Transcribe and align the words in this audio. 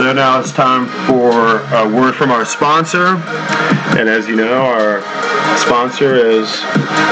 So 0.00 0.14
now 0.14 0.40
it's 0.40 0.50
time 0.50 0.86
for 1.06 1.60
a 1.74 1.86
word 1.86 2.14
from 2.14 2.30
our 2.30 2.46
sponsor. 2.46 3.16
And 3.98 4.08
as 4.08 4.26
you 4.26 4.34
know, 4.34 4.62
our 4.62 5.02
sponsor 5.58 6.14
is 6.14 6.58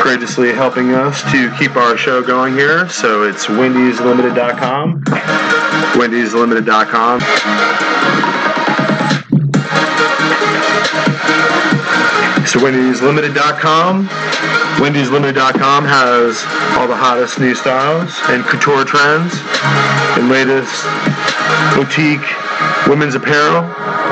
graciously 0.01 0.55
helping 0.55 0.95
us 0.95 1.21
to 1.31 1.55
keep 1.59 1.77
our 1.77 1.99
show 1.99 2.23
going 2.23 2.55
here. 2.55 2.89
So 2.89 3.25
it's 3.25 3.45
wendyslimited.com. 3.45 5.03
wendyslimited.com. 6.01 7.21
So 12.47 12.59
wendyslimited.com. 12.59 14.09
wendyslimited.com 14.79 15.85
has 15.85 16.43
all 16.79 16.89
the 16.89 16.97
hottest 16.97 17.39
new 17.39 17.55
styles 17.55 18.19
and 18.31 18.43
couture 18.45 18.87
trends 18.87 19.35
and 20.17 20.31
latest 20.31 20.87
boutique 21.77 22.48
women's 22.87 23.15
apparel 23.15 23.65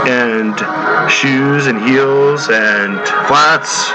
and 0.09 0.57
shoes 1.11 1.67
and 1.67 1.79
heels 1.87 2.49
and 2.51 2.99
flats 3.29 3.93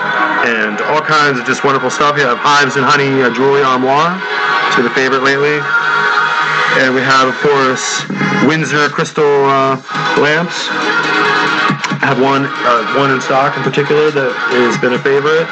and 0.47 0.79
all 0.87 1.01
kinds 1.01 1.39
of 1.39 1.45
just 1.45 1.63
wonderful 1.63 1.89
stuff. 1.89 2.17
You 2.17 2.23
have 2.23 2.37
Hives 2.37 2.75
and 2.75 2.85
Honey 2.85 3.21
uh, 3.21 3.33
Jewelry 3.33 3.63
Armoire. 3.63 4.15
It's 4.67 4.75
been 4.75 4.85
a 4.85 4.95
favorite 4.95 5.23
lately. 5.23 5.59
And 6.79 6.95
we 6.95 7.01
have, 7.01 7.27
of 7.27 7.35
course, 7.43 8.07
Windsor 8.47 8.89
crystal 8.89 9.45
uh, 9.45 9.75
lamps. 10.17 10.71
I 12.01 12.07
have 12.07 12.21
one, 12.21 12.45
uh, 12.47 12.97
one 12.97 13.11
in 13.11 13.21
stock 13.21 13.55
in 13.57 13.63
particular 13.63 14.09
that 14.11 14.31
has 14.55 14.77
been 14.79 14.93
a 14.93 15.01
favorite. 15.01 15.45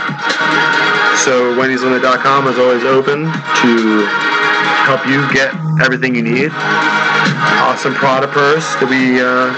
So 1.23 1.53
Wendy'sLimit.com 1.59 2.47
is 2.47 2.57
always 2.57 2.83
open 2.85 3.25
to 3.27 3.71
help 4.87 5.05
you 5.05 5.21
get 5.33 5.53
everything 5.83 6.15
you 6.15 6.23
need 6.23 6.51
awesome 7.79 7.95
Prada 7.95 8.27
purse 8.27 8.67
that 8.83 8.91
we 8.91 9.23
uh, 9.23 9.55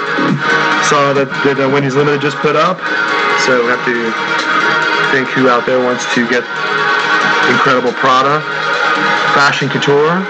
saw 0.85 1.09
that, 1.09 1.25
that 1.41 1.57
uh, 1.57 1.65
Wendy's 1.65 1.97
Limited 1.97 2.21
just 2.21 2.37
put 2.37 2.53
up. 2.53 2.77
So 3.49 3.65
we 3.65 3.73
have 3.73 3.81
to 3.89 3.97
think 5.09 5.25
who 5.33 5.49
out 5.49 5.65
there 5.65 5.81
wants 5.81 6.05
to 6.13 6.29
get 6.29 6.45
incredible 7.49 7.89
Prada 7.97 8.37
fashion 9.33 9.73
couture. 9.73 10.21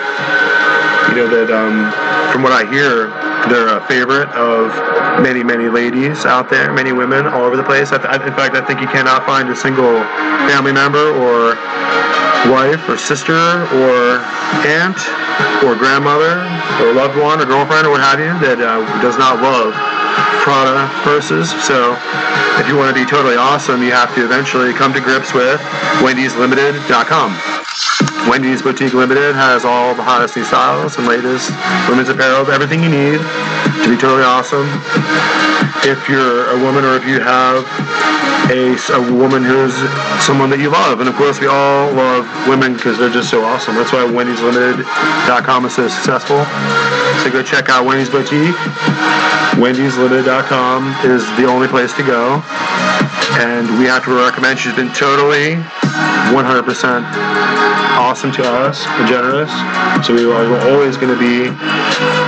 You 1.11 1.19
know 1.19 1.27
that 1.35 1.51
um, 1.51 1.91
from 2.31 2.47
what 2.47 2.55
I 2.55 2.63
hear, 2.71 3.11
they're 3.51 3.75
a 3.75 3.83
favorite 3.91 4.31
of 4.39 4.71
many, 5.19 5.43
many 5.43 5.67
ladies 5.67 6.23
out 6.23 6.47
there, 6.47 6.71
many 6.71 6.95
women 6.95 7.27
all 7.27 7.43
over 7.43 7.59
the 7.59 7.67
place. 7.67 7.91
I 7.91 7.99
th- 7.99 8.23
in 8.23 8.31
fact, 8.39 8.55
I 8.55 8.63
think 8.63 8.79
you 8.79 8.87
cannot 8.87 9.27
find 9.27 9.51
a 9.51 9.55
single 9.55 9.99
family 10.47 10.71
member 10.71 11.11
or 11.19 11.59
wife 12.49 12.81
or 12.89 12.97
sister 12.97 13.67
or 13.83 14.17
aunt 14.65 14.97
or 15.61 15.75
grandmother 15.75 16.41
or 16.81 16.93
loved 16.93 17.17
one 17.17 17.41
or 17.41 17.45
girlfriend 17.45 17.85
or 17.85 17.91
what 17.91 18.01
have 18.01 18.19
you 18.19 18.33
that 18.41 18.57
uh, 18.57 18.81
does 19.01 19.17
not 19.17 19.41
love 19.41 19.73
Prada 20.41 20.89
purses. 21.05 21.51
So 21.63 21.93
if 22.57 22.67
you 22.67 22.75
want 22.75 22.89
to 22.89 22.97
be 22.97 23.05
totally 23.05 23.35
awesome, 23.35 23.83
you 23.83 23.91
have 23.91 24.13
to 24.15 24.25
eventually 24.25 24.73
come 24.73 24.93
to 24.93 25.01
grips 25.01 25.33
with 25.33 25.61
Wendy'sLimited.com. 26.01 27.37
Wendy's 28.29 28.61
Boutique 28.61 28.93
Limited 28.93 29.33
has 29.33 29.65
all 29.65 29.95
the 29.95 30.03
hottest 30.03 30.35
new 30.35 30.43
styles 30.43 30.97
and 30.97 31.07
latest 31.07 31.49
women's 31.89 32.09
apparel, 32.09 32.49
everything 32.51 32.83
you 32.83 32.89
need 32.89 33.17
to 33.81 33.87
be 33.89 33.97
totally 33.97 34.23
awesome. 34.23 34.67
If 35.81 36.09
you're 36.09 36.49
a 36.49 36.57
woman 36.61 36.85
or 36.85 36.95
if 36.95 37.05
you 37.05 37.19
have 37.19 37.65
a, 38.51 38.75
a 38.75 39.01
woman 39.15 39.43
who's 39.43 39.73
someone 40.19 40.49
that 40.51 40.59
you 40.59 40.69
love. 40.69 40.99
And 40.99 41.07
of 41.07 41.15
course, 41.15 41.39
we 41.39 41.47
all 41.47 41.91
love 41.93 42.27
women 42.47 42.75
because 42.75 42.97
they're 42.97 43.09
just 43.09 43.29
so 43.29 43.43
awesome. 43.43 43.75
That's 43.75 43.93
why 43.93 44.03
Wendy'sLimited.com 44.03 45.65
is 45.65 45.75
so 45.75 45.87
successful. 45.87 46.43
So 47.23 47.31
go 47.31 47.41
check 47.41 47.69
out 47.69 47.85
Wendy's 47.85 48.09
Boutique. 48.09 48.55
Wendy'sLimited.com 49.55 51.07
is 51.07 51.23
the 51.39 51.45
only 51.45 51.67
place 51.67 51.93
to 51.95 52.03
go. 52.03 52.43
And 53.39 53.79
we 53.79 53.85
have 53.85 54.03
to 54.05 54.13
recommend 54.13 54.59
she's 54.59 54.75
been 54.75 54.91
totally 54.91 55.55
100% 56.31 57.03
awesome 57.99 58.31
to 58.31 58.43
us 58.43 58.85
and 58.87 59.07
generous. 59.07 59.51
So 60.05 60.13
we 60.15 60.25
are 60.25 60.69
always 60.71 60.97
going 60.97 61.13
to 61.13 61.19
be 61.19 61.49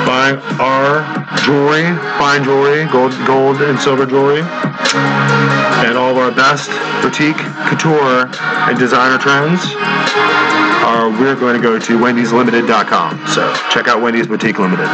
buying 0.05 0.37
our 0.59 1.03
jewelry, 1.43 1.95
fine 2.19 2.43
jewelry, 2.43 2.85
gold, 2.91 3.13
gold 3.25 3.61
and 3.61 3.79
silver 3.79 4.05
jewelry, 4.05 4.41
and 4.41 5.97
all 5.97 6.11
of 6.11 6.17
our 6.17 6.31
best 6.31 6.69
boutique, 7.01 7.37
couture, 7.67 8.29
and 8.69 8.77
designer 8.77 9.17
trends. 9.17 9.59
Are, 10.83 11.09
we're 11.09 11.35
going 11.35 11.55
to 11.55 11.61
go 11.61 11.79
to 11.79 11.97
wendyslimited.com. 11.97 13.27
So 13.27 13.53
check 13.71 13.87
out 13.87 14.01
Wendy's 14.01 14.27
Boutique 14.27 14.59
Limited. 14.59 14.87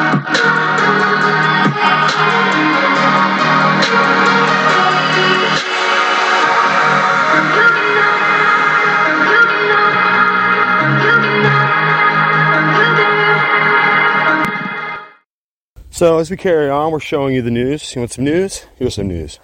So 16.00 16.18
as 16.18 16.32
we 16.32 16.38
carry 16.38 16.70
on, 16.70 16.94
we're 16.94 17.02
showing 17.02 17.36
you 17.36 17.42
the 17.42 17.52
news. 17.52 17.94
You 17.94 18.00
want 18.00 18.14
some 18.14 18.24
news? 18.24 18.66
Here's 18.78 18.96
some 18.96 19.10
news. 19.10 19.38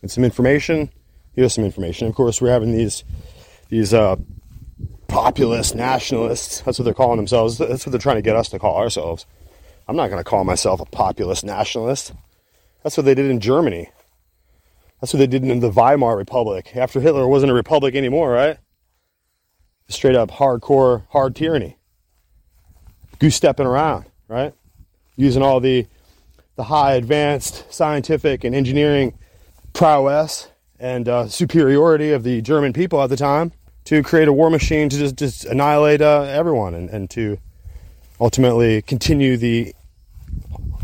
And 0.00 0.10
some 0.10 0.24
information? 0.24 0.88
Here's 1.34 1.52
some 1.52 1.64
information. 1.64 2.08
Of 2.08 2.14
course, 2.14 2.40
we're 2.40 2.48
having 2.48 2.72
these 2.72 3.04
these 3.68 3.92
uh, 3.92 4.16
populist 5.06 5.74
nationalists. 5.74 6.62
That's 6.62 6.78
what 6.78 6.86
they're 6.86 6.94
calling 6.94 7.18
themselves. 7.18 7.58
That's 7.58 7.84
what 7.84 7.90
they're 7.90 8.00
trying 8.00 8.16
to 8.16 8.22
get 8.22 8.36
us 8.36 8.48
to 8.48 8.58
call 8.58 8.78
ourselves. 8.78 9.26
I'm 9.86 9.94
not 9.94 10.08
going 10.08 10.16
to 10.16 10.24
call 10.24 10.44
myself 10.44 10.80
a 10.80 10.86
populist 10.86 11.44
nationalist. 11.44 12.14
That's 12.82 12.96
what 12.96 13.04
they 13.04 13.14
did 13.14 13.30
in 13.30 13.38
Germany. 13.38 13.90
That's 15.02 15.12
what 15.12 15.18
they 15.18 15.26
did 15.26 15.44
in 15.44 15.60
the 15.60 15.70
Weimar 15.70 16.16
Republic. 16.16 16.74
After 16.74 17.02
Hitler 17.02 17.28
wasn't 17.28 17.52
a 17.52 17.54
republic 17.54 17.94
anymore, 17.94 18.30
right? 18.30 18.56
Straight 19.90 20.16
up 20.16 20.30
hardcore, 20.30 21.06
hard 21.10 21.36
tyranny. 21.36 21.76
Goose 23.18 23.36
stepping 23.36 23.66
around, 23.66 24.06
right? 24.26 24.54
Using 25.16 25.42
all 25.42 25.60
the 25.60 25.86
the 26.56 26.64
high 26.64 26.94
advanced 26.94 27.72
scientific 27.72 28.44
and 28.44 28.54
engineering 28.54 29.18
prowess 29.72 30.48
and 30.78 31.08
uh, 31.08 31.28
superiority 31.28 32.10
of 32.10 32.24
the 32.24 32.42
German 32.42 32.72
people 32.72 33.00
at 33.02 33.08
the 33.08 33.16
time 33.16 33.52
to 33.84 34.02
create 34.02 34.28
a 34.28 34.32
war 34.32 34.50
machine 34.50 34.88
to 34.88 34.98
just, 34.98 35.16
just 35.16 35.44
annihilate 35.44 36.00
uh, 36.00 36.22
everyone 36.22 36.74
and, 36.74 36.90
and 36.90 37.10
to 37.10 37.38
ultimately 38.20 38.82
continue 38.82 39.36
the 39.36 39.74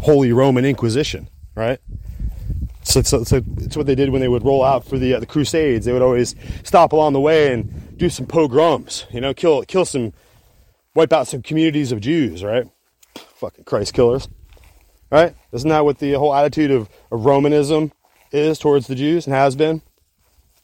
Holy 0.01 0.33
Roman 0.33 0.65
Inquisition, 0.65 1.29
right? 1.55 1.79
So, 2.83 3.03
so, 3.03 3.23
so 3.25 3.43
it's 3.59 3.77
what 3.77 3.87
they 3.87 3.95
did 3.95 4.11
when 4.11 4.21
they 4.21 4.29
would 4.29 4.45
roll 4.45 4.65
out 4.65 4.85
for 4.85 4.99
the 4.99 5.15
uh, 5.15 5.21
the 5.21 5.27
Crusades. 5.27 5.85
They 5.85 5.93
would 5.93 6.03
always 6.03 6.35
stop 6.65 6.93
along 6.93 7.13
the 7.13 7.21
way 7.21 7.53
and 7.53 7.99
do 7.99 8.09
some 8.09 8.25
pogroms, 8.25 9.05
you 9.11 9.21
know, 9.21 9.35
kill 9.35 9.63
kill 9.65 9.85
some, 9.85 10.15
wipe 10.95 11.13
out 11.13 11.29
some 11.29 11.43
communities 11.43 11.93
of 11.93 12.01
Jews, 12.01 12.43
right? 12.43 12.67
Fucking 13.39 13.65
Christ 13.65 13.95
killers, 13.95 14.29
right? 15.11 15.35
Isn't 15.53 15.71
that 15.71 15.85
what 15.85 15.99
the 15.99 16.13
whole 16.15 16.35
attitude 16.35 16.71
of, 16.71 16.89
of 17.13 17.25
Romanism 17.25 17.93
is 18.33 18.59
towards 18.59 18.89
the 18.89 18.95
Jews 18.95 19.27
and 19.27 19.35
has 19.35 19.55
been 19.55 19.81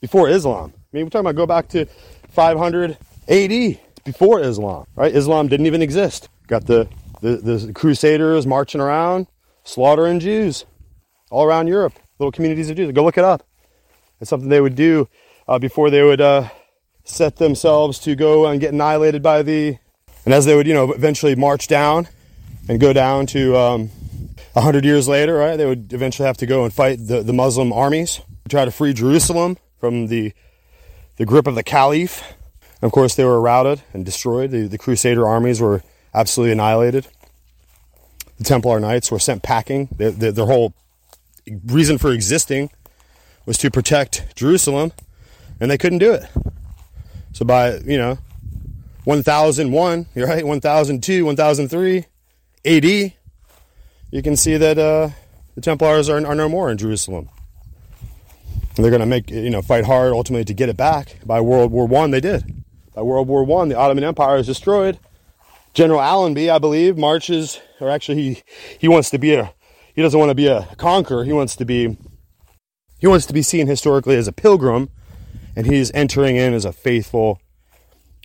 before 0.01 0.29
Islam? 0.29 0.73
I 0.75 0.97
mean, 0.97 1.05
we're 1.07 1.11
talking 1.11 1.27
about 1.27 1.37
go 1.37 1.47
back 1.47 1.69
to 1.69 1.87
500 2.31 2.99
AD, 3.29 3.79
before 4.05 4.41
Islam, 4.41 4.87
right? 4.97 5.15
Islam 5.15 5.49
didn't 5.49 5.67
even 5.67 5.83
exist. 5.83 6.29
Got 6.47 6.67
the 6.67 6.89
the, 7.21 7.37
the 7.37 7.73
Crusaders 7.73 8.47
marching 8.47 8.81
around, 8.81 9.29
slaughtering 9.62 10.21
Jews 10.21 10.67
all 11.31 11.45
around 11.45 11.69
Europe, 11.69 11.94
little 12.19 12.32
communities 12.32 12.69
of 12.69 12.77
Jews. 12.77 12.93
Go 12.93 13.03
look 13.03 13.17
it 13.17 13.25
up. 13.25 13.47
It's 14.20 14.29
something 14.29 14.50
they 14.50 14.61
would 14.61 14.75
do 14.75 15.09
uh, 15.49 15.59
before 15.59 15.91
they 15.91 16.03
would 16.03 16.20
uh, 16.20 16.49
set 17.05 17.37
themselves 17.37 17.99
to 18.00 18.15
go 18.15 18.47
and 18.47 18.61
get 18.61 18.73
annihilated 18.73 19.23
by 19.23 19.43
the. 19.43 19.79
And 20.27 20.35
as 20.35 20.44
they 20.44 20.55
would, 20.55 20.67
you 20.67 20.75
know, 20.75 20.93
eventually 20.93 21.35
march 21.35 21.67
down 21.67 22.09
and 22.69 22.81
go 22.81 22.93
down 22.93 23.26
to 23.26 23.56
um, 23.56 23.90
100 24.55 24.84
years 24.84 25.08
later, 25.08 25.34
right, 25.34 25.56
they 25.56 25.66
would 25.66 25.93
eventually 25.93 26.26
have 26.26 26.37
to 26.38 26.46
go 26.46 26.64
and 26.64 26.72
fight 26.72 26.99
the, 27.06 27.22
the 27.22 27.32
Muslim 27.32 27.72
armies, 27.72 28.20
try 28.49 28.64
to 28.64 28.70
free 28.70 28.93
Jerusalem 28.93 29.58
from 29.78 30.06
the, 30.06 30.32
the 31.16 31.26
grip 31.26 31.46
of 31.46 31.55
the 31.55 31.62
Caliph. 31.62 32.22
Of 32.81 32.93
course, 32.93 33.14
they 33.14 33.25
were 33.25 33.40
routed 33.40 33.82
and 33.93 34.05
destroyed. 34.05 34.50
The, 34.50 34.66
the 34.66 34.78
Crusader 34.78 35.26
armies 35.26 35.61
were 35.61 35.82
absolutely 36.14 36.52
annihilated. 36.52 37.08
The 38.38 38.44
Templar 38.44 38.81
Knights 38.81 39.10
were 39.10 39.19
sent 39.19 39.43
packing. 39.43 39.88
Their, 39.96 40.10
their, 40.10 40.32
their 40.32 40.46
whole 40.46 40.75
reason 41.67 41.99
for 41.99 42.12
existing 42.12 42.70
was 43.46 43.58
to 43.58 43.70
protect 43.70 44.34
Jerusalem, 44.37 44.93
and 45.60 45.70
they 45.70 45.78
couldn't 45.78 45.99
do 45.99 46.12
it. 46.12 46.25
So 47.32 47.44
by, 47.44 47.78
you 47.78 47.99
know, 47.99 48.19
1001, 49.05 50.06
right, 50.17 50.46
1002, 50.46 51.25
1003 51.25 52.06
AD, 52.64 52.84
you 52.84 54.22
can 54.22 54.37
see 54.37 54.56
that 54.56 54.78
uh, 54.78 55.11
the 55.55 55.61
Templars 55.61 56.08
are, 56.08 56.25
are 56.26 56.34
no 56.34 56.49
more 56.49 56.70
in 56.70 56.78
Jerusalem. 56.78 57.28
And 58.76 58.84
they're 58.84 58.90
going 58.90 59.00
to 59.00 59.06
make, 59.06 59.31
you 59.31 59.50
know, 59.50 59.62
fight 59.62 59.84
hard 59.84 60.12
ultimately 60.12 60.44
to 60.46 60.55
get 60.55 60.69
it 60.69 60.76
back. 60.76 61.19
By 61.25 61.40
World 61.40 61.70
War 61.70 61.87
One, 61.87 62.11
they 62.11 62.20
did. 62.20 62.64
By 62.94 63.02
World 63.02 63.28
War 63.28 63.44
One, 63.44 63.69
the 63.69 63.76
Ottoman 63.76 64.05
Empire 64.05 64.37
is 64.37 64.46
destroyed. 64.46 64.99
General 65.75 66.00
Allenby, 66.00 66.50
I 66.50 66.58
believe, 66.58 66.96
marches, 66.96 67.61
or 67.81 67.90
actually 67.90 68.22
he, 68.22 68.43
he 68.78 68.88
wants 68.88 69.10
to 69.10 69.19
be 69.19 69.34
a 69.34 69.52
he 69.94 70.02
doesn't 70.02 70.19
want 70.19 70.31
to 70.31 70.34
be 70.34 70.49
a 70.49 70.69
conqueror. 70.76 71.25
He 71.25 71.32
wants 71.32 71.56
to 71.56 71.64
be 71.64 71.96
he 72.99 73.06
wants 73.06 73.26
to 73.26 73.32
be 73.32 73.43
seen 73.43 73.67
historically 73.67 74.17
as 74.17 74.26
a 74.26 74.32
pilgrim, 74.32 74.90
and 75.55 75.67
he's 75.67 75.93
entering 75.93 76.37
in 76.37 76.55
as 76.55 76.64
a 76.64 76.72
faithful 76.72 77.40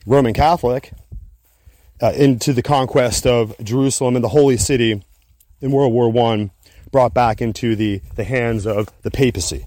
Roman 0.05 0.33
Catholic 0.33 0.93
uh, 2.01 2.11
into 2.15 2.53
the 2.53 2.63
conquest 2.63 3.25
of 3.25 3.55
Jerusalem 3.63 4.15
and 4.15 4.23
the 4.23 4.29
Holy 4.29 4.57
City 4.57 5.03
in 5.61 5.71
World 5.71 5.93
War 5.93 6.09
One, 6.09 6.51
brought 6.91 7.13
back 7.13 7.41
into 7.41 7.75
the, 7.75 8.01
the 8.15 8.23
hands 8.23 8.65
of 8.65 8.89
the 9.01 9.11
papacy. 9.11 9.65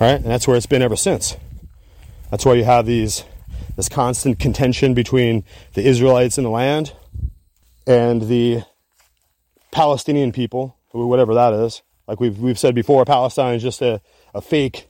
Right? 0.00 0.16
And 0.16 0.24
that's 0.24 0.46
where 0.46 0.56
it's 0.56 0.66
been 0.66 0.82
ever 0.82 0.96
since. 0.96 1.36
That's 2.30 2.44
why 2.44 2.54
you 2.54 2.64
have 2.64 2.86
these 2.86 3.24
this 3.76 3.88
constant 3.88 4.38
contention 4.38 4.94
between 4.94 5.44
the 5.74 5.86
Israelites 5.86 6.36
in 6.36 6.44
the 6.44 6.50
land 6.50 6.92
and 7.86 8.22
the 8.22 8.62
Palestinian 9.70 10.32
people, 10.32 10.76
whatever 10.90 11.34
that 11.34 11.52
is. 11.52 11.82
Like 12.06 12.20
we've, 12.20 12.38
we've 12.38 12.58
said 12.58 12.74
before, 12.74 13.04
Palestine 13.04 13.54
is 13.54 13.62
just 13.62 13.80
a, 13.80 14.00
a 14.34 14.40
fake, 14.40 14.88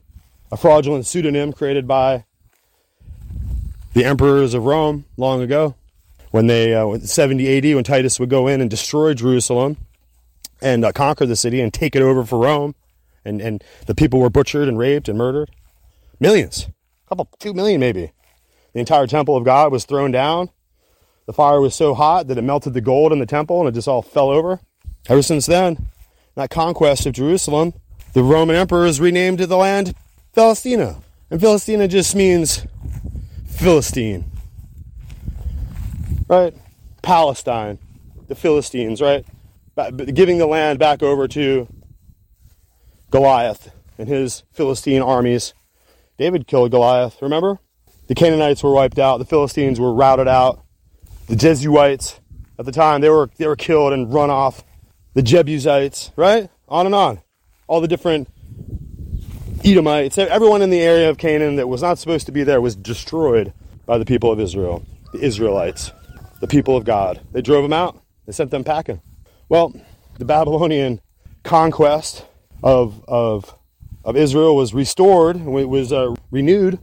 a 0.51 0.57
fraudulent 0.57 1.07
pseudonym 1.07 1.53
created 1.53 1.87
by 1.87 2.25
the 3.93 4.05
emperors 4.05 4.55
of 4.55 4.65
Rome 4.65 5.05
long 5.17 5.43
ago. 5.43 5.75
When 6.31 6.47
they, 6.47 6.75
uh, 6.75 6.99
70 6.99 7.59
AD, 7.59 7.75
when 7.75 7.85
Titus 7.85 8.21
would 8.21 8.31
go 8.31 8.47
in 8.47 8.61
and 8.61 8.71
destroy 8.71 9.15
Jerusalem 9.15 9.77
and 10.63 10.85
uh, 10.85 10.93
conquer 10.93 11.27
the 11.27 11.37
city 11.37 11.61
and 11.61 11.73
take 11.73 11.97
it 11.97 12.03
over 12.03 12.25
for 12.25 12.39
Rome, 12.39 12.75
and, 13.25 13.41
and 13.41 13.65
the 13.87 13.95
people 13.95 14.21
were 14.21 14.31
butchered 14.31 14.69
and 14.69 14.79
raped 14.79 15.09
and 15.09 15.19
murdered. 15.19 15.51
Millions, 16.21 16.69
a 17.07 17.09
couple, 17.09 17.29
two 17.39 17.53
million 17.53 17.81
maybe. 17.81 18.13
The 18.73 18.81
entire 18.81 19.07
temple 19.07 19.37
of 19.37 19.45
God 19.45 19.73
was 19.73 19.85
thrown 19.85 20.13
down. 20.13 20.51
The 21.27 21.33
fire 21.33 21.61
was 21.61 21.75
so 21.75 21.95
hot 21.95 22.29
that 22.29 22.39
it 22.39 22.43
melted 22.43 22.75
the 22.75 22.81
gold 22.81 23.13
in 23.13 23.19
the 23.19 23.27
temple 23.27 23.61
and 23.61 23.69
it 23.69 23.73
just 23.73 23.89
all 23.89 24.03
fell 24.03 24.31
over. 24.31 24.61
Ever 25.09 25.23
since 25.23 25.47
then, 25.47 25.87
that 26.35 26.51
conquest 26.51 27.07
of 27.07 27.15
Jerusalem, 27.15 27.75
the 28.13 28.23
Roman 28.23 28.57
emperors 28.57 29.01
renamed 29.01 29.39
the 29.39 29.57
land 29.57 29.95
Palestina. 30.35 31.03
And 31.31 31.41
Palestina 31.41 31.89
just 31.89 32.15
means 32.15 32.67
Philistine. 33.47 34.30
Right? 36.31 36.55
Palestine, 37.03 37.81
the 38.29 38.37
Philistines, 38.37 39.03
right? 39.03 39.27
Giving 40.15 40.39
the 40.39 40.47
land 40.47 40.79
back 40.79 41.03
over 41.03 41.27
to 41.27 41.67
Goliath 43.11 43.73
and 43.99 44.09
his 44.09 44.45
Philistine 44.53 45.03
armies. 45.03 45.55
David 46.19 46.47
killed 46.47 46.71
Goliath, 46.71 47.21
remember? 47.21 47.59
The 48.07 48.15
Canaanites 48.15 48.63
were 48.63 48.73
wiped 48.73 49.01
out, 49.01 49.19
the 49.19 49.25
Philistines 49.25 49.81
were 49.81 49.93
routed 49.93 50.29
out. 50.29 50.63
The 51.27 51.35
Jesuites 51.35 52.21
at 52.61 52.65
the 52.65 52.71
time, 52.71 53.01
they 53.01 53.11
were 53.11 53.29
they 53.37 53.49
were 53.49 53.57
killed 53.57 53.93
and 53.93 54.15
run 54.15 54.31
off. 54.31 54.63
The 55.15 55.23
Jebusites, 55.23 56.13
right? 56.15 56.49
On 56.69 56.87
and 56.87 56.95
on. 56.95 57.23
All 57.67 57.81
the 57.81 57.89
different 57.89 58.29
Edomites, 59.65 60.17
everyone 60.17 60.63
in 60.63 60.71
the 60.71 60.81
area 60.81 61.11
of 61.11 61.19
Canaan 61.19 61.57
that 61.57 61.69
was 61.69 61.83
not 61.83 61.99
supposed 61.99 62.27
to 62.27 62.33
be 62.33 62.45
there 62.45 62.61
was 62.61 62.77
destroyed 62.77 63.53
by 63.85 63.99
the 63.99 64.05
people 64.05 64.31
of 64.31 64.39
Israel, 64.39 64.87
the 65.13 65.19
Israelites, 65.19 65.91
the 66.41 66.49
people 66.49 66.77
of 66.77 66.85
God. 66.85 67.21
They 67.33 67.43
drove 67.43 67.63
them 67.63 67.73
out. 67.73 68.01
They 68.27 68.33
sent 68.33 68.51
them 68.51 68.65
packing. 68.65 69.01
Well, 69.49 69.75
the 70.19 70.25
Babylonian 70.25 71.01
conquest 71.43 72.27
of, 72.63 73.05
of, 73.09 73.57
of 74.05 74.17
Israel 74.17 74.57
was 74.57 74.75
restored, 74.75 75.37
it 75.37 75.69
was 75.69 75.93
uh, 75.93 76.15
renewed 76.31 76.79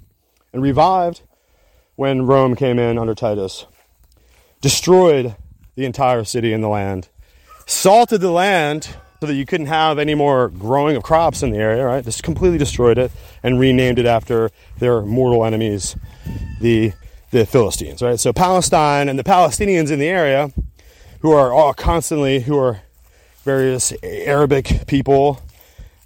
and 0.54 0.62
revived 0.62 1.22
when 1.96 2.26
Rome 2.26 2.56
came 2.56 2.80
in 2.80 2.98
under 2.98 3.16
Titus, 3.16 3.66
destroyed 4.62 5.36
the 5.76 5.86
entire 5.86 6.24
city 6.24 6.54
and 6.54 6.64
the 6.64 6.68
land, 6.68 7.10
salted 7.66 8.22
the 8.22 8.32
land 8.32 8.96
so 9.20 9.26
that 9.26 9.34
you 9.34 9.46
couldn't 9.46 9.68
have 9.68 9.98
any 9.98 10.14
more 10.14 10.50
growing 10.50 10.96
of 10.96 11.02
crops 11.04 11.42
in 11.42 11.50
the 11.50 11.58
area, 11.58 11.84
right? 11.84 12.04
Just 12.04 12.22
completely 12.22 12.60
destroyed 12.60 13.00
it 13.00 13.12
and 13.42 13.60
renamed 13.60 13.98
it 13.98 14.06
after 14.06 14.52
their 14.78 15.02
mortal 15.02 15.44
enemies, 15.44 15.96
the, 16.62 16.94
the 17.40 17.46
Philistines, 17.46 18.02
right? 18.02 18.20
So 18.20 18.34
Palestine 18.34 19.10
and 19.10 19.18
the 19.18 19.24
Palestinians 19.24 19.92
in 19.92 20.00
the 20.00 20.08
area, 20.08 20.52
who 21.22 21.32
are 21.32 21.52
all 21.52 21.74
constantly, 21.74 22.42
who 22.42 22.58
are 22.58 22.82
various 23.44 23.94
Arabic 24.04 24.88
people, 24.88 25.42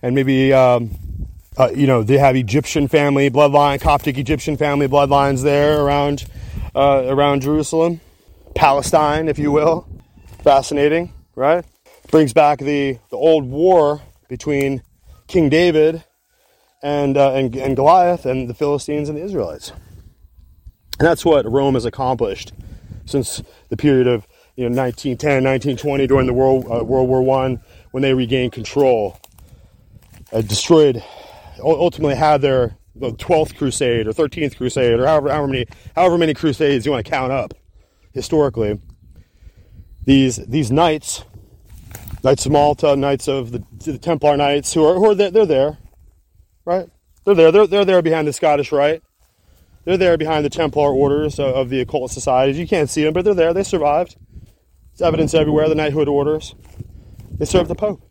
and 0.01 0.16
maybe, 0.16 0.54
um, 0.54 0.92
uh, 1.57 1.69
you 1.75 1.88
know, 1.88 2.04
they 2.04 2.18
have 2.18 2.36
Egyptian 2.36 2.88
family 2.88 3.30
bloodline, 3.30 3.80
Coptic 3.80 4.18
Egyptian 4.18 4.57
family 4.57 4.88
bloodlines 4.88 5.44
there 5.44 5.81
around, 5.81 6.25
uh, 6.75 7.04
around 7.07 7.42
Jerusalem, 7.42 8.01
Palestine, 8.56 9.28
if 9.28 9.39
you 9.39 9.51
will. 9.51 9.88
Fascinating, 10.44 11.13
right? 11.36 11.66
brings 12.12 12.33
back 12.33 12.60
the, 12.60 13.00
the 13.10 13.16
old 13.16 13.45
war 13.45 14.01
between 14.28 14.83
King 15.28 15.50
David 15.50 16.04
and, 16.83 17.16
uh, 17.16 17.31
and, 17.33 17.56
and 17.56 17.75
Goliath 17.75 18.25
and 18.25 18.50
the 18.50 18.54
Philistines 18.54 19.07
and 19.07 19.18
the 19.18 19.24
Israelites. 19.24 19.72
And 20.99 21.07
that's 21.07 21.25
what 21.25 21.49
Rome 21.49 21.73
has 21.75 21.85
accomplished 21.85 22.53
since 23.05 23.41
the 23.69 23.77
period 23.77 24.07
of 24.07 24.27
you 24.55 24.69
know 24.69 24.75
1910, 24.75 25.43
1920 25.43 26.07
during 26.07 26.27
the 26.27 26.33
World 26.33 26.65
uh, 26.65 26.83
World 26.83 27.09
War 27.09 27.21
One 27.21 27.61
when 27.91 28.03
they 28.03 28.13
regained 28.13 28.51
control, 28.51 29.19
uh, 30.31 30.41
destroyed, 30.41 31.03
ultimately 31.59 32.15
had 32.15 32.41
their 32.41 32.77
the 32.95 33.11
12th 33.11 33.57
crusade 33.57 34.05
or 34.07 34.11
13th 34.11 34.57
crusade 34.57 34.99
or 34.99 35.07
however, 35.07 35.29
however 35.29 35.47
many 35.47 35.65
however 35.95 36.17
many 36.17 36.33
crusades 36.33 36.85
you 36.85 36.91
want 36.91 37.05
to 37.05 37.09
count 37.09 37.31
up 37.31 37.53
historically. 38.13 38.79
These 40.05 40.37
these 40.47 40.71
knights 40.71 41.23
Knights 42.23 42.45
of 42.45 42.51
Malta, 42.51 42.95
Knights 42.95 43.27
of 43.27 43.51
the, 43.51 43.63
the 43.79 43.97
Templar 43.97 44.37
Knights, 44.37 44.73
who 44.73 44.85
are, 44.85 44.95
who 44.95 45.09
are 45.09 45.15
there, 45.15 45.31
they're 45.31 45.45
there, 45.45 45.77
right? 46.65 46.87
They're 47.25 47.35
there. 47.35 47.51
They're, 47.51 47.67
they're 47.67 47.85
there 47.85 48.01
behind 48.01 48.27
the 48.27 48.33
Scottish 48.33 48.71
Rite. 48.71 49.01
They're 49.86 49.98
there 49.98 50.18
behind 50.18 50.45
the 50.45 50.50
Templar 50.50 50.92
orders 50.92 51.39
of, 51.39 51.69
the 51.69 51.81
occult 51.81 52.12
societies. 52.12 52.60
You 52.60 52.68
can't 52.68 52.89
see 52.89 53.04
them, 53.04 53.13
but 53.13 53.25
they're 53.25 53.33
there. 53.33 53.54
They 53.54 53.63
survived. 53.63 54.16
It's 54.94 55.01
evidence 55.01 55.33
everywhere. 55.33 55.68
The 55.68 55.75
knighthood 55.75 56.07
orders. 56.07 56.54
They 57.38 57.45
serve 57.45 57.68
the 57.68 57.75
Pope. 57.75 58.01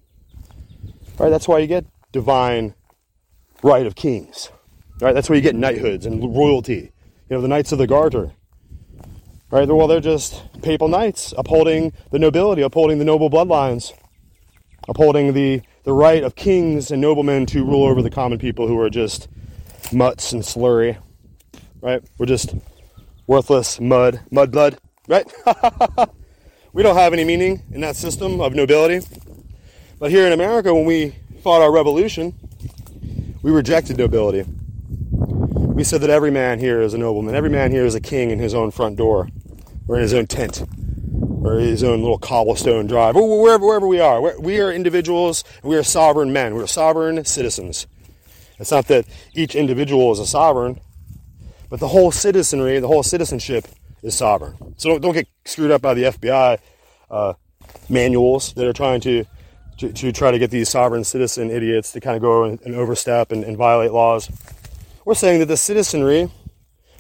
All 1.19 1.27
right, 1.27 1.31
That's 1.31 1.47
why 1.47 1.59
you 1.59 1.67
get 1.67 1.87
divine 2.13 2.75
right 3.63 3.87
of 3.87 3.95
kings. 3.95 4.51
All 5.01 5.07
right, 5.07 5.15
That's 5.15 5.29
where 5.29 5.37
you 5.37 5.43
get 5.43 5.55
knighthoods 5.55 6.07
and 6.07 6.35
royalty. 6.37 6.93
You 7.29 7.37
know, 7.37 7.41
the 7.41 7.49
Knights 7.49 7.71
of 7.71 7.79
the 7.79 7.87
Garter 7.87 8.33
right? 9.51 9.69
Well, 9.69 9.87
they're 9.87 10.01
just 10.01 10.43
papal 10.63 10.89
knights 10.89 11.35
upholding 11.37 11.93
the 12.11 12.19
nobility, 12.19 12.63
upholding 12.63 12.99
the 12.99 13.05
noble 13.05 13.31
bloodlines, 13.31 13.93
upholding 14.89 15.33
the, 15.33 15.63
the 15.85 15.93
right 15.93 16.23
of 16.23 16.37
kings 16.37 16.91
and 16.91 17.01
noblemen 17.01 17.47
to 17.47 17.65
rule 17.65 17.85
over 17.85 18.03
the 18.03 18.11
common 18.11 18.39
people 18.39 18.69
who 18.69 18.79
are 18.81 18.91
just 18.91 19.29
mutts 19.93 20.33
and 20.33 20.43
slurry, 20.43 20.99
right? 21.81 22.03
We're 22.19 22.27
just 22.27 22.55
worthless 23.27 23.81
mud, 23.81 24.21
mud 24.31 24.51
blood, 24.51 24.79
right? 25.09 25.31
we 26.73 26.83
don't 26.83 26.97
have 26.97 27.13
any 27.13 27.25
meaning 27.25 27.63
in 27.73 27.81
that 27.83 27.97
system 27.97 28.41
of 28.41 28.55
nobility. 28.55 29.07
But 29.99 30.11
here 30.11 30.27
in 30.27 30.33
America, 30.33 30.75
when 30.75 30.85
we 30.85 31.15
fought 31.43 31.63
our 31.63 31.73
revolution, 31.73 32.35
we 33.43 33.51
rejected 33.51 33.99
nobility. 33.99 34.45
We 35.11 35.85
said 35.85 36.01
that 36.03 36.11
every 36.11 36.31
man 36.31 36.59
here 36.59 36.81
is 36.81 36.95
a 36.95 36.99
nobleman, 36.99 37.35
every 37.35 37.51
man 37.51 37.71
here 37.71 37.87
is 37.87 37.95
a 37.95 38.01
king 38.01 38.31
in 38.31 38.39
his 38.39 38.55
own 38.55 38.71
front 38.71 38.97
door 38.97 39.29
or 39.89 39.97
in 39.97 40.03
his 40.03 40.13
own 40.13 40.27
tent 40.27 40.63
or 41.43 41.59
his 41.59 41.83
own 41.83 42.01
little 42.01 42.19
cobblestone 42.19 42.87
drive 42.87 43.17
or 43.17 43.43
wherever, 43.43 43.67
wherever 43.67 43.87
we 43.87 44.01
are. 44.01 44.39
We 44.39 44.61
are 44.61 44.71
individuals. 44.73 45.43
We 45.63 45.77
are 45.77 45.83
sovereign 45.83 46.33
men. 46.33 46.55
We're 46.55 46.67
sovereign 46.67 47.25
citizens. 47.25 47.87
It's 48.59 48.71
not 48.71 48.89
that 48.89 49.07
each 49.33 49.55
individual 49.55 50.13
is 50.13 50.19
a 50.19 50.27
sovereign, 50.27 50.81
but 51.71 51.79
the 51.81 51.89
whole 51.89 52.11
citizenry, 52.11 52.81
the 52.81 52.89
whole 52.89 53.05
citizenship 53.05 53.67
is 54.03 54.17
sovereign. 54.17 54.57
So 54.77 54.91
don't, 54.91 55.01
don't 55.01 55.15
get 55.15 55.29
screwed 55.45 55.71
up 55.71 55.81
by 55.81 55.95
the 55.95 56.05
FBI 56.05 56.59
uh, 57.11 57.35
manuals 57.89 58.53
that 58.55 58.67
are 58.67 58.73
trying 58.73 59.01
to, 59.03 59.25
to, 59.79 59.93
to, 59.93 60.13
try 60.13 60.33
to 60.33 60.39
get 60.39 60.51
these 60.51 60.69
sovereign 60.69 61.05
citizen 61.05 61.51
idiots 61.51 61.93
to 61.93 62.01
kind 62.01 62.17
of 62.17 62.23
go 62.23 62.45
and, 62.45 62.61
and 62.63 62.75
overstep 62.75 63.31
and, 63.31 63.45
and 63.45 63.57
violate 63.57 63.93
laws. 63.93 64.31
We're 65.05 65.15
saying 65.15 65.39
that 65.41 65.47
the 65.47 65.57
citizenry, 65.57 66.31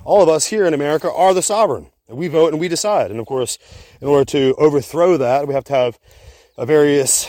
all 0.04 0.22
of 0.22 0.28
us 0.28 0.46
here 0.46 0.66
in 0.66 0.72
America, 0.72 1.12
are 1.12 1.34
the 1.34 1.42
sovereign. 1.42 1.90
We 2.08 2.28
vote 2.28 2.52
and 2.52 2.60
we 2.60 2.68
decide. 2.68 3.10
And 3.10 3.20
of 3.20 3.26
course, 3.26 3.58
in 4.00 4.08
order 4.08 4.24
to 4.26 4.54
overthrow 4.56 5.16
that, 5.16 5.46
we 5.46 5.54
have 5.54 5.64
to 5.64 5.72
have 5.72 5.98
a 6.56 6.64
various, 6.66 7.28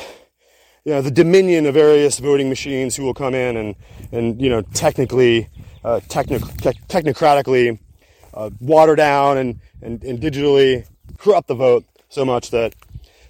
you 0.85 0.91
know, 0.91 1.01
the 1.01 1.11
dominion 1.11 1.65
of 1.65 1.73
various 1.73 2.19
voting 2.19 2.49
machines 2.49 2.95
who 2.95 3.03
will 3.03 3.13
come 3.13 3.33
in 3.33 3.57
and, 3.57 3.75
and 4.11 4.41
you 4.41 4.49
know, 4.49 4.61
technically, 4.61 5.49
uh, 5.83 5.99
te- 6.01 6.23
technocratically 6.25 7.79
uh, 8.33 8.49
water 8.59 8.95
down 8.95 9.37
and, 9.37 9.59
and, 9.81 10.03
and 10.03 10.19
digitally 10.19 10.87
corrupt 11.17 11.47
the 11.47 11.55
vote 11.55 11.85
so 12.09 12.25
much 12.25 12.51
that 12.51 12.75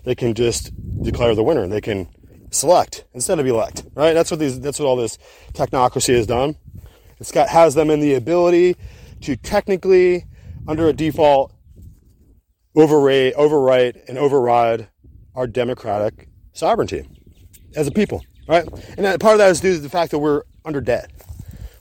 they 0.03 0.15
can 0.15 0.33
just 0.33 0.71
declare 1.03 1.35
the 1.35 1.43
winner. 1.43 1.67
They 1.67 1.81
can 1.81 2.07
select 2.51 3.05
instead 3.13 3.39
of 3.39 3.47
elect, 3.47 3.83
right? 3.95 4.13
That's 4.13 4.31
what 4.31 4.39
these, 4.39 4.59
that's 4.59 4.79
what 4.79 4.85
all 4.85 4.95
this 4.95 5.17
technocracy 5.53 6.15
has 6.15 6.27
done. 6.27 6.55
It's 7.19 7.31
got, 7.31 7.49
has 7.49 7.75
them 7.75 7.89
in 7.89 7.99
the 7.99 8.15
ability 8.15 8.75
to 9.21 9.35
technically 9.35 10.25
under 10.67 10.87
a 10.87 10.93
default 10.93 11.53
overrate, 12.75 13.35
overwrite, 13.35 14.07
and 14.07 14.17
override 14.17 14.87
our 15.35 15.47
democratic 15.47 16.27
sovereignty. 16.53 17.07
as 17.75 17.87
a 17.87 17.91
people, 17.91 18.23
right? 18.47 18.67
And 18.97 19.19
part 19.19 19.33
of 19.33 19.37
that 19.39 19.51
is 19.51 19.61
due 19.61 19.75
to 19.75 19.79
the 19.79 19.89
fact 19.89 20.11
that 20.11 20.19
we're 20.19 20.43
under 20.65 20.81
debt. 20.81 21.11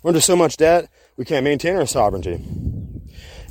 We're 0.03 0.09
under 0.09 0.21
so 0.21 0.35
much 0.35 0.57
debt, 0.57 0.89
we 1.19 1.27
can't 1.27 1.45
maintain 1.45 1.77
our 1.77 1.87
sovereignty. 1.87 2.43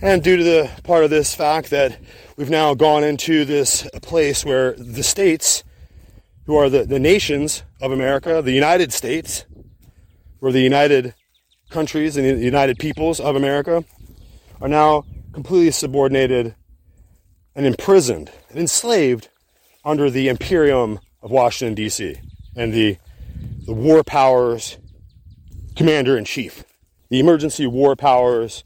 And 0.01 0.23
due 0.23 0.37
to 0.37 0.43
the 0.43 0.71
part 0.83 1.03
of 1.03 1.11
this 1.11 1.35
fact 1.35 1.69
that 1.69 1.99
we've 2.37 2.49
now 2.49 2.73
gone 2.73 3.03
into 3.03 3.45
this 3.45 3.87
place 4.01 4.43
where 4.43 4.73
the 4.73 5.03
states, 5.03 5.63
who 6.45 6.55
are 6.55 6.69
the, 6.69 6.85
the 6.85 6.97
nations 6.97 7.63
of 7.81 7.91
America, 7.91 8.41
the 8.41 8.51
United 8.51 8.91
States, 8.91 9.45
where 10.39 10.51
the 10.51 10.61
United 10.61 11.13
countries 11.69 12.17
and 12.17 12.25
the 12.25 12.43
United 12.43 12.79
peoples 12.79 13.19
of 13.19 13.35
America 13.35 13.83
are 14.59 14.67
now 14.67 15.05
completely 15.33 15.69
subordinated 15.69 16.55
and 17.53 17.67
imprisoned 17.67 18.31
and 18.49 18.57
enslaved 18.57 19.29
under 19.85 20.09
the 20.09 20.29
imperium 20.29 20.99
of 21.21 21.29
Washington, 21.29 21.75
D.C., 21.75 22.15
and 22.55 22.73
the, 22.73 22.97
the 23.65 23.73
war 23.73 24.03
powers 24.03 24.77
commander 25.79 26.17
in 26.17 26.25
chief, 26.25 26.65
the 27.09 27.21
emergency 27.21 27.65
war 27.65 27.95
powers 27.95 28.65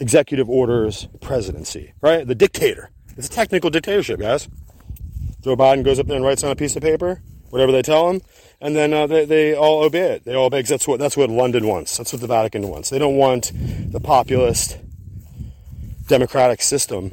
executive 0.00 0.50
orders 0.50 1.06
presidency, 1.20 1.94
right? 2.00 2.26
The 2.26 2.34
dictator. 2.34 2.90
It's 3.16 3.28
a 3.28 3.30
technical 3.30 3.70
dictatorship, 3.70 4.18
guys. 4.18 4.48
Joe 5.42 5.56
Biden 5.56 5.84
goes 5.84 6.00
up 6.00 6.08
there 6.08 6.16
and 6.16 6.24
writes 6.24 6.42
on 6.42 6.50
a 6.50 6.56
piece 6.56 6.74
of 6.74 6.82
paper 6.82 7.22
whatever 7.50 7.70
they 7.70 7.82
tell 7.82 8.08
him, 8.10 8.20
and 8.62 8.74
then 8.74 8.92
uh, 8.92 9.06
they, 9.06 9.26
they 9.26 9.54
all 9.54 9.84
obey 9.84 10.14
it. 10.14 10.24
They 10.24 10.34
all 10.34 10.46
obey 10.46 10.58
because 10.58 10.70
that's 10.70 10.88
what 10.88 10.98
that's 10.98 11.16
what 11.16 11.30
London 11.30 11.68
wants. 11.68 11.96
That's 11.96 12.12
what 12.12 12.20
the 12.20 12.26
Vatican 12.26 12.66
wants. 12.68 12.90
They 12.90 12.98
don't 12.98 13.16
want 13.16 13.52
the 13.92 14.00
populist 14.00 14.78
democratic 16.08 16.62
system 16.62 17.12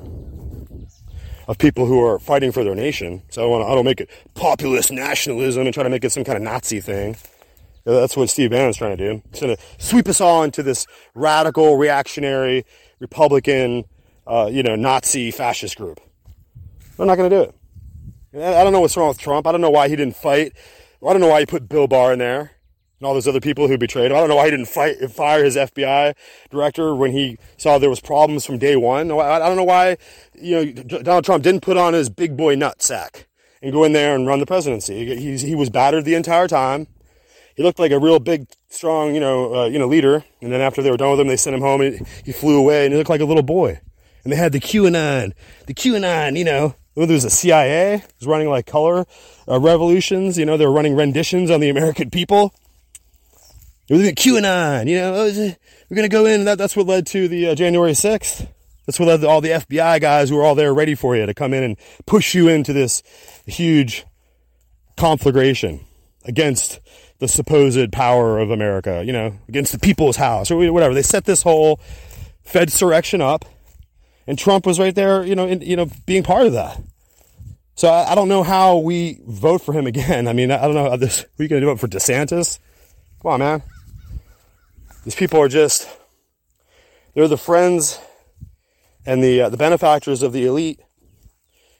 of 1.48 1.60
people 1.60 1.86
who 1.86 2.04
are 2.04 2.18
fighting 2.18 2.52
for 2.52 2.64
their 2.64 2.74
nation. 2.74 3.22
So 3.30 3.44
I 3.44 3.48
wanna, 3.48 3.66
I 3.66 3.76
don't 3.76 3.86
make 3.86 4.02
it 4.02 4.10
populist 4.34 4.92
nationalism 4.92 5.68
and 5.68 5.74
try 5.74 5.84
to 5.84 5.90
make 5.90 6.04
it 6.04 6.12
some 6.12 6.24
kind 6.24 6.38
of 6.38 6.44
Nazi 6.44 6.80
thing. 6.80 7.18
That's 7.84 8.16
what 8.16 8.30
Steve 8.30 8.52
Bannon's 8.52 8.78
trying 8.78 8.98
to 8.98 9.12
do. 9.12 9.22
He's 9.32 9.42
going 9.42 9.56
to 9.56 9.62
sweep 9.78 10.08
us 10.08 10.22
all 10.22 10.44
into 10.44 10.62
this 10.62 10.86
radical, 11.16 11.78
reactionary, 11.78 12.66
Republican, 13.00 13.86
uh, 14.28 14.50
you 14.52 14.64
know, 14.64 14.76
Nazi 14.76 15.32
fascist 15.32 15.78
group. 15.78 16.00
They're 16.98 17.06
not 17.06 17.16
going 17.16 17.30
to 17.30 17.36
do 17.36 17.42
it. 17.44 17.56
I 18.36 18.64
don't 18.64 18.74
know 18.74 18.82
what's 18.82 18.96
wrong 18.96 19.08
with 19.08 19.18
Trump. 19.18 19.48
I 19.48 19.52
don't 19.52 19.62
know 19.62 19.72
why 19.72 19.90
he 19.90 19.96
didn't 19.96 20.16
fight. 20.16 20.54
I 21.06 21.12
don't 21.12 21.22
know 21.22 21.30
why 21.30 21.40
he 21.40 21.46
put 21.46 21.68
Bill 21.68 21.88
Barr 21.88 22.14
in 22.14 22.20
there 22.20 22.52
and 23.00 23.08
all 23.08 23.14
those 23.14 23.28
other 23.28 23.40
people 23.40 23.68
who 23.68 23.78
betrayed 23.78 24.12
him. 24.12 24.18
I 24.18 24.20
don't 24.20 24.30
know 24.30 24.36
why 24.36 24.46
he 24.46 24.52
didn't 24.52 24.68
fight, 24.68 24.98
fire 25.10 25.44
his 25.44 25.56
FBI 25.56 26.14
director 26.52 26.94
when 26.94 27.12
he 27.12 27.38
saw 27.58 27.78
there 27.78 27.90
was 27.90 28.02
problems 28.02 28.46
from 28.46 28.58
day 28.58 28.76
one. 28.76 29.12
I 29.12 29.40
don't 29.40 29.56
know 29.56 29.64
why, 29.64 29.98
you 30.36 30.66
know, 30.66 30.84
Donald 30.84 31.26
Trump 31.26 31.44
didn't 31.44 31.62
put 31.62 31.78
on 31.78 31.94
his 31.94 32.10
big 32.10 32.36
boy 32.36 32.56
nut 32.56 32.82
sack 32.82 33.28
and 33.62 33.72
go 33.72 33.84
in 33.84 33.94
there 33.94 34.16
and 34.16 34.28
run 34.28 34.40
the 34.40 34.46
presidency. 34.46 35.16
He, 35.16 35.38
he 35.38 35.56
was 35.56 35.70
battered 35.70 36.06
the 36.06 36.16
entire 36.16 36.48
time 36.48 36.88
he 37.60 37.66
looked 37.66 37.78
like 37.78 37.92
a 37.92 38.00
real 38.00 38.20
big, 38.20 38.48
strong, 38.70 39.14
you 39.14 39.20
know, 39.20 39.54
uh, 39.54 39.66
you 39.66 39.78
know, 39.78 39.86
leader. 39.86 40.24
And 40.42 40.50
then 40.50 40.62
after 40.62 40.82
they 40.82 40.90
were 40.90 40.96
done 40.96 41.12
with 41.12 41.20
him, 41.20 41.28
they 41.28 41.36
sent 41.36 41.54
him 41.54 41.62
home. 41.62 41.82
And 41.82 42.08
he 42.24 42.32
flew 42.32 42.58
away, 42.58 42.86
and 42.86 42.94
he 42.94 42.98
looked 42.98 43.10
like 43.10 43.20
a 43.20 43.26
little 43.26 43.44
boy. 43.44 43.82
And 44.24 44.32
they 44.32 44.38
had 44.38 44.54
the 44.54 44.62
QAnon, 44.62 45.34
the 45.68 45.74
QAnon, 45.74 46.38
you 46.38 46.46
know. 46.46 46.76
There 46.96 47.06
was 47.06 47.26
a 47.26 47.30
CIA 47.30 48.02
was 48.18 48.28
running 48.28 48.48
like 48.48 48.66
color 48.66 49.06
uh, 49.46 49.60
revolutions. 49.60 50.38
You 50.38 50.46
know, 50.46 50.56
they 50.56 50.66
were 50.66 50.72
running 50.72 50.96
renditions 50.96 51.52
on 51.52 51.60
the 51.60 51.68
American 51.68 52.10
people. 52.10 52.54
It 53.90 53.96
was 53.96 54.04
the 54.04 54.14
QAnon, 54.14 54.88
you 54.88 54.98
know. 54.98 55.56
We're 55.90 55.96
gonna 55.98 56.08
go 56.08 56.26
in. 56.26 56.46
That, 56.46 56.58
that's 56.58 56.78
what 56.78 56.86
led 56.86 57.08
to 57.08 57.28
the 57.28 57.50
uh, 57.50 57.56
January 57.56 57.94
sixth. 57.94 58.48
That's 58.86 59.02
what 59.02 59.10
led 59.10 59.20
to 59.20 59.28
all 59.28 59.42
the 59.42 59.50
FBI 59.50 60.00
guys 60.00 60.30
who 60.30 60.38
were 60.38 60.46
all 60.46 60.56
there 60.56 60.74
ready 60.74 60.96
for 60.96 61.18
you 61.18 61.26
to 61.26 61.34
come 61.34 61.54
in 61.54 61.64
and 61.64 61.78
push 62.06 62.34
you 62.34 62.48
into 62.48 62.72
this 62.72 63.04
huge 63.46 64.06
conflagration 64.96 65.82
against 66.24 66.80
the 67.20 67.28
supposed 67.28 67.92
power 67.92 68.40
of 68.40 68.50
America, 68.50 69.04
you 69.06 69.14
know, 69.14 69.38
against 69.48 69.72
the 69.72 69.80
people's 69.80 70.16
house 70.16 70.50
or 70.50 70.72
whatever. 70.72 70.94
They 70.94 71.02
set 71.02 71.26
this 71.26 71.44
whole 71.44 71.80
Fed 72.44 72.70
surrection 72.70 73.22
up, 73.22 73.46
and 74.26 74.40
Trump 74.40 74.66
was 74.66 74.80
right 74.80 74.96
there, 74.96 75.26
you 75.26 75.36
know, 75.36 75.46
in, 75.46 75.62
you 75.62 75.76
know, 75.76 75.90
being 76.06 76.24
part 76.24 76.48
of 76.48 76.54
that. 76.54 76.82
So 77.76 77.90
I, 77.90 78.12
I, 78.12 78.16
don't 78.16 78.28
know 78.28 78.44
how 78.44 78.78
we 78.78 79.20
vote 79.26 79.62
for 79.62 79.74
him 79.74 79.86
again. 79.86 80.28
I 80.30 80.34
mean, 80.34 80.52
I, 80.52 80.62
don't 80.62 80.74
know 80.74 80.90
how 80.90 80.96
this. 80.96 81.24
Are 81.24 81.44
you 81.44 81.48
going 81.48 81.62
to 81.62 81.68
do 81.68 81.72
it 81.72 81.80
for 81.80 81.88
DeSantis? 81.88 82.60
Come 83.22 83.32
on, 83.34 83.40
man. 83.40 83.64
These 85.04 85.16
people 85.16 85.42
are 85.42 85.48
just. 85.48 85.88
They're 87.14 87.28
the 87.28 87.38
friends 87.38 88.00
and 89.06 89.24
the 89.24 89.42
uh, 89.42 89.50
the 89.50 89.58
benefactors 89.58 90.24
of 90.24 90.32
the 90.32 90.46
elite, 90.46 90.80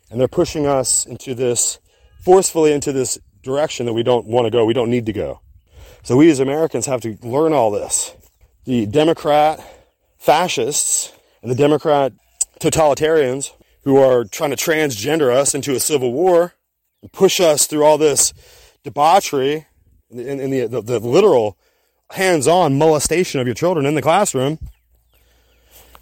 and 0.10 0.20
they're 0.20 0.28
pushing 0.28 0.66
us 0.66 1.06
into 1.06 1.34
this 1.34 1.80
forcefully 2.24 2.74
into 2.74 2.92
this 2.92 3.18
direction 3.44 3.86
that 3.86 3.94
we 3.94 4.04
don't 4.04 4.26
want 4.26 4.46
to 4.46 4.52
go, 4.52 4.66
we 4.66 4.74
don't 4.74 4.90
need 4.90 5.06
to 5.06 5.14
go. 5.14 5.42
So 6.04 6.18
we 6.18 6.30
as 6.30 6.40
Americans 6.40 6.86
have 6.86 7.02
to 7.02 7.18
learn 7.22 7.54
all 7.54 7.72
this. 7.72 8.14
The 8.66 8.86
Democrat 8.86 9.60
fascists 10.18 11.14
and 11.42 11.52
the 11.52 11.56
Democrat 11.56 12.14
totalitarians 12.60 13.52
who 13.84 13.98
are 13.98 14.26
trying 14.26 14.52
to 14.52 14.56
transgender 14.56 15.32
us 15.32 15.56
into 15.56 15.76
a 15.76 15.80
civil 15.80 16.12
war 16.12 16.54
and 17.02 17.12
push 17.12 17.40
us 17.40 17.68
through 17.68 17.84
all 17.84 17.98
this 17.98 18.34
debauchery 18.84 19.68
and, 20.12 20.54
the, 20.54 20.68
the, 20.68 20.82
the 20.82 21.00
literal 21.00 21.58
hands-on 22.12 22.78
molestation 22.78 23.40
of 23.40 23.48
your 23.48 23.54
children 23.54 23.86
in 23.86 23.96
the 23.96 24.02
classroom. 24.02 24.60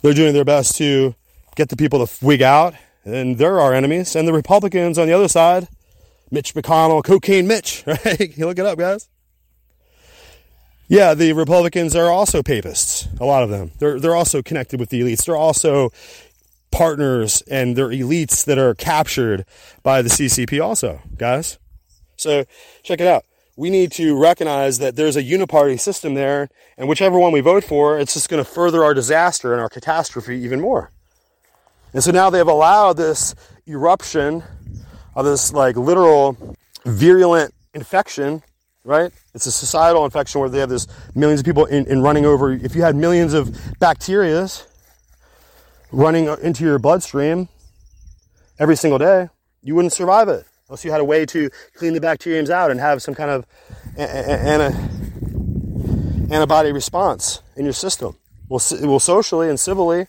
They're 0.01 0.13
doing 0.13 0.33
their 0.33 0.45
best 0.45 0.75
to 0.77 1.15
get 1.55 1.69
the 1.69 1.75
people 1.75 2.05
to 2.05 2.25
wig 2.25 2.41
out, 2.41 2.75
and 3.03 3.37
they're 3.37 3.59
our 3.59 3.73
enemies. 3.73 4.15
And 4.15 4.27
the 4.27 4.33
Republicans 4.33 4.97
on 4.97 5.07
the 5.07 5.13
other 5.13 5.27
side 5.27 5.67
Mitch 6.31 6.53
McConnell, 6.53 7.03
Cocaine 7.03 7.47
Mitch, 7.47 7.83
right? 7.87 8.37
You 8.37 8.45
look 8.45 8.59
it 8.59 8.65
up, 8.65 8.77
guys. 8.77 9.09
Yeah, 10.89 11.13
the 11.13 11.33
Republicans 11.33 11.95
are 11.95 12.09
also 12.09 12.41
papists. 12.41 13.07
A 13.19 13.25
lot 13.25 13.43
of 13.43 13.49
them. 13.49 13.71
They're 13.79 13.99
they're 13.99 14.15
also 14.15 14.41
connected 14.41 14.79
with 14.79 14.89
the 14.89 15.01
elites. 15.01 15.25
They're 15.25 15.35
also 15.35 15.91
partners 16.71 17.41
and 17.49 17.75
they're 17.75 17.89
elites 17.89 18.45
that 18.45 18.57
are 18.57 18.73
captured 18.73 19.45
by 19.83 20.01
the 20.01 20.09
CCP 20.09 20.63
also, 20.63 21.01
guys. 21.17 21.57
So 22.15 22.45
check 22.83 23.01
it 23.01 23.07
out. 23.07 23.25
We 23.55 23.69
need 23.69 23.91
to 23.93 24.15
recognize 24.17 24.79
that 24.79 24.95
there's 24.95 25.15
a 25.15 25.23
uniparty 25.23 25.79
system 25.79 26.13
there, 26.13 26.47
and 26.77 26.87
whichever 26.87 27.17
one 27.17 27.31
we 27.31 27.39
vote 27.39 27.63
for, 27.63 27.97
it's 27.97 28.13
just 28.13 28.29
going 28.29 28.43
to 28.43 28.49
further 28.49 28.83
our 28.83 28.93
disaster 28.93 29.51
and 29.51 29.61
our 29.61 29.69
catastrophe 29.69 30.37
even 30.37 30.61
more. 30.61 30.91
And 31.91 32.03
so 32.03 32.11
now 32.11 32.29
they've 32.29 32.47
allowed 32.47 32.97
this 32.97 33.33
eruption 33.67 34.43
of 35.17 35.25
this 35.25 35.51
like 35.51 35.75
literal 35.75 36.37
virulent 36.85 37.51
infection, 37.73 38.43
right? 38.83 39.11
It's 39.33 39.47
a 39.47 39.51
societal 39.51 40.05
infection 40.05 40.39
where 40.39 40.49
they 40.49 40.59
have 40.59 40.69
this 40.69 40.87
millions 41.15 41.39
of 41.39 41.45
people 41.45 41.65
in, 41.65 41.87
in 41.87 42.03
running 42.03 42.23
over. 42.23 42.51
If 42.53 42.75
you 42.75 42.83
had 42.83 42.95
millions 42.95 43.33
of 43.33 43.47
bacterias 43.81 44.67
running 45.91 46.27
into 46.43 46.63
your 46.63 46.77
bloodstream 46.77 47.49
every 48.59 48.75
single 48.75 48.99
day, 48.99 49.29
you 49.63 49.73
wouldn't 49.73 49.93
survive 49.93 50.29
it 50.29 50.45
unless 50.69 50.85
you 50.85 50.91
had 50.91 51.01
a 51.01 51.05
way 51.05 51.25
to 51.25 51.49
clean 51.73 51.93
the 51.93 51.99
bacteriums 51.99 52.51
out 52.51 52.69
and 52.69 52.79
have 52.79 53.01
some 53.01 53.15
kind 53.15 53.31
of 53.31 53.45
antibody 56.31 56.71
response 56.71 57.41
in 57.55 57.63
your 57.63 57.73
system. 57.73 58.15
Well, 58.49 58.61
well, 58.81 58.99
socially 58.99 59.49
and 59.49 59.59
civilly 59.59 60.05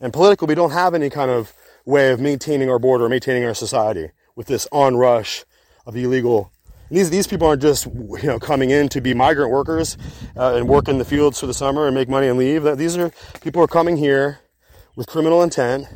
and 0.00 0.12
politically, 0.12 0.46
we 0.46 0.54
don't 0.54 0.70
have 0.70 0.94
any 0.94 1.10
kind 1.10 1.32
of 1.32 1.52
way 1.84 2.12
of 2.12 2.20
maintaining 2.20 2.70
our 2.70 2.78
border, 2.78 3.08
maintaining 3.08 3.44
our 3.44 3.54
society 3.54 4.10
with 4.36 4.46
this 4.46 4.66
onrush 4.72 5.44
of 5.86 5.96
illegal. 5.96 6.52
And 6.88 6.98
these 6.98 7.10
these 7.10 7.26
people 7.26 7.46
aren't 7.46 7.62
just 7.62 7.86
you 7.86 8.24
know 8.24 8.38
coming 8.38 8.70
in 8.70 8.88
to 8.90 9.00
be 9.00 9.14
migrant 9.14 9.50
workers 9.50 9.96
uh, 10.36 10.54
and 10.56 10.68
work 10.68 10.88
in 10.88 10.98
the 10.98 11.04
fields 11.04 11.38
for 11.38 11.46
the 11.46 11.54
summer 11.54 11.86
and 11.86 11.94
make 11.94 12.08
money 12.08 12.26
and 12.28 12.38
leave. 12.38 12.64
These 12.76 12.96
are 12.96 13.10
people 13.40 13.62
are 13.62 13.68
coming 13.68 13.96
here 13.96 14.40
with 14.96 15.06
criminal 15.06 15.42
intent. 15.42 15.86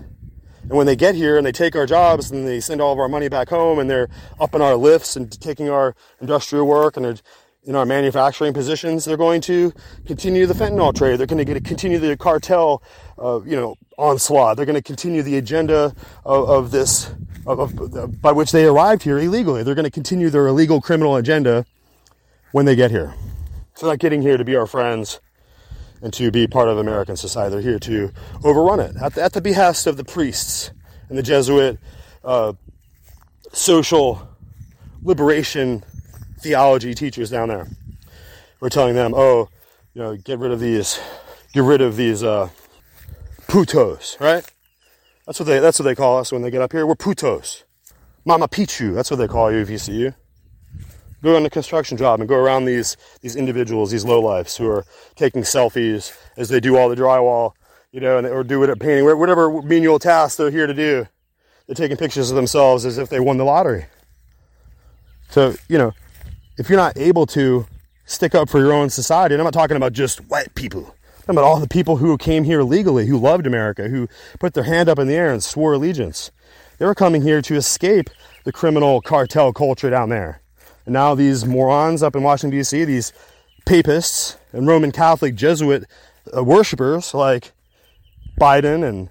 And 0.63 0.73
when 0.73 0.87
they 0.87 0.97
get 0.97 1.15
here 1.15 1.37
and 1.37 1.45
they 1.47 1.53
take 1.53 1.77
our 1.77 1.85
jobs 1.85 2.31
and 2.31 2.47
they 2.47 2.59
send 2.59 2.81
all 2.81 2.93
of 2.93 2.99
our 2.99 3.09
money 3.09 3.29
back 3.29 3.51
home 3.51 3.79
and 3.79 3.91
they're 3.91 4.09
up 4.41 4.55
in 4.55 4.63
our 4.63 4.77
lifts 4.77 5.15
and 5.15 5.31
taking 5.41 5.69
our 5.69 5.95
industrial 6.23 6.67
work 6.67 6.97
and 6.97 7.05
they're 7.05 7.17
in 7.65 7.75
our 7.75 7.87
manufacturing 7.87 8.53
positions, 8.53 9.05
they're 9.05 9.17
going 9.17 9.41
to 9.43 9.73
continue 10.07 10.47
the 10.47 10.55
fentanyl 10.55 10.95
trade. 10.95 11.19
They're 11.19 11.27
going 11.27 11.45
to 11.45 11.61
continue 11.61 11.99
the 11.99 12.17
cartel, 12.17 12.83
uh, 13.19 13.41
you 13.45 13.57
know, 13.57 13.77
onslaught. 13.97 14.57
They're 14.57 14.67
going 14.67 14.75
to 14.77 14.83
continue 14.83 15.23
the 15.23 15.37
agenda 15.39 15.95
of, 16.25 16.51
of 16.51 16.71
this, 16.71 17.15
of, 17.47 17.59
of, 17.61 18.21
by 18.21 18.33
which 18.33 18.53
they 18.53 18.67
arrived 18.67 19.03
here 19.03 19.19
illegally. 19.19 19.63
They're 19.63 19.75
going 19.75 19.87
to 19.87 19.91
continue 19.91 20.31
their 20.31 20.47
illegal 20.47 20.81
criminal 20.81 21.17
agenda 21.17 21.65
when 22.53 22.67
they 22.67 22.77
get 22.77 22.91
here. 22.91 23.15
So 23.75 23.87
they're 23.87 23.95
not 23.95 23.99
getting 23.99 24.23
here 24.23 24.37
to 24.37 24.45
be 24.45 24.57
our 24.57 24.67
friends 24.67 25.21
and 26.03 26.13
to 26.13 26.31
be 26.31 26.47
part 26.47 26.69
of 26.69 26.77
American 26.77 27.17
society. 27.17 27.51
They're 27.53 27.63
here 27.63 27.79
to 27.79 28.13
overrun 28.45 28.81
it 28.81 28.95
at 29.01 29.15
the, 29.15 29.23
at 29.23 29.33
the 29.33 29.41
behest 29.41 29.87
of 29.87 29.97
the 29.97 30.05
priests 30.05 30.71
and 31.09 31.17
the 31.17 31.23
Jesuit 31.23 31.79
uh, 32.23 32.53
social 33.53 34.29
liberation 35.03 35.83
theology 36.45 36.95
teachers 36.95 37.31
down 37.31 37.49
there. 37.49 37.67
We're 38.61 38.69
telling 38.69 38.95
them, 38.95 39.15
oh, 39.17 39.49
you 39.95 40.03
know, 40.03 40.17
get 40.17 40.39
rid 40.39 40.53
of 40.53 40.61
these, 40.61 41.01
get 41.55 41.65
rid 41.65 41.81
of 41.81 41.97
these 41.97 42.23
uh, 42.23 42.51
putos, 43.49 44.21
right? 44.21 44.45
That's 45.27 45.41
what 45.41 45.47
they 45.47 45.59
that's 45.59 45.79
what 45.79 45.85
they 45.85 45.95
call 45.95 46.19
us 46.19 46.31
when 46.31 46.43
they 46.43 46.51
get 46.51 46.61
up 46.61 46.73
here. 46.73 46.87
We're 46.87 46.97
putos. 46.97 47.65
Mama 48.27 48.47
Pichu, 48.47 48.95
that's 48.95 49.11
what 49.11 49.17
they 49.17 49.27
call 49.29 49.51
you 49.51 49.59
if 49.59 49.71
you 49.71 49.79
see 49.79 49.95
you. 49.95 50.15
go 51.23 51.37
on 51.37 51.47
a 51.47 51.51
construction 51.51 51.97
job 51.97 52.21
and 52.21 52.29
go 52.29 52.37
around 52.37 52.67
these 52.67 52.97
these 53.23 53.37
individuals, 53.37 53.91
these 53.91 54.05
lowlifes 54.05 54.57
who 54.59 54.69
are 54.69 54.85
taking 55.17 55.43
selfies 55.43 56.15
as 56.37 56.51
they 56.51 56.61
do 56.61 56.77
all 56.77 56.89
the 56.91 56.97
drywall, 56.97 57.53
you 57.91 58.01
know, 58.01 58.19
and, 58.19 58.27
or 58.27 58.45
do 58.45 58.63
it 58.63 58.71
at 58.71 58.79
painting, 58.79 59.05
whatever 59.05 59.63
menial 59.63 59.99
task 59.99 60.37
they're 60.37 60.51
here 60.51 60.67
to 60.67 60.75
do. 60.75 61.07
They're 61.67 61.75
taking 61.75 61.97
pictures 61.97 62.31
of 62.31 62.37
themselves 62.37 62.85
as 62.85 62.99
if 62.99 63.09
they 63.09 63.21
won 63.21 63.39
the 63.39 63.45
lottery. 63.45 63.87
So, 65.31 65.55
you 65.69 65.79
know, 65.79 65.93
if 66.57 66.69
you're 66.69 66.79
not 66.79 66.97
able 66.97 67.27
to 67.27 67.67
stick 68.07 68.35
up 68.35 68.49
for 68.49 68.59
your 68.59 68.73
own 68.73 68.91
society, 68.91 69.35
and 69.35 69.41
I'm 69.41 69.45
not 69.45 69.55
talking 69.55 69.77
about 69.77 69.93
just 69.93 70.19
white 70.27 70.55
people, 70.55 70.81
I'm 70.81 71.21
talking 71.21 71.39
about 71.39 71.45
all 71.45 71.61
the 71.61 71.69
people 71.69 71.97
who 71.97 72.17
came 72.19 72.45
here 72.45 72.63
legally, 72.63 73.07
who 73.07 73.19
loved 73.19 73.47
America, 73.47 73.89
who 73.89 74.09
put 74.39 74.55
their 74.55 74.65
hand 74.65 74.89
up 74.89 74.99
in 74.99 75.09
the 75.09 75.15
air 75.15 75.33
and 75.33 75.43
swore 75.43 75.73
allegiance. 75.73 76.31
They 76.79 76.87
were 76.87 76.95
coming 76.95 77.23
here 77.23 77.41
to 77.43 77.55
escape 77.57 78.11
the 78.45 78.53
criminal 78.53 79.01
cartel 79.01 79.53
culture 79.53 79.91
down 79.91 80.11
there. 80.11 80.41
And 80.85 80.93
now 80.93 81.15
these 81.15 81.45
morons 81.45 82.03
up 82.03 82.15
in 82.15 82.23
Washington, 82.23 82.59
D.C., 82.59 82.85
these 82.85 83.13
papists 83.65 84.37
and 84.53 84.67
Roman 84.67 84.93
Catholic 84.93 85.35
Jesuit 85.35 85.85
uh, 86.37 86.45
worshippers 86.45 87.15
like 87.15 87.53
Biden 88.39 88.87
and 88.87 89.09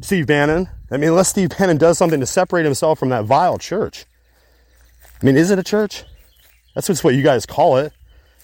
Steve 0.00 0.26
Bannon. 0.26 0.68
I 0.90 0.98
mean, 0.98 1.10
unless 1.10 1.28
Steve 1.28 1.50
Bannon 1.58 1.78
does 1.78 1.98
something 1.98 2.20
to 2.20 2.26
separate 2.26 2.64
himself 2.64 2.98
from 2.98 3.08
that 3.08 3.24
vile 3.24 3.58
church. 3.58 4.04
I 5.20 5.26
mean, 5.26 5.36
is 5.36 5.50
it 5.50 5.58
a 5.58 5.64
church? 5.64 6.04
That's 6.76 6.88
just 6.88 7.02
what 7.02 7.14
you 7.14 7.22
guys 7.22 7.46
call 7.46 7.78
it 7.78 7.94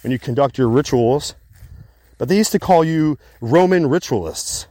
when 0.03 0.11
you 0.11 0.19
conduct 0.19 0.57
your 0.57 0.67
rituals. 0.67 1.35
But 2.17 2.31
they 2.31 2.37
used 2.39 2.51
to 2.53 2.59
call 2.59 2.83
you 2.83 3.19
Roman 3.43 3.91
ritualists. 3.91 4.67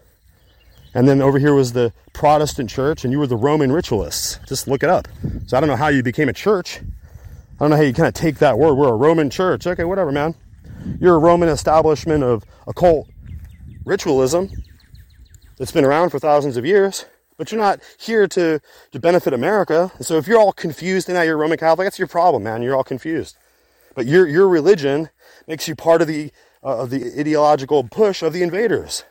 And 0.95 1.07
then 1.07 1.21
over 1.21 1.37
here 1.37 1.53
was 1.53 1.73
the 1.73 1.93
Protestant 2.11 2.71
church, 2.71 3.03
and 3.03 3.13
you 3.13 3.19
were 3.19 3.27
the 3.27 3.37
Roman 3.37 3.71
ritualists. 3.71 4.39
Just 4.47 4.67
look 4.67 4.81
it 4.81 4.89
up. 4.89 5.07
So 5.45 5.55
I 5.55 5.59
don't 5.59 5.69
know 5.69 5.75
how 5.75 5.89
you 5.89 6.01
became 6.01 6.27
a 6.27 6.33
church. 6.33 6.79
I 6.81 7.59
don't 7.59 7.69
know 7.69 7.75
how 7.75 7.83
you 7.83 7.93
kind 7.93 8.07
of 8.07 8.15
take 8.15 8.39
that 8.39 8.57
word. 8.57 8.73
We're 8.73 8.89
a 8.89 8.95
Roman 8.95 9.29
church. 9.29 9.67
Okay, 9.67 9.83
whatever, 9.83 10.11
man. 10.11 10.33
You're 10.99 11.17
a 11.17 11.19
Roman 11.19 11.47
establishment 11.47 12.23
of 12.23 12.43
occult 12.65 13.09
ritualism 13.85 14.49
that's 15.59 15.71
been 15.71 15.85
around 15.85 16.09
for 16.09 16.17
thousands 16.17 16.57
of 16.57 16.65
years, 16.65 17.05
but 17.37 17.51
you're 17.51 17.61
not 17.61 17.79
here 17.99 18.27
to, 18.29 18.59
to 18.91 18.99
benefit 18.99 19.33
America. 19.33 19.91
So 20.01 20.17
if 20.17 20.27
you're 20.27 20.39
all 20.39 20.51
confused 20.51 21.09
and 21.09 21.15
now 21.15 21.21
you're 21.21 21.37
Roman 21.37 21.59
Catholic, 21.59 21.85
that's 21.85 21.99
your 21.99 22.07
problem, 22.07 22.41
man. 22.41 22.63
You're 22.63 22.75
all 22.75 22.83
confused. 22.83 23.37
But 23.93 24.05
your, 24.05 24.27
your 24.27 24.47
religion 24.47 25.09
makes 25.47 25.67
you 25.67 25.75
part 25.75 26.01
of 26.01 26.07
the, 26.07 26.31
uh, 26.63 26.79
of 26.79 26.89
the 26.89 27.19
ideological 27.19 27.83
push 27.85 28.21
of 28.21 28.33
the 28.33 28.43
invaders. 28.43 29.03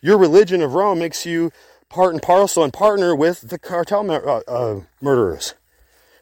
Your 0.00 0.18
religion 0.18 0.62
of 0.62 0.74
Rome 0.74 0.98
makes 0.98 1.24
you 1.24 1.50
part 1.88 2.12
and 2.12 2.22
parcel 2.22 2.62
and 2.62 2.72
partner 2.72 3.14
with 3.14 3.48
the 3.48 3.58
cartel 3.58 4.10
uh, 4.10 4.40
uh, 4.48 4.80
murderers. 5.00 5.54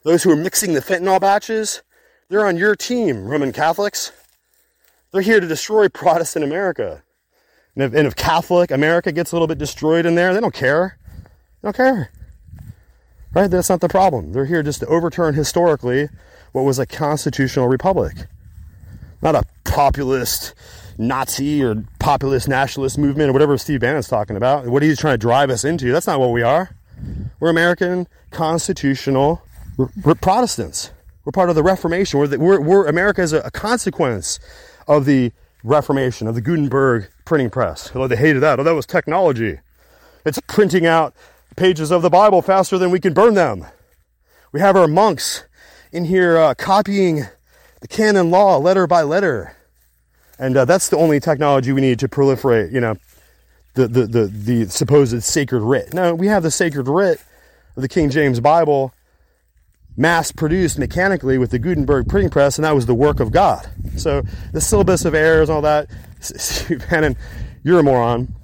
Those 0.04 0.22
who 0.22 0.30
are 0.30 0.37
mixing 0.37 0.72
the 0.72 0.80
fentanyl 0.80 1.20
batches, 1.20 1.82
they're 2.28 2.46
on 2.46 2.56
your 2.56 2.75
team, 2.75 3.25
Roman 3.25 3.52
Catholics. 3.52 4.12
They're 5.11 5.22
here 5.22 5.40
to 5.40 5.46
destroy 5.46 5.88
Protestant 5.88 6.44
America. 6.44 7.02
And 7.75 7.84
if, 7.84 7.94
and 7.94 8.06
if 8.06 8.16
Catholic 8.16 8.70
America 8.70 9.12
gets 9.12 9.32
a 9.32 9.34
little 9.34 9.46
bit 9.46 9.58
destroyed 9.58 10.06
in 10.06 10.14
there, 10.14 10.34
they 10.34 10.40
don't 10.40 10.54
care. 10.54 10.99
They 11.61 11.66
don't 11.66 11.76
care. 11.76 12.11
Right? 13.34 13.50
That's 13.50 13.70
not 13.70 13.80
the 13.80 13.88
problem. 13.88 14.32
They're 14.32 14.46
here 14.46 14.62
just 14.62 14.80
to 14.80 14.87
overturn 14.87 15.34
historically 15.34 16.08
what 16.52 16.62
was 16.62 16.78
a 16.78 16.87
constitutional 16.87 17.68
republic. 17.68 18.14
Not 19.21 19.35
a 19.35 19.44
populist 19.64 20.54
Nazi 20.99 21.62
or 21.62 21.85
populist 21.98 22.48
nationalist 22.48 22.98
movement 22.98 23.31
or 23.31 23.33
whatever 23.33 23.57
Steve 23.59 23.81
Bannon's 23.81 24.09
talking 24.09 24.37
about. 24.37 24.66
What 24.66 24.83
he's 24.83 24.98
trying 24.98 25.14
to 25.14 25.18
drive 25.18 25.50
us 25.50 25.64
into. 25.64 25.92
That's 25.92 26.07
not 26.07 26.20
what 26.20 26.31
we 26.31 26.42
are. 26.42 26.76
We're 27.40 27.50
American 27.50 28.07
constitutional 28.31 29.42
Protestants. 30.20 30.90
We're 31.24 31.33
part 31.33 31.48
of 31.48 31.55
the 31.55 31.62
Reformation. 31.62 32.18
We're, 32.18 32.26
the, 32.26 32.38
we're, 32.38 32.61
we're 32.61 32.87
America 32.87 33.22
is 33.22 33.33
a, 33.33 33.40
a, 33.40 33.50
consequence 33.50 34.38
of 34.87 35.05
the 35.05 35.33
Reformation, 35.64 36.26
of 36.26 36.35
the 36.35 36.40
Gutenberg 36.40 37.09
printing 37.24 37.50
press. 37.50 37.90
Oh, 37.94 38.07
they 38.07 38.16
hated 38.16 38.40
that. 38.40 38.61
Oh, 38.61 38.64
that 38.64 38.74
was 38.74 38.87
technology. 38.87 39.61
It's 40.26 40.38
printing 40.46 40.85
out 40.85 41.14
pages 41.57 41.90
of 41.90 42.03
the 42.03 42.11
Bible 42.11 42.42
faster 42.42 42.76
than 42.76 42.90
we 42.90 43.00
can 43.00 43.12
burn 43.12 43.35
them. 43.35 43.64
We 44.53 44.61
have 44.61 44.76
our 44.76 44.88
monks 44.88 45.44
in 45.92 46.05
here 46.05 46.38
uh, 46.38 46.55
copying 46.55 47.26
the 47.81 47.88
canon 47.88 48.31
law 48.31 48.57
letter 48.57 48.87
by 48.87 49.02
letter. 49.02 49.57
And 50.38 50.57
uh, 50.57 50.64
that's 50.64 50.88
the 50.88 50.96
only 50.96 51.20
technology 51.20 51.72
we 51.72 51.81
need 51.81 51.98
to 52.00 52.09
proliferate, 52.09 52.72
you 52.72 52.81
know, 52.81 52.96
the, 53.74 53.87
the, 53.87 54.07
the, 54.07 54.26
the 54.26 54.70
supposed 54.70 55.22
sacred 55.22 55.61
writ. 55.61 55.94
No, 55.94 56.14
we 56.14 56.26
have 56.26 56.42
the 56.42 56.50
sacred 56.50 56.88
writ 56.88 57.22
of 57.76 57.83
the 57.83 57.88
King 57.88 58.11
James 58.11 58.40
Bible 58.40 58.92
mass 59.96 60.33
produced 60.33 60.78
mechanically 60.78 61.37
with 61.37 61.50
the 61.50 61.59
Gutenberg 61.59 62.09
printing 62.09 62.31
press, 62.31 62.57
and 62.57 62.64
that 62.64 62.74
was 62.74 62.87
the 62.87 62.94
work 62.94 63.20
of 63.20 63.31
God. 63.31 63.68
So 63.96 64.22
the 64.52 64.61
syllabus 64.61 65.05
of 65.05 65.14
errors 65.14 65.48
and 65.48 65.57
all 65.57 65.62
that, 65.62 65.88
Bannon, 66.90 67.16
you're 67.62 67.81
a 67.81 67.83
moron. 67.83 68.35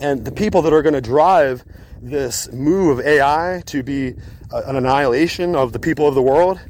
And 0.00 0.24
the 0.24 0.32
people 0.32 0.62
that 0.62 0.72
are 0.72 0.82
going 0.82 0.94
to 0.94 1.00
drive 1.00 1.64
this 2.00 2.50
move 2.52 2.98
of 2.98 3.06
AI 3.06 3.62
to 3.66 3.82
be 3.84 4.14
an 4.50 4.76
annihilation 4.76 5.54
of 5.54 5.72
the 5.72 5.78
people 5.78 6.08
of 6.08 6.14
the 6.14 6.22
world, 6.22 6.60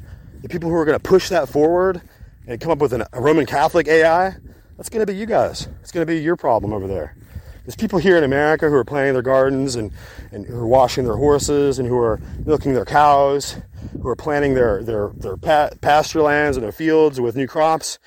the 0.42 0.48
people 0.48 0.68
who 0.68 0.76
are 0.76 0.84
going 0.84 0.98
to 0.98 1.02
push 1.02 1.28
that 1.28 1.48
forward 1.48 2.02
and 2.46 2.60
come 2.60 2.72
up 2.72 2.78
with 2.78 2.92
an, 2.92 3.04
a 3.12 3.20
Roman 3.20 3.46
Catholic 3.46 3.86
AI, 3.86 4.34
that's 4.76 4.88
going 4.88 5.04
to 5.04 5.10
be 5.10 5.16
you 5.16 5.26
guys. 5.26 5.68
It's 5.80 5.92
going 5.92 6.04
to 6.04 6.12
be 6.12 6.20
your 6.20 6.36
problem 6.36 6.72
over 6.72 6.88
there. 6.88 7.16
There's 7.64 7.76
people 7.76 8.00
here 8.00 8.18
in 8.18 8.24
America 8.24 8.68
who 8.68 8.74
are 8.74 8.84
planting 8.84 9.12
their 9.12 9.22
gardens 9.22 9.76
and, 9.76 9.92
and 10.32 10.44
who 10.44 10.56
are 10.56 10.66
washing 10.66 11.04
their 11.04 11.16
horses 11.16 11.78
and 11.78 11.86
who 11.86 11.96
are 11.96 12.20
milking 12.44 12.74
their 12.74 12.84
cows, 12.84 13.56
who 13.92 14.08
are 14.08 14.16
planting 14.16 14.54
their, 14.54 14.82
their, 14.82 15.12
their 15.14 15.36
pa- 15.36 15.70
pasture 15.80 16.22
lands 16.22 16.56
and 16.56 16.64
their 16.64 16.72
fields 16.72 17.20
with 17.20 17.36
new 17.36 17.46
crops. 17.46 18.00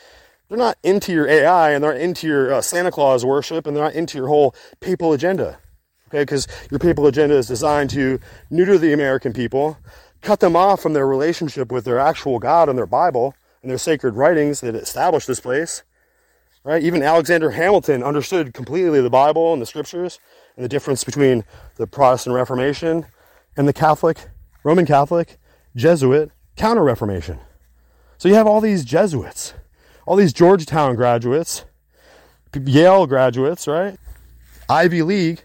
They're 0.50 0.58
not 0.58 0.78
into 0.84 1.14
your 1.14 1.28
AI 1.30 1.72
and 1.72 1.82
they're 1.82 1.94
not 1.94 2.02
into 2.02 2.28
your 2.28 2.54
uh, 2.54 2.62
Santa 2.62 2.92
Claus 2.92 3.26
worship 3.26 3.66
and 3.66 3.76
they're 3.76 3.86
not 3.86 3.94
into 3.94 4.18
your 4.18 4.28
whole 4.28 4.54
papal 4.82 5.14
agenda. 5.14 5.58
Okay, 6.10 6.22
because 6.22 6.48
your 6.70 6.80
papal 6.80 7.08
agenda 7.08 7.36
is 7.36 7.48
designed 7.48 7.90
to 7.92 8.20
neuter 8.50 8.78
the 8.78 8.94
American 8.94 9.34
people, 9.34 9.78
cut 10.26 10.42
them 10.42 10.56
off 10.56 10.82
from 10.82 10.94
their 10.94 11.08
relationship 11.08 11.72
with 11.72 11.86
their 11.86 12.00
actual 12.00 12.40
God 12.40 12.68
and 12.68 12.78
their 12.78 12.86
Bible 12.86 13.36
and 13.62 13.72
their 13.72 13.78
sacred 13.78 14.16
writings 14.16 14.60
that 14.62 14.76
established 14.76 15.28
this 15.28 15.40
place 15.40 15.84
Right? 16.66 16.82
Even 16.82 17.04
Alexander 17.04 17.52
Hamilton 17.52 18.02
understood 18.02 18.52
completely 18.56 19.00
the 19.00 19.10
Bible 19.10 19.54
and 19.54 19.62
the 19.62 19.68
scriptures 19.68 20.20
and 20.56 20.66
the 20.66 20.70
difference 20.70 21.04
between 21.04 21.44
the 21.76 21.86
Protestant 21.86 22.36
Reformation 22.36 23.06
and 23.56 23.68
the 23.68 23.74
Catholic, 23.74 24.18
Roman 24.64 24.88
Catholic, 24.88 25.38
Jesuit 25.76 26.32
counter 26.56 26.84
Reformation. 26.84 27.40
So 28.18 28.28
you 28.28 28.34
have 28.34 28.48
all 28.48 28.62
these 28.62 28.84
Jesuits, 28.84 29.54
all 30.08 30.16
these 30.16 30.34
Georgetown 30.34 30.96
graduates, 30.96 31.66
Yale 32.56 33.06
graduates, 33.06 33.68
right? 33.68 34.00
Ivy 34.68 35.04
League. 35.04 35.44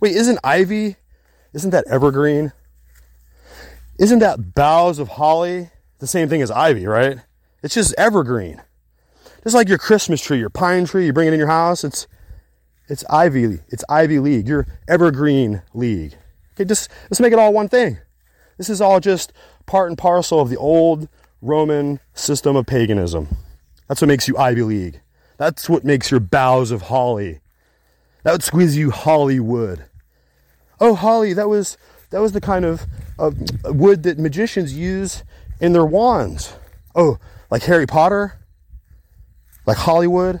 Wait, 0.00 0.14
isn't 0.14 0.38
Ivy, 0.44 0.94
isn't 1.54 1.70
that 1.70 1.88
evergreen? 1.88 2.52
Isn't 3.98 4.18
that 4.18 4.54
boughs 4.54 4.98
of 4.98 5.08
holly 5.08 5.70
the 5.98 6.06
same 6.06 6.28
thing 6.28 6.42
as 6.42 6.50
ivy, 6.50 6.86
right? 6.86 7.18
It's 7.62 7.74
just 7.74 7.94
evergreen. 7.96 8.62
Just 9.42 9.54
like 9.54 9.68
your 9.68 9.78
Christmas 9.78 10.20
tree, 10.20 10.38
your 10.38 10.50
pine 10.50 10.86
tree, 10.86 11.06
you 11.06 11.12
bring 11.12 11.28
it 11.28 11.32
in 11.32 11.38
your 11.38 11.48
house, 11.48 11.84
it's 11.84 12.06
it's 12.88 13.04
Ivy, 13.10 13.60
it's 13.68 13.84
Ivy 13.88 14.20
League, 14.20 14.46
your 14.46 14.66
Evergreen 14.86 15.62
League. 15.74 16.14
Okay, 16.54 16.64
just 16.64 16.88
let's 17.04 17.20
make 17.20 17.32
it 17.32 17.38
all 17.38 17.52
one 17.52 17.68
thing. 17.68 17.98
This 18.58 18.70
is 18.70 18.80
all 18.80 19.00
just 19.00 19.32
part 19.66 19.88
and 19.88 19.98
parcel 19.98 20.40
of 20.40 20.50
the 20.50 20.56
old 20.56 21.08
Roman 21.42 22.00
system 22.14 22.54
of 22.54 22.66
paganism. 22.66 23.28
That's 23.88 24.00
what 24.00 24.08
makes 24.08 24.28
you 24.28 24.38
Ivy 24.38 24.62
League. 24.62 25.00
That's 25.36 25.68
what 25.68 25.84
makes 25.84 26.10
your 26.10 26.20
boughs 26.20 26.70
of 26.70 26.82
holly. 26.82 27.40
That 28.22 28.32
would 28.32 28.42
squeeze 28.42 28.76
you 28.76 28.90
Hollywood. 28.90 29.84
Oh, 30.80 30.94
holly, 30.94 31.32
that 31.32 31.48
was 31.48 31.76
that 32.16 32.22
was 32.22 32.32
the 32.32 32.40
kind 32.40 32.64
of 32.64 32.86
uh, 33.18 33.30
wood 33.66 34.02
that 34.04 34.18
magicians 34.18 34.72
use 34.72 35.22
in 35.60 35.74
their 35.74 35.84
wands. 35.84 36.54
Oh, 36.94 37.18
like 37.50 37.64
Harry 37.64 37.86
Potter? 37.86 38.40
like 39.66 39.76
Hollywood, 39.76 40.40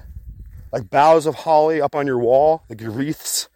like 0.72 0.88
boughs 0.88 1.26
of 1.26 1.34
holly 1.34 1.80
up 1.80 1.94
on 1.94 2.06
your 2.06 2.18
wall, 2.18 2.62
like 2.70 2.80
your 2.80 2.92
wreaths. 2.92 3.48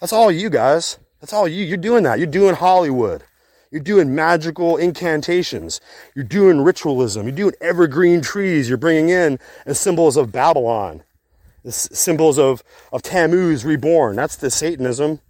That's 0.00 0.12
all 0.12 0.30
you 0.30 0.48
guys. 0.48 0.98
That's 1.20 1.32
all 1.32 1.46
you. 1.46 1.64
You're 1.64 1.76
doing 1.76 2.04
that. 2.04 2.18
You're 2.18 2.28
doing 2.28 2.54
Hollywood. 2.54 3.24
You're 3.70 3.82
doing 3.82 4.14
magical 4.14 4.76
incantations. 4.76 5.80
You're 6.14 6.24
doing 6.24 6.62
ritualism. 6.62 7.26
You're 7.26 7.36
doing 7.36 7.54
evergreen 7.60 8.20
trees. 8.20 8.68
You're 8.68 8.78
bringing 8.78 9.10
in 9.10 9.38
as 9.66 9.78
symbols 9.78 10.16
of 10.16 10.32
Babylon, 10.32 11.02
symbols 11.68 12.38
of, 12.38 12.64
of 12.92 13.02
Tammuz 13.02 13.64
reborn. 13.64 14.16
That's 14.16 14.36
the 14.36 14.50
Satanism. 14.50 15.20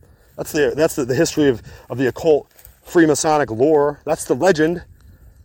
That's 0.41 0.53
the 0.53 0.73
that's 0.75 0.97
the, 0.97 1.05
the 1.05 1.15
history 1.15 1.49
of, 1.49 1.61
of 1.91 1.99
the 1.99 2.07
occult 2.07 2.51
Freemasonic 2.87 3.55
lore. 3.55 4.01
That's 4.07 4.25
the 4.25 4.35
legend. 4.35 4.83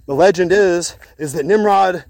The 0.06 0.16
legend 0.16 0.54
is 0.54 0.96
is 1.18 1.34
that 1.34 1.46
Nimrod 1.46 2.06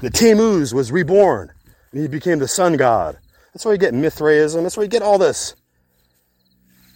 the 0.00 0.10
Tammuz 0.10 0.74
was 0.74 0.90
reborn 0.90 1.52
and 1.92 2.02
he 2.02 2.08
became 2.08 2.40
the 2.40 2.48
sun 2.48 2.76
god. 2.76 3.16
That's 3.54 3.64
where 3.64 3.72
you 3.72 3.78
get 3.78 3.94
Mithraism. 3.94 4.64
That's 4.64 4.76
where 4.76 4.82
you 4.82 4.90
get 4.90 5.02
all 5.02 5.18
this. 5.18 5.54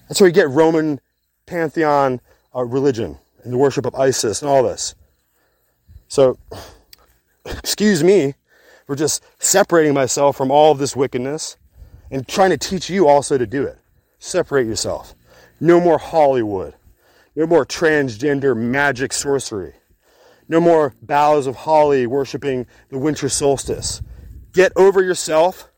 That's 0.09 0.20
where 0.20 0.27
you 0.27 0.35
get 0.35 0.51
Roman 0.51 1.01
pantheon 1.47 2.20
uh, 2.57 2.64
religion 2.64 3.16
and 3.44 3.53
the 3.53 3.59
worship 3.59 3.87
of 3.87 3.94
Isis 3.94 4.42
and 4.42 4.51
all 4.51 4.64
this. 4.64 4.97
So, 6.09 6.40
excuse 7.47 8.03
me 8.03 8.35
for 8.85 8.97
just 8.97 9.23
separating 9.38 9.94
myself 9.94 10.37
from 10.37 10.51
all 10.51 10.73
of 10.73 10.79
this 10.79 10.97
wickedness 10.97 11.57
and 12.11 12.27
trying 12.27 12.51
to 12.51 12.59
teach 12.59 12.90
you 12.90 13.07
also 13.07 13.38
to 13.38 13.47
do 13.47 13.62
it. 13.62 13.79
Separate 14.24 14.66
yourself. 14.66 15.14
No 15.60 15.78
more 15.78 15.98
Hollywood. 15.98 16.72
No 17.37 17.46
more 17.46 17.66
transgender 17.66 18.56
magic 18.56 19.12
sorcery. 19.12 19.74
No 20.48 20.62
more 20.62 20.94
boughs 21.02 21.46
of 21.46 21.56
holly 21.56 22.06
worshiping 22.06 22.66
the 22.88 22.96
winter 22.96 23.28
solstice. 23.28 24.00
Get 24.54 24.72
over 24.76 25.02
yourself. 25.02 25.68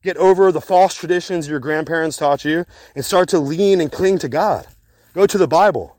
Get 0.00 0.16
over 0.16 0.52
the 0.52 0.60
false 0.60 0.94
traditions 0.94 1.48
your 1.48 1.58
grandparents 1.58 2.16
taught 2.16 2.44
you 2.44 2.66
and 2.94 3.04
start 3.04 3.28
to 3.30 3.40
lean 3.40 3.80
and 3.80 3.90
cling 3.90 4.18
to 4.18 4.28
God. 4.28 4.64
Go 5.12 5.26
to 5.26 5.36
the 5.36 5.48
Bible. 5.48 5.96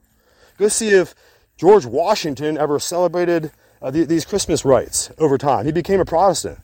Go 0.57 0.69
see 0.69 0.87
if 0.87 1.13
George 1.57 1.85
Washington 1.85 2.57
ever 2.57 2.79
celebrated 2.79 3.51
uh, 3.81 3.91
the, 3.91 4.05
these 4.05 4.23
Christmas 4.23 4.63
rites 4.63 5.11
over 5.17 5.37
time. 5.37 5.65
He 5.65 5.73
became 5.73 5.99
a 5.99 6.05
Protestant. 6.05 6.59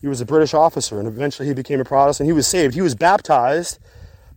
He 0.00 0.06
was 0.06 0.20
a 0.20 0.24
British 0.24 0.54
officer 0.54 1.00
and 1.00 1.08
eventually 1.08 1.48
he 1.48 1.54
became 1.54 1.80
a 1.80 1.84
Protestant. 1.84 2.28
He 2.28 2.32
was 2.32 2.46
saved. 2.46 2.74
He 2.74 2.80
was 2.80 2.94
baptized 2.94 3.80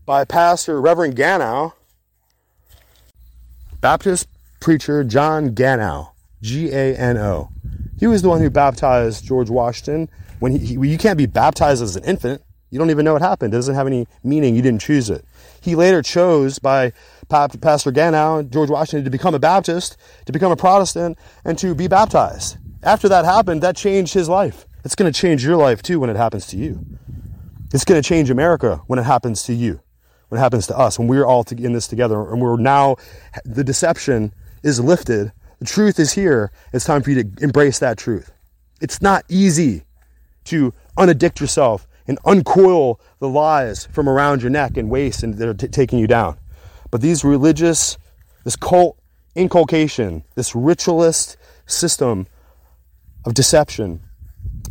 by 0.06 0.24
Pastor 0.24 0.80
Reverend 0.80 1.16
Gano, 1.16 1.74
Baptist 3.82 4.28
preacher 4.60 5.04
John 5.04 5.54
Gano, 5.54 6.14
G 6.42 6.70
A 6.72 6.96
N 6.96 7.18
O. 7.18 7.50
He 8.00 8.08
was 8.08 8.22
the 8.22 8.30
one 8.30 8.42
who 8.42 8.50
baptized 8.50 9.26
George 9.26 9.50
Washington. 9.50 10.10
When 10.40 10.52
he, 10.52 10.60
he, 10.60 10.74
you 10.74 10.98
can't 10.98 11.18
be 11.18 11.26
baptized 11.26 11.82
as 11.82 11.96
an 11.96 12.04
infant, 12.04 12.44
you 12.70 12.78
don't 12.78 12.90
even 12.90 13.06
know 13.06 13.14
what 13.14 13.22
happened. 13.22 13.54
It 13.54 13.58
doesn't 13.58 13.74
have 13.74 13.88
any 13.88 14.08
meaning. 14.24 14.56
You 14.56 14.62
didn't 14.62 14.82
choose 14.82 15.10
it. 15.10 15.26
He 15.62 15.76
later 15.76 16.02
chose 16.02 16.60
by 16.60 16.94
Pastor 17.30 17.92
Gano, 17.92 18.44
George 18.44 18.70
Washington, 18.70 19.06
to 19.06 19.10
become 19.10 19.34
a 19.34 19.40
Baptist, 19.40 19.98
to 20.26 20.32
become 20.32 20.52
a 20.52 20.56
Protestant, 20.56 21.18
and 21.44 21.58
to 21.58 21.74
be 21.74 21.88
baptized. 21.88 22.58
After 22.84 23.10
that 23.10 23.26
happened, 23.26 23.64
that 23.64 23.76
changed 23.76 24.14
his 24.14 24.30
life. 24.30 24.68
It's 24.84 24.94
going 24.94 25.12
to 25.12 25.20
change 25.20 25.44
your 25.44 25.56
life 25.56 25.82
too 25.82 26.00
when 26.00 26.10
it 26.10 26.16
happens 26.16 26.46
to 26.48 26.58
you. 26.58 26.86
It's 27.74 27.86
going 27.86 28.00
to 28.00 28.08
change 28.08 28.30
America 28.30 28.82
when 28.86 29.00
it 29.00 29.04
happens 29.04 29.44
to 29.44 29.54
you 29.54 29.82
when 30.30 30.40
it 30.40 30.42
happens 30.42 30.68
to 30.68 30.78
us, 30.78 30.98
when 30.98 31.08
we're 31.08 31.26
all 31.26 31.46
in 31.52 31.74
this 31.74 31.88
together 31.88 32.20
and 32.32 32.42
we're 32.42 32.58
now, 32.58 32.98
the 33.44 33.64
deception 33.64 34.34
is 34.64 34.80
lifted. 34.80 35.32
The 35.60 35.66
truth 35.66 36.00
is 36.00 36.14
here. 36.14 36.52
It's 36.74 36.86
time 36.86 37.02
for 37.02 37.12
you 37.12 37.24
to 37.24 37.44
embrace 37.44 37.80
that 37.80 37.98
truth. 37.98 38.32
It's 38.82 39.02
not 39.02 39.24
easy 39.30 39.84
to 40.46 40.74
unaddict 40.98 41.40
yourself 41.40 41.88
and 42.08 42.20
uncoil 42.26 43.00
the 43.20 43.30
lies 43.30 43.86
from 43.88 44.08
around 44.08 44.42
your 44.42 44.52
neck 44.52 44.78
and 44.78 44.90
waist 44.90 45.24
and 45.24 45.36
that 45.36 45.48
are 45.48 45.54
t- 45.54 45.68
taking 45.68 46.00
you 46.00 46.08
down. 46.08 46.38
But 46.92 47.02
these 47.02 47.24
religious, 47.24 47.98
this 48.44 48.56
cult 48.56 48.98
inculcation, 49.36 50.24
this 50.36 50.56
ritualist 50.56 51.38
system 51.66 52.28
of 53.26 53.34
deception, 53.34 54.02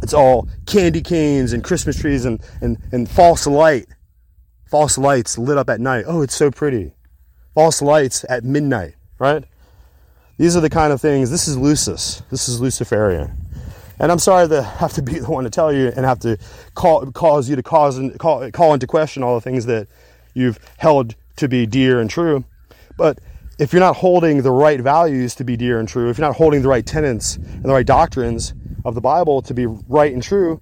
it's 0.02 0.14
all 0.14 0.48
candy 0.66 1.00
canes 1.00 1.52
and 1.52 1.62
Christmas 1.62 1.98
trees 1.98 2.24
and, 2.24 2.40
and, 2.60 2.78
and 2.92 3.08
false 3.08 3.46
light 3.46 3.86
false 4.74 4.98
lights 4.98 5.38
lit 5.38 5.56
up 5.56 5.70
at 5.70 5.80
night. 5.80 6.04
Oh, 6.04 6.20
it's 6.22 6.34
so 6.34 6.50
pretty. 6.50 6.90
False 7.54 7.80
lights 7.80 8.24
at 8.28 8.42
midnight, 8.42 8.96
right? 9.20 9.44
These 10.36 10.56
are 10.56 10.60
the 10.60 10.68
kind 10.68 10.92
of 10.92 11.00
things. 11.00 11.30
This 11.30 11.46
is 11.46 11.56
Lucis. 11.56 12.24
This 12.28 12.48
is 12.48 12.60
Luciferian. 12.60 13.36
And 14.00 14.10
I'm 14.10 14.18
sorry 14.18 14.48
to 14.48 14.62
have 14.80 14.92
to 14.94 15.02
be 15.02 15.20
the 15.20 15.30
one 15.30 15.44
to 15.44 15.50
tell 15.50 15.72
you 15.72 15.92
and 15.94 16.04
have 16.04 16.18
to 16.20 16.38
call, 16.74 17.08
cause 17.12 17.48
you 17.48 17.54
to 17.54 17.62
cause 17.62 18.00
call, 18.18 18.50
call 18.50 18.74
into 18.74 18.88
question 18.88 19.22
all 19.22 19.36
the 19.36 19.40
things 19.40 19.66
that 19.66 19.86
you've 20.34 20.58
held 20.76 21.14
to 21.36 21.46
be 21.46 21.66
dear 21.66 22.00
and 22.00 22.10
true. 22.10 22.44
But 22.96 23.20
if 23.60 23.72
you're 23.72 23.78
not 23.78 23.94
holding 23.94 24.42
the 24.42 24.50
right 24.50 24.80
values 24.80 25.36
to 25.36 25.44
be 25.44 25.56
dear 25.56 25.78
and 25.78 25.88
true, 25.88 26.10
if 26.10 26.18
you're 26.18 26.26
not 26.26 26.34
holding 26.34 26.62
the 26.62 26.68
right 26.68 26.84
tenets 26.84 27.36
and 27.36 27.64
the 27.66 27.72
right 27.72 27.86
doctrines 27.86 28.54
of 28.84 28.96
the 28.96 29.00
Bible 29.00 29.40
to 29.42 29.54
be 29.54 29.66
right 29.66 30.12
and 30.12 30.20
true, 30.20 30.60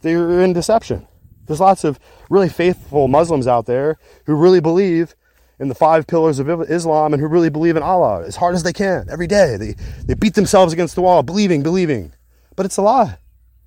then 0.00 0.14
you're 0.14 0.42
in 0.42 0.52
deception. 0.52 1.06
There's 1.46 1.60
lots 1.60 1.84
of 1.84 1.98
really 2.30 2.48
faithful 2.48 3.08
Muslims 3.08 3.46
out 3.46 3.66
there 3.66 3.98
who 4.26 4.34
really 4.34 4.60
believe 4.60 5.14
in 5.58 5.68
the 5.68 5.74
five 5.74 6.06
pillars 6.06 6.38
of 6.38 6.48
Islam 6.70 7.12
and 7.12 7.20
who 7.20 7.28
really 7.28 7.50
believe 7.50 7.76
in 7.76 7.82
Allah 7.82 8.24
as 8.24 8.36
hard 8.36 8.54
as 8.54 8.62
they 8.62 8.72
can 8.72 9.08
every 9.08 9.26
day. 9.26 9.56
They, 9.56 9.74
they 10.04 10.14
beat 10.14 10.34
themselves 10.34 10.72
against 10.72 10.94
the 10.94 11.02
wall, 11.02 11.22
believing, 11.22 11.62
believing. 11.62 12.12
But 12.56 12.66
it's 12.66 12.76
a 12.76 12.82
lie. 12.82 13.18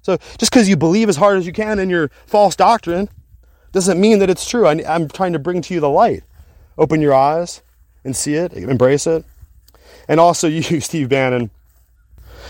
So 0.02 0.18
just 0.38 0.52
because 0.52 0.70
you 0.70 0.78
believe 0.78 1.10
as 1.10 1.16
hard 1.16 1.38
as 1.38 1.48
you 1.48 1.54
can 1.54 1.80
in 1.80 1.90
your 1.90 2.10
false 2.26 2.56
doctrine 2.56 3.10
doesn't 3.72 4.00
mean 4.00 4.20
that 4.20 4.30
it's 4.30 4.48
true. 4.48 4.68
I, 4.68 4.84
I'm 4.88 5.08
trying 5.08 5.34
to 5.34 5.40
bring 5.40 5.62
to 5.64 5.74
you 5.74 5.80
the 5.80 5.90
light. 5.90 6.24
Open 6.78 7.02
your 7.02 7.14
eyes 7.14 7.62
and 8.04 8.16
see 8.16 8.36
it, 8.36 8.54
embrace 8.54 9.08
it. 9.08 9.26
And 10.08 10.20
also, 10.20 10.48
you, 10.50 10.80
Steve 10.82 11.10
Bannon, 11.10 11.50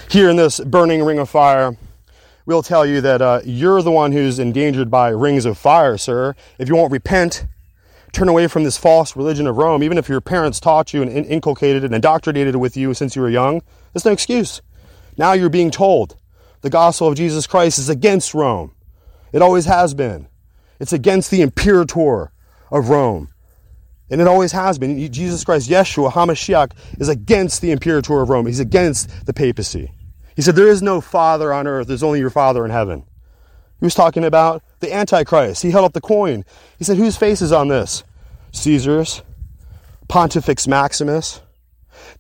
here 0.10 0.30
in 0.30 0.36
this 0.36 0.60
burning 0.60 1.04
ring 1.04 1.20
of 1.20 1.30
fire, 1.30 1.78
will 2.46 2.64
tell 2.64 2.86
you 2.86 3.02
that 3.02 3.22
uh, 3.22 3.42
you're 3.44 3.82
the 3.82 3.92
one 3.92 4.12
who's 4.12 4.40
endangered 4.40 4.92
by 4.92 5.10
rings 5.10 5.46
of 5.46 5.58
fire, 5.58 5.98
sir. 5.98 6.36
If 6.60 6.70
you 6.70 6.76
won't 6.76 6.92
repent, 6.92 7.46
turn 8.12 8.30
away 8.30 8.48
from 8.48 8.64
this 8.64 8.78
false 8.78 9.16
religion 9.16 9.48
of 9.48 9.58
Rome, 9.58 9.84
even 9.84 9.98
if 9.98 10.08
your 10.08 10.22
parents 10.22 10.60
taught 10.60 10.94
you 10.94 11.02
and 11.02 11.12
inculcated 11.12 11.84
and 11.84 11.94
indoctrinated 11.94 12.56
with 12.56 12.78
you 12.78 12.94
since 12.94 13.16
you 13.16 13.22
were 13.22 13.30
young, 13.30 13.62
there's 13.94 14.06
no 14.06 14.12
excuse. 14.12 14.62
Now 15.18 15.34
you're 15.34 15.50
being 15.50 15.72
told 15.72 16.18
the 16.62 16.70
gospel 16.70 17.08
of 17.08 17.16
Jesus 17.16 17.48
Christ 17.48 17.80
is 17.80 17.90
against 17.90 18.34
Rome. 18.34 18.74
It 19.32 19.42
always 19.42 19.66
has 19.66 19.94
been. 19.94 20.28
It's 20.80 20.94
against 20.94 21.32
the 21.32 21.42
imperator 21.42 22.32
of 22.72 22.90
Rome. 22.90 23.30
And 24.10 24.22
it 24.22 24.28
always 24.28 24.52
has 24.52 24.78
been. 24.78 25.12
Jesus 25.12 25.44
Christ, 25.44 25.70
Yeshua, 25.70 26.12
HaMashiach, 26.12 26.72
is 27.00 27.10
against 27.10 27.62
the 27.62 27.72
imperator 27.72 28.22
of 28.22 28.30
Rome. 28.30 28.46
He's 28.46 28.60
against 28.60 29.26
the 29.26 29.34
papacy. 29.34 29.92
He 30.36 30.42
said, 30.42 30.56
There 30.56 30.68
is 30.68 30.82
no 30.82 31.02
Father 31.02 31.54
on 31.54 31.68
earth, 31.68 31.88
there's 31.88 32.04
only 32.04 32.20
your 32.20 32.30
Father 32.30 32.66
in 32.66 32.72
heaven. 32.72 33.04
He 33.80 33.86
was 33.86 33.96
talking 33.96 34.24
about 34.24 34.64
the 34.80 34.94
Antichrist. 34.94 35.62
He 35.62 35.72
held 35.72 35.86
up 35.86 35.94
the 35.94 36.02
coin. 36.02 36.46
He 36.78 36.84
said, 36.84 36.98
Whose 36.98 37.18
face 37.18 37.42
is 37.42 37.52
on 37.52 37.68
this? 37.68 38.04
Caesar's, 38.52 39.22
Pontifex 40.08 40.68
Maximus. 40.68 41.42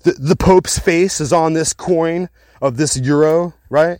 The, 0.03 0.13
the 0.13 0.35
Pope's 0.35 0.79
face 0.79 1.19
is 1.19 1.33
on 1.33 1.53
this 1.53 1.73
coin 1.73 2.29
of 2.61 2.77
this 2.77 2.97
euro, 2.97 3.53
right? 3.69 3.99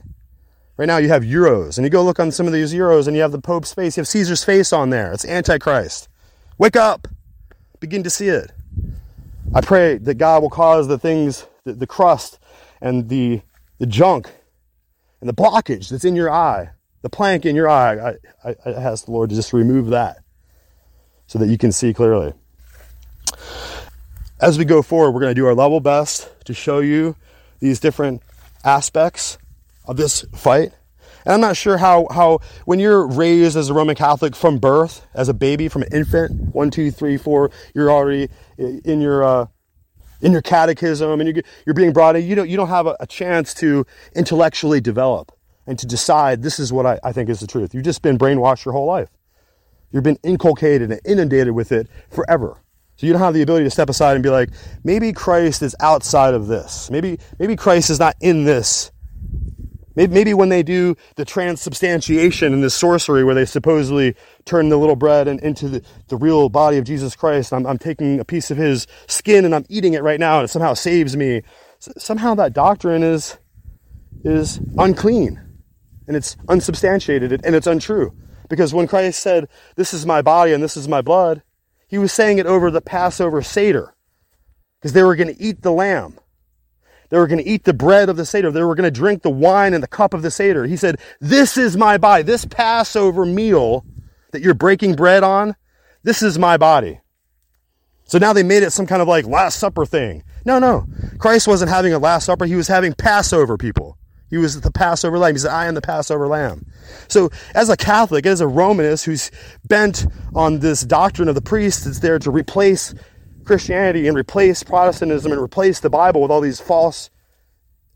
Right 0.77 0.85
now 0.85 0.97
you 0.97 1.07
have 1.09 1.23
euros, 1.23 1.77
and 1.77 1.85
you 1.85 1.89
go 1.89 2.03
look 2.03 2.19
on 2.19 2.31
some 2.31 2.47
of 2.47 2.53
these 2.53 2.73
euros 2.73 3.07
and 3.07 3.15
you 3.15 3.21
have 3.21 3.31
the 3.31 3.39
Pope's 3.39 3.73
face. 3.73 3.95
You 3.95 4.01
have 4.01 4.07
Caesar's 4.09 4.43
face 4.43 4.73
on 4.73 4.89
there. 4.89 5.13
It's 5.13 5.25
Antichrist. 5.25 6.09
Wake 6.57 6.75
up! 6.75 7.07
Begin 7.79 8.03
to 8.03 8.09
see 8.09 8.27
it. 8.27 8.51
I 9.53 9.61
pray 9.61 9.97
that 9.99 10.15
God 10.15 10.41
will 10.41 10.49
cause 10.49 10.87
the 10.87 10.97
things, 10.97 11.47
the, 11.63 11.73
the 11.73 11.87
crust 11.87 12.39
and 12.81 13.07
the 13.07 13.41
the 13.77 13.85
junk 13.85 14.31
and 15.19 15.29
the 15.29 15.33
blockage 15.33 15.89
that's 15.89 16.05
in 16.05 16.15
your 16.15 16.31
eye, 16.31 16.69
the 17.01 17.09
plank 17.09 17.45
in 17.45 17.55
your 17.55 17.69
eye. 17.69 17.97
I, 18.43 18.49
I, 18.49 18.55
I 18.65 18.69
ask 18.71 19.05
the 19.05 19.11
Lord 19.11 19.29
to 19.29 19.35
just 19.35 19.53
remove 19.53 19.87
that 19.87 20.17
so 21.27 21.39
that 21.39 21.47
you 21.47 21.57
can 21.57 21.71
see 21.71 21.93
clearly. 21.93 22.33
As 24.39 24.57
we 24.57 24.65
go 24.65 24.81
forward, 24.81 25.11
we're 25.11 25.21
going 25.21 25.31
to 25.31 25.39
do 25.39 25.47
our 25.47 25.55
level 25.55 25.79
best 25.79 26.29
to 26.45 26.53
show 26.53 26.79
you 26.79 27.15
these 27.59 27.79
different 27.79 28.21
aspects 28.63 29.37
of 29.85 29.97
this 29.97 30.25
fight. 30.35 30.71
And 31.25 31.33
I'm 31.33 31.41
not 31.41 31.57
sure 31.57 31.77
how, 31.77 32.07
how 32.11 32.39
when 32.65 32.79
you're 32.79 33.07
raised 33.07 33.57
as 33.57 33.69
a 33.69 33.73
Roman 33.73 33.95
Catholic 33.95 34.35
from 34.35 34.59
birth, 34.59 35.05
as 35.13 35.29
a 35.29 35.33
baby, 35.33 35.67
from 35.67 35.81
an 35.81 35.89
infant, 35.91 36.53
one, 36.53 36.69
two, 36.69 36.91
three, 36.91 37.17
four, 37.17 37.49
you're 37.73 37.89
already 37.89 38.29
in 38.57 39.01
your 39.01 39.23
uh, 39.23 39.47
in 40.21 40.31
your 40.31 40.41
catechism 40.41 41.19
and 41.19 41.35
you're 41.35 41.43
you're 41.65 41.73
being 41.73 41.93
brought 41.93 42.15
in, 42.15 42.25
you 42.25 42.35
don't, 42.35 42.49
you 42.49 42.57
don't 42.57 42.69
have 42.69 42.87
a, 42.87 42.95
a 42.99 43.07
chance 43.07 43.53
to 43.55 43.85
intellectually 44.15 44.81
develop 44.81 45.31
and 45.67 45.77
to 45.79 45.85
decide 45.85 46.43
this 46.43 46.59
is 46.59 46.71
what 46.71 46.85
I, 46.85 46.99
I 47.03 47.11
think 47.11 47.29
is 47.29 47.39
the 47.39 47.47
truth. 47.47 47.73
You've 47.73 47.83
just 47.83 48.01
been 48.01 48.17
brainwashed 48.17 48.65
your 48.65 48.73
whole 48.73 48.85
life. 48.85 49.09
You've 49.91 50.03
been 50.03 50.19
inculcated 50.23 50.91
and 50.91 50.99
inundated 51.05 51.53
with 51.53 51.71
it 51.71 51.87
forever. 52.09 52.57
So 52.97 53.05
you 53.05 53.13
don't 53.13 53.21
have 53.21 53.33
the 53.33 53.41
ability 53.41 53.65
to 53.65 53.69
step 53.69 53.89
aside 53.89 54.15
and 54.15 54.23
be 54.23 54.29
like, 54.29 54.49
maybe 54.83 55.11
Christ 55.11 55.61
is 55.61 55.75
outside 55.79 56.33
of 56.33 56.47
this. 56.47 56.89
Maybe, 56.89 57.19
maybe 57.39 57.55
Christ 57.55 57.89
is 57.89 57.99
not 57.99 58.15
in 58.21 58.45
this 58.45 58.91
Maybe, 59.95 60.33
when 60.33 60.49
they 60.49 60.61
do 60.61 60.97
the 61.15 61.23
transubstantiation 61.23 62.53
and 62.53 62.61
the 62.61 62.69
sorcery 62.69 63.23
where 63.23 63.35
they 63.35 63.45
supposedly 63.45 64.15
turn 64.43 64.67
the 64.69 64.77
little 64.77 64.97
bread 64.97 65.27
and, 65.27 65.39
into 65.39 65.69
the, 65.69 65.81
the 66.09 66.17
real 66.17 66.49
body 66.49 66.77
of 66.77 66.83
Jesus 66.83 67.15
Christ, 67.15 67.53
I'm, 67.53 67.65
I'm 67.65 67.77
taking 67.77 68.19
a 68.19 68.25
piece 68.25 68.51
of 68.51 68.57
his 68.57 68.87
skin 69.07 69.45
and 69.45 69.55
I'm 69.55 69.65
eating 69.69 69.93
it 69.93 70.03
right 70.03 70.19
now 70.19 70.39
and 70.39 70.45
it 70.45 70.49
somehow 70.49 70.73
saves 70.73 71.15
me. 71.15 71.43
somehow 71.79 72.35
that 72.35 72.51
doctrine 72.51 73.03
is, 73.03 73.37
is 74.25 74.59
unclean 74.77 75.41
and 76.07 76.17
it's 76.17 76.35
unsubstantiated 76.49 77.41
and 77.45 77.55
it's 77.55 77.67
untrue. 77.67 78.13
Because 78.49 78.73
when 78.73 78.87
Christ 78.87 79.21
said, 79.21 79.47
This 79.75 79.93
is 79.93 80.05
my 80.05 80.21
body 80.21 80.53
and 80.53 80.63
this 80.63 80.77
is 80.77 80.87
my 80.87 81.01
blood, 81.01 81.41
he 81.87 81.97
was 81.97 82.11
saying 82.11 82.37
it 82.37 82.45
over 82.45 82.69
the 82.69 82.81
Passover 82.81 83.41
Seder 83.41 83.95
because 84.79 84.93
they 84.93 85.03
were 85.03 85.15
going 85.15 85.33
to 85.33 85.41
eat 85.41 85.61
the 85.61 85.71
lamb. 85.71 86.19
They 87.09 87.17
were 87.17 87.27
going 87.27 87.43
to 87.43 87.49
eat 87.49 87.63
the 87.63 87.73
bread 87.73 88.09
of 88.09 88.17
the 88.17 88.25
Seder. 88.25 88.51
They 88.51 88.63
were 88.63 88.75
going 88.75 88.91
to 88.91 88.91
drink 88.91 89.21
the 89.21 89.29
wine 89.29 89.73
and 89.73 89.83
the 89.83 89.87
cup 89.87 90.13
of 90.13 90.21
the 90.21 90.31
Seder. 90.31 90.65
He 90.65 90.77
said, 90.77 90.99
This 91.19 91.57
is 91.57 91.77
my 91.77 91.97
body. 91.97 92.23
This 92.23 92.45
Passover 92.45 93.25
meal 93.25 93.85
that 94.31 94.41
you're 94.41 94.53
breaking 94.53 94.95
bread 94.95 95.23
on, 95.23 95.55
this 96.03 96.21
is 96.21 96.37
my 96.37 96.57
body. 96.57 96.99
So 98.05 98.19
now 98.19 98.33
they 98.33 98.43
made 98.43 98.63
it 98.63 98.71
some 98.71 98.85
kind 98.85 99.01
of 99.01 99.07
like 99.07 99.25
Last 99.25 99.59
Supper 99.59 99.85
thing. 99.85 100.23
No, 100.45 100.59
no. 100.59 100.85
Christ 101.17 101.47
wasn't 101.47 101.71
having 101.71 101.93
a 101.93 101.99
Last 101.99 102.25
Supper. 102.25 102.45
He 102.45 102.55
was 102.55 102.67
having 102.67 102.93
Passover 102.93 103.57
people. 103.57 103.97
He 104.29 104.37
was 104.37 104.59
the 104.61 104.71
Passover 104.71 105.17
lamb. 105.17 105.33
He 105.33 105.39
said, 105.39 105.51
I 105.51 105.65
am 105.65 105.75
the 105.75 105.81
Passover 105.81 106.27
lamb. 106.27 106.65
So, 107.07 107.29
as 107.53 107.69
a 107.69 107.77
Catholic, 107.77 108.25
as 108.25 108.41
a 108.41 108.47
Romanist 108.47 109.05
who's 109.05 109.31
bent 109.67 110.05
on 110.33 110.59
this 110.59 110.81
doctrine 110.81 111.29
of 111.29 111.35
the 111.35 111.41
priest 111.41 111.85
that's 111.85 111.99
there 111.99 112.19
to 112.19 112.31
replace 112.31 112.93
Christianity 113.45 114.07
and 114.07 114.17
replace 114.17 114.63
Protestantism 114.63 115.31
and 115.31 115.41
replace 115.41 115.79
the 115.79 115.89
Bible 115.89 116.21
with 116.21 116.31
all 116.31 116.41
these 116.41 116.59
false 116.59 117.09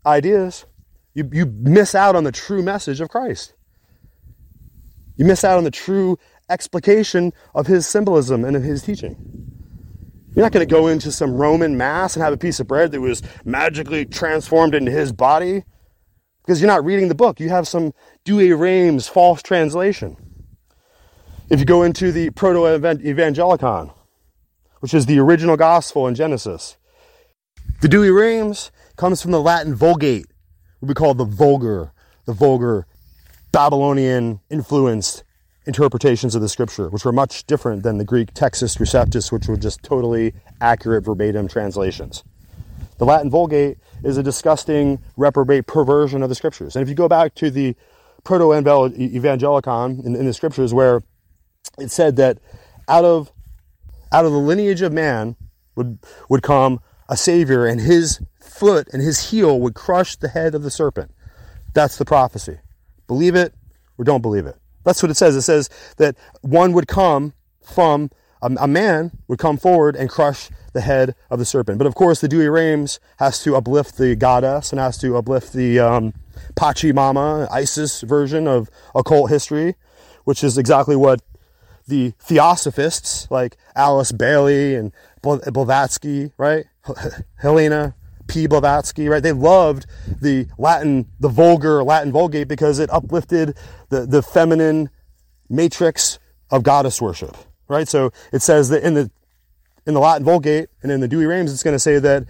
ideas, 0.06 0.64
you, 1.14 1.28
you 1.32 1.46
miss 1.46 1.94
out 1.94 2.16
on 2.16 2.24
the 2.24 2.32
true 2.32 2.62
message 2.62 3.00
of 3.00 3.08
Christ. 3.08 3.54
You 5.16 5.24
miss 5.24 5.44
out 5.44 5.58
on 5.58 5.64
the 5.64 5.70
true 5.70 6.18
explication 6.48 7.32
of 7.54 7.66
his 7.66 7.86
symbolism 7.86 8.44
and 8.44 8.56
of 8.56 8.62
his 8.62 8.82
teaching. 8.82 9.16
You're 10.34 10.44
not 10.44 10.52
going 10.52 10.66
to 10.66 10.72
go 10.72 10.86
into 10.86 11.10
some 11.10 11.34
Roman 11.34 11.76
mass 11.76 12.14
and 12.14 12.22
have 12.22 12.32
a 12.32 12.38
piece 12.38 12.60
of 12.60 12.68
bread 12.68 12.92
that 12.92 13.00
was 13.00 13.22
magically 13.44 14.04
transformed 14.06 14.74
into 14.74 14.90
his 14.90 15.12
body 15.12 15.64
because 16.42 16.60
you're 16.60 16.68
not 16.68 16.84
reading 16.84 17.08
the 17.08 17.14
book. 17.14 17.40
You 17.40 17.48
have 17.48 17.66
some 17.66 17.92
Douay-Rheims 18.24 19.08
false 19.08 19.42
translation. 19.42 20.16
If 21.50 21.58
you 21.58 21.66
go 21.66 21.82
into 21.82 22.12
the 22.12 22.30
Proto-Evangelicon, 22.30 23.90
which 24.80 24.92
is 24.92 25.06
the 25.06 25.18
original 25.18 25.56
gospel 25.56 26.06
in 26.06 26.14
Genesis, 26.14 26.76
the 27.80 27.88
Douay-Rheims 27.88 28.70
comes 28.96 29.22
from 29.22 29.30
the 29.30 29.40
Latin 29.40 29.74
Vulgate, 29.74 30.26
what 30.80 30.88
we 30.88 30.94
call 30.94 31.14
the 31.14 31.24
vulgar, 31.24 31.92
the 32.26 32.32
vulgar 32.32 32.86
Babylonian 33.52 34.40
influenced 34.50 35.24
interpretations 35.66 36.34
of 36.34 36.42
the 36.42 36.48
scripture, 36.48 36.88
which 36.88 37.04
were 37.04 37.12
much 37.12 37.46
different 37.46 37.82
than 37.82 37.98
the 37.98 38.04
Greek 38.04 38.34
Textus 38.34 38.78
Receptus, 38.78 39.30
which 39.30 39.46
were 39.46 39.56
just 39.56 39.82
totally 39.82 40.34
accurate 40.60 41.04
verbatim 41.04 41.48
translations. 41.48 42.24
The 42.98 43.04
Latin 43.04 43.30
Vulgate 43.30 43.78
is 44.04 44.16
a 44.16 44.22
disgusting, 44.22 44.98
reprobate 45.16 45.66
perversion 45.66 46.22
of 46.22 46.28
the 46.28 46.34
scriptures. 46.34 46.76
And 46.76 46.82
if 46.82 46.88
you 46.88 46.94
go 46.94 47.08
back 47.08 47.34
to 47.36 47.50
the 47.50 47.74
Proto 48.24 48.52
Evangelicon 48.54 50.00
in, 50.04 50.16
in 50.16 50.26
the 50.26 50.34
scriptures, 50.34 50.74
where 50.74 51.02
it 51.78 51.90
said 51.90 52.16
that 52.16 52.38
out 52.88 53.04
of 53.04 53.32
out 54.12 54.24
of 54.24 54.32
the 54.32 54.38
lineage 54.38 54.82
of 54.82 54.92
man 54.92 55.36
would 55.76 55.98
would 56.28 56.42
come 56.42 56.80
a 57.08 57.16
savior, 57.16 57.66
and 57.66 57.80
his 57.80 58.20
foot 58.40 58.88
and 58.92 59.02
his 59.02 59.30
heel 59.30 59.58
would 59.60 59.74
crush 59.74 60.16
the 60.16 60.28
head 60.28 60.54
of 60.54 60.62
the 60.62 60.70
serpent. 60.70 61.12
That's 61.74 61.96
the 61.96 62.04
prophecy. 62.04 62.58
Believe 63.06 63.34
it 63.34 63.54
or 63.98 64.04
don't 64.04 64.22
believe 64.22 64.46
it. 64.46 64.56
That's 64.84 65.02
what 65.02 65.10
it 65.10 65.16
says. 65.16 65.36
It 65.36 65.42
says 65.42 65.68
that 65.96 66.16
one 66.40 66.72
would 66.72 66.88
come 66.88 67.34
from 67.62 68.10
a, 68.42 68.54
a 68.60 68.68
man 68.68 69.18
would 69.28 69.38
come 69.38 69.56
forward 69.56 69.96
and 69.96 70.08
crush 70.08 70.50
the 70.72 70.80
head 70.80 71.14
of 71.30 71.38
the 71.38 71.44
serpent. 71.44 71.78
But 71.78 71.86
of 71.86 71.94
course, 71.94 72.20
the 72.20 72.28
Douay-Rheims 72.28 73.00
has 73.18 73.42
to 73.42 73.56
uplift 73.56 73.98
the 73.98 74.16
goddess 74.16 74.72
and 74.72 74.80
has 74.80 74.96
to 74.98 75.16
uplift 75.16 75.52
the 75.52 75.80
um, 75.80 76.14
Pachamama, 76.54 77.50
ISIS 77.50 78.02
version 78.02 78.46
of 78.46 78.70
occult 78.94 79.30
history, 79.30 79.74
which 80.24 80.42
is 80.42 80.56
exactly 80.56 80.96
what 80.96 81.20
the 81.86 82.12
theosophists 82.18 83.30
like 83.30 83.56
Alice 83.74 84.12
Bailey 84.12 84.74
and 84.74 84.92
Blavatsky, 85.22 86.32
right? 86.36 86.66
Helena 87.36 87.94
P. 88.28 88.46
Blavatsky, 88.46 89.08
right? 89.08 89.22
They 89.22 89.32
loved 89.32 89.86
the 90.20 90.46
Latin, 90.56 91.06
the 91.18 91.28
vulgar 91.28 91.82
Latin 91.82 92.12
Vulgate 92.12 92.48
because 92.48 92.78
it 92.78 92.88
uplifted 92.90 93.56
the, 93.88 94.06
the 94.06 94.22
feminine 94.22 94.88
matrix 95.48 96.18
of 96.50 96.62
goddess 96.62 97.02
worship, 97.02 97.36
right? 97.68 97.88
So 97.88 98.12
it 98.32 98.42
says 98.42 98.68
that 98.68 98.84
in 98.84 98.94
the 98.94 99.10
in 99.86 99.94
the 99.94 100.00
Latin 100.00 100.24
Vulgate 100.24 100.68
and 100.82 100.92
in 100.92 101.00
the 101.00 101.08
Douay-Rheims, 101.08 101.52
it's 101.52 101.62
going 101.62 101.74
to 101.74 101.80
say 101.80 101.98
that 101.98 102.24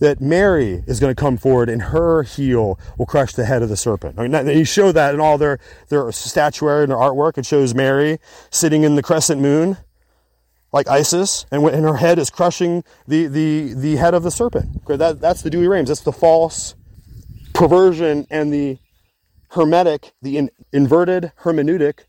that 0.00 0.20
Mary 0.20 0.82
is 0.86 0.98
going 0.98 1.14
to 1.14 1.18
come 1.18 1.36
forward 1.36 1.68
and 1.68 1.82
her 1.82 2.22
heel 2.22 2.78
will 2.98 3.06
crush 3.06 3.34
the 3.34 3.44
head 3.44 3.62
of 3.62 3.68
the 3.68 3.76
serpent. 3.76 4.18
I 4.18 4.26
mean, 4.26 4.56
you 4.56 4.64
show 4.64 4.92
that 4.92 5.14
in 5.14 5.20
all 5.20 5.38
their, 5.38 5.58
their 5.88 6.10
statuary 6.10 6.84
and 6.84 6.90
their 6.90 6.98
artwork. 6.98 7.38
It 7.38 7.46
shows 7.46 7.74
Mary 7.74 8.18
sitting 8.50 8.82
in 8.82 8.96
the 8.96 9.02
crescent 9.02 9.40
moon, 9.40 9.76
like 10.72 10.88
Isis, 10.88 11.46
and, 11.50 11.62
and 11.64 11.84
her 11.84 11.96
head 11.96 12.18
is 12.18 12.30
crushing 12.30 12.82
the, 13.06 13.26
the, 13.26 13.74
the 13.74 13.96
head 13.96 14.14
of 14.14 14.22
the 14.22 14.30
serpent. 14.30 14.86
That, 14.86 15.20
that's 15.20 15.42
the 15.42 15.50
Douay-Rheims. 15.50 15.88
That's 15.88 16.00
the 16.00 16.12
false 16.12 16.74
perversion 17.52 18.26
and 18.30 18.52
the 18.52 18.78
hermetic, 19.50 20.12
the 20.22 20.38
in, 20.38 20.50
inverted 20.72 21.32
hermeneutic 21.42 22.00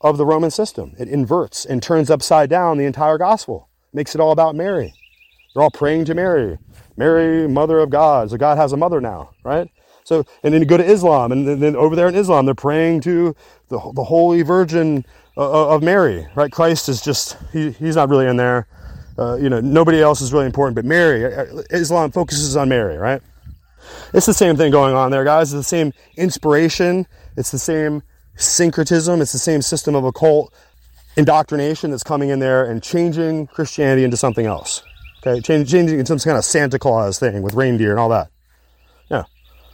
of 0.00 0.18
the 0.18 0.26
Roman 0.26 0.50
system. 0.50 0.94
It 0.98 1.08
inverts 1.08 1.64
and 1.64 1.82
turns 1.82 2.10
upside 2.10 2.50
down 2.50 2.78
the 2.78 2.84
entire 2.84 3.18
gospel, 3.18 3.68
makes 3.92 4.14
it 4.14 4.20
all 4.20 4.32
about 4.32 4.54
Mary. 4.54 4.92
They're 5.54 5.62
all 5.62 5.70
praying 5.70 6.06
to 6.06 6.14
Mary. 6.14 6.58
Mary, 6.96 7.48
mother 7.48 7.78
of 7.80 7.90
God. 7.90 8.30
So 8.30 8.36
God 8.36 8.58
has 8.58 8.72
a 8.72 8.76
mother 8.76 9.00
now, 9.00 9.30
right? 9.44 9.70
So, 10.04 10.24
and 10.44 10.54
then 10.54 10.62
you 10.62 10.66
go 10.66 10.76
to 10.76 10.84
Islam, 10.84 11.32
and 11.32 11.60
then, 11.60 11.74
over 11.74 11.96
there 11.96 12.08
in 12.08 12.14
Islam, 12.14 12.46
they're 12.46 12.54
praying 12.54 13.00
to 13.02 13.34
the, 13.68 13.78
the 13.94 14.04
Holy 14.04 14.42
Virgin 14.42 15.04
uh, 15.36 15.40
uh, 15.40 15.74
of 15.74 15.82
Mary, 15.82 16.28
right? 16.36 16.50
Christ 16.50 16.88
is 16.88 17.00
just, 17.00 17.36
he, 17.52 17.72
he's 17.72 17.96
not 17.96 18.08
really 18.08 18.26
in 18.26 18.36
there. 18.36 18.68
Uh, 19.18 19.36
you 19.36 19.48
know, 19.48 19.60
nobody 19.60 20.00
else 20.00 20.20
is 20.20 20.32
really 20.32 20.46
important, 20.46 20.76
but 20.76 20.84
Mary, 20.84 21.24
uh, 21.24 21.62
Islam 21.70 22.12
focuses 22.12 22.56
on 22.56 22.68
Mary, 22.68 22.96
right? 22.96 23.20
It's 24.14 24.26
the 24.26 24.34
same 24.34 24.56
thing 24.56 24.70
going 24.70 24.94
on 24.94 25.10
there, 25.10 25.24
guys. 25.24 25.52
It's 25.52 25.68
the 25.68 25.76
same 25.76 25.92
inspiration. 26.16 27.06
It's 27.36 27.50
the 27.50 27.58
same 27.58 28.02
syncretism. 28.36 29.20
It's 29.20 29.32
the 29.32 29.38
same 29.38 29.60
system 29.62 29.96
of 29.96 30.04
occult 30.04 30.54
indoctrination 31.16 31.90
that's 31.90 32.04
coming 32.04 32.28
in 32.28 32.38
there 32.38 32.64
and 32.64 32.82
changing 32.82 33.48
Christianity 33.48 34.04
into 34.04 34.16
something 34.16 34.46
else. 34.46 34.82
Okay, 35.26 35.40
changing 35.40 35.98
into 35.98 36.06
some 36.06 36.18
kind 36.18 36.38
of 36.38 36.44
Santa 36.44 36.78
Claus 36.78 37.18
thing 37.18 37.42
with 37.42 37.54
reindeer 37.54 37.90
and 37.90 37.98
all 37.98 38.10
that. 38.10 38.30
Yeah, 39.10 39.24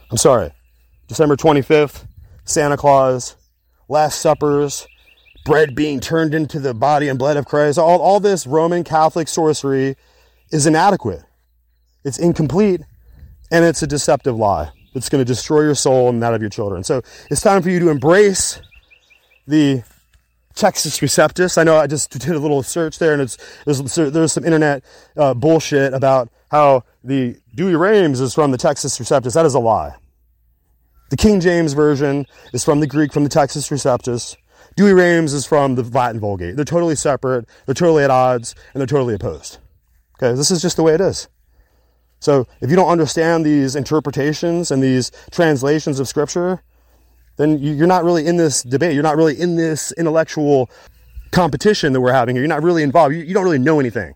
I'm 0.09 0.17
sorry. 0.17 0.51
December 1.07 1.35
25th, 1.35 2.07
Santa 2.43 2.75
Claus, 2.75 3.35
Last 3.87 4.19
Suppers, 4.19 4.87
bread 5.45 5.75
being 5.75 5.99
turned 5.99 6.33
into 6.33 6.59
the 6.59 6.73
body 6.73 7.07
and 7.07 7.19
blood 7.19 7.37
of 7.37 7.45
Christ. 7.45 7.77
All, 7.77 8.01
all 8.01 8.19
this 8.19 8.47
Roman 8.47 8.83
Catholic 8.83 9.27
sorcery 9.27 9.95
is 10.51 10.65
inadequate. 10.65 11.21
It's 12.03 12.17
incomplete 12.17 12.81
and 13.51 13.63
it's 13.63 13.83
a 13.83 13.87
deceptive 13.87 14.35
lie 14.35 14.71
that's 14.93 15.09
going 15.09 15.23
to 15.23 15.25
destroy 15.25 15.61
your 15.61 15.75
soul 15.75 16.09
and 16.09 16.23
that 16.23 16.33
of 16.33 16.41
your 16.41 16.49
children. 16.49 16.83
So 16.83 17.03
it's 17.29 17.41
time 17.41 17.61
for 17.61 17.69
you 17.69 17.79
to 17.79 17.89
embrace 17.89 18.59
the 19.45 19.83
Textus 20.55 21.01
Receptus. 21.01 21.57
I 21.57 21.63
know 21.63 21.77
I 21.77 21.87
just 21.87 22.11
did 22.11 22.29
a 22.29 22.39
little 22.39 22.63
search 22.63 22.99
there, 22.99 23.13
and 23.13 23.21
it's 23.21 23.37
there's, 23.65 23.81
there's 23.95 24.33
some 24.33 24.45
internet 24.45 24.83
uh, 25.17 25.33
bullshit 25.33 25.93
about 25.93 26.29
how 26.51 26.83
the 27.03 27.35
Douay-Rheims 27.55 28.19
is 28.19 28.33
from 28.33 28.51
the 28.51 28.57
Textus 28.57 28.99
Receptus. 28.99 29.33
That 29.33 29.45
is 29.45 29.55
a 29.55 29.59
lie. 29.59 29.95
The 31.09 31.17
King 31.17 31.39
James 31.39 31.73
version 31.73 32.25
is 32.53 32.63
from 32.63 32.79
the 32.79 32.87
Greek, 32.87 33.11
from 33.11 33.23
the 33.23 33.29
Textus 33.29 33.71
Receptus. 33.71 34.35
Douay-Rheims 34.75 35.33
is 35.33 35.45
from 35.45 35.75
the 35.75 35.83
Latin 35.83 36.19
Vulgate. 36.19 36.55
They're 36.55 36.65
totally 36.65 36.95
separate. 36.95 37.47
They're 37.65 37.75
totally 37.75 38.03
at 38.03 38.09
odds, 38.09 38.55
and 38.73 38.81
they're 38.81 38.87
totally 38.87 39.13
opposed. 39.13 39.57
Okay, 40.17 40.35
this 40.35 40.51
is 40.51 40.61
just 40.61 40.77
the 40.77 40.83
way 40.83 40.93
it 40.93 41.01
is. 41.01 41.27
So 42.19 42.47
if 42.61 42.69
you 42.69 42.75
don't 42.75 42.89
understand 42.89 43.45
these 43.45 43.75
interpretations 43.75 44.71
and 44.71 44.81
these 44.81 45.11
translations 45.31 45.99
of 45.99 46.07
Scripture, 46.07 46.63
then 47.37 47.59
you're 47.59 47.87
not 47.87 48.03
really 48.03 48.25
in 48.25 48.37
this 48.37 48.61
debate. 48.63 48.93
You're 48.93 49.03
not 49.03 49.17
really 49.17 49.39
in 49.39 49.55
this 49.55 49.91
intellectual 49.93 50.69
competition 51.31 51.93
that 51.93 52.01
we're 52.01 52.13
having 52.13 52.35
here. 52.35 52.43
You're 52.43 52.49
not 52.49 52.63
really 52.63 52.83
involved. 52.83 53.15
You, 53.15 53.33
don't 53.33 53.43
really 53.43 53.59
know 53.59 53.79
anything. 53.79 54.15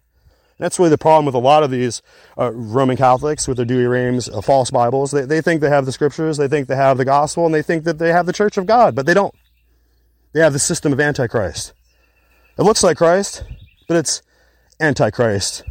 That's 0.60 0.80
really 0.80 0.90
the 0.90 0.98
problem 0.98 1.26
with 1.26 1.36
a 1.36 1.40
lot 1.40 1.64
of 1.64 1.72
these 1.72 2.02
uh, 2.38 2.52
Roman 2.52 2.98
Catholics 2.98 3.48
with 3.48 3.58
their 3.58 3.66
Douay-Rheims 3.66 4.30
uh, 4.30 4.42
false 4.42 4.72
Bibles. 4.72 5.12
They, 5.12 5.22
they 5.22 5.42
think 5.42 5.62
they 5.62 5.70
have 5.70 5.86
the 5.86 5.92
scriptures, 5.92 6.38
they 6.38 6.48
think 6.48 6.68
they 6.68 6.76
have 6.76 6.98
the 6.98 7.06
gospel, 7.06 7.46
and 7.46 7.54
they 7.54 7.62
think 7.62 7.84
that 7.84 8.00
they 8.00 8.12
have 8.12 8.26
the 8.26 8.34
church 8.34 8.58
of 8.58 8.66
God, 8.66 8.96
but 8.96 9.06
they 9.06 9.14
don't. 9.14 9.36
They 10.34 10.40
have 10.40 10.54
the 10.54 10.60
system 10.60 10.94
of 10.94 11.00
Antichrist. 11.00 11.74
It 12.58 12.64
looks 12.64 12.84
like 12.84 12.98
Christ, 12.98 13.44
but 13.88 13.98
it's 13.98 14.22
Antichrist. 14.80 15.64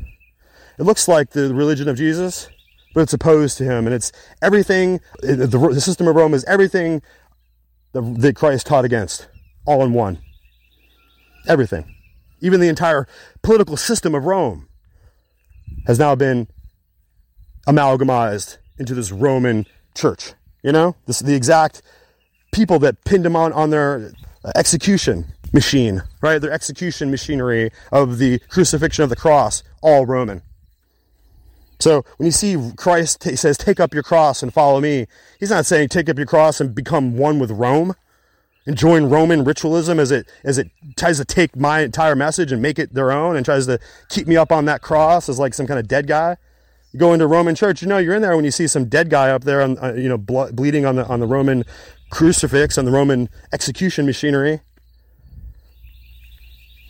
It 0.79 0.83
looks 0.83 1.09
like 1.09 1.31
the 1.31 1.53
religion 1.55 1.89
of 1.89 1.97
Jesus, 1.97 2.49
but 2.95 3.01
it's 3.01 3.13
opposed 3.13 3.59
to 3.59 3.65
him. 3.65 3.87
And 3.87 3.95
it's 3.95 4.13
everything, 4.41 5.01
the 5.21 5.81
system 5.81 6.07
of 6.07 6.15
Rome 6.15 6.35
is 6.35 6.45
everything 6.45 7.03
that 8.01 8.37
Christ 8.37 8.67
taught 8.67 8.85
against, 8.85 9.29
all 9.67 9.83
in 9.85 9.93
one. 9.93 10.19
Everything. 11.47 11.95
Even 12.41 12.61
the 12.61 12.69
entire 12.69 13.07
political 13.43 13.77
system 13.77 14.15
of 14.15 14.25
Rome 14.25 14.69
has 15.87 15.99
now 15.99 16.15
been 16.15 16.49
amalgamized 17.67 18.59
into 18.79 18.95
this 18.95 19.13
Roman 19.13 19.67
church. 19.95 20.33
You 20.63 20.73
know, 20.73 20.97
this 21.07 21.21
the 21.21 21.35
exact 21.35 21.83
people 22.53 22.79
that 22.81 23.05
pinned 23.05 23.25
him 23.25 23.37
on 23.37 23.53
on 23.53 23.71
their 23.71 24.13
execution 24.55 25.33
machine, 25.53 26.03
right? 26.21 26.39
Their 26.39 26.53
execution 26.53 27.11
machinery 27.11 27.71
of 27.93 28.19
the 28.19 28.41
crucifixion 28.49 29.05
of 29.05 29.11
the 29.11 29.17
cross, 29.17 29.63
all 29.83 30.07
Roman. 30.07 30.43
So 31.79 32.05
when 32.17 32.27
you 32.27 32.33
see 32.33 32.57
Christ 32.77 33.25
he 33.25 33.37
says, 33.37 33.59
"Take 33.59 33.81
up 33.81 33.93
your 33.93 34.03
cross 34.03 34.43
and 34.43 34.53
follow 34.53 34.81
me," 34.81 35.07
he's 35.39 35.51
not 35.51 35.67
saying 35.67 35.89
take 35.89 36.09
up 36.09 36.17
your 36.17 36.27
cross 36.27 36.61
and 36.61 36.75
become 36.75 37.17
one 37.17 37.39
with 37.39 37.51
Rome 37.51 37.95
and 38.67 38.77
join 38.77 39.07
Roman 39.07 39.45
ritualism 39.45 39.99
as 39.99 40.11
it 40.11 40.29
as 40.45 40.59
it 40.59 40.71
tries 40.97 41.19
to 41.19 41.25
take 41.25 41.57
my 41.57 41.81
entire 41.81 42.17
message 42.17 42.53
and 42.53 42.61
make 42.61 42.79
it 42.79 42.95
their 42.95 43.13
own 43.13 43.37
and 43.37 43.45
tries 43.45 43.67
to 43.67 43.79
keep 44.09 44.27
me 44.27 44.37
up 44.37 44.51
on 44.51 44.65
that 44.65 44.83
cross 44.83 45.29
as 45.29 45.39
like 45.39 45.55
some 45.55 45.67
kind 45.67 45.79
of 45.79 45.87
dead 45.87 46.07
guy. 46.07 46.37
You 46.93 46.99
go 46.99 47.13
into 47.13 47.27
Roman 47.27 47.55
church, 47.55 47.83
you 47.83 47.89
know 47.89 47.99
you're 47.99 48.15
in 48.15 48.23
there 48.23 48.35
when 48.37 48.45
you 48.45 48.51
see 48.51 48.67
some 48.67 48.87
dead 48.87 49.11
guy 49.11 49.31
up 49.31 49.45
there, 49.45 49.61
on, 49.61 49.79
uh, 49.79 49.93
you 49.95 50.09
know, 50.09 50.19
blood, 50.19 50.57
bleeding 50.57 50.85
on 50.85 50.97
the 50.97 51.07
on 51.07 51.21
the 51.21 51.27
Roman 51.27 51.65
crucifix 52.11 52.79
on 52.79 52.85
the 52.85 52.91
Roman 52.91 53.29
execution 53.53 54.07
machinery. 54.07 54.61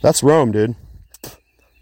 That's 0.02 0.22
Rome, 0.22 0.52
dude. 0.52 0.76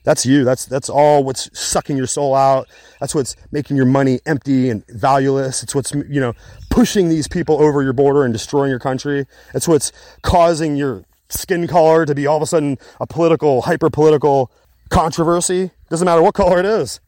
That's 0.04 0.26
you. 0.26 0.44
That's 0.44 0.66
that's 0.66 0.90
all 0.90 1.24
what's 1.24 1.50
sucking 1.58 1.96
your 1.96 2.06
soul 2.06 2.34
out. 2.34 2.68
That's 3.00 3.14
what's 3.14 3.36
making 3.50 3.76
your 3.76 3.86
money 3.86 4.20
empty 4.26 4.68
and 4.68 4.86
valueless. 4.88 5.62
It's 5.62 5.74
what's 5.74 5.92
you 5.92 6.20
know 6.20 6.34
pushing 6.70 7.08
these 7.08 7.26
people 7.26 7.60
over 7.60 7.82
your 7.82 7.94
border 7.94 8.24
and 8.24 8.32
destroying 8.32 8.70
your 8.70 8.78
country. 8.78 9.26
It's 9.54 9.66
what's 9.66 9.92
causing 10.22 10.76
your 10.76 11.04
skin 11.30 11.66
color 11.66 12.04
to 12.04 12.14
be 12.14 12.26
all 12.26 12.36
of 12.36 12.42
a 12.42 12.46
sudden 12.46 12.76
a 13.00 13.06
political, 13.06 13.62
hyper 13.62 13.88
political 13.88 14.52
controversy. 14.90 15.70
Doesn't 15.88 16.04
matter 16.04 16.22
what 16.22 16.34
color 16.34 16.60
it 16.60 16.66
is. 16.66 17.00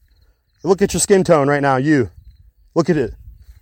Look 0.63 0.81
at 0.81 0.95
your 0.95 1.01
skin 1.01 1.23
tone 1.23 1.49
right 1.49 1.63
now. 1.63 1.77
You 1.77 2.11
look 2.75 2.89
at 2.89 2.97
it. 2.97 3.15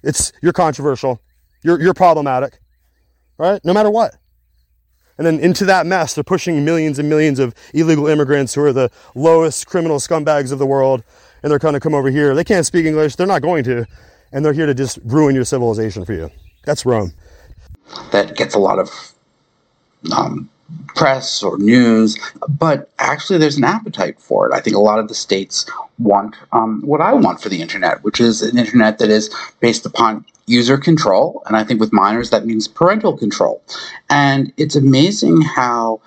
It's 0.05 0.33
you're 0.43 0.53
controversial. 0.53 1.21
You're 1.63 1.81
you're 1.81 1.95
problematic. 1.95 2.61
Right? 3.37 3.61
No 3.65 3.73
matter 3.73 3.91
what. 3.91 4.15
And 5.17 5.27
then 5.27 5.39
into 5.39 5.65
that 5.67 5.87
mess, 5.87 6.15
they're 6.15 6.25
pushing 6.25 6.65
millions 6.65 6.99
and 6.99 7.09
millions 7.09 7.39
of 7.39 7.55
illegal 7.73 8.07
immigrants 8.07 8.55
who 8.55 8.63
are 8.63 8.73
the 8.73 8.91
lowest 9.15 9.67
criminal 9.67 9.99
scumbags 9.99 10.51
of 10.51 10.59
the 10.59 10.67
world. 10.67 11.05
And 11.43 11.51
they're 11.51 11.59
kind 11.59 11.77
of 11.77 11.83
come 11.83 11.95
over 11.95 12.11
here. 12.11 12.35
They 12.35 12.45
can't 12.45 12.67
speak 12.67 12.87
English. 12.87 13.17
They're 13.17 13.27
not 13.27 13.43
going 13.43 13.65
to. 13.65 13.87
And 14.33 14.45
they're 14.45 14.53
here 14.53 14.67
to 14.67 14.75
just 14.75 14.99
ruin 15.05 15.35
your 15.35 15.45
civilization 15.45 16.05
for 16.05 16.15
you. 16.15 16.31
That's 16.65 16.85
Rome. 16.85 17.13
That 18.13 18.37
gets 18.37 18.55
a 18.55 18.59
lot 18.59 18.79
of 18.79 18.91
um, 20.17 20.51
press 20.95 21.43
or 21.43 21.59
news, 21.59 22.19
but 22.49 22.91
actually 22.99 23.39
there's 23.39 23.57
an 23.57 23.65
appetite 23.65 24.21
for 24.21 24.49
it. 24.49 24.55
I 24.55 24.61
think 24.61 24.77
a 24.77 24.81
lot 24.81 24.99
of 24.99 25.09
the 25.09 25.15
states 25.15 25.69
want 25.99 26.37
um, 26.53 26.81
what 26.83 27.01
I 27.01 27.13
want 27.13 27.41
for 27.41 27.49
the 27.49 27.61
internet, 27.61 28.03
which 28.05 28.21
is 28.21 28.43
an 28.43 28.59
internet 28.59 28.99
that 28.99 29.11
is 29.11 29.35
based 29.61 29.87
upon 29.87 30.25
user 30.47 30.77
control. 30.77 31.43
And 31.47 31.57
I 31.57 31.65
think 31.65 31.81
with 31.81 31.93
minors, 31.93 32.31
that 32.31 32.47
means 32.47 32.69
parental 32.69 33.17
control. 33.17 33.63
And 34.11 34.53
it's 34.57 34.77
amazing 34.77 35.43
how 35.43 36.01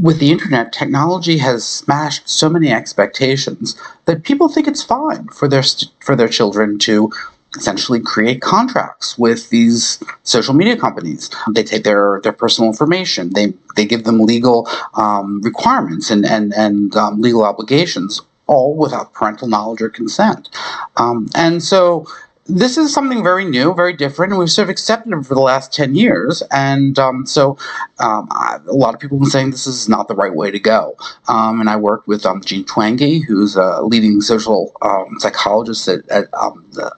with 0.00 0.18
the 0.18 0.30
internet, 0.30 0.72
technology 0.72 1.38
has 1.38 1.66
smashed 1.66 2.28
so 2.28 2.48
many 2.48 2.70
expectations 2.70 3.80
that 4.04 4.22
people 4.22 4.48
think 4.48 4.68
it's 4.68 4.82
fine 4.82 5.26
for 5.28 5.48
their 5.48 5.64
for 6.00 6.14
their 6.14 6.28
children 6.28 6.78
to 6.80 7.10
essentially 7.56 8.00
create 8.00 8.40
contracts 8.40 9.18
with 9.18 9.50
these 9.50 10.02
social 10.22 10.54
media 10.54 10.76
companies. 10.76 11.30
They 11.52 11.64
take 11.64 11.84
their, 11.84 12.20
their 12.22 12.32
personal 12.32 12.70
information. 12.70 13.30
They 13.30 13.52
they 13.76 13.84
give 13.84 14.04
them 14.04 14.20
legal 14.20 14.68
um, 14.94 15.40
requirements 15.42 16.10
and 16.10 16.24
and 16.24 16.54
and 16.54 16.94
um, 16.96 17.20
legal 17.20 17.44
obligations, 17.44 18.20
all 18.46 18.76
without 18.76 19.12
parental 19.12 19.48
knowledge 19.48 19.82
or 19.82 19.88
consent. 19.88 20.48
Um, 20.96 21.28
and 21.34 21.62
so 21.62 22.06
this 22.46 22.76
is 22.76 22.92
something 22.92 23.22
very 23.22 23.44
new, 23.44 23.74
very 23.74 23.92
different, 23.92 24.32
and 24.32 24.38
we've 24.38 24.50
sort 24.50 24.64
of 24.64 24.70
accepted 24.70 25.12
it 25.12 25.24
for 25.24 25.34
the 25.34 25.40
last 25.40 25.72
10 25.72 25.94
years. 25.94 26.42
And 26.50 26.98
um, 26.98 27.24
so 27.24 27.56
um, 27.98 28.26
I, 28.32 28.58
a 28.66 28.72
lot 28.72 28.94
of 28.94 29.00
people 29.00 29.18
have 29.18 29.22
been 29.22 29.30
saying 29.30 29.50
this 29.52 29.66
is 29.66 29.88
not 29.88 30.08
the 30.08 30.16
right 30.16 30.34
way 30.34 30.50
to 30.50 30.58
go. 30.58 30.96
Um, 31.28 31.60
and 31.60 31.70
I 31.70 31.76
worked 31.76 32.08
with 32.08 32.22
Jean 32.44 32.64
Twenge, 32.64 33.24
who's 33.24 33.56
a 33.56 33.82
leading 33.82 34.20
social 34.20 34.74
psychologist 35.18 35.86
at, 35.86 36.08
at 36.08 36.30
the 36.32 36.92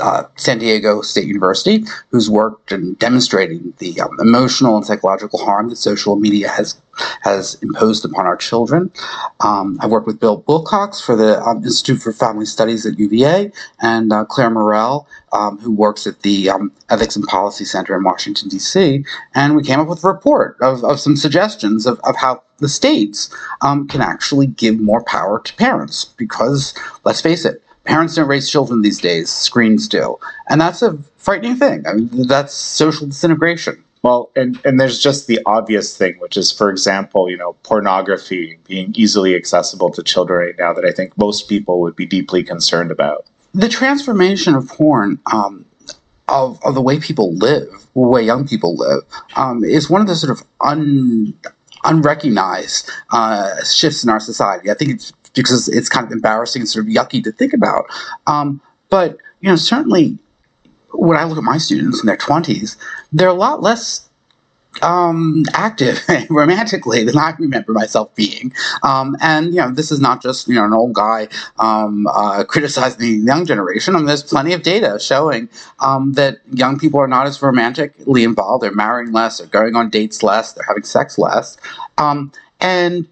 uh, 0.00 0.24
San 0.36 0.58
Diego 0.58 1.02
State 1.02 1.26
University, 1.26 1.84
who's 2.10 2.30
worked 2.30 2.72
in 2.72 2.94
demonstrating 2.94 3.72
the 3.78 4.00
um, 4.00 4.18
emotional 4.20 4.76
and 4.76 4.84
psychological 4.84 5.38
harm 5.44 5.68
that 5.70 5.76
social 5.76 6.16
media 6.16 6.48
has 6.48 6.80
has 7.22 7.54
imposed 7.62 8.04
upon 8.04 8.26
our 8.26 8.36
children. 8.36 8.90
Um, 9.40 9.78
I 9.80 9.86
worked 9.86 10.06
with 10.06 10.20
Bill 10.20 10.44
Wilcox 10.46 11.00
for 11.00 11.16
the 11.16 11.42
um, 11.42 11.64
Institute 11.64 12.00
for 12.00 12.12
Family 12.12 12.46
Studies 12.46 12.86
at 12.86 12.98
UVA, 12.98 13.50
and 13.80 14.12
uh, 14.12 14.24
Claire 14.24 14.50
Morell, 14.50 15.08
um, 15.32 15.58
who 15.58 15.72
works 15.72 16.06
at 16.06 16.22
the 16.22 16.50
um, 16.50 16.72
Ethics 16.90 17.16
and 17.16 17.24
Policy 17.26 17.64
Center 17.64 17.96
in 17.96 18.04
Washington 18.04 18.48
D.C. 18.48 19.04
And 19.34 19.56
we 19.56 19.64
came 19.64 19.80
up 19.80 19.88
with 19.88 20.04
a 20.04 20.08
report 20.08 20.56
of, 20.60 20.84
of 20.84 21.00
some 21.00 21.16
suggestions 21.16 21.86
of, 21.86 21.98
of 22.04 22.16
how 22.16 22.42
the 22.58 22.68
states 22.68 23.34
um, 23.62 23.88
can 23.88 24.00
actually 24.00 24.46
give 24.46 24.78
more 24.78 25.02
power 25.02 25.40
to 25.40 25.54
parents 25.54 26.04
because, 26.04 26.74
let's 27.04 27.20
face 27.20 27.44
it, 27.44 27.63
Parents 27.84 28.14
don't 28.14 28.28
raise 28.28 28.50
children 28.50 28.82
these 28.82 28.98
days, 28.98 29.30
screens 29.30 29.88
do. 29.88 30.18
And 30.48 30.60
that's 30.60 30.82
a 30.82 30.98
frightening 31.16 31.56
thing. 31.56 31.86
I 31.86 31.94
mean, 31.94 32.26
that's 32.26 32.54
social 32.54 33.06
disintegration. 33.06 33.82
Well, 34.02 34.30
and, 34.36 34.60
and 34.66 34.78
there's 34.78 34.98
just 34.98 35.28
the 35.28 35.40
obvious 35.46 35.96
thing, 35.96 36.18
which 36.18 36.36
is, 36.36 36.52
for 36.52 36.70
example, 36.70 37.30
you 37.30 37.38
know, 37.38 37.54
pornography 37.62 38.58
being 38.68 38.92
easily 38.94 39.34
accessible 39.34 39.90
to 39.92 40.02
children 40.02 40.46
right 40.46 40.54
now 40.58 40.74
that 40.74 40.84
I 40.84 40.92
think 40.92 41.16
most 41.16 41.48
people 41.48 41.80
would 41.80 41.96
be 41.96 42.04
deeply 42.04 42.42
concerned 42.42 42.90
about. 42.90 43.24
The 43.54 43.68
transformation 43.68 44.54
of 44.54 44.68
porn, 44.68 45.18
um, 45.32 45.64
of, 46.28 46.62
of 46.64 46.74
the 46.74 46.82
way 46.82 47.00
people 47.00 47.32
live, 47.34 47.70
the 47.94 48.00
way 48.00 48.22
young 48.22 48.46
people 48.46 48.76
live, 48.76 49.04
um, 49.36 49.64
is 49.64 49.88
one 49.88 50.02
of 50.02 50.06
the 50.06 50.16
sort 50.16 50.38
of 50.38 50.46
un, 50.60 51.32
unrecognized 51.84 52.90
uh, 53.10 53.62
shifts 53.64 54.04
in 54.04 54.10
our 54.10 54.20
society. 54.20 54.70
I 54.70 54.74
think 54.74 54.90
it's 54.90 55.12
because 55.34 55.68
it's 55.68 55.88
kind 55.88 56.06
of 56.06 56.12
embarrassing 56.12 56.62
and 56.62 56.68
sort 56.68 56.86
of 56.86 56.92
yucky 56.92 57.22
to 57.24 57.32
think 57.32 57.52
about. 57.52 57.86
Um, 58.26 58.60
but 58.90 59.18
you 59.40 59.48
know, 59.48 59.56
certainly 59.56 60.18
when 60.92 61.18
I 61.18 61.24
look 61.24 61.38
at 61.38 61.44
my 61.44 61.58
students 61.58 62.00
in 62.00 62.06
their 62.06 62.16
twenties, 62.16 62.76
they're 63.12 63.28
a 63.28 63.34
lot 63.34 63.62
less 63.62 64.08
um, 64.82 65.44
active 65.54 66.00
romantically 66.30 67.04
than 67.04 67.16
I 67.16 67.34
remember 67.38 67.72
myself 67.72 68.14
being. 68.14 68.52
Um, 68.82 69.16
and 69.20 69.54
you 69.54 69.60
know, 69.60 69.70
this 69.70 69.90
is 69.90 70.00
not 70.00 70.22
just 70.22 70.48
you 70.48 70.54
know 70.54 70.64
an 70.64 70.72
old 70.72 70.94
guy 70.94 71.28
um, 71.58 72.06
uh, 72.06 72.44
criticizing 72.44 73.00
the 73.00 73.24
young 73.26 73.46
generation. 73.46 73.94
I 73.94 73.98
mean, 73.98 74.06
there's 74.06 74.22
plenty 74.22 74.52
of 74.52 74.62
data 74.62 74.98
showing 75.00 75.48
um, 75.80 76.12
that 76.14 76.40
young 76.52 76.78
people 76.78 77.00
are 77.00 77.08
not 77.08 77.26
as 77.26 77.40
romantically 77.42 78.24
involved. 78.24 78.62
They're 78.62 78.72
marrying 78.72 79.12
less. 79.12 79.38
They're 79.38 79.46
going 79.46 79.76
on 79.76 79.90
dates 79.90 80.22
less. 80.22 80.52
They're 80.52 80.64
having 80.66 80.84
sex 80.84 81.18
less. 81.18 81.56
Um, 81.98 82.32
and 82.60 83.06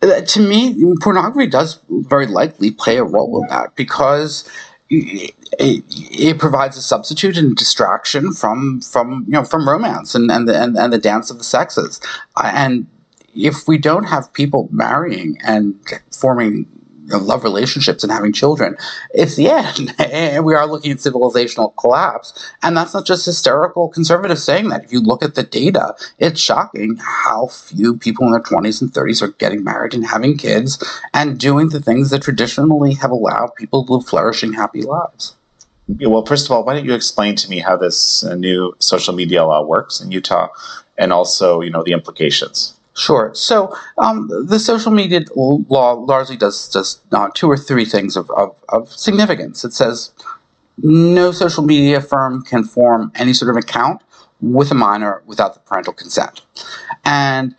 to 0.00 0.40
me, 0.40 0.94
pornography 1.00 1.48
does 1.48 1.78
very 1.88 2.26
likely 2.26 2.70
play 2.70 2.98
a 2.98 3.04
role 3.04 3.42
in 3.42 3.48
that 3.48 3.74
because 3.74 4.48
it, 4.90 5.34
it, 5.58 5.84
it, 5.88 6.38
provides 6.38 6.76
a 6.76 6.82
substitute 6.82 7.36
and 7.36 7.56
distraction 7.56 8.32
from 8.32 8.80
from 8.80 9.24
you 9.26 9.32
know 9.32 9.44
from 9.44 9.68
romance 9.68 10.14
and 10.14 10.30
and 10.30 10.48
the 10.48 10.60
and, 10.60 10.78
and 10.78 10.92
the 10.92 10.98
dance 10.98 11.30
of 11.30 11.38
the 11.38 11.44
sexes. 11.44 12.00
Uh, 12.36 12.50
and 12.54 12.86
if 13.34 13.68
we 13.68 13.76
don't 13.76 14.04
have 14.04 14.32
people 14.32 14.68
marrying 14.72 15.38
and 15.44 15.74
forming 16.10 16.66
love 17.16 17.44
relationships 17.44 18.02
and 18.02 18.12
having 18.12 18.32
children, 18.32 18.76
it's 19.14 19.36
the 19.36 19.48
end. 19.50 19.94
and 19.98 20.44
we 20.44 20.54
are 20.54 20.66
looking 20.66 20.92
at 20.92 20.98
civilizational 20.98 21.74
collapse. 21.76 22.52
And 22.62 22.76
that's 22.76 22.94
not 22.94 23.06
just 23.06 23.26
hysterical 23.26 23.88
conservatives 23.88 24.44
saying 24.44 24.68
that. 24.68 24.84
If 24.84 24.92
you 24.92 25.00
look 25.00 25.22
at 25.22 25.34
the 25.34 25.42
data, 25.42 25.94
it's 26.18 26.40
shocking 26.40 26.96
how 26.98 27.48
few 27.48 27.96
people 27.96 28.26
in 28.26 28.32
their 28.32 28.42
20s 28.42 28.80
and 28.82 28.92
30s 28.92 29.22
are 29.22 29.32
getting 29.32 29.64
married 29.64 29.94
and 29.94 30.06
having 30.06 30.36
kids 30.36 30.82
and 31.14 31.38
doing 31.38 31.70
the 31.70 31.80
things 31.80 32.10
that 32.10 32.22
traditionally 32.22 32.94
have 32.94 33.10
allowed 33.10 33.54
people 33.56 33.84
to 33.86 33.94
live 33.94 34.06
flourishing, 34.06 34.52
happy 34.52 34.82
lives. 34.82 35.34
Well, 35.88 36.24
first 36.26 36.44
of 36.44 36.50
all, 36.50 36.64
why 36.64 36.74
don't 36.74 36.84
you 36.84 36.94
explain 36.94 37.34
to 37.36 37.48
me 37.48 37.60
how 37.60 37.76
this 37.76 38.22
uh, 38.22 38.34
new 38.34 38.76
social 38.78 39.14
media 39.14 39.44
law 39.44 39.64
works 39.64 40.02
in 40.02 40.10
Utah 40.10 40.48
and 40.98 41.12
also, 41.14 41.62
you 41.62 41.70
know, 41.70 41.82
the 41.82 41.92
implications? 41.92 42.77
Sure. 42.98 43.30
So 43.32 43.72
um, 43.98 44.28
the 44.28 44.58
social 44.58 44.90
media 44.90 45.20
law 45.36 45.92
largely 45.92 46.36
does 46.36 46.68
just 46.68 47.00
uh, 47.14 47.30
two 47.32 47.48
or 47.48 47.56
three 47.56 47.84
things 47.84 48.16
of, 48.16 48.28
of, 48.32 48.56
of, 48.70 48.90
significance. 48.90 49.64
It 49.64 49.72
says 49.72 50.10
no 50.82 51.30
social 51.30 51.62
media 51.62 52.00
firm 52.00 52.42
can 52.42 52.64
form 52.64 53.12
any 53.14 53.34
sort 53.34 53.50
of 53.50 53.56
account 53.56 54.02
with 54.40 54.72
a 54.72 54.74
minor 54.74 55.22
without 55.26 55.54
the 55.54 55.60
parental 55.60 55.92
consent. 55.92 56.40
And 57.04 57.54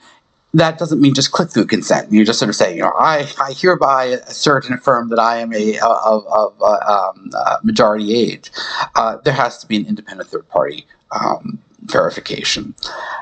that 0.53 0.77
doesn't 0.77 0.99
mean 0.99 1.13
just 1.13 1.31
click 1.31 1.49
through 1.51 1.67
consent. 1.67 2.11
You 2.11 2.25
just 2.25 2.39
sort 2.39 2.49
of 2.49 2.55
say, 2.55 2.75
you 2.75 2.81
know, 2.81 2.91
I, 2.99 3.31
I 3.41 3.53
hereby 3.53 4.05
assert 4.27 4.65
and 4.65 4.75
affirm 4.75 5.07
that 5.07 5.19
I 5.19 5.37
am 5.37 5.53
a 5.53 5.79
of, 5.79 6.25
of 6.27 6.61
uh, 6.61 7.11
um, 7.15 7.31
uh, 7.33 7.57
majority 7.63 8.13
age. 8.13 8.51
Uh, 8.95 9.17
there 9.23 9.33
has 9.33 9.57
to 9.59 9.67
be 9.67 9.77
an 9.77 9.85
independent 9.85 10.29
third 10.29 10.49
party 10.49 10.85
um, 11.11 11.59
verification. 11.83 12.75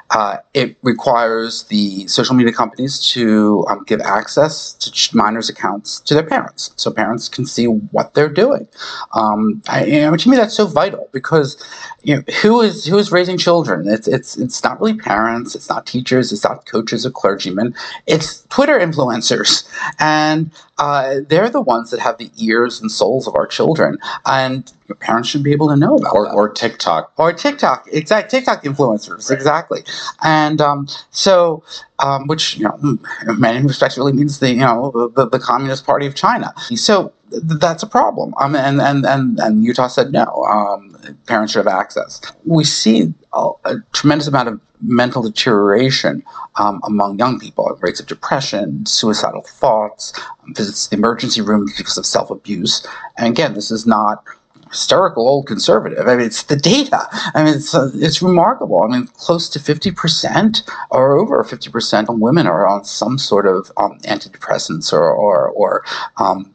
Uh, 0.10 0.38
it 0.54 0.78
requires 0.84 1.64
the 1.64 2.08
social 2.08 2.34
media 2.34 2.54
companies 2.54 3.00
to 3.00 3.66
um, 3.68 3.84
give 3.84 4.00
access 4.02 4.74
to 4.74 5.18
minors' 5.18 5.50
accounts 5.50 6.00
to 6.02 6.14
their 6.14 6.24
parents, 6.24 6.72
so 6.78 6.90
parents 6.92 7.28
can 7.28 7.46
see 7.46 7.66
what 7.66 8.14
they're 8.14 8.30
doing. 8.30 8.68
Um, 9.14 9.62
I, 9.68 9.86
you 9.86 10.00
know, 10.00 10.16
to 10.16 10.30
me, 10.30 10.38
that's 10.38 10.56
so 10.56 10.66
vital 10.66 11.10
because 11.12 11.62
you 12.04 12.16
know 12.16 12.24
who 12.42 12.62
is 12.62 12.86
who 12.86 12.98
is 12.98 13.12
raising 13.12 13.38
children? 13.38 13.88
It's 13.90 14.08
it's 14.08 14.38
it's 14.38 14.64
not 14.64 14.80
really 14.80 14.98
parents, 14.98 15.56
it's 15.56 15.70
not 15.70 15.86
teachers, 15.86 16.32
it's 16.32 16.44
not 16.44 16.66
coaches 16.66 17.06
or 17.06 17.12
clergymen. 17.12 17.76
It's 18.06 18.44
Twitter 18.44 18.80
influencers, 18.80 19.68
and 20.00 20.52
uh, 20.78 21.16
they're 21.28 21.50
the 21.50 21.62
ones 21.62 21.92
that 21.92 22.00
have 22.00 22.18
the 22.18 22.32
ears 22.38 22.80
and 22.80 22.90
souls 22.90 23.28
of 23.28 23.36
our 23.36 23.48
children, 23.48 23.98
and 24.26 24.72
parents 24.96 25.30
should 25.30 25.44
be 25.44 25.52
able 25.52 25.68
to 25.70 25.76
know 25.76 25.98
about 25.98 26.16
or, 26.16 26.26
that. 26.26 26.34
or 26.34 26.50
TikTok 26.50 27.12
or 27.18 27.34
TikTok, 27.34 27.88
exact 27.92 28.32
TikTok 28.32 28.64
influencers, 28.64 29.30
right. 29.30 29.38
exactly. 29.38 29.84
And 30.24 30.62
um, 30.62 30.88
so, 31.12 31.64
um, 32.00 32.28
which 32.28 32.58
you 32.58 32.64
know, 32.64 32.78
in 33.28 33.40
many 33.40 33.66
respects, 33.66 33.98
really 33.98 34.14
means 34.14 34.40
the 34.40 34.50
you 34.50 34.60
know 34.60 35.12
the, 35.16 35.28
the 35.28 35.40
Communist 35.40 35.86
Party 35.86 36.06
of 36.06 36.16
China. 36.16 36.54
So 36.76 37.14
th- 37.32 37.44
that's 37.60 37.84
a 37.84 37.88
problem. 37.88 38.34
Um, 38.40 38.56
and, 38.56 38.82
and, 38.82 39.06
and, 39.06 39.40
and 39.40 39.64
Utah 39.64 39.88
said 39.88 40.12
no. 40.12 40.26
Um, 40.46 40.96
parents 41.26 41.54
should 41.54 41.66
have 41.66 41.68
access. 41.68 42.22
We 42.46 42.64
see 42.64 43.14
a, 43.34 43.52
a 43.66 43.76
tremendous 43.94 44.28
amount 44.28 44.50
of 44.50 44.62
mental 44.82 45.22
deterioration 45.24 46.24
um, 46.58 46.82
among 46.84 47.18
young 47.18 47.40
people, 47.40 47.78
rates 47.82 48.00
of 48.00 48.08
depression, 48.08 48.86
suicidal 48.86 49.42
thoughts, 49.42 50.14
visits 50.50 50.86
to 50.86 50.90
the 50.92 50.98
emergency 50.98 51.42
room 51.42 51.68
because 51.78 51.98
of 51.98 52.06
self 52.06 52.30
abuse. 52.30 52.86
And 53.18 53.28
again, 53.28 53.54
this 53.54 53.72
is 53.72 53.86
not 53.86 54.24
hysterical 54.70 55.28
old 55.28 55.48
conservative. 55.48 56.08
I 56.08 56.16
mean, 56.16 56.26
it's 56.26 56.44
the 56.44 56.56
data. 56.56 57.08
I 57.34 57.44
mean, 57.44 57.56
it's 57.56 57.74
uh, 57.74 57.92
it's 57.96 58.22
remarkable. 58.22 58.84
I 58.84 58.88
mean, 58.88 59.08
close 59.08 59.50
to 59.50 59.60
fifty 59.60 59.92
percent 59.92 60.64
or 60.90 61.16
over 61.18 61.44
fifty 61.44 61.70
percent 61.70 62.10
of 62.10 62.20
women 62.20 62.48
are 62.48 62.68
on 62.68 62.84
some 62.84 63.18
sort 63.18 63.46
of 63.46 63.72
um, 63.78 64.00
antidepressants 64.02 64.94
or 64.94 65.10
or, 65.10 65.50
or 65.50 65.84
um, 66.18 66.54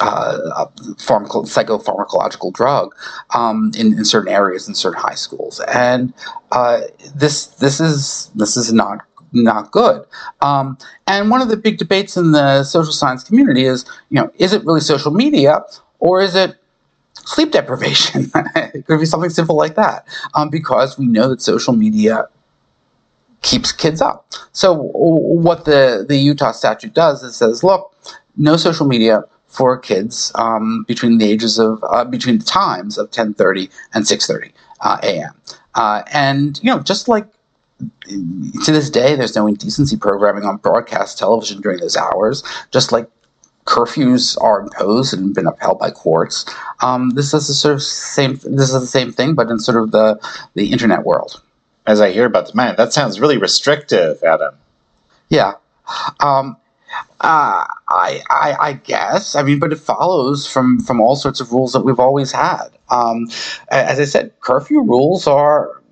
uh, 0.00 0.66
pharmaco- 0.96 1.46
psychopharmacological 1.46 2.52
drug 2.52 2.94
um, 3.34 3.70
in, 3.78 3.94
in, 3.94 4.04
certain 4.04 4.30
areas 4.32 4.68
in 4.68 4.74
certain 4.74 5.00
high 5.00 5.14
schools, 5.14 5.60
and 5.60 6.12
uh, 6.52 6.82
this 7.14 7.46
this 7.46 7.80
is 7.80 8.30
this 8.34 8.56
is 8.56 8.72
not 8.72 9.00
not 9.32 9.70
good. 9.70 10.04
Um, 10.40 10.78
and 11.06 11.30
one 11.30 11.42
of 11.42 11.48
the 11.48 11.56
big 11.56 11.78
debates 11.78 12.16
in 12.16 12.32
the 12.32 12.64
social 12.64 12.92
science 12.92 13.24
community 13.24 13.64
is, 13.64 13.84
you 14.10 14.16
know, 14.16 14.30
is 14.38 14.52
it 14.52 14.64
really 14.64 14.80
social 14.80 15.12
media 15.12 15.62
or 15.98 16.20
is 16.20 16.34
it 16.34 16.56
sleep 17.24 17.52
deprivation. 17.52 18.30
it 18.56 18.86
could 18.86 19.00
be 19.00 19.06
something 19.06 19.30
simple 19.30 19.56
like 19.56 19.74
that, 19.76 20.06
um, 20.34 20.50
because 20.50 20.98
we 20.98 21.06
know 21.06 21.28
that 21.28 21.42
social 21.42 21.74
media 21.74 22.28
keeps 23.42 23.72
kids 23.72 24.00
up. 24.00 24.26
So 24.52 24.72
what 24.74 25.64
the 25.64 26.04
the 26.08 26.16
Utah 26.16 26.52
statute 26.52 26.94
does 26.94 27.22
is 27.22 27.36
says, 27.36 27.62
look, 27.62 27.94
no 28.36 28.56
social 28.56 28.86
media 28.86 29.22
for 29.46 29.78
kids 29.78 30.32
um, 30.34 30.84
between 30.86 31.18
the 31.18 31.30
ages 31.30 31.58
of 31.58 31.82
uh, 31.88 32.04
between 32.04 32.38
the 32.38 32.44
times 32.44 32.98
of 32.98 33.10
10:30 33.10 33.70
and 33.94 34.04
6:30 34.04 34.52
uh, 34.80 34.98
a.m. 35.02 35.34
Uh, 35.74 36.02
and 36.12 36.60
you 36.62 36.70
know, 36.70 36.80
just 36.80 37.08
like 37.08 37.26
to 38.08 38.72
this 38.72 38.90
day, 38.90 39.16
there's 39.16 39.36
no 39.36 39.46
indecency 39.46 39.96
programming 39.96 40.44
on 40.44 40.56
broadcast 40.58 41.18
television 41.18 41.60
during 41.60 41.80
those 41.80 41.96
hours. 41.96 42.42
Just 42.70 42.92
like 42.92 43.08
curfews 43.66 44.40
are 44.42 44.60
imposed 44.60 45.12
and 45.12 45.34
been 45.34 45.46
upheld 45.46 45.78
by 45.78 45.90
courts. 45.90 46.46
Um, 46.80 47.10
this 47.10 47.34
is 47.34 47.48
the 47.48 47.54
sort 47.54 47.74
of 47.74 47.82
same. 47.82 48.34
This 48.34 48.72
is 48.72 48.80
the 48.80 48.86
same 48.86 49.12
thing, 49.12 49.34
but 49.34 49.50
in 49.50 49.58
sort 49.58 49.82
of 49.82 49.90
the 49.90 50.18
the 50.54 50.72
internet 50.72 51.04
world. 51.04 51.42
As 51.86 52.00
I 52.00 52.10
hear 52.10 52.26
about 52.26 52.48
the 52.48 52.54
man, 52.54 52.74
that 52.76 52.92
sounds 52.92 53.20
really 53.20 53.38
restrictive, 53.38 54.22
Adam. 54.24 54.54
Yeah. 55.28 55.52
Um, 56.18 56.56
uh, 57.20 57.64
I, 57.88 58.22
I, 58.28 58.56
I 58.60 58.72
guess. 58.72 59.36
I 59.36 59.42
mean, 59.42 59.58
but 59.58 59.72
it 59.72 59.78
follows 59.78 60.46
from 60.46 60.80
from 60.80 61.00
all 61.00 61.16
sorts 61.16 61.40
of 61.40 61.52
rules 61.52 61.72
that 61.72 61.80
we've 61.80 62.00
always 62.00 62.32
had. 62.32 62.68
Um, 62.90 63.28
as 63.68 64.00
I 64.00 64.04
said, 64.04 64.32
curfew 64.40 64.82
rules 64.82 65.26
are 65.26 65.82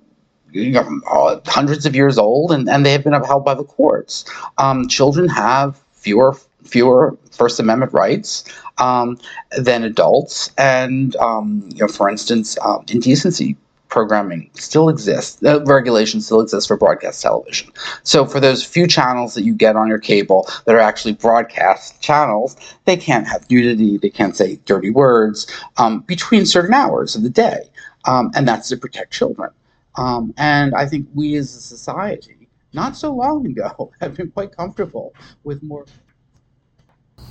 you 0.51 0.71
know, 0.71 1.01
uh, 1.11 1.39
hundreds 1.45 1.85
of 1.85 1.95
years 1.95 2.17
old, 2.17 2.51
and, 2.51 2.69
and 2.69 2.85
they 2.85 2.93
have 2.93 3.03
been 3.03 3.13
upheld 3.13 3.43
by 3.43 3.53
the 3.53 3.65
courts. 3.65 4.23
Um, 4.57 4.87
children 4.87 5.27
have 5.27 5.77
fewer 5.91 6.37
fewer 6.65 7.17
First 7.31 7.59
Amendment 7.59 7.93
rights 7.93 8.43
um, 8.77 9.17
than 9.57 9.83
adults, 9.83 10.51
and 10.57 11.15
um, 11.17 11.67
you 11.73 11.81
know, 11.81 11.87
for 11.87 12.09
instance, 12.09 12.57
um, 12.61 12.83
indecency 12.89 13.57
programming 13.95 14.49
still 14.55 14.89
exists. 14.89 15.41
Regulation 15.41 16.19
still 16.19 16.41
exists 16.41 16.67
for 16.67 16.75
broadcast 16.75 17.21
television. 17.21 17.71
So 18.03 18.25
for 18.25 18.41
those 18.41 18.61
few 18.61 18.87
channels 18.87 19.35
that 19.35 19.43
you 19.43 19.55
get 19.55 19.77
on 19.77 19.87
your 19.87 19.99
cable 19.99 20.49
that 20.65 20.75
are 20.75 20.79
actually 20.79 21.13
broadcast 21.13 22.01
channels, 22.01 22.57
they 22.83 22.97
can't 22.97 23.25
have 23.25 23.49
nudity, 23.49 23.97
they 23.97 24.09
can't 24.09 24.35
say 24.35 24.57
dirty 24.65 24.89
words 24.89 25.47
um, 25.77 26.01
between 26.01 26.45
certain 26.45 26.73
hours 26.73 27.15
of 27.15 27.23
the 27.23 27.29
day, 27.29 27.69
um, 28.03 28.31
and 28.35 28.45
that's 28.45 28.67
to 28.67 28.75
protect 28.75 29.13
children. 29.13 29.49
Um, 29.95 30.33
and 30.35 30.75
I 30.75 30.87
think 30.87 31.07
we 31.13 31.35
as 31.35 31.55
a 31.55 31.61
society, 31.61 32.49
not 32.73 32.97
so 32.97 33.13
long 33.13 33.45
ago, 33.45 33.91
have 34.01 34.15
been 34.17 34.31
quite 34.31 34.51
comfortable 34.51 35.13
with 35.45 35.63
more 35.63 35.85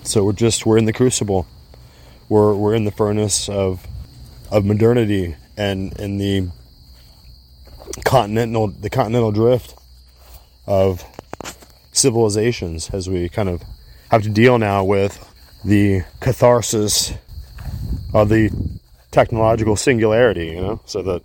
so 0.02 0.24
we're 0.24 0.32
just 0.32 0.66
we're 0.66 0.78
in 0.78 0.84
the 0.84 0.92
crucible. 0.92 1.46
We're 2.28 2.54
we're 2.54 2.74
in 2.74 2.84
the 2.84 2.90
furnace 2.90 3.48
of 3.48 3.86
of 4.50 4.64
modernity 4.64 5.36
and 5.56 5.92
in 5.98 6.18
the 6.18 6.48
continental 8.04 8.68
the 8.68 8.90
continental 8.90 9.32
drift 9.32 9.74
of 10.66 11.04
civilizations 11.92 12.90
as 12.90 13.08
we 13.08 13.28
kind 13.28 13.48
of 13.48 13.62
have 14.10 14.22
to 14.22 14.30
deal 14.30 14.58
now 14.58 14.84
with 14.84 15.18
the 15.64 16.02
catharsis 16.20 17.12
of 18.12 18.28
the 18.28 18.50
technological 19.10 19.76
singularity, 19.76 20.48
you 20.48 20.60
know, 20.60 20.80
so 20.84 21.02
that 21.02 21.22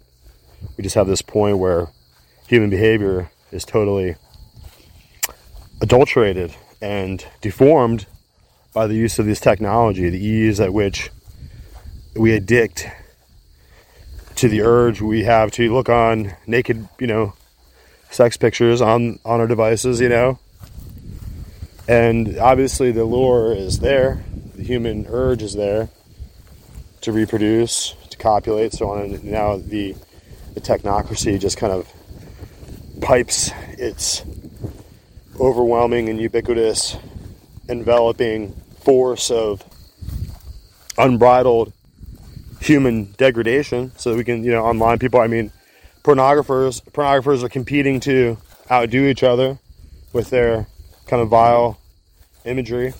we 0.78 0.84
just 0.84 0.96
have 0.96 1.08
this 1.08 1.22
point 1.22 1.58
where 1.58 1.88
human 2.48 2.70
behavior 2.70 3.30
is 3.52 3.66
totally 3.66 4.16
adulterated 5.82 6.54
and 6.82 7.26
deformed 7.42 8.06
by 8.74 8.88
the 8.88 8.96
use 8.96 9.20
of 9.20 9.26
this 9.26 9.40
technology, 9.40 10.10
the 10.10 10.24
ease 10.24 10.60
at 10.60 10.74
which 10.74 11.10
we 12.16 12.34
addict 12.34 12.88
to 14.36 14.48
the 14.48 14.62
urge 14.62 15.02
we 15.02 15.24
have 15.24 15.52
to 15.52 15.74
look 15.74 15.90
on 15.90 16.34
naked, 16.48 16.88
you 17.00 17.08
know, 17.08 17.34
sex 18.10 18.38
pictures 18.38 18.82
on 18.82 19.20
on 19.26 19.40
our 19.40 19.48
devices, 19.48 20.00
you 20.00 20.10
know. 20.10 20.40
And 21.88 22.38
obviously 22.38 22.92
the 22.92 23.04
lure 23.04 23.54
is 23.54 23.80
there, 23.80 24.24
the 24.56 24.64
human 24.64 25.08
urge 25.10 25.42
is 25.42 25.56
there 25.56 25.90
to 27.02 27.12
reproduce, 27.12 27.96
to 28.10 28.18
copulate, 28.18 28.74
so 28.74 28.90
on. 28.90 29.02
And 29.02 29.24
now 29.24 29.58
the 29.58 29.96
the 30.54 30.62
technocracy 30.62 31.40
just 31.40 31.58
kind 31.58 31.74
of 31.74 31.92
pipes 33.02 33.52
its 33.78 34.24
overwhelming 35.40 36.10
and 36.10 36.20
ubiquitous 36.20 36.98
enveloping 37.70 38.54
force 38.82 39.32
of 39.32 39.64
unbridled 40.98 41.72
human 42.60 43.14
degradation 43.14 43.92
so 43.96 44.16
we 44.16 44.24
can 44.24 44.44
you 44.44 44.52
know 44.52 44.66
online 44.66 45.00
people 45.00 45.20
i 45.22 45.28
mean 45.28 45.50
pornographers 46.04 46.84
pornographers 46.92 47.42
are 47.42 47.50
competing 47.50 48.02
to 48.02 48.38
outdo 48.70 49.08
each 49.08 49.24
other 49.24 49.58
with 50.14 50.30
their 50.30 50.68
kind 51.08 51.22
of 51.22 51.30
vile 51.30 51.80
imagery. 52.46 52.94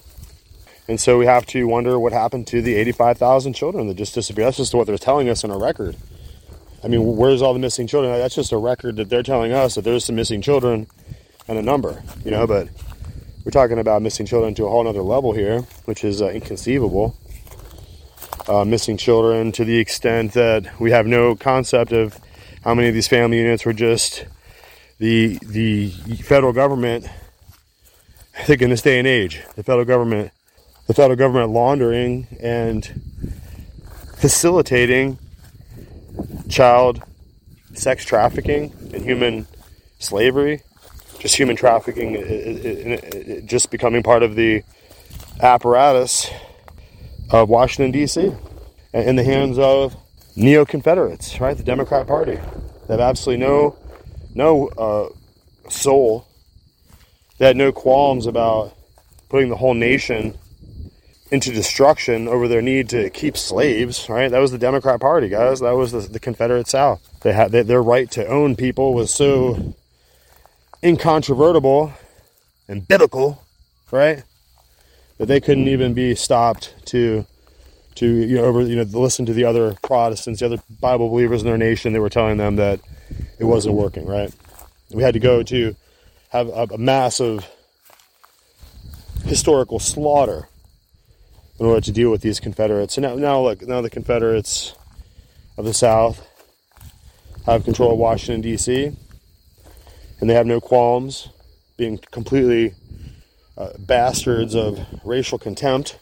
And 0.88 1.00
so 1.00 1.20
we 1.20 1.26
have 1.28 1.46
to 1.48 1.66
wonder 1.66 2.00
what 2.00 2.14
happened 2.14 2.48
to 2.48 2.62
the 2.62 2.76
85,000 2.76 3.54
children 3.54 3.88
that 3.88 3.96
just 3.96 4.16
disappeared. 4.16 4.48
That's 4.48 4.58
just 4.58 4.74
what 4.74 4.88
they're 4.88 4.98
telling 4.98 5.30
us 5.30 5.44
in 5.44 5.52
a 5.52 5.58
record. 5.58 5.96
I 6.84 6.88
mean 6.88 7.18
where's 7.18 7.42
all 7.42 7.54
the 7.54 7.60
missing 7.60 7.88
children? 7.88 8.12
That's 8.18 8.36
just 8.36 8.52
a 8.52 8.58
record 8.58 8.96
that 8.96 9.10
they're 9.10 9.24
telling 9.24 9.52
us 9.52 9.76
that 9.76 9.84
there's 9.84 10.06
some 10.06 10.16
missing 10.16 10.42
children 10.42 10.88
and 11.48 11.58
a 11.58 11.62
number 11.62 12.04
you 12.24 12.30
know 12.32 12.46
but 12.46 12.70
we're 13.50 13.62
talking 13.62 13.80
about 13.80 14.04
missing 14.04 14.28
children 14.28 14.54
to 14.54 14.64
a 14.68 14.70
whole 14.70 14.88
other 14.88 15.02
level 15.02 15.34
here, 15.34 15.62
which 15.86 16.04
is 16.04 16.22
uh, 16.22 16.30
inconceivable. 16.30 17.18
Uh, 18.48 18.64
missing 18.64 18.96
children 18.96 19.52
to 19.52 19.66
the 19.66 19.76
extent 19.80 20.34
that 20.34 20.80
we 20.80 20.92
have 20.92 21.08
no 21.08 21.36
concept 21.36 21.92
of 21.92 22.20
how 22.64 22.76
many 22.76 22.90
of 22.90 22.94
these 22.94 23.08
family 23.08 23.40
units 23.40 23.66
were 23.66 23.74
just 23.74 24.28
the 25.00 25.40
the 25.48 25.90
federal 26.22 26.54
government. 26.54 27.10
I 28.38 28.44
think 28.44 28.62
in 28.62 28.70
this 28.70 28.84
day 28.84 29.00
and 29.00 29.08
age, 29.08 29.42
the 29.56 29.64
federal 29.64 29.86
government, 29.86 30.32
the 30.86 30.94
federal 30.94 31.18
government 31.18 31.50
laundering 31.50 32.28
and 32.40 33.02
facilitating 34.18 35.18
child 36.48 37.02
sex 37.74 38.06
trafficking 38.06 38.72
and 38.94 39.04
human 39.04 39.48
slavery 39.98 40.62
just 41.20 41.36
human 41.36 41.56
trafficking, 41.56 43.46
just 43.46 43.70
becoming 43.72 44.02
part 44.04 44.24
of 44.24 44.36
the 44.36 44.64
apparatus 45.42 46.30
of 47.30 47.50
Washington, 47.50 47.92
D.C., 47.92 48.32
in 48.94 49.16
the 49.16 49.24
hands 49.24 49.60
of 49.60 49.96
neo 50.36 50.66
Confederates, 50.66 51.40
right? 51.40 51.56
The 51.56 51.64
Democrat 51.64 52.08
Party. 52.08 52.36
They 52.88 52.94
have 52.94 53.00
absolutely 53.00 53.46
no, 53.46 53.78
no 54.34 54.68
uh, 54.70 55.70
soul. 55.70 56.28
They 57.38 57.46
had 57.46 57.58
no 57.58 57.72
qualms 57.72 58.26
about 58.26 58.76
putting 59.30 59.50
the 59.50 59.58
whole 59.58 59.76
nation 59.76 60.38
into 61.32 61.52
destruction 61.52 62.28
over 62.28 62.48
their 62.48 62.62
need 62.62 62.90
to 62.90 63.10
keep 63.12 63.38
slaves, 63.38 64.10
right? 64.10 64.32
That 64.32 64.40
was 64.40 64.52
the 64.52 64.58
Democrat 64.58 65.00
Party, 65.00 65.30
guys. 65.30 65.60
That 65.60 65.76
was 65.76 65.92
the, 65.92 66.00
the 66.00 66.20
Confederate 66.20 66.68
South. 66.68 67.08
They 67.22 67.34
had 67.34 67.52
they, 67.52 67.62
their 67.62 67.84
right 67.84 68.10
to 68.12 68.26
own 68.26 68.56
people 68.56 68.94
was 68.96 69.14
so 69.14 69.76
incontrovertible 70.84 71.94
and 72.68 72.88
biblical, 72.88 73.44
right? 73.92 74.24
That 75.18 75.28
they 75.28 75.40
couldn't 75.40 75.68
even 75.68 75.94
be 75.94 76.16
stopped 76.16 76.74
to 76.88 77.26
to 77.96 78.06
you 78.06 78.36
know 78.36 78.46
over 78.46 78.62
you 78.62 78.76
know 78.76 78.84
listen 78.84 79.26
to 79.26 79.34
the 79.34 79.44
other 79.44 79.76
Protestants, 79.82 80.40
the 80.40 80.46
other 80.46 80.62
Bible 80.80 81.10
believers 81.10 81.42
in 81.42 81.48
their 81.48 81.58
nation. 81.58 81.94
They 81.94 82.00
were 82.00 82.10
telling 82.10 82.38
them 82.38 82.56
that 82.56 82.80
it 83.40 83.44
wasn't 83.44 83.76
working, 83.76 84.06
right? 84.06 84.34
We 84.92 85.04
had 85.04 85.14
to 85.14 85.20
go 85.20 85.44
to 85.44 85.76
have 86.30 86.48
a, 86.48 86.68
a 86.72 86.78
massive 86.78 87.48
historical 89.26 89.80
slaughter 89.80 90.48
in 91.60 91.66
order 91.66 91.82
to 91.82 91.92
deal 91.92 92.10
with 92.10 92.22
these 92.22 92.40
Confederates. 92.40 92.98
And 92.98 93.06
now, 93.06 93.16
now 93.16 93.42
look, 93.42 93.62
now 93.68 93.82
the 93.82 93.90
Confederates 93.90 94.76
of 95.58 95.66
the 95.66 95.74
South 95.74 96.26
have 97.46 97.66
control 97.66 97.92
of 97.94 97.98
Washington, 97.98 98.42
D.C., 98.42 98.96
and 100.20 100.30
they 100.30 100.34
have 100.34 100.46
no 100.46 100.60
qualms 100.60 101.30
being 101.78 101.98
completely 102.12 102.74
uh, 103.58 103.70
bastards 103.80 104.56
of 104.56 104.80
racial 105.04 105.38
contempt. 105.38 106.00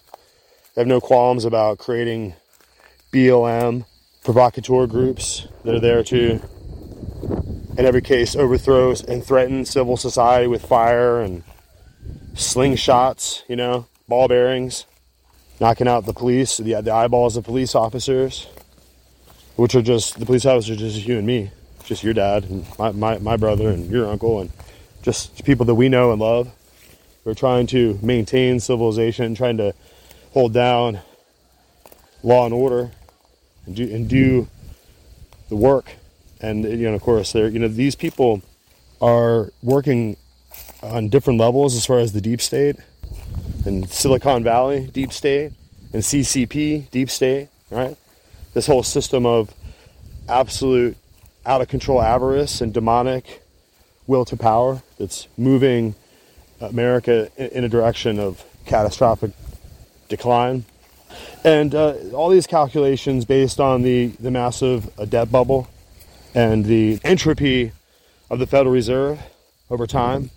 They 0.74 0.82
have 0.82 0.88
no 0.88 1.00
qualms 1.00 1.46
about 1.46 1.78
creating 1.78 2.34
BLM 3.12 3.86
provocateur 4.24 4.88
groups 4.88 5.48
that 5.64 5.74
are 5.74 5.80
there 5.80 6.04
to, 6.04 6.42
in 7.78 7.86
every 7.86 8.02
case, 8.02 8.36
overthrow 8.36 8.94
and 9.08 9.24
threaten 9.24 9.66
civil 9.66 9.98
society 9.98 10.48
with 10.48 10.66
fire 10.66 11.22
and 11.22 11.44
slingshots, 12.34 13.44
you 13.48 13.56
know, 13.56 13.88
ball 14.08 14.28
bearings, 14.28 14.86
knocking 15.60 15.88
out 15.88 16.06
the 16.06 16.14
police, 16.14 16.58
the, 16.58 16.80
the 16.82 16.92
eyeballs 16.92 17.38
of 17.38 17.44
police 17.44 17.74
officers, 17.74 18.48
which 19.56 19.74
are 19.76 19.82
just, 19.82 20.20
the 20.20 20.26
police 20.26 20.46
officers 20.46 20.78
just 20.78 21.06
you 21.08 21.18
and 21.18 21.26
me, 21.26 21.52
just 21.88 22.04
your 22.04 22.14
dad 22.14 22.44
and 22.44 22.66
my, 22.78 22.92
my, 22.92 23.18
my 23.20 23.38
brother 23.38 23.70
and 23.70 23.90
your 23.90 24.08
uncle 24.08 24.42
and 24.42 24.52
just 25.02 25.44
people 25.46 25.66
that 25.66 25.76
we 25.76 25.88
know 25.90 26.12
and 26.12 26.20
love. 26.20 26.52
We're 27.24 27.34
trying 27.34 27.68
to 27.68 27.98
maintain 28.02 28.60
civilization, 28.60 29.36
trying 29.36 29.58
to 29.58 29.74
hold 30.32 30.54
down 30.54 31.00
law 32.24 32.46
and 32.46 32.54
order 32.54 32.92
and 33.66 33.76
do, 33.76 33.84
and 33.84 34.10
do 34.10 34.48
the 35.50 35.56
work. 35.56 35.92
And, 36.42 36.64
you 36.64 36.90
know, 36.90 36.94
of 36.94 37.02
course, 37.02 37.32
they're, 37.32 37.48
you 37.48 37.60
know, 37.60 37.68
these 37.68 37.96
people 37.96 38.42
are 39.02 39.52
working 39.64 40.18
on 40.84 41.10
different 41.10 41.40
levels 41.40 41.76
as 41.76 41.86
far 41.86 42.00
as 42.00 42.12
the 42.14 42.22
deep 42.22 42.42
state 42.42 42.76
and 43.66 43.90
Silicon 43.90 44.44
Valley, 44.44 44.88
deep 44.88 45.12
state, 45.12 45.52
and 45.94 46.02
CCP, 46.02 46.90
deep 46.92 47.10
state, 47.10 47.50
right? 47.70 47.98
This 48.54 48.68
whole 48.68 48.84
system 48.84 49.26
of 49.26 49.54
absolute 50.30 50.98
out 51.48 51.62
of 51.62 51.70
control 51.70 52.02
avarice 52.02 52.62
and 52.62 52.74
demonic 52.74 53.42
will 54.06 54.26
to 54.26 54.36
power 54.36 54.84
that's 55.00 55.28
moving 55.38 55.96
America 56.60 57.32
in 57.38 57.64
a 57.64 57.70
direction 57.70 58.20
of 58.20 58.44
catastrophic 58.66 59.32
decline. 60.10 60.66
And 61.44 61.74
uh, 61.74 61.94
all 62.14 62.30
these 62.30 62.48
calculations 62.48 63.24
based 63.24 63.60
on 63.60 63.82
the, 63.82 64.08
the 64.20 64.30
massive 64.30 64.92
uh, 65.00 65.06
debt 65.06 65.32
bubble 65.32 65.70
and 66.36 66.66
the 66.66 67.00
entropy 67.04 67.72
of 68.30 68.40
the 68.40 68.48
Federal 68.48 68.74
Reserve 68.74 69.20
over 69.70 69.88
time 69.88 70.30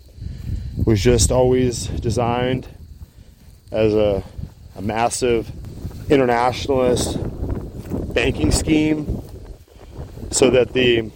was 0.85 1.01
just 1.01 1.31
always 1.31 1.87
designed 1.87 2.67
as 3.71 3.93
a, 3.93 4.23
a 4.77 4.81
massive 4.81 5.51
internationalist 6.09 7.17
banking 8.13 8.51
scheme 8.51 9.21
so 10.31 10.49
that 10.49 10.73
the 10.73 11.11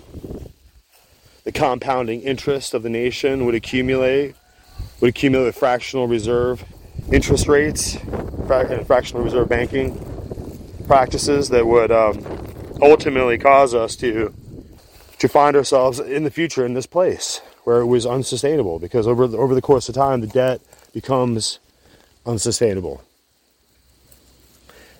the 1.43 1.51
compounding 1.51 2.21
interest 2.21 2.73
of 2.73 2.83
the 2.83 2.89
nation 2.89 3.45
would 3.45 3.55
accumulate 3.55 4.35
would 4.99 5.09
accumulate 5.09 5.55
fractional 5.55 6.07
reserve 6.07 6.63
interest 7.11 7.47
rates 7.47 7.95
and 7.95 8.85
fractional 8.87 9.23
reserve 9.23 9.49
banking 9.49 9.97
practices 10.87 11.49
that 11.49 11.65
would 11.65 11.91
um, 11.91 12.23
ultimately 12.81 13.37
cause 13.37 13.73
us 13.73 13.95
to 13.95 14.33
to 15.17 15.27
find 15.27 15.55
ourselves 15.55 15.99
in 15.99 16.23
the 16.23 16.31
future 16.31 16.65
in 16.65 16.73
this 16.73 16.85
place 16.85 17.41
where 17.63 17.79
it 17.79 17.85
was 17.85 18.05
unsustainable 18.05 18.79
because 18.79 19.07
over 19.07 19.27
the, 19.27 19.37
over 19.37 19.55
the 19.55 19.61
course 19.61 19.89
of 19.89 19.95
time 19.95 20.21
the 20.21 20.27
debt 20.27 20.61
becomes 20.93 21.59
unsustainable 22.25 23.03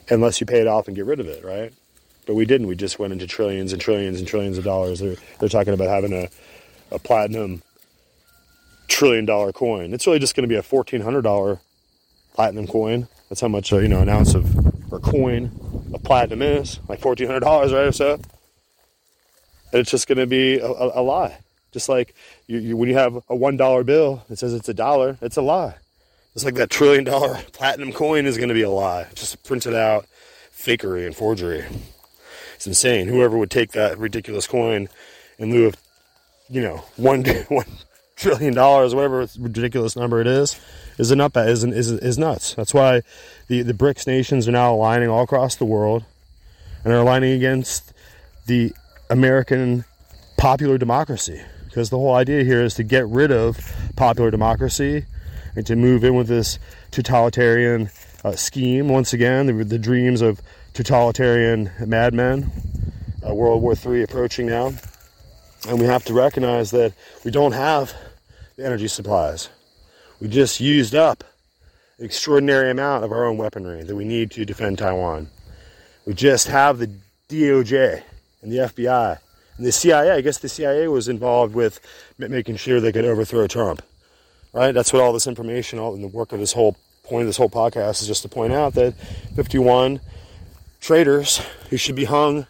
unless 0.09 0.39
you 0.39 0.47
pay 0.47 0.61
it 0.61 0.67
off 0.67 0.87
and 0.87 0.95
get 0.95 1.05
rid 1.05 1.19
of 1.19 1.27
it, 1.27 1.43
right? 1.43 1.73
But 2.25 2.35
we 2.35 2.45
didn't. 2.45 2.67
We 2.67 2.75
just 2.75 2.97
went 2.97 3.13
into 3.13 3.27
trillions 3.27 3.71
and 3.71 3.81
trillions 3.81 4.19
and 4.19 4.27
trillions 4.27 4.57
of 4.57 4.63
dollars. 4.63 4.99
They're, 4.99 5.15
they're 5.39 5.49
talking 5.49 5.73
about 5.73 5.89
having 5.89 6.13
a, 6.13 6.27
a 6.91 6.99
platinum 6.99 7.61
trillion 8.87 9.25
dollar 9.25 9.51
coin. 9.51 9.93
It's 9.93 10.07
really 10.07 10.19
just 10.19 10.35
going 10.35 10.43
to 10.43 10.47
be 10.47 10.55
a 10.55 10.63
fourteen 10.63 11.01
hundred 11.01 11.21
dollar 11.21 11.59
platinum 12.33 12.67
coin. 12.67 13.07
That's 13.29 13.41
how 13.41 13.47
much 13.47 13.71
uh, 13.71 13.77
you 13.77 13.87
know 13.87 14.01
an 14.01 14.09
ounce 14.09 14.33
of 14.33 14.55
or 14.91 14.99
coin 14.99 15.51
of 15.93 16.03
platinum 16.03 16.41
is, 16.41 16.79
like 16.87 16.99
fourteen 16.99 17.27
hundred 17.27 17.41
dollars, 17.41 17.71
right 17.73 17.87
or 17.87 17.91
so. 17.91 18.13
And 19.71 19.81
it's 19.81 19.91
just 19.91 20.07
going 20.07 20.19
to 20.19 20.27
be 20.27 20.57
a, 20.59 20.67
a, 20.67 21.01
a 21.01 21.03
lie. 21.03 21.37
Just 21.71 21.89
like 21.89 22.15
you, 22.47 22.59
you, 22.59 22.77
when 22.77 22.87
you 22.87 22.95
have 22.95 23.21
a 23.27 23.35
one 23.35 23.57
dollar 23.57 23.83
bill, 23.83 24.23
it 24.29 24.39
says 24.39 24.53
it's 24.53 24.69
a 24.69 24.73
dollar. 24.73 25.17
It's 25.21 25.37
a 25.37 25.41
lie. 25.41 25.75
It's 26.33 26.45
like 26.45 26.55
that 26.55 26.69
trillion 26.69 27.03
dollar 27.03 27.39
platinum 27.53 27.91
coin 27.91 28.25
is 28.25 28.37
going 28.37 28.49
to 28.49 28.55
be 28.55 28.61
a 28.61 28.69
lie. 28.69 29.07
Just 29.15 29.43
printed 29.43 29.73
out 29.73 30.05
fakery 30.55 31.05
and 31.05 31.15
forgery. 31.15 31.65
It's 32.55 32.67
insane. 32.67 33.07
Whoever 33.07 33.37
would 33.37 33.51
take 33.51 33.71
that 33.73 33.97
ridiculous 33.97 34.47
coin 34.47 34.89
in 35.37 35.51
lieu 35.51 35.67
of, 35.67 35.75
you 36.49 36.61
know, 36.61 36.83
one 36.95 37.23
one 37.47 37.65
trillion 38.15 38.53
dollars, 38.53 38.95
whatever 38.95 39.27
ridiculous 39.37 39.95
number 39.95 40.21
it 40.21 40.27
is, 40.27 40.59
is 40.97 41.11
a 41.11 41.15
nut 41.15 41.35
is, 41.35 41.63
is 41.63 41.91
is 41.91 42.17
nuts. 42.17 42.55
That's 42.55 42.73
why 42.73 43.01
the 43.47 43.61
the 43.61 43.73
BRICS 43.73 44.07
nations 44.07 44.47
are 44.47 44.51
now 44.51 44.73
aligning 44.73 45.09
all 45.09 45.23
across 45.23 45.55
the 45.55 45.65
world 45.65 46.03
and 46.83 46.93
are 46.93 46.99
aligning 46.99 47.33
against 47.33 47.93
the 48.45 48.73
American 49.09 49.85
popular 50.37 50.77
democracy 50.77 51.41
because 51.65 51.89
the 51.89 51.97
whole 51.97 52.13
idea 52.13 52.43
here 52.43 52.63
is 52.63 52.73
to 52.75 52.83
get 52.83 53.07
rid 53.07 53.31
of 53.31 53.57
popular 53.95 54.31
democracy 54.31 55.05
and 55.55 55.65
to 55.65 55.75
move 55.75 56.03
in 56.03 56.15
with 56.15 56.27
this 56.27 56.59
totalitarian 56.91 57.89
uh, 58.23 58.31
scheme 58.31 58.87
once 58.87 59.13
again 59.13 59.45
the, 59.45 59.63
the, 59.63 59.79
dreams 59.79 60.21
of 60.21 60.41
totalitarian 60.75 61.71
madman, 61.79 62.51
uh, 63.27 63.33
world 63.33 63.63
war 63.63 63.75
iii 63.87 64.03
approaching 64.03 64.45
now 64.45 64.71
and 65.67 65.79
we 65.79 65.85
have 65.85 66.05
to 66.05 66.13
recognize 66.13 66.69
that 66.69 66.93
we 67.23 67.31
don't 67.31 67.53
have 67.53 67.93
the 68.57 68.65
energy 68.65 68.87
supplies 68.87 69.49
we 70.19 70.27
just 70.27 70.59
used 70.59 70.93
up 70.93 71.23
an 71.97 72.05
extraordinary 72.05 72.69
amount 72.69 73.03
of 73.03 73.11
our 73.11 73.25
own 73.25 73.37
weaponry 73.37 73.81
that 73.83 73.95
we 73.95 74.05
need 74.05 74.29
to 74.29 74.45
defend 74.45 74.77
taiwan 74.77 75.27
we 76.05 76.13
just 76.13 76.47
have 76.47 76.77
the 76.77 76.91
doj 77.29 78.03
and 78.43 78.51
the 78.51 78.57
fbi 78.57 79.17
and 79.57 79.65
the 79.65 79.71
CIA, 79.71 80.11
I 80.11 80.21
guess 80.21 80.39
the 80.39 80.49
CIA 80.49 80.87
was 80.87 81.07
involved 81.07 81.55
with 81.55 81.79
making 82.17 82.57
sure 82.57 82.81
they 82.81 82.91
could 82.91 83.05
overthrow 83.05 83.47
Trump. 83.47 83.81
Right? 84.51 84.73
That's 84.73 84.91
what 84.91 85.01
all 85.01 85.13
this 85.13 85.27
information, 85.27 85.79
all 85.79 85.95
in 85.95 86.01
the 86.01 86.07
work 86.07 86.31
of 86.31 86.39
this 86.39 86.53
whole 86.53 86.75
point 87.03 87.21
of 87.21 87.27
this 87.27 87.37
whole 87.37 87.49
podcast 87.49 88.01
is 88.01 88.07
just 88.07 88.23
to 88.23 88.29
point 88.29 88.51
out 88.51 88.73
that 88.73 88.93
51 89.35 89.99
traitors 90.85 91.41
who 91.71 91.77
should 91.77 91.95
be 91.95 92.05
hung 92.05 92.45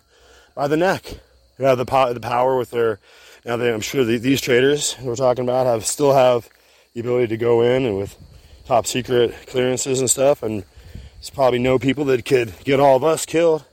by 0.56 0.68
the 0.68 0.76
neck, 0.76 1.20
who 1.56 1.64
have 1.64 1.78
the, 1.78 1.86
po- 1.86 2.12
the 2.12 2.20
power 2.20 2.58
with 2.58 2.70
their. 2.70 3.00
Now, 3.46 3.56
they, 3.56 3.74
I'm 3.74 3.80
sure 3.80 4.04
the, 4.04 4.18
these 4.18 4.42
traitors 4.42 4.98
we're 5.02 5.16
talking 5.16 5.46
about 5.46 5.66
have 5.68 5.86
still 5.86 6.14
have 6.14 6.50
the 6.94 7.00
ability 7.00 7.28
to 7.28 7.38
go 7.38 7.62
in 7.62 7.86
and 7.86 7.98
with 7.98 8.18
top 8.66 8.88
secret 8.88 9.34
clearances 9.48 10.02
and 10.02 10.10
stuff, 10.10 10.44
and 10.44 10.66
there's 11.14 11.30
probably 11.30 11.60
no 11.60 11.80
people 11.80 12.04
that 12.06 12.26
could 12.26 12.54
get 12.66 12.78
all 12.78 12.98
of 12.98 13.06
us 13.06 13.26
killed 13.26 13.64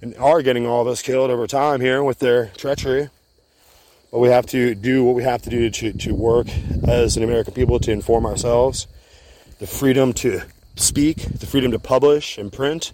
and 0.00 0.14
are 0.18 0.40
getting 0.40 0.66
all 0.66 0.82
of 0.82 0.86
us 0.86 1.02
killed 1.02 1.28
over 1.28 1.48
time 1.48 1.80
here 1.80 2.04
with 2.04 2.20
their 2.20 2.46
treachery. 2.56 3.08
But 4.12 4.20
we 4.20 4.28
have 4.28 4.46
to 4.46 4.76
do 4.76 5.02
what 5.02 5.16
we 5.16 5.24
have 5.24 5.42
to 5.42 5.50
do 5.50 5.68
to, 5.68 5.92
to 5.94 6.14
work 6.14 6.46
as 6.86 7.16
an 7.16 7.24
American 7.24 7.54
people 7.54 7.80
to 7.80 7.90
inform 7.90 8.24
ourselves. 8.24 8.86
The 9.58 9.66
freedom 9.66 10.12
to 10.14 10.42
speak, 10.76 11.16
the 11.16 11.46
freedom 11.46 11.72
to 11.72 11.80
publish 11.80 12.38
and 12.38 12.52
print, 12.52 12.92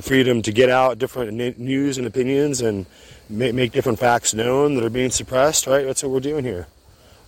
the 0.00 0.08
freedom 0.08 0.40
to 0.40 0.50
get 0.50 0.70
out 0.70 0.98
different 0.98 1.58
news 1.58 1.98
and 1.98 2.06
opinions 2.06 2.62
and 2.62 2.86
make, 3.28 3.54
make 3.54 3.70
different 3.70 3.98
facts 3.98 4.32
known 4.32 4.74
that 4.74 4.82
are 4.82 4.88
being 4.88 5.10
suppressed, 5.10 5.66
right? 5.66 5.84
That's 5.84 6.02
what 6.02 6.10
we're 6.10 6.20
doing 6.20 6.42
here. 6.42 6.66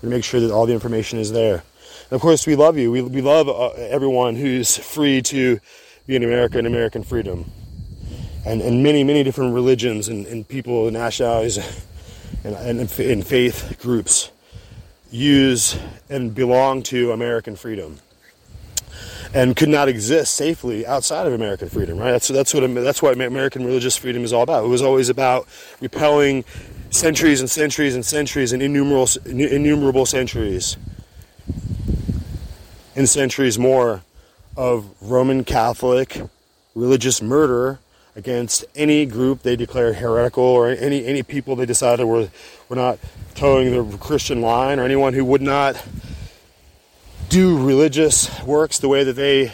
We 0.00 0.08
make 0.08 0.24
sure 0.24 0.40
that 0.40 0.50
all 0.50 0.64
the 0.64 0.72
information 0.72 1.18
is 1.18 1.32
there. 1.32 1.62
And 2.04 2.12
of 2.12 2.22
course, 2.22 2.46
we 2.46 2.56
love 2.56 2.78
you. 2.78 2.90
We, 2.90 3.02
we 3.02 3.20
love 3.20 3.50
uh, 3.50 3.72
everyone 3.72 4.36
who's 4.36 4.78
free 4.78 5.20
to 5.20 5.60
be 6.06 6.16
an 6.16 6.24
American, 6.24 6.64
American 6.64 7.02
freedom 7.02 7.50
and, 8.46 8.62
and 8.62 8.82
many, 8.82 9.04
many 9.04 9.22
different 9.22 9.52
religions 9.52 10.08
and, 10.08 10.26
and 10.26 10.48
people, 10.48 10.90
nationalities, 10.90 11.58
and, 12.42 12.56
and, 12.56 12.98
and 12.98 13.26
faith 13.26 13.76
groups 13.82 14.30
use 15.10 15.78
and 16.08 16.34
belong 16.34 16.82
to 16.84 17.12
American 17.12 17.54
freedom 17.54 17.98
and 19.34 19.56
could 19.56 19.68
not 19.68 19.88
exist 19.88 20.34
safely 20.34 20.86
outside 20.86 21.26
of 21.26 21.32
American 21.32 21.68
freedom, 21.68 21.98
right? 21.98 22.12
That's 22.12 22.28
that's 22.28 22.52
what 22.52 22.74
that's 22.74 23.02
what 23.02 23.14
American 23.14 23.64
religious 23.64 23.96
freedom 23.96 24.24
is 24.24 24.32
all 24.32 24.42
about. 24.42 24.64
It 24.64 24.68
was 24.68 24.82
always 24.82 25.08
about 25.08 25.46
repelling 25.80 26.44
centuries 26.90 27.40
and 27.40 27.50
centuries 27.50 27.94
and 27.94 28.04
centuries 28.04 28.52
and 28.52 28.62
innumerable 28.62 29.08
innumerable 29.24 30.04
centuries 30.06 30.76
and 32.94 33.08
centuries 33.08 33.58
more 33.58 34.02
of 34.56 34.84
Roman 35.00 35.44
Catholic 35.44 36.20
religious 36.74 37.22
murder 37.22 37.78
against 38.14 38.64
any 38.74 39.06
group 39.06 39.42
they 39.42 39.56
declare 39.56 39.94
heretical 39.94 40.44
or 40.44 40.68
any 40.68 41.06
any 41.06 41.22
people 41.22 41.56
they 41.56 41.64
decided 41.64 42.04
were 42.04 42.28
were 42.68 42.76
not 42.76 42.98
towing 43.34 43.70
the 43.90 43.96
Christian 43.96 44.42
line 44.42 44.78
or 44.78 44.84
anyone 44.84 45.14
who 45.14 45.24
would 45.24 45.40
not 45.40 45.82
do 47.32 47.56
religious 47.66 48.42
works 48.42 48.78
the 48.78 48.88
way 48.88 49.04
that 49.04 49.14
they 49.14 49.50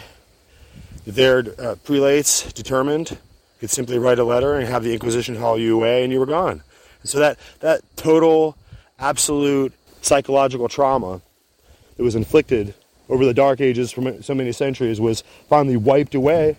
their 1.07 1.45
uh, 1.57 1.75
prelates 1.85 2.51
determined 2.51 3.17
could 3.61 3.69
simply 3.69 3.97
write 3.97 4.19
a 4.19 4.23
letter 4.25 4.55
and 4.55 4.67
have 4.67 4.83
the 4.83 4.91
Inquisition 4.91 5.37
haul 5.37 5.57
you 5.57 5.77
away, 5.77 6.03
and 6.03 6.11
you 6.11 6.19
were 6.19 6.25
gone. 6.25 6.61
And 7.01 7.09
so 7.09 7.19
that 7.19 7.39
that 7.61 7.81
total, 7.95 8.57
absolute 8.99 9.71
psychological 10.01 10.67
trauma 10.67 11.21
that 11.95 12.03
was 12.03 12.15
inflicted 12.15 12.73
over 13.07 13.23
the 13.23 13.33
Dark 13.33 13.61
Ages 13.61 13.93
for 13.93 14.21
so 14.21 14.35
many 14.35 14.51
centuries 14.51 14.99
was 14.99 15.23
finally 15.47 15.77
wiped 15.77 16.15
away, 16.15 16.57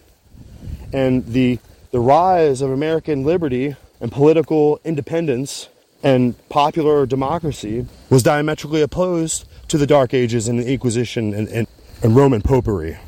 and 0.90 1.26
the 1.26 1.58
the 1.90 2.00
rise 2.00 2.62
of 2.62 2.70
American 2.70 3.24
liberty 3.24 3.76
and 4.00 4.10
political 4.10 4.80
independence 4.86 5.68
and 6.02 6.34
popular 6.48 7.04
democracy 7.04 7.86
was 8.08 8.22
diametrically 8.22 8.80
opposed 8.80 9.44
to 9.70 9.78
the 9.78 9.86
Dark 9.86 10.14
Ages 10.14 10.48
and 10.48 10.58
the 10.58 10.70
Inquisition 10.70 11.32
and, 11.32 11.48
and, 11.48 11.66
and 12.02 12.16
Roman 12.16 12.42
popery, 12.42 12.98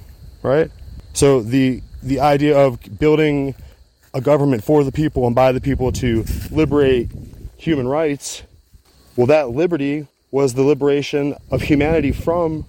right? 0.43 0.71
So 1.13 1.43
the 1.43 1.83
the 2.03 2.21
idea 2.21 2.59
of 2.59 2.81
building 2.99 3.55
a 4.15 4.21
government 4.21 4.65
for 4.65 4.83
the 4.83 4.93
people 4.93 5.27
and 5.27 5.35
by 5.35 5.53
the 5.53 5.61
people 5.61 5.93
to 5.93 6.25
liberate 6.51 7.11
human 7.57 7.87
rights, 7.87 8.43
well, 9.17 9.27
that 9.27 9.51
liberty 9.51 10.09
was 10.31 10.55
the 10.55 10.63
liberation 10.63 11.37
of 11.51 11.63
humanity 11.63 12.11
from 12.11 12.65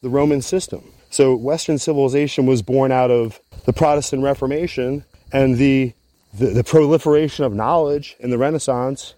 the 0.00 0.08
Roman 0.08 0.40
system. 0.40 0.82
So 1.10 1.36
Western 1.36 1.78
civilization 1.78 2.46
was 2.46 2.62
born 2.62 2.92
out 2.92 3.10
of 3.10 3.40
the 3.64 3.72
Protestant 3.72 4.22
Reformation 4.22 5.04
and 5.32 5.56
the, 5.56 5.92
the, 6.32 6.46
the 6.46 6.64
proliferation 6.64 7.44
of 7.44 7.52
knowledge 7.52 8.16
in 8.20 8.30
the 8.30 8.38
Renaissance 8.38 9.14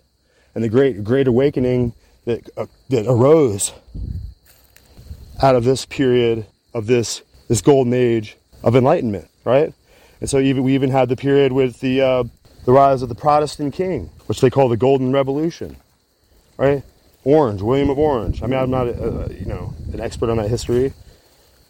and 0.55 0.65
the 0.65 0.69
great 0.69 1.05
great 1.05 1.29
awakening 1.29 1.93
that 2.29 2.49
uh, 2.59 2.67
that 2.91 3.07
arose 3.07 3.73
out 5.43 5.55
of 5.55 5.65
this 5.65 5.87
period 5.87 6.47
of 6.75 6.87
this 6.87 7.23
this 7.49 7.63
golden 7.63 7.95
age 7.95 8.37
of 8.63 8.77
enlightenment, 8.77 9.29
right? 9.45 9.73
And 10.21 10.29
so 10.29 10.39
even 10.39 10.63
we 10.63 10.75
even 10.75 10.91
had 10.91 11.09
the 11.09 11.17
period 11.17 11.53
with 11.53 11.81
the 11.81 12.03
uh, 12.03 12.25
the 12.67 12.73
rise 12.73 13.01
of 13.01 13.09
the 13.09 13.15
Protestant 13.15 13.73
king, 13.73 14.11
which 14.27 14.43
they 14.43 14.51
call 14.51 14.69
the 14.69 14.77
Golden 14.77 15.11
Revolution, 15.11 15.77
right? 16.59 16.83
Orange, 17.25 17.63
William 17.63 17.89
of 17.89 17.99
Orange. 17.99 18.43
I 18.43 18.47
mean, 18.47 18.59
I'm 18.59 18.71
not 18.71 18.89
a, 18.89 18.93
a, 18.93 19.33
you 19.33 19.47
know 19.47 19.75
an 19.95 20.01
expert 20.01 20.29
on 20.29 20.37
that 20.37 20.51
history, 20.51 20.93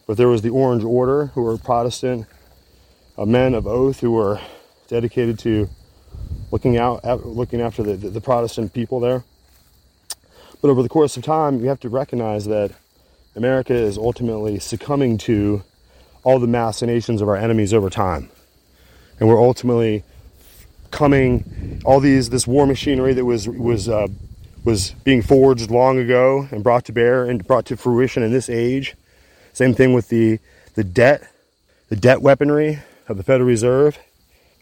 but 0.09 0.17
there 0.17 0.29
was 0.29 0.43
the 0.43 0.51
Orange 0.51 0.83
Order, 0.83 1.27
who 1.27 1.43
were 1.43 1.57
Protestant 1.57 2.27
uh, 3.17 3.25
men 3.25 3.55
of 3.55 3.69
oath 3.69 4.01
who 4.01 4.11
were 4.11 4.41
dedicated 4.89 5.39
to 5.41 5.69
looking 6.51 6.79
out, 6.79 7.05
looking 7.25 7.61
after 7.61 7.85
the, 7.85 7.95
the, 7.95 8.11
the 8.11 8.21
Protestant 8.21 8.73
people 8.75 8.99
there. 8.99 9.23
But 10.61 10.71
over 10.71 10.83
the 10.83 10.89
course 10.89 11.17
of 11.17 11.23
time, 11.23 11.61
you 11.61 11.69
have 11.69 11.81
to 11.81 11.89
recognize 11.89 12.47
that 12.47 12.73
America 13.37 13.75
is 13.75 13.97
ultimately 13.97 14.59
succumbing 14.59 15.19
to 15.19 15.63
all 16.25 16.39
the 16.39 16.49
machinations 16.49 17.23
of 17.23 17.29
our 17.29 17.37
enemies 17.37 17.73
over 17.73 17.89
time. 17.89 18.29
And 19.21 19.29
we're 19.29 19.41
ultimately 19.41 20.03
coming, 20.91 21.81
all 21.85 22.01
these, 22.01 22.31
this 22.31 22.47
war 22.47 22.67
machinery 22.67 23.15
that 23.15 23.25
was, 23.25 23.49
was, 23.49 23.89
uh, 23.89 24.09
was 24.65 24.91
being 25.05 25.23
forged 25.23 25.71
long 25.71 25.99
ago 25.99 26.49
and 26.51 26.65
brought 26.65 26.85
to 26.87 26.93
bear 26.93 27.25
and 27.25 27.47
brought 27.47 27.67
to 27.67 27.77
fruition 27.77 28.23
in 28.23 28.33
this 28.33 28.51
age. 28.51 28.97
Same 29.53 29.75
thing 29.75 29.93
with 29.93 30.09
the, 30.09 30.41
the 30.75 30.85
debt, 30.85 31.23
the 31.89 31.97
debt 31.97 32.21
weaponry 32.21 32.81
of 33.09 33.17
the 33.17 33.23
Federal 33.23 33.47
Reserve 33.47 33.99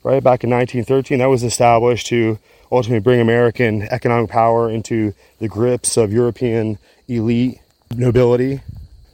right 0.02 0.22
back 0.22 0.44
in 0.44 0.50
1913. 0.50 1.18
That 1.18 1.26
was 1.26 1.42
established 1.42 2.06
to 2.08 2.38
ultimately 2.70 3.00
bring 3.00 3.20
American 3.20 3.82
economic 3.82 4.30
power 4.30 4.70
into 4.70 5.14
the 5.38 5.48
grips 5.48 5.96
of 5.96 6.12
European 6.12 6.78
elite 7.08 7.60
nobility 7.94 8.60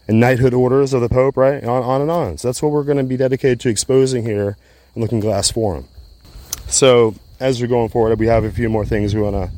and 0.09 0.18
knighthood 0.18 0.55
orders 0.55 0.92
of 0.92 1.00
the 1.00 1.09
Pope, 1.09 1.36
right? 1.36 1.55
And 1.55 1.68
on, 1.68 1.82
on 1.82 2.00
and 2.00 2.11
on. 2.11 2.38
So 2.38 2.48
that's 2.48 2.62
what 2.62 2.72
we're 2.72 2.84
going 2.84 2.98
to 2.98 3.05
be 3.05 3.16
dedicated 3.16 3.61
to 3.61 3.68
exposing 3.68 4.24
here 4.24 4.57
in 4.94 5.03
Looking 5.03 5.20
Glass 5.20 5.50
Forum. 5.50 5.86
So 6.68 7.14
as 7.40 7.61
we're 7.61 7.66
going 7.68 7.88
forward, 7.88 8.18
we 8.18 8.26
have 8.26 8.44
a 8.44 8.50
few 8.50 8.68
more 8.68 8.84
things 8.84 9.14
we 9.14 9.20
want 9.20 9.36
to 9.36 9.50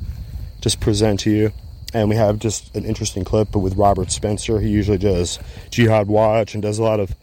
just 0.61 0.81
present 0.81 1.21
to 1.21 1.31
you. 1.31 1.53
And 1.93 2.09
we 2.09 2.17
have 2.17 2.41
just 2.41 2.75
an 2.75 2.85
interesting 2.85 3.23
clip 3.23 3.53
but 3.53 3.61
with 3.61 3.77
Robert 3.77 4.11
Spencer. 4.11 4.59
He 4.59 4.69
usually 4.69 4.99
does 4.99 5.39
Jihad 5.71 6.09
Watch 6.09 6.55
and 6.55 6.63
does 6.63 6.79
a 6.79 6.83
lot 6.83 6.99
of 6.99 7.15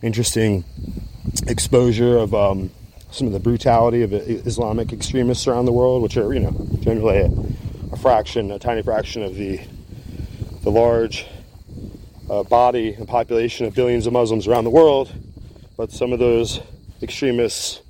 interesting 0.00 0.64
exposure 1.46 2.18
of 2.18 2.34
um, 2.34 2.70
some 3.12 3.26
of 3.26 3.32
the 3.34 3.40
brutality 3.40 4.02
of 4.02 4.12
Islamic 4.12 4.92
extremists 4.92 5.46
around 5.46 5.66
the 5.66 5.72
world, 5.72 6.02
which 6.02 6.16
are, 6.16 6.32
you 6.32 6.40
know, 6.40 6.54
generally 6.80 7.18
a, 7.18 7.30
a 7.92 7.96
fraction, 7.96 8.50
a 8.50 8.58
tiny 8.58 8.82
fraction 8.82 9.22
of 9.22 9.34
the 9.34 9.60
the 10.62 10.70
large 10.70 11.26
uh, 12.30 12.42
body 12.44 12.94
and 12.94 13.06
population 13.06 13.66
of 13.66 13.74
billions 13.74 14.06
of 14.06 14.12
Muslims 14.12 14.46
around 14.46 14.64
the 14.64 14.70
world. 14.70 15.12
But 15.76 15.92
some 15.92 16.12
of 16.12 16.18
those 16.18 16.60
extremists 17.02 17.82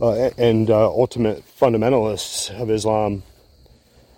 uh, 0.00 0.30
and 0.36 0.70
uh, 0.70 0.88
ultimate 0.88 1.44
fundamentalists 1.60 2.50
of 2.58 2.70
Islam 2.70 3.22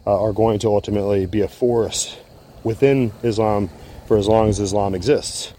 uh, 0.06 0.22
are 0.22 0.32
going 0.32 0.60
to 0.60 0.68
ultimately 0.68 1.26
be 1.26 1.42
a 1.42 1.48
force 1.48 2.16
within 2.64 3.12
Islam 3.22 3.68
for 4.06 4.16
as 4.16 4.28
long 4.28 4.48
as 4.48 4.60
Islam 4.60 4.94
exists, 4.94 5.52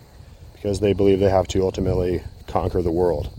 because 0.53 0.79
they 0.79 0.93
believe 0.93 1.19
they 1.19 1.29
have 1.29 1.47
to 1.49 1.61
ultimately 1.61 2.23
conquer 2.47 2.81
the 2.81 2.91
world. 2.91 3.36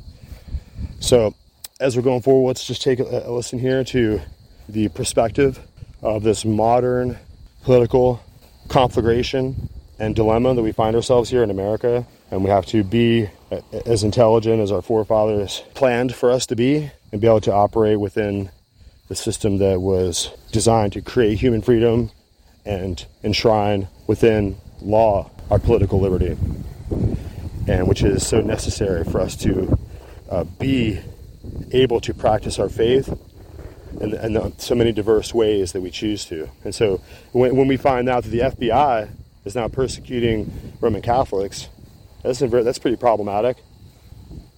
So, 1.00 1.34
as 1.80 1.96
we're 1.96 2.02
going 2.02 2.22
forward, 2.22 2.48
let's 2.48 2.66
just 2.66 2.82
take 2.82 2.98
a, 2.98 3.30
listen 3.30 3.58
here 3.58 3.84
to 3.84 4.20
the 4.68 4.88
perspective 4.88 5.60
of 6.02 6.24
this 6.24 6.44
modern 6.44 7.16
political 7.62 8.20
conflagration 8.68 9.68
and 9.98 10.14
dilemma 10.14 10.54
that 10.54 10.62
we 10.62 10.72
find 10.72 10.96
ourselves 10.96 11.30
here 11.30 11.42
in 11.42 11.50
America. 11.50 12.04
And 12.30 12.44
we 12.44 12.50
have 12.50 12.66
to 12.66 12.82
be 12.82 13.30
as 13.86 14.02
intelligent 14.02 14.60
as 14.60 14.72
our 14.72 14.82
forefathers 14.82 15.62
planned 15.74 16.14
for 16.14 16.30
us 16.30 16.46
to 16.46 16.56
be 16.56 16.90
and 17.12 17.20
be 17.20 17.26
able 17.26 17.40
to 17.42 17.52
operate 17.52 17.98
within 17.98 18.50
the 19.06 19.14
system 19.14 19.58
that 19.58 19.80
was 19.80 20.30
designed 20.52 20.92
to 20.94 21.00
create 21.00 21.38
human 21.38 21.62
freedom 21.62 22.10
and 22.66 23.06
enshrine 23.22 23.88
within 24.06 24.56
law 24.82 25.30
our 25.50 25.58
political 25.58 26.00
liberty, 26.00 26.36
and 27.66 27.88
which 27.88 28.02
is 28.02 28.26
so 28.26 28.42
necessary 28.42 29.04
for 29.04 29.20
us 29.20 29.34
to 29.36 29.78
uh, 30.28 30.44
be 30.44 31.00
able 31.72 32.00
to 32.00 32.14
practice 32.14 32.58
our 32.58 32.68
faith 32.68 33.08
in, 34.00 34.14
in 34.14 34.58
so 34.58 34.74
many 34.74 34.92
diverse 34.92 35.32
ways 35.32 35.72
that 35.72 35.80
we 35.80 35.90
choose 35.90 36.24
to. 36.26 36.48
And 36.64 36.74
so 36.74 37.00
when, 37.32 37.56
when, 37.56 37.68
we 37.68 37.76
find 37.76 38.08
out 38.08 38.24
that 38.24 38.30
the 38.30 38.40
FBI 38.40 39.10
is 39.44 39.54
now 39.54 39.68
persecuting 39.68 40.76
Roman 40.80 41.02
Catholics, 41.02 41.68
that's, 42.22 42.40
that's 42.40 42.78
pretty 42.78 42.96
problematic. 42.96 43.56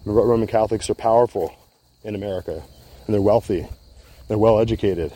Roman 0.04 0.46
Catholics 0.46 0.88
are 0.90 0.94
powerful 0.94 1.54
in 2.02 2.14
America, 2.14 2.62
and 3.06 3.14
they're 3.14 3.22
wealthy, 3.22 3.66
they're 4.28 4.38
well 4.38 4.58
educated, 4.58 5.12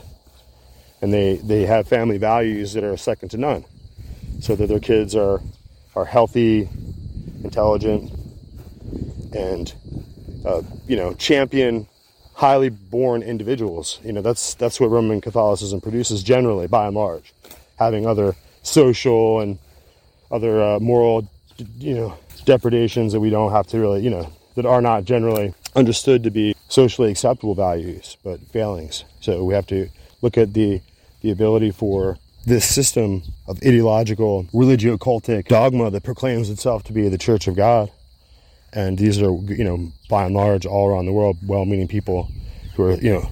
and 1.00 1.12
they, 1.12 1.36
they 1.36 1.66
have 1.66 1.88
family 1.88 2.18
values 2.18 2.74
that 2.74 2.84
are 2.84 2.96
second 2.96 3.30
to 3.30 3.36
none. 3.36 3.64
So 4.40 4.54
that 4.56 4.66
their 4.66 4.80
kids 4.80 5.14
are, 5.14 5.40
are 5.94 6.04
healthy, 6.04 6.68
intelligent, 7.42 8.12
and 9.34 9.72
uh, 10.44 10.62
you 10.86 10.96
know, 10.96 11.14
champion 11.14 11.86
highly 12.34 12.68
born 12.68 13.22
individuals. 13.22 14.00
You 14.04 14.12
know, 14.12 14.22
that's 14.22 14.54
that's 14.54 14.80
what 14.80 14.90
Roman 14.90 15.20
Catholicism 15.20 15.80
produces 15.80 16.22
generally, 16.22 16.66
by 16.66 16.86
and 16.86 16.96
large, 16.96 17.32
having 17.78 18.06
other 18.06 18.34
social 18.62 19.40
and 19.40 19.58
other 20.30 20.62
uh, 20.62 20.80
moral, 20.80 21.28
you 21.78 21.94
know, 21.94 22.18
depredations 22.44 23.12
that 23.12 23.20
we 23.20 23.30
don't 23.30 23.52
have 23.52 23.66
to 23.68 23.78
really, 23.78 24.02
you 24.02 24.10
know, 24.10 24.30
that 24.56 24.66
are 24.66 24.82
not 24.82 25.04
generally 25.04 25.54
understood 25.76 26.22
to 26.24 26.30
be 26.30 26.54
socially 26.68 27.10
acceptable 27.10 27.54
values, 27.54 28.16
but 28.22 28.40
failings. 28.52 29.04
So 29.20 29.44
we 29.44 29.54
have 29.54 29.66
to 29.68 29.88
look 30.22 30.36
at 30.36 30.54
the 30.54 30.80
the 31.20 31.30
ability 31.30 31.70
for 31.70 32.18
this 32.44 32.66
system 32.66 33.22
of 33.46 33.56
ideological 33.64 34.46
religio-cultic 34.52 35.48
dogma 35.48 35.90
that 35.90 36.02
proclaims 36.02 36.50
itself 36.50 36.82
to 36.84 36.92
be 36.92 37.08
the 37.08 37.16
Church 37.16 37.48
of 37.48 37.56
God 37.56 37.90
and 38.74 38.98
these 38.98 39.20
are 39.20 39.32
you 39.32 39.64
know 39.64 39.92
by 40.08 40.24
and 40.24 40.34
large 40.34 40.66
all 40.66 40.88
around 40.88 41.06
the 41.06 41.12
world 41.12 41.36
well-meaning 41.46 41.88
people 41.88 42.28
who 42.74 42.84
are 42.84 42.94
you 42.94 43.12
know 43.12 43.28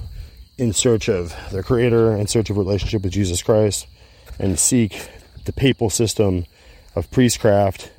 in 0.58 0.72
search 0.72 1.08
of 1.08 1.34
their 1.50 1.62
creator 1.62 2.14
in 2.14 2.26
search 2.26 2.50
of 2.50 2.56
relationship 2.56 3.02
with 3.02 3.12
jesus 3.12 3.42
christ 3.42 3.86
and 4.38 4.58
seek 4.58 5.08
the 5.44 5.52
papal 5.52 5.90
system 5.90 6.44
of 6.94 7.10
priestcraft 7.10 7.90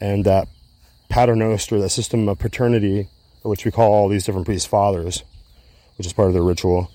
and 0.00 0.24
that 0.24 0.48
paternoster 1.08 1.78
that 1.78 1.90
system 1.90 2.28
of 2.28 2.38
paternity 2.38 3.08
which 3.42 3.64
we 3.64 3.70
call 3.70 3.92
all 3.92 4.08
these 4.08 4.24
different 4.24 4.46
priests 4.46 4.66
fathers 4.66 5.22
which 5.96 6.06
is 6.06 6.12
part 6.12 6.28
of 6.28 6.34
their 6.34 6.42
ritual. 6.42 6.90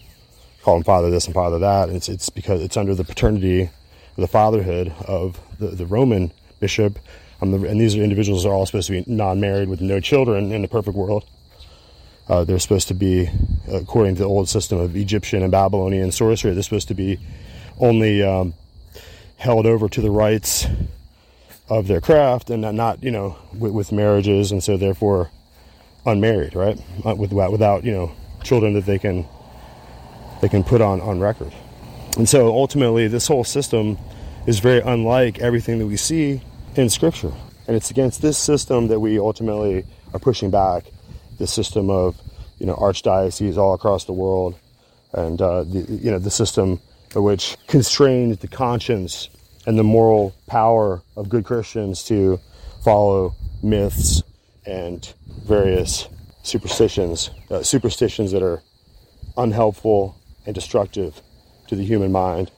Call 0.64 0.76
them 0.76 0.84
father 0.84 1.10
this 1.10 1.26
and 1.26 1.34
father 1.34 1.60
that. 1.60 1.88
And 1.88 1.96
it's, 1.98 2.10
it's 2.10 2.30
because 2.30 2.62
it's 2.62 2.78
under 2.78 2.96
the 2.96 3.04
paternity 3.04 3.70
the 4.18 4.28
fatherhood 4.28 4.92
of 5.06 5.40
the, 5.60 5.68
the 5.68 5.86
roman 5.86 6.32
bishop 6.60 6.98
and 7.42 7.80
these 7.80 7.96
are 7.96 8.02
individuals 8.02 8.46
are 8.46 8.54
all 8.54 8.66
supposed 8.66 8.88
to 8.88 8.94
be 8.94 9.04
non-married 9.08 9.70
with 9.70 9.82
no 9.82 10.00
children 10.00 10.52
in 10.52 10.62
the 10.62 10.68
perfect 10.68 10.98
world. 10.98 11.26
Uh, 12.28 12.44
they're 12.44 12.60
supposed 12.60 12.88
to 12.90 12.94
be, 12.94 13.30
according 13.72 14.16
to 14.16 14.20
the 14.20 14.28
old 14.28 14.50
system 14.50 14.80
of 14.80 14.96
Egyptian 14.96 15.44
and 15.44 15.52
Babylonian 15.52 16.12
sorcery, 16.12 16.54
they're 16.54 16.64
supposed 16.64 16.90
to 16.90 16.94
be 16.94 17.20
only 17.80 18.22
um, 18.22 18.54
held 19.38 19.66
over 19.66 19.88
to 19.88 20.02
the 20.02 20.12
rites 20.12 20.66
of 21.70 21.88
their 21.88 22.02
craft 22.02 22.50
and 22.50 22.62
not, 22.76 23.04
you 23.04 23.12
know, 23.12 23.38
with, 23.54 23.72
with 23.72 23.92
marriages 23.92 24.52
and 24.52 24.64
so 24.64 24.76
therefore 24.76 25.30
unmarried, 26.06 26.56
right? 26.56 26.82
Uh, 27.06 27.16
with, 27.16 27.32
without, 27.32 27.84
you 27.84 27.92
know, 27.92 28.12
children 28.44 28.74
that 28.74 28.86
they 28.86 29.00
can 29.00 29.26
they 30.42 30.50
can 30.50 30.64
put 30.64 30.82
on 30.82 31.02
on 31.02 31.20
record. 31.20 31.52
And 32.18 32.28
so 32.30 32.48
ultimately 32.48 33.08
this 33.08 33.28
whole 33.28 33.44
system 33.44 33.98
is 34.46 34.60
very 34.60 34.80
unlike 34.80 35.40
everything 35.40 35.80
that 35.80 35.88
we 35.88 35.98
see 35.98 36.42
in 36.78 36.90
scripture. 36.90 37.32
And 37.68 37.76
it's 37.76 37.92
against 37.92 38.22
this 38.22 38.38
system 38.38 38.88
that 38.88 39.00
we 39.00 39.20
ultimately 39.20 39.86
are 40.14 40.20
pushing 40.20 40.50
back 40.50 40.86
the 41.38 41.48
system 41.48 41.90
of, 41.90 42.16
you 42.60 42.66
know, 42.66 42.76
archdioceses 42.76 43.58
all 43.58 43.74
across 43.74 44.06
the 44.06 44.14
world 44.14 44.58
and 45.14 45.42
uh, 45.42 45.64
the, 45.64 45.80
you 45.90 46.12
know 46.12 46.20
the 46.20 46.32
system 46.32 46.80
which 47.16 47.58
constrains 47.68 48.38
the 48.40 48.48
conscience 48.48 49.30
and 49.66 49.78
the 49.78 49.84
moral 49.84 50.36
power 50.48 51.02
of 51.16 51.30
good 51.30 51.46
Christians 51.46 52.04
to 52.04 52.40
follow 52.84 53.36
myths 53.64 54.24
and 54.66 55.14
various 55.46 56.08
superstitions, 56.44 57.32
uh, 57.50 57.64
superstitions 57.64 58.32
that 58.32 58.44
are 58.44 58.62
unhelpful 59.36 60.16
and 60.46 60.54
destructive 60.54 61.22
to 61.68 61.76
the 61.76 61.84
human 61.84 62.12
mind, 62.12 62.52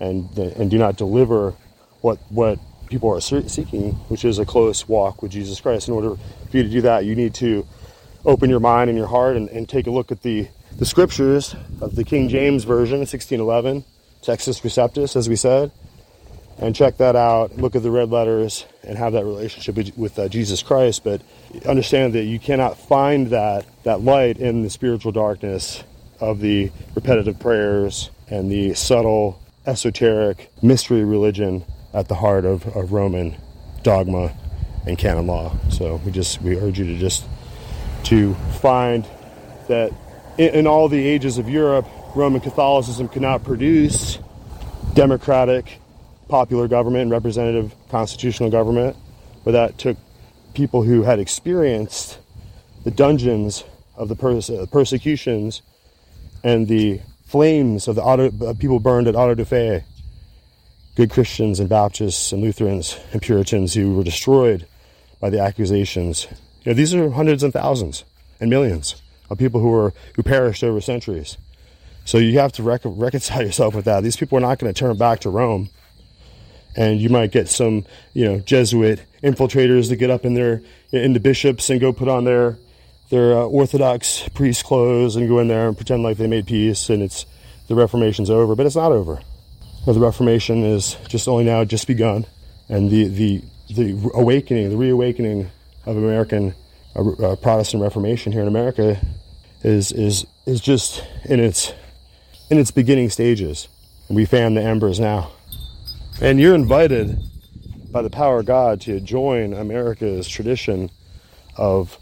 and 0.00 0.36
and 0.38 0.70
do 0.70 0.78
not 0.78 0.96
deliver 0.96 1.54
what 2.00 2.18
what 2.28 2.58
people 2.92 3.10
are 3.10 3.20
seeking, 3.20 3.92
which 4.08 4.22
is 4.22 4.38
a 4.38 4.44
close 4.44 4.86
walk 4.86 5.22
with 5.22 5.32
Jesus 5.32 5.60
Christ. 5.62 5.88
In 5.88 5.94
order 5.94 6.14
for 6.50 6.56
you 6.56 6.62
to 6.62 6.68
do 6.68 6.82
that, 6.82 7.06
you 7.06 7.14
need 7.14 7.32
to 7.34 7.66
open 8.26 8.50
your 8.50 8.60
mind 8.60 8.90
and 8.90 8.98
your 8.98 9.08
heart 9.08 9.34
and, 9.34 9.48
and 9.48 9.66
take 9.66 9.86
a 9.86 9.90
look 9.90 10.12
at 10.12 10.22
the 10.22 10.46
the 10.78 10.86
scriptures 10.86 11.54
of 11.80 11.96
the 11.96 12.04
King 12.04 12.28
James 12.28 12.64
Version, 12.64 12.98
1611, 12.98 13.84
Textus 14.22 14.62
Receptus, 14.62 15.16
as 15.16 15.28
we 15.28 15.36
said, 15.36 15.70
and 16.58 16.74
check 16.74 16.98
that 16.98 17.16
out. 17.16 17.56
Look 17.56 17.76
at 17.76 17.82
the 17.82 17.90
red 17.90 18.10
letters 18.10 18.66
and 18.82 18.96
have 18.98 19.12
that 19.14 19.24
relationship 19.24 19.96
with 19.96 20.18
uh, 20.18 20.28
Jesus 20.28 20.62
Christ. 20.62 21.04
But 21.04 21.22
understand 21.66 22.14
that 22.14 22.24
you 22.24 22.38
cannot 22.38 22.78
find 22.78 23.28
that 23.28 23.66
that 23.84 24.02
light 24.02 24.38
in 24.38 24.62
the 24.62 24.70
spiritual 24.70 25.12
darkness 25.12 25.82
of 26.20 26.40
the 26.40 26.70
repetitive 26.94 27.38
prayers 27.38 28.10
and 28.28 28.50
the 28.50 28.74
subtle, 28.74 29.40
esoteric 29.66 30.50
mystery 30.62 31.04
religion 31.04 31.64
at 31.92 32.08
the 32.08 32.14
heart 32.14 32.44
of, 32.44 32.66
of 32.76 32.92
Roman 32.92 33.36
dogma 33.82 34.32
and 34.86 34.98
canon 34.98 35.26
law. 35.26 35.56
So 35.70 35.96
we 36.04 36.10
just 36.10 36.42
we 36.42 36.56
urge 36.58 36.78
you 36.78 36.86
to 36.86 36.98
just 36.98 37.24
to 38.04 38.34
find 38.60 39.06
that 39.68 39.92
in, 40.38 40.54
in 40.54 40.66
all 40.66 40.88
the 40.88 41.06
ages 41.06 41.38
of 41.38 41.48
Europe, 41.48 41.86
Roman 42.14 42.40
Catholicism 42.40 43.08
could 43.08 43.22
not 43.22 43.44
produce 43.44 44.18
democratic, 44.94 45.78
popular 46.28 46.68
government 46.68 47.02
and 47.02 47.10
representative 47.10 47.74
constitutional 47.90 48.50
government, 48.50 48.96
but 49.44 49.52
that 49.52 49.78
took 49.78 49.96
people 50.54 50.82
who 50.82 51.02
had 51.02 51.18
experienced 51.18 52.18
the 52.84 52.90
dungeons 52.90 53.64
of 53.96 54.08
the 54.08 54.16
perse- 54.16 54.50
uh, 54.50 54.66
persecutions 54.70 55.62
and 56.44 56.68
the 56.68 57.00
flames 57.24 57.88
of 57.88 57.94
the 57.94 58.02
auto, 58.02 58.30
uh, 58.46 58.54
people 58.54 58.78
burned 58.80 59.06
at 59.08 59.14
auto 59.14 59.34
da 59.34 59.44
fe, 59.44 59.84
good 60.96 61.10
Christians 61.10 61.58
and 61.58 61.68
Baptists 61.68 62.32
and 62.32 62.42
Lutherans 62.42 62.98
and 63.12 63.22
Puritans 63.22 63.74
who 63.74 63.94
were 63.94 64.04
destroyed 64.04 64.66
by 65.20 65.30
the 65.30 65.40
accusations. 65.40 66.26
You 66.64 66.72
know, 66.72 66.74
these 66.74 66.94
are 66.94 67.10
hundreds 67.10 67.42
and 67.42 67.52
thousands 67.52 68.04
and 68.40 68.50
millions 68.50 69.00
of 69.30 69.38
people 69.38 69.60
who 69.60 69.70
were 69.70 69.94
who 70.14 70.22
perished 70.22 70.62
over 70.62 70.80
centuries. 70.80 71.38
So 72.04 72.18
you 72.18 72.38
have 72.38 72.52
to 72.52 72.62
rec- 72.62 72.82
reconcile 72.84 73.42
yourself 73.46 73.74
with 73.74 73.84
that. 73.86 74.02
These 74.02 74.16
people 74.16 74.38
are 74.38 74.42
not 74.42 74.58
going 74.58 74.72
to 74.72 74.78
turn 74.78 74.96
back 74.96 75.20
to 75.20 75.30
Rome, 75.30 75.70
and 76.76 77.00
you 77.00 77.08
might 77.08 77.32
get 77.32 77.48
some, 77.48 77.86
you 78.12 78.24
know, 78.24 78.38
Jesuit 78.40 79.04
infiltrators 79.22 79.88
to 79.88 79.96
get 79.96 80.10
up 80.10 80.24
in 80.24 80.34
their 80.34 80.62
into 80.90 81.20
bishops 81.20 81.70
and 81.70 81.80
go 81.80 81.92
put 81.92 82.08
on 82.08 82.24
their 82.24 82.58
their 83.10 83.34
uh, 83.34 83.44
Orthodox 83.44 84.28
priest 84.30 84.64
clothes 84.64 85.16
and 85.16 85.28
go 85.28 85.38
in 85.38 85.48
there 85.48 85.68
and 85.68 85.76
pretend 85.76 86.02
like 86.02 86.16
they 86.16 86.26
made 86.26 86.46
peace 86.46 86.90
and 86.90 87.02
it's 87.02 87.26
the 87.68 87.74
Reformation's 87.74 88.30
over, 88.30 88.54
but 88.54 88.66
it's 88.66 88.76
not 88.76 88.90
over. 88.90 89.20
The 89.84 89.98
Reformation 89.98 90.62
is 90.62 90.96
just 91.08 91.26
only 91.26 91.44
now 91.44 91.64
just 91.64 91.88
begun, 91.88 92.24
and 92.68 92.88
the 92.88 93.08
the 93.08 93.42
the 93.74 94.10
awakening, 94.14 94.70
the 94.70 94.76
reawakening 94.76 95.50
of 95.86 95.96
American 95.96 96.54
uh, 96.94 97.10
uh 97.10 97.36
Protestant 97.36 97.82
Reformation 97.82 98.32
here 98.32 98.42
in 98.42 98.48
America 98.48 99.04
is 99.64 99.90
is 99.90 100.24
is 100.46 100.60
just 100.60 101.02
in 101.24 101.40
its 101.40 101.72
in 102.48 102.58
its 102.58 102.70
beginning 102.70 103.10
stages. 103.10 103.68
And 104.08 104.16
we 104.16 104.24
fan 104.24 104.54
the 104.54 104.62
embers 104.62 105.00
now. 105.00 105.32
And 106.20 106.38
you're 106.38 106.54
invited 106.54 107.18
by 107.90 108.02
the 108.02 108.10
power 108.10 108.40
of 108.40 108.46
God 108.46 108.80
to 108.82 109.00
join 109.00 109.52
America's 109.52 110.28
tradition 110.28 110.90
of 111.56 111.98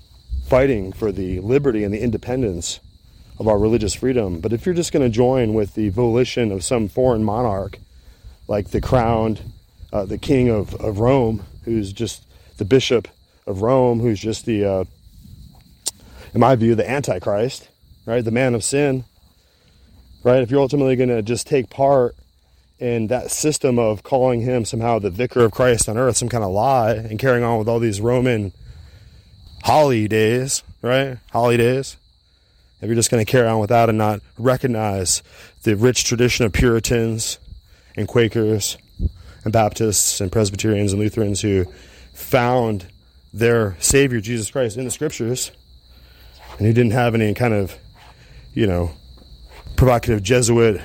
fighting 0.47 0.93
for 0.93 1.12
the 1.12 1.41
liberty 1.41 1.85
and 1.85 1.95
the 1.95 2.01
independence 2.01 2.81
of 3.41 3.49
our 3.49 3.59
religious 3.59 3.95
freedom. 3.95 4.38
But 4.38 4.53
if 4.53 4.66
you're 4.66 4.74
just 4.74 4.93
going 4.93 5.03
to 5.03 5.09
join 5.09 5.55
with 5.55 5.74
the 5.74 5.88
volition 5.88 6.53
of 6.53 6.62
some 6.62 6.88
foreign 6.88 7.24
monarch, 7.24 7.78
like 8.47 8.68
the 8.68 8.82
crowned, 8.82 9.41
uh, 9.93 10.05
the 10.05 10.18
king 10.18 10.51
of, 10.51 10.74
of 10.74 11.01
Rome, 11.01 11.45
who's 11.64 11.93
just 11.93 12.26
the 12.59 12.66
bishop 12.66 13.09
of 13.47 13.62
Rome, 13.62 13.99
who's 13.99 14.20
just 14.20 14.45
the 14.45 14.64
uh, 14.64 14.84
in 16.34 16.41
my 16.41 16.55
view, 16.55 16.74
the 16.74 16.88
Antichrist, 16.88 17.70
right? 18.05 18.22
The 18.22 18.30
man 18.30 18.55
of 18.55 18.62
sin, 18.62 19.05
right? 20.22 20.43
If 20.43 20.51
you're 20.51 20.61
ultimately 20.61 20.95
going 20.95 21.09
to 21.09 21.22
just 21.22 21.47
take 21.47 21.70
part 21.70 22.14
in 22.78 23.07
that 23.07 23.30
system 23.30 23.78
of 23.78 24.03
calling 24.03 24.43
him 24.43 24.66
somehow 24.66 24.99
the 24.99 25.11
vicar 25.11 25.41
of 25.41 25.53
Christ 25.53 25.88
on 25.88 25.97
earth, 25.97 26.18
some 26.18 26.28
kind 26.28 26.45
of 26.45 26.51
lie, 26.51 26.93
and 26.93 27.18
carrying 27.18 27.43
on 27.43 27.59
with 27.59 27.68
all 27.68 27.78
these 27.78 28.01
Roman 28.03 28.53
holidays, 29.64 30.62
right? 30.82 31.18
Holidays. 31.32 31.97
If 32.81 32.87
you're 32.87 32.95
just 32.95 33.11
going 33.11 33.24
to 33.24 33.31
carry 33.31 33.47
on 33.47 33.61
without 33.61 33.89
and 33.89 33.99
not 33.99 34.20
recognize 34.39 35.22
the 35.64 35.76
rich 35.76 36.05
tradition 36.05 36.47
of 36.47 36.53
Puritans 36.53 37.39
and 37.97 38.09
Quakers 38.09 38.78
and 39.45 39.53
Baptists 39.53 40.20
and 40.20 40.33
Presbyterians 40.33 40.93
and 40.93 41.01
Lutherans 41.01 41.43
who 41.43 41.66
found 42.14 42.87
their 43.33 43.76
Savior, 43.81 44.20
Jesus 44.20 44.51
Christ, 44.51 44.76
in 44.76 44.85
the 44.85 44.91
scriptures, 44.91 45.53
and 46.59 46.66
he 46.66 46.72
didn't 46.72 46.93
have 46.93 47.14
any 47.14 47.35
kind 47.35 47.55
of, 47.55 47.76
you 48.55 48.66
know, 48.66 48.93
provocative 49.76 50.22
Jesuit 50.22 50.81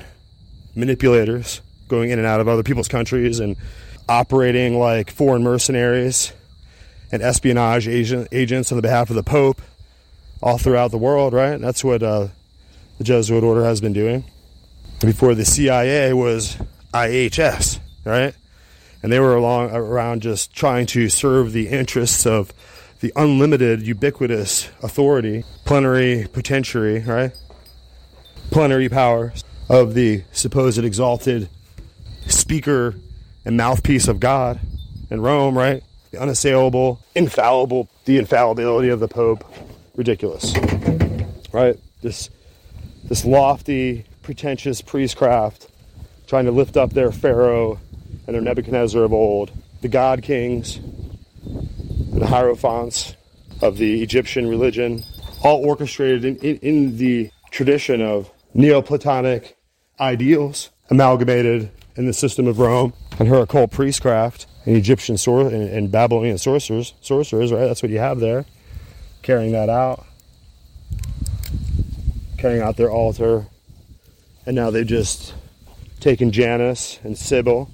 manipulators 0.74 1.60
going 1.88 2.10
in 2.10 2.18
and 2.18 2.26
out 2.26 2.40
of 2.40 2.48
other 2.48 2.62
people's 2.62 2.88
countries 2.88 3.40
and 3.40 3.56
operating 4.08 4.78
like 4.78 5.10
foreign 5.10 5.42
mercenaries 5.42 6.32
and 7.10 7.22
espionage 7.22 7.88
agent, 7.88 8.28
agents 8.32 8.70
on 8.70 8.76
the 8.76 8.82
behalf 8.82 9.10
of 9.10 9.16
the 9.16 9.22
Pope 9.22 9.62
all 10.42 10.58
throughout 10.58 10.90
the 10.90 10.98
world, 10.98 11.32
right? 11.32 11.60
That's 11.60 11.82
what 11.82 12.02
uh, 12.02 12.28
the 12.98 13.04
Jesuit 13.04 13.44
order 13.44 13.64
has 13.64 13.80
been 13.80 13.92
doing. 13.92 14.24
Before 15.00 15.34
the 15.34 15.44
CIA 15.44 16.12
was 16.12 16.56
IHS, 16.92 17.78
right? 18.04 18.34
And 19.02 19.12
they 19.12 19.20
were 19.20 19.36
along 19.36 19.70
around 19.70 20.22
just 20.22 20.54
trying 20.54 20.86
to 20.86 21.08
serve 21.08 21.52
the 21.52 21.68
interests 21.68 22.26
of 22.26 22.52
the 23.00 23.12
unlimited, 23.14 23.82
ubiquitous 23.82 24.70
authority, 24.82 25.44
plenary 25.64 26.26
potentiary, 26.32 27.00
right? 27.00 27.32
Plenary 28.50 28.88
power 28.88 29.34
of 29.68 29.94
the 29.94 30.22
supposed 30.32 30.82
exalted 30.82 31.48
speaker 32.26 32.94
and 33.44 33.56
mouthpiece 33.56 34.08
of 34.08 34.18
God 34.18 34.60
in 35.10 35.20
Rome, 35.20 35.56
right? 35.56 35.82
The 36.10 36.20
unassailable, 36.20 37.00
infallible, 37.14 37.88
the 38.06 38.18
infallibility 38.18 38.88
of 38.88 39.00
the 39.00 39.08
Pope. 39.08 39.44
Ridiculous. 39.96 40.54
Right? 41.52 41.78
This 42.02 42.30
this 43.04 43.24
lofty, 43.24 44.04
pretentious 44.22 44.82
priestcraft 44.82 45.68
trying 46.26 46.44
to 46.44 46.50
lift 46.50 46.76
up 46.76 46.92
their 46.92 47.12
Pharaoh 47.12 47.78
and 48.26 48.34
their 48.34 48.42
Nebuchadnezzar 48.42 49.04
of 49.04 49.12
old, 49.12 49.52
the 49.80 49.88
God 49.88 50.22
kings, 50.22 50.80
the 52.12 52.26
hierophants 52.26 53.14
of 53.62 53.78
the 53.78 54.02
Egyptian 54.02 54.48
religion, 54.48 55.04
all 55.42 55.64
orchestrated 55.64 56.24
in, 56.24 56.36
in, 56.38 56.56
in 56.58 56.96
the 56.96 57.30
tradition 57.50 58.02
of 58.02 58.30
Neoplatonic 58.54 59.56
ideals 60.00 60.70
amalgamated 60.90 61.70
in 61.96 62.06
the 62.06 62.12
system 62.12 62.46
of 62.46 62.58
Rome 62.58 62.92
and 63.18 63.28
her 63.28 63.40
occult 63.40 63.70
priestcraft 63.70 64.46
and 64.64 64.76
Egyptian 64.76 65.16
sor- 65.16 65.48
and, 65.48 65.68
and 65.68 65.92
Babylonian 65.92 66.38
sorcerers, 66.38 66.94
sorcerers, 67.00 67.52
right? 67.52 67.66
That's 67.66 67.82
what 67.82 67.90
you 67.92 67.98
have 67.98 68.18
there, 68.20 68.44
carrying 69.26 69.50
that 69.50 69.68
out, 69.68 70.06
carrying 72.38 72.62
out 72.62 72.76
their 72.76 72.92
altar, 72.92 73.44
and 74.46 74.54
now 74.54 74.70
they've 74.70 74.86
just 74.86 75.34
taken 75.98 76.30
Janus 76.30 77.00
and 77.02 77.18
Cybele, 77.18 77.68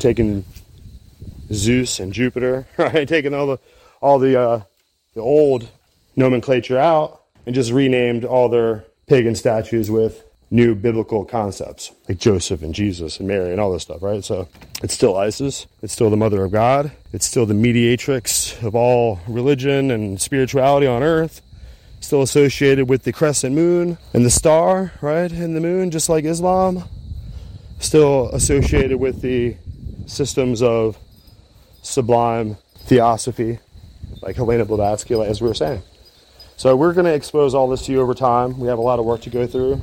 taken 0.00 0.44
Zeus 1.52 2.00
and 2.00 2.12
Jupiter, 2.12 2.66
right? 2.76 3.06
Taking 3.06 3.32
all 3.32 3.46
the 3.46 3.58
all 4.00 4.18
the 4.18 4.40
uh, 4.40 4.62
the 5.14 5.20
old 5.20 5.68
nomenclature 6.16 6.76
out 6.76 7.22
and 7.46 7.54
just 7.54 7.70
renamed 7.70 8.24
all 8.24 8.48
their 8.48 8.84
pagan 9.06 9.36
statues 9.36 9.92
with 9.92 10.24
new 10.50 10.74
biblical 10.74 11.24
concepts 11.24 11.92
like 12.08 12.18
Joseph 12.18 12.62
and 12.62 12.74
Jesus 12.74 13.18
and 13.18 13.28
Mary 13.28 13.52
and 13.52 13.60
all 13.60 13.72
this 13.72 13.82
stuff, 13.82 14.02
right? 14.02 14.24
So 14.24 14.48
it's 14.82 14.94
still 14.94 15.16
Isis, 15.16 15.66
it's 15.82 15.92
still 15.92 16.10
the 16.10 16.16
mother 16.16 16.44
of 16.44 16.52
God, 16.52 16.92
it's 17.12 17.26
still 17.26 17.44
the 17.44 17.54
mediatrix 17.54 18.62
of 18.62 18.74
all 18.74 19.20
religion 19.28 19.90
and 19.90 20.20
spirituality 20.20 20.86
on 20.86 21.02
earth, 21.02 21.42
still 22.00 22.22
associated 22.22 22.88
with 22.88 23.02
the 23.02 23.12
crescent 23.12 23.54
moon 23.54 23.98
and 24.14 24.24
the 24.24 24.30
star, 24.30 24.92
right? 25.02 25.30
And 25.30 25.54
the 25.54 25.60
moon, 25.60 25.90
just 25.90 26.08
like 26.08 26.24
Islam, 26.24 26.84
still 27.78 28.30
associated 28.30 28.98
with 28.98 29.20
the 29.20 29.56
systems 30.06 30.62
of 30.62 30.96
sublime 31.82 32.56
theosophy, 32.86 33.58
like 34.22 34.36
Helena 34.36 34.64
Blavatsky, 34.64 35.14
as 35.20 35.42
we 35.42 35.48
were 35.48 35.54
saying. 35.54 35.82
So 36.56 36.74
we're 36.74 36.92
going 36.92 37.04
to 37.04 37.14
expose 37.14 37.54
all 37.54 37.68
this 37.68 37.86
to 37.86 37.92
you 37.92 38.00
over 38.00 38.14
time. 38.14 38.58
We 38.58 38.68
have 38.68 38.78
a 38.78 38.82
lot 38.82 38.98
of 38.98 39.04
work 39.04 39.20
to 39.22 39.30
go 39.30 39.46
through, 39.46 39.80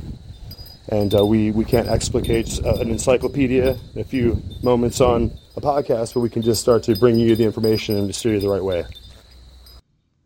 and 0.90 1.14
uh, 1.16 1.26
we 1.26 1.52
we 1.52 1.66
can't 1.66 1.88
explicate 1.88 2.60
uh, 2.64 2.76
an 2.76 2.90
encyclopedia 2.90 3.78
in 3.94 4.02
a 4.02 4.04
few 4.04 4.42
moments 4.64 5.02
on 5.02 5.32
a 5.56 5.62
podcast, 5.62 6.14
but 6.14 6.20
we 6.20 6.30
can 6.30 6.42
just 6.42 6.62
start 6.62 6.84
to 6.84 6.96
bring 6.96 7.18
you 7.18 7.36
the 7.36 7.44
information 7.44 7.98
and 7.98 8.14
steer 8.14 8.34
you 8.34 8.40
the 8.40 8.50
right 8.50 8.64
way. 8.64 8.86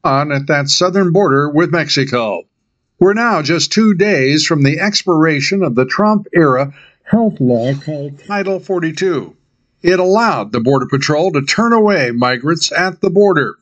On 0.04 0.32
at 0.32 0.48
that 0.48 0.70
southern 0.70 1.12
border 1.12 1.50
with 1.50 1.72
Mexico. 1.72 2.44
We're 3.00 3.14
now 3.14 3.42
just 3.42 3.72
two 3.72 3.94
days 3.94 4.46
from 4.46 4.64
the 4.64 4.80
expiration 4.80 5.64
of 5.64 5.76
the 5.76 5.86
Trump 5.86 6.28
era 6.34 6.74
health 7.04 7.40
law 7.40 7.74
called 7.74 8.20
Title 8.28 8.60
42. 8.60 9.36
It 9.82 10.00
allowed 10.00 10.52
the 10.52 10.60
Border 10.60 10.88
Patrol 10.88 11.32
to 11.32 11.42
turn 11.42 11.74
away 11.74 12.12
migrants 12.12 12.72
at 12.72 13.02
the 13.02 13.10
border. 13.10 13.58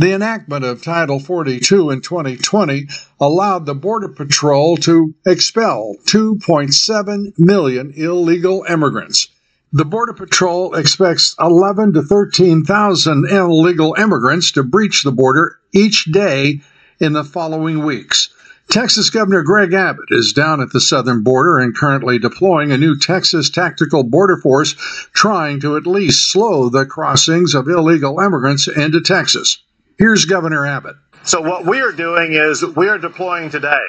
The 0.00 0.14
enactment 0.14 0.64
of 0.64 0.82
Title 0.82 1.20
42 1.20 1.90
in 1.90 2.00
2020 2.00 2.88
allowed 3.20 3.66
the 3.66 3.74
Border 3.74 4.08
Patrol 4.08 4.78
to 4.78 5.12
expel 5.26 5.96
2.7 6.06 7.38
million 7.38 7.92
illegal 7.94 8.64
immigrants. 8.66 9.28
The 9.74 9.84
Border 9.84 10.14
Patrol 10.14 10.74
expects 10.74 11.34
11 11.38 11.92
to 11.92 12.02
13,000 12.02 13.26
illegal 13.26 13.94
immigrants 13.98 14.50
to 14.52 14.62
breach 14.62 15.02
the 15.02 15.12
border 15.12 15.58
each 15.74 16.06
day 16.06 16.62
in 16.98 17.12
the 17.12 17.22
following 17.22 17.84
weeks. 17.84 18.30
Texas 18.70 19.10
Governor 19.10 19.42
Greg 19.42 19.74
Abbott 19.74 20.08
is 20.08 20.32
down 20.32 20.62
at 20.62 20.72
the 20.72 20.80
southern 20.80 21.22
border 21.22 21.58
and 21.58 21.76
currently 21.76 22.18
deploying 22.18 22.72
a 22.72 22.78
new 22.78 22.98
Texas 22.98 23.50
Tactical 23.50 24.02
Border 24.04 24.38
Force 24.38 24.72
trying 25.12 25.60
to 25.60 25.76
at 25.76 25.86
least 25.86 26.32
slow 26.32 26.70
the 26.70 26.86
crossings 26.86 27.54
of 27.54 27.68
illegal 27.68 28.18
immigrants 28.18 28.66
into 28.66 29.02
Texas. 29.02 29.58
Here's 30.00 30.24
Governor 30.24 30.66
Abbott. 30.66 30.96
So, 31.24 31.42
what 31.42 31.66
we 31.66 31.82
are 31.82 31.92
doing 31.92 32.32
is 32.32 32.64
we 32.64 32.88
are 32.88 32.96
deploying 32.96 33.50
today 33.50 33.84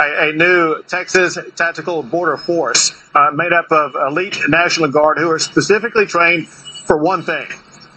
a, 0.00 0.30
a 0.30 0.32
new 0.32 0.82
Texas 0.84 1.36
Tactical 1.54 2.02
Border 2.02 2.38
Force 2.38 2.98
uh, 3.14 3.30
made 3.34 3.52
up 3.52 3.70
of 3.70 3.94
elite 3.94 4.38
National 4.48 4.90
Guard 4.90 5.18
who 5.18 5.30
are 5.30 5.38
specifically 5.38 6.06
trained 6.06 6.48
for 6.48 6.96
one 6.96 7.22
thing. 7.22 7.46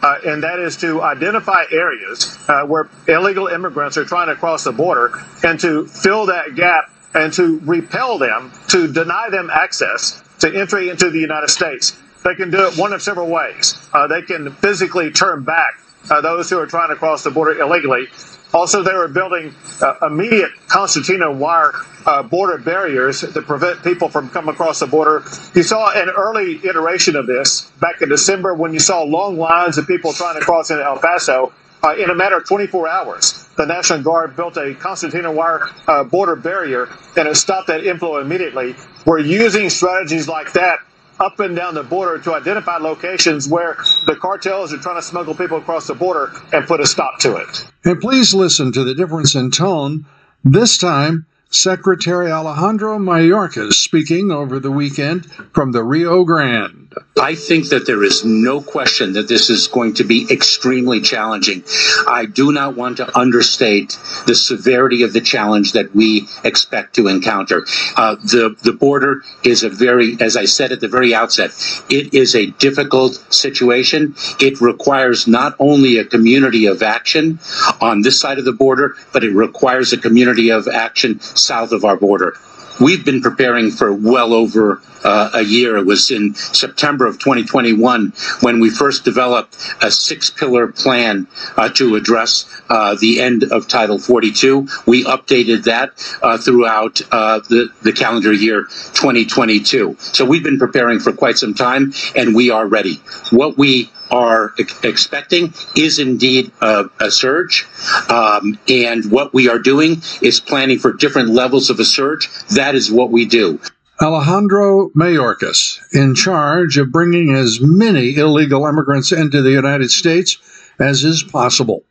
Uh, 0.02 0.18
and 0.26 0.44
that 0.44 0.60
is 0.60 0.76
to 0.76 1.02
identify 1.02 1.64
areas 1.72 2.38
uh, 2.50 2.66
where 2.66 2.90
illegal 3.08 3.48
immigrants 3.48 3.96
are 3.96 4.04
trying 4.04 4.28
to 4.28 4.36
cross 4.36 4.66
the 4.66 4.74
border 4.74 5.24
and 5.46 5.58
to 5.62 5.88
fill 5.88 6.26
that 6.26 6.56
gap 6.56 6.92
and 7.14 7.32
to 7.32 7.60
repel 7.60 8.18
them, 8.18 8.52
to 8.68 8.92
deny 8.92 9.30
them 9.30 9.50
access 9.50 10.22
to 10.40 10.54
entry 10.54 10.90
into 10.90 11.10
the 11.10 11.20
United 11.20 11.50
States. 11.50 11.98
They 12.26 12.36
can 12.36 12.52
do 12.52 12.68
it 12.68 12.78
one 12.78 12.92
of 12.92 13.02
several 13.02 13.30
ways. 13.30 13.88
Uh, 13.94 14.08
they 14.08 14.22
can 14.22 14.52
physically 14.52 15.12
turn 15.12 15.46
back 15.46 15.80
uh, 16.10 16.22
those 16.22 16.50
who 16.50 16.60
are 16.60 16.68
trying 16.68 16.90
to 16.90 16.96
cross 16.96 17.24
the 17.24 17.32
border 17.32 17.60
illegally. 17.60 18.08
Also, 18.54 18.84
they 18.84 18.94
were 18.94 19.08
building 19.08 19.54
uh, 19.82 19.96
immediate 20.06 20.52
concertina 20.68 21.32
wire 21.32 21.74
uh, 22.06 22.22
border 22.22 22.58
barriers 22.58 23.22
that 23.22 23.46
prevent 23.46 23.84
people 23.84 24.10
from 24.10 24.30
coming 24.30 24.54
across 24.54 24.80
the 24.80 24.88
border. 24.88 25.24
You 25.56 25.64
saw 25.64 25.92
an 25.92 26.10
early 26.10 26.60
iteration 26.64 27.16
of 27.16 27.26
this 27.26 27.72
back 27.80 28.02
in 28.02 28.10
December 28.10 28.54
when 28.54 28.74
you 28.74 28.80
saw 28.80 29.02
long 29.04 29.38
lines 29.38 29.78
of 29.78 29.88
people 29.88 30.14
trying 30.14 30.40
to 30.40 30.42
cross 30.42 30.70
into 30.70 30.84
El 30.84 31.00
Paso. 31.00 31.54
Uh, 31.84 31.96
in 31.96 32.10
a 32.10 32.16
matter 32.16 32.38
of 32.38 32.48
24 32.48 32.88
hours, 32.88 33.50
the 33.58 33.66
National 33.66 34.02
Guard 34.02 34.36
built 34.38 34.56
a 34.56 34.74
concertina 34.76 35.32
wire 35.32 35.68
uh, 35.88 36.04
border 36.04 36.36
barrier 36.36 36.88
and 37.18 37.28
it 37.28 37.36
stopped 37.36 37.68
that 37.68 37.84
inflow 37.84 38.20
immediately. 38.20 38.76
We're 39.06 39.20
using 39.20 39.70
strategies 39.70 40.28
like 40.28 40.54
that 40.54 40.80
up 41.24 41.40
and 41.40 41.56
down 41.56 41.74
the 41.74 41.84
border 41.84 42.22
to 42.22 42.34
identify 42.34 42.78
locations 42.78 43.48
where 43.48 43.78
the 44.06 44.16
cartels 44.16 44.74
are 44.74 44.78
trying 44.78 44.98
to 44.98 45.02
smuggle 45.02 45.34
people 45.34 45.58
across 45.58 45.88
the 45.88 45.96
border 45.96 46.34
and 46.52 46.68
put 46.68 46.82
a 46.82 46.86
stop 46.86 47.18
to 47.20 47.38
it. 47.38 47.66
And 47.86 48.00
please 48.02 48.34
listen 48.34 48.74
to 48.74 48.84
the 48.84 48.94
difference 48.94 49.34
in 49.34 49.50
tone. 49.50 50.06
This 50.44 50.78
time, 50.78 51.26
Secretary 51.50 52.30
Alejandro 52.30 52.98
Mayorkas 52.98 53.74
speaking 53.74 54.32
over 54.32 54.60
the 54.60 54.72
weekend 54.72 55.32
from 55.54 55.72
the 55.72 55.84
Rio 55.84 56.26
Grande. 56.26 56.83
I 57.22 57.36
think 57.36 57.70
that 57.70 57.86
there 57.86 58.04
is 58.04 58.26
no 58.26 58.62
question 58.62 59.14
that 59.14 59.28
this 59.28 59.50
is 59.50 59.68
going 59.68 59.94
to 59.96 60.04
be 60.04 60.28
extremely 60.30 61.00
challenging. 61.00 61.64
I 62.08 62.26
do 62.26 62.52
not 62.52 62.76
want 62.76 62.98
to 62.98 63.18
understate 63.18 63.98
the 64.28 64.36
severity 64.36 65.04
of 65.04 65.14
the 65.14 65.22
challenge 65.22 65.74
that 65.74 65.96
we 65.96 66.28
expect 66.44 66.96
to 66.96 67.08
encounter. 67.08 67.66
Uh, 67.96 68.16
the 68.16 68.56
the 68.64 68.74
border 68.74 69.24
is 69.44 69.64
a 69.64 69.70
very, 69.70 70.18
as 70.20 70.36
I 70.36 70.46
said 70.46 70.72
at 70.72 70.82
the 70.82 70.88
very 70.88 71.14
outset, 71.14 71.52
it 71.90 72.14
is 72.14 72.36
a 72.36 72.48
difficult 72.48 73.24
situation. 73.34 74.16
It 74.40 74.60
requires 74.60 75.28
not 75.28 75.56
only 75.60 75.98
a 75.98 76.06
community 76.06 76.66
of 76.66 76.82
action 76.84 77.40
on 77.80 78.02
this 78.02 78.20
side 78.20 78.40
of 78.40 78.46
the 78.46 78.52
border, 78.52 78.96
but 79.14 79.24
it 79.24 79.32
requires 79.34 79.94
a 79.94 79.98
community 79.98 80.50
of 80.50 80.68
action 80.68 81.20
south 81.22 81.72
of 81.72 81.86
our 81.86 81.96
border. 81.96 82.36
We've 82.80 83.06
been 83.06 83.22
preparing 83.22 83.72
for 83.72 83.94
well 83.94 84.34
over 84.34 84.82
uh, 85.04 85.32
a 85.34 85.44
year. 85.44 85.78
It 85.78 85.86
was 85.86 86.10
in 86.12 86.34
September 86.34 87.06
of 87.06 87.20
2021 87.20 88.14
when 88.42 88.60
we 88.60 88.70
first 88.70 89.04
developed 89.04 89.58
a 89.82 89.92
six 89.92 90.30
pillar 90.30 90.68
plan 90.68 91.28
uh, 91.58 91.70
to 91.70 91.96
address 91.96 92.46
uh, 92.70 92.96
the 93.00 93.22
end 93.22 93.44
of 93.44 93.68
Title 93.68 94.00
42. 94.00 94.68
We 94.86 95.04
updated 95.04 95.66
that 95.66 95.92
uh, 96.22 96.38
throughout 96.38 97.02
uh, 97.12 97.40
the, 97.50 97.70
the 97.82 97.92
calendar 97.92 98.34
year 98.34 98.64
2022. 98.64 99.96
So 100.00 100.26
we've 100.26 100.44
been 100.44 100.60
preparing 100.60 101.00
for 101.00 101.14
quite 101.14 101.38
some 101.38 101.54
time 101.54 101.94
and 102.16 102.36
we 102.36 102.50
are 102.50 102.68
ready. 102.68 102.96
What 103.30 103.58
we 103.58 103.92
are 104.14 104.54
expecting 104.84 105.54
is 105.76 105.98
indeed 105.98 106.52
a, 106.62 106.86
a 107.00 107.10
surge. 107.10 107.66
Um, 108.10 108.60
and 108.70 109.12
what 109.12 109.34
we 109.34 109.50
are 109.50 109.60
doing 109.60 110.02
is 110.22 110.40
planning 110.40 110.78
for 110.78 110.94
different 110.94 111.30
levels 111.30 111.70
of 111.72 111.80
a 111.80 111.86
surge. 111.86 112.30
That 112.50 112.76
is 112.76 112.92
what 112.92 113.10
we 113.10 113.26
do. 113.26 113.60
Alejandro 114.00 114.90
Mayorkas, 114.90 115.80
in 115.94 116.14
charge 116.14 116.78
of 116.78 116.92
bringing 116.92 117.34
as 117.34 117.60
many 117.60 118.16
illegal 118.16 118.66
immigrants 118.66 119.12
into 119.12 119.42
the 119.42 119.52
United 119.52 119.90
States 119.90 120.38
as 120.80 121.04
is 121.04 121.24
possible. 121.24 121.84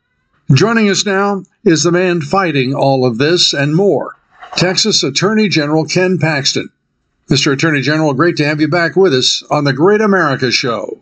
Joining 0.53 0.89
us 0.89 1.05
now 1.05 1.43
is 1.63 1.83
the 1.83 1.91
man 1.91 2.21
fighting 2.21 2.73
all 2.73 3.05
of 3.05 3.17
this 3.17 3.53
and 3.53 3.75
more, 3.75 4.15
Texas 4.55 5.03
Attorney 5.03 5.49
General 5.49 5.85
Ken 5.85 6.17
Paxton. 6.17 6.69
Mr. 7.29 7.53
Attorney 7.53 7.81
General, 7.81 8.13
great 8.13 8.37
to 8.37 8.45
have 8.45 8.61
you 8.61 8.67
back 8.67 8.95
with 8.95 9.13
us 9.13 9.43
on 9.49 9.63
the 9.63 9.73
Great 9.73 10.01
America 10.01 10.51
Show. 10.51 10.99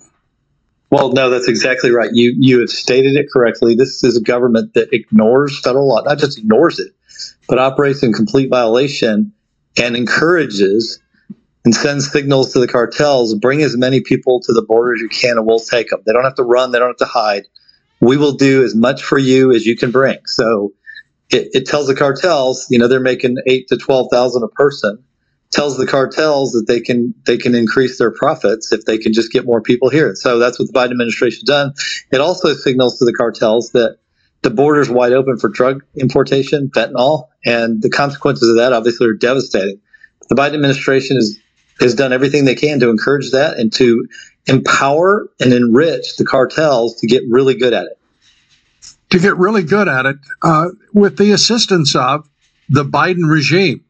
Well, 0.92 1.14
no, 1.14 1.30
that's 1.30 1.48
exactly 1.48 1.90
right. 1.92 2.10
You 2.14 2.36
you 2.38 2.60
have 2.60 2.70
stated 2.70 3.16
it 3.16 3.28
correctly. 3.32 3.76
This 3.76 4.04
is 4.04 4.18
a 4.18 4.22
government 4.22 4.74
that 4.74 4.94
ignores 4.94 5.58
federal 5.62 5.88
law, 5.88 6.02
not 6.02 6.20
just 6.20 6.38
ignores 6.38 6.80
it, 6.80 6.92
but 7.48 7.58
operates 7.58 8.04
in 8.04 8.12
complete 8.12 8.50
violation 8.50 9.32
and 9.82 9.96
encourages 9.96 11.00
and 11.64 11.74
sends 11.74 12.12
signals 12.12 12.52
to 12.52 12.60
the 12.60 12.68
cartels 12.68 13.34
bring 13.36 13.62
as 13.62 13.78
many 13.78 14.02
people 14.02 14.42
to 14.42 14.52
the 14.52 14.64
border 14.64 14.94
as 14.96 15.00
you 15.00 15.08
can 15.08 15.38
and 15.38 15.46
we'll 15.46 15.60
take 15.60 15.90
them. 15.90 16.02
They 16.06 16.12
don't 16.12 16.24
have 16.26 16.36
to 16.36 16.44
run, 16.44 16.72
they 16.72 16.80
don't 16.80 16.90
have 16.90 16.98
to 16.98 17.06
hide. 17.06 17.44
We 18.02 18.18
will 18.18 18.34
do 18.34 18.64
as 18.64 18.76
much 18.76 19.02
for 19.02 19.18
you 19.18 19.52
as 19.54 19.66
you 19.66 19.78
can 19.78 19.92
bring. 19.92 20.18
So 20.26 20.74
it, 21.30 21.50
it 21.54 21.68
tells 21.68 21.88
the 21.88 21.96
cartels, 21.96 22.66
you 22.70 22.80
know, 22.80 22.88
they're 22.88 23.00
making 23.00 23.38
eight 23.48 23.68
to 23.70 23.78
12,000 23.78 24.44
a 24.44 24.48
person 24.50 25.02
tells 25.52 25.78
the 25.78 25.86
cartels 25.86 26.54
that 26.54 26.66
they 26.68 26.80
can 26.80 27.14
they 27.26 27.38
can 27.38 27.54
increase 27.54 27.98
their 27.98 28.12
profits 28.12 28.72
if 28.72 28.86
they 28.86 28.98
can 28.98 29.14
just 29.14 29.32
get 29.32 29.46
more 29.46 29.62
people 29.62 29.90
here. 29.90 30.16
So 30.16 30.40
that's 30.40 30.58
what 30.58 30.68
the 30.72 30.74
Biden 30.74 30.92
administration 30.92 31.44
done. 31.46 31.74
It 32.12 32.22
also 32.22 32.54
signals 32.54 32.98
to 33.00 33.06
the 33.06 33.14
cartels 33.14 33.72
that 33.72 33.98
the 34.42 34.50
border 34.50 34.82
is 34.82 34.90
wide 34.90 35.14
open 35.14 35.38
for 35.38 35.50
drug 35.50 35.84
importation, 35.96 36.70
fentanyl, 36.70 37.28
and 37.46 37.82
the 37.82 37.90
consequences 37.90 38.50
of 38.50 38.56
that 38.56 38.74
obviously 38.74 39.08
are 39.08 39.14
devastating. 39.14 39.80
The 40.30 40.36
Biden 40.36 40.56
administration 40.56 41.18
has 41.18 41.38
has 41.80 41.96
done 41.96 42.14
everything 42.14 42.46
they 42.46 42.56
can 42.56 42.80
to 42.80 42.90
encourage 42.90 43.32
that 43.32 43.58
and 43.58 43.74
to 43.74 44.08
empower 44.48 45.30
and 45.40 45.54
enrich 45.54 46.18
the 46.18 46.26
cartels 46.26 46.96
to 46.98 47.08
get 47.08 47.24
really 47.30 47.56
good 47.56 47.74
at 47.74 47.86
it. 47.86 47.98
To 49.10 49.20
get 49.20 49.36
really 49.38 49.64
good 49.64 49.88
at 49.88 50.06
it 50.06 50.18
uh, 50.42 50.70
with 50.94 51.18
the 51.18 51.32
assistance 51.32 51.96
of 51.96 52.30
the 52.70 52.86
Biden 52.86 53.30
regime 53.30 53.84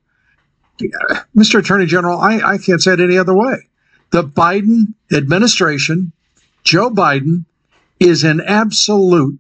Mr. 1.36 1.60
Attorney 1.60 1.86
General, 1.86 2.20
I, 2.20 2.40
I 2.40 2.58
can't 2.58 2.82
say 2.82 2.94
it 2.94 3.00
any 3.00 3.18
other 3.18 3.34
way. 3.34 3.68
The 4.12 4.24
Biden 4.24 4.94
administration, 5.14 6.12
Joe 6.64 6.90
Biden, 6.90 7.46
is 8.00 8.24
an 8.24 8.42
absolute 8.42 9.40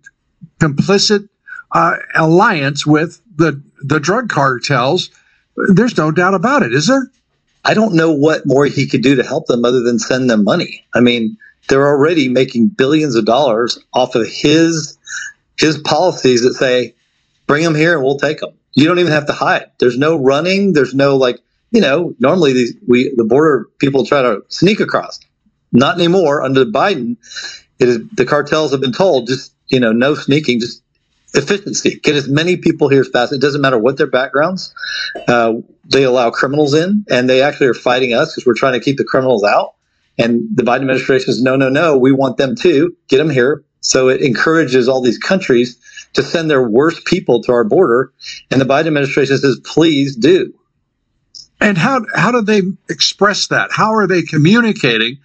complicit 0.59 1.27
uh, 1.71 1.95
alliance 2.15 2.85
with 2.85 3.21
the 3.35 3.61
the 3.81 3.99
drug 3.99 4.29
cartels. 4.29 5.09
There's 5.55 5.97
no 5.97 6.11
doubt 6.11 6.33
about 6.33 6.63
it, 6.63 6.73
is 6.73 6.87
there? 6.87 7.09
I 7.65 7.73
don't 7.73 7.95
know 7.95 8.11
what 8.11 8.45
more 8.45 8.65
he 8.65 8.87
could 8.87 9.03
do 9.03 9.15
to 9.15 9.23
help 9.23 9.47
them 9.47 9.65
other 9.65 9.81
than 9.81 9.99
send 9.99 10.29
them 10.29 10.43
money. 10.43 10.85
I 10.93 10.99
mean, 10.99 11.37
they're 11.67 11.87
already 11.87 12.27
making 12.27 12.69
billions 12.69 13.15
of 13.15 13.25
dollars 13.25 13.79
off 13.93 14.15
of 14.15 14.27
his 14.27 14.97
his 15.57 15.77
policies 15.79 16.43
that 16.43 16.55
say, 16.55 16.95
"Bring 17.47 17.63
them 17.63 17.75
here 17.75 17.95
and 17.95 18.03
we'll 18.03 18.17
take 18.17 18.39
them." 18.39 18.53
You 18.73 18.85
don't 18.85 18.99
even 18.99 19.11
have 19.11 19.27
to 19.27 19.33
hide. 19.33 19.69
There's 19.79 19.97
no 19.97 20.17
running. 20.17 20.73
There's 20.73 20.93
no 20.93 21.17
like 21.17 21.39
you 21.71 21.81
know. 21.81 22.15
Normally, 22.19 22.53
these 22.53 22.73
we 22.87 23.13
the 23.15 23.23
border 23.23 23.67
people 23.79 24.05
try 24.05 24.21
to 24.21 24.41
sneak 24.49 24.79
across. 24.79 25.19
Not 25.71 25.95
anymore 25.95 26.41
under 26.41 26.65
Biden. 26.65 27.17
It 27.79 27.89
is 27.89 27.99
the 28.13 28.25
cartels 28.25 28.71
have 28.71 28.81
been 28.81 28.93
told 28.93 29.27
just 29.27 29.53
you 29.67 29.79
know 29.79 29.91
no 29.91 30.15
sneaking, 30.15 30.59
just 30.59 30.81
efficiency. 31.33 31.99
Get 31.99 32.15
as 32.15 32.27
many 32.27 32.57
people 32.57 32.89
here 32.89 33.01
as 33.01 33.09
fast. 33.09 33.33
It 33.33 33.41
doesn't 33.41 33.61
matter 33.61 33.77
what 33.77 33.97
their 33.97 34.07
backgrounds. 34.07 34.73
Uh, 35.27 35.55
they 35.85 36.03
allow 36.03 36.31
criminals 36.31 36.73
in, 36.73 37.05
and 37.09 37.29
they 37.29 37.41
actually 37.41 37.67
are 37.67 37.73
fighting 37.73 38.13
us 38.13 38.33
because 38.33 38.45
we're 38.45 38.53
trying 38.53 38.73
to 38.73 38.83
keep 38.83 38.97
the 38.97 39.03
criminals 39.03 39.43
out. 39.43 39.75
And 40.17 40.43
the 40.53 40.63
Biden 40.63 40.81
administration 40.81 41.33
says, 41.33 41.41
no, 41.41 41.55
no, 41.55 41.69
no, 41.69 41.97
we 41.97 42.11
want 42.11 42.37
them 42.37 42.55
too. 42.55 42.95
Get 43.07 43.17
them 43.17 43.29
here. 43.29 43.63
So 43.79 44.09
it 44.09 44.21
encourages 44.21 44.87
all 44.87 45.01
these 45.01 45.17
countries 45.17 45.77
to 46.13 46.23
send 46.23 46.49
their 46.49 46.67
worst 46.67 47.05
people 47.05 47.41
to 47.43 47.51
our 47.51 47.63
border. 47.63 48.11
And 48.49 48.59
the 48.59 48.65
Biden 48.65 48.87
administration 48.87 49.37
says, 49.37 49.59
please 49.63 50.15
do. 50.15 50.53
And 51.59 51.77
how 51.77 52.05
how 52.15 52.31
do 52.31 52.41
they 52.41 52.63
express 52.89 53.47
that? 53.47 53.71
How 53.71 53.93
are 53.93 54.07
they 54.07 54.23
communicating 54.23 55.17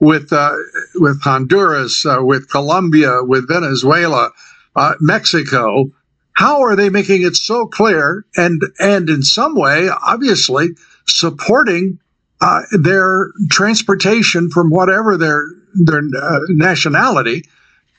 with 0.00 0.32
uh, 0.32 0.56
with 0.96 1.22
Honduras, 1.22 2.04
uh, 2.04 2.18
with 2.20 2.50
Colombia, 2.50 3.22
with 3.22 3.46
Venezuela, 3.46 4.32
uh, 4.74 4.94
Mexico? 5.00 5.90
How 6.32 6.62
are 6.62 6.74
they 6.74 6.90
making 6.90 7.22
it 7.22 7.36
so 7.36 7.66
clear 7.66 8.26
and 8.36 8.64
and 8.80 9.08
in 9.08 9.22
some 9.22 9.54
way, 9.54 9.88
obviously, 9.88 10.70
supporting 11.06 12.00
uh, 12.40 12.62
their 12.72 13.30
transportation 13.50 14.50
from 14.50 14.70
whatever 14.70 15.16
their 15.16 15.46
their 15.74 16.02
uh, 16.20 16.40
nationality 16.48 17.44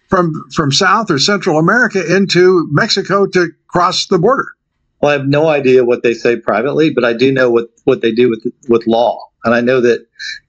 from 0.09 0.49
from 0.53 0.71
South 0.71 1.09
or 1.09 1.19
Central 1.19 1.57
America 1.57 2.15
into 2.15 2.67
Mexico 2.71 3.25
to 3.27 3.49
cross 3.67 4.07
the 4.07 4.19
border. 4.19 4.45
Well, 5.01 5.11
I 5.11 5.13
have 5.13 5.27
no 5.27 5.47
idea 5.47 5.83
what 5.83 6.03
they 6.03 6.13
say 6.13 6.35
privately, 6.37 6.89
but 6.89 7.03
I 7.03 7.13
do 7.13 7.31
know 7.31 7.49
what 7.49 7.69
what 7.83 8.01
they 8.01 8.11
do 8.11 8.29
with 8.29 8.45
with 8.69 8.87
law, 8.87 9.19
and 9.43 9.53
I 9.53 9.61
know 9.61 9.81
that 9.81 10.05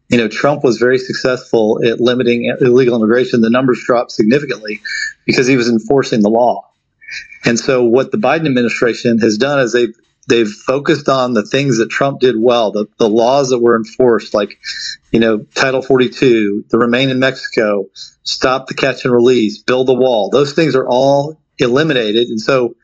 you 0.08 0.18
know 0.18 0.28
Trump 0.28 0.62
was 0.64 0.78
very 0.78 0.98
successful 0.98 1.80
at 1.84 2.00
limiting 2.00 2.54
illegal 2.60 2.96
immigration. 2.96 3.40
The 3.40 3.50
numbers 3.50 3.82
dropped 3.84 4.12
significantly 4.12 4.80
because 5.24 5.46
he 5.46 5.56
was 5.56 5.68
enforcing 5.68 6.22
the 6.22 6.30
law. 6.30 6.68
And 7.44 7.58
so, 7.58 7.84
what 7.84 8.10
the 8.10 8.18
Biden 8.18 8.46
administration 8.46 9.18
has 9.18 9.38
done 9.38 9.60
is 9.60 9.72
they've 9.72 9.94
they've 10.26 10.50
focused 10.50 11.08
on 11.08 11.34
the 11.34 11.44
things 11.44 11.78
that 11.78 11.90
Trump 11.90 12.20
did 12.20 12.36
well, 12.38 12.72
the, 12.72 12.86
the 12.98 13.08
laws 13.08 13.50
that 13.50 13.60
were 13.60 13.76
enforced, 13.76 14.34
like, 14.34 14.58
you 15.12 15.20
know, 15.20 15.38
Title 15.54 15.82
42, 15.82 16.64
the 16.68 16.78
Remain 16.78 17.10
in 17.10 17.18
Mexico, 17.18 17.86
stop 18.24 18.66
the 18.66 18.74
catch 18.74 19.04
and 19.04 19.12
release, 19.12 19.62
build 19.62 19.88
the 19.88 19.94
wall. 19.94 20.30
Those 20.30 20.52
things 20.52 20.74
are 20.74 20.86
all 20.86 21.38
eliminated. 21.58 22.28
And 22.28 22.40
so, 22.40 22.74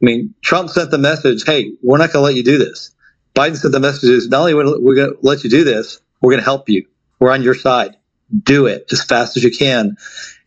I 0.00 0.04
mean, 0.04 0.34
Trump 0.42 0.70
sent 0.70 0.90
the 0.90 0.98
message, 0.98 1.44
hey, 1.44 1.72
we're 1.82 1.98
not 1.98 2.12
going 2.12 2.22
to 2.22 2.26
let 2.26 2.34
you 2.34 2.44
do 2.44 2.58
this. 2.58 2.94
Biden 3.34 3.56
sent 3.56 3.72
the 3.72 3.80
message 3.80 4.10
is 4.10 4.28
not 4.28 4.40
only 4.40 4.54
we're 4.54 4.94
going 4.94 5.10
to 5.12 5.18
let 5.22 5.44
you 5.44 5.50
do 5.50 5.64
this, 5.64 6.00
we're 6.20 6.32
going 6.32 6.40
to 6.40 6.44
help 6.44 6.68
you. 6.68 6.86
We're 7.18 7.32
on 7.32 7.42
your 7.42 7.54
side. 7.54 7.96
Do 8.42 8.66
it 8.66 8.86
as 8.92 9.02
fast 9.02 9.36
as 9.36 9.44
you 9.44 9.50
can. 9.50 9.96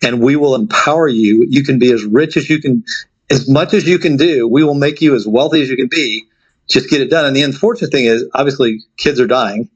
And 0.01 0.22
we 0.22 0.36
will 0.36 0.56
empower 0.56 1.08
you. 1.08 1.45
You 1.49 1.64
can 1.64 1.80
be 1.80 1.91
as 1.91 2.04
rich 2.04 2.38
as 2.38 2.49
you 2.49 2.60
can, 2.60 2.84
as 3.30 3.49
much 3.49 3.74
as 3.74 3.88
you 3.88 3.99
can 3.99 4.18
do. 4.18 4.47
We 4.47 4.64
will 4.64 4.74
make 4.76 5.01
you 5.01 5.16
as 5.16 5.28
wealthy 5.28 5.62
as 5.62 5.70
you 5.70 5.78
can 5.78 5.88
be 5.88 6.26
just 6.70 6.89
get 6.89 7.01
it 7.01 7.09
done. 7.09 7.26
And 7.26 7.36
the 7.36 7.41
unfortunate 7.41 7.91
thing 7.91 8.05
is, 8.05 8.26
obviously, 8.34 8.80
kids 8.97 9.20
are 9.20 9.28
dying, 9.28 9.70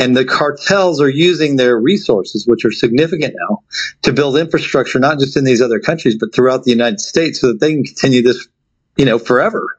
and 0.00 0.16
the 0.16 0.24
cartels 0.24 1.00
are 1.00 1.08
using 1.08 1.56
their 1.56 1.78
resources, 1.78 2.46
which 2.46 2.64
are 2.64 2.72
significant 2.72 3.34
now, 3.48 3.62
to 4.02 4.12
build 4.12 4.36
infrastructure 4.36 4.98
not 4.98 5.18
just 5.18 5.36
in 5.36 5.44
these 5.44 5.60
other 5.60 5.80
countries 5.80 6.16
but 6.18 6.34
throughout 6.34 6.64
the 6.64 6.70
United 6.70 7.00
States, 7.00 7.40
so 7.40 7.48
that 7.48 7.60
they 7.60 7.72
can 7.72 7.84
continue 7.84 8.22
this, 8.22 8.46
you 8.96 9.04
know, 9.04 9.18
forever. 9.18 9.78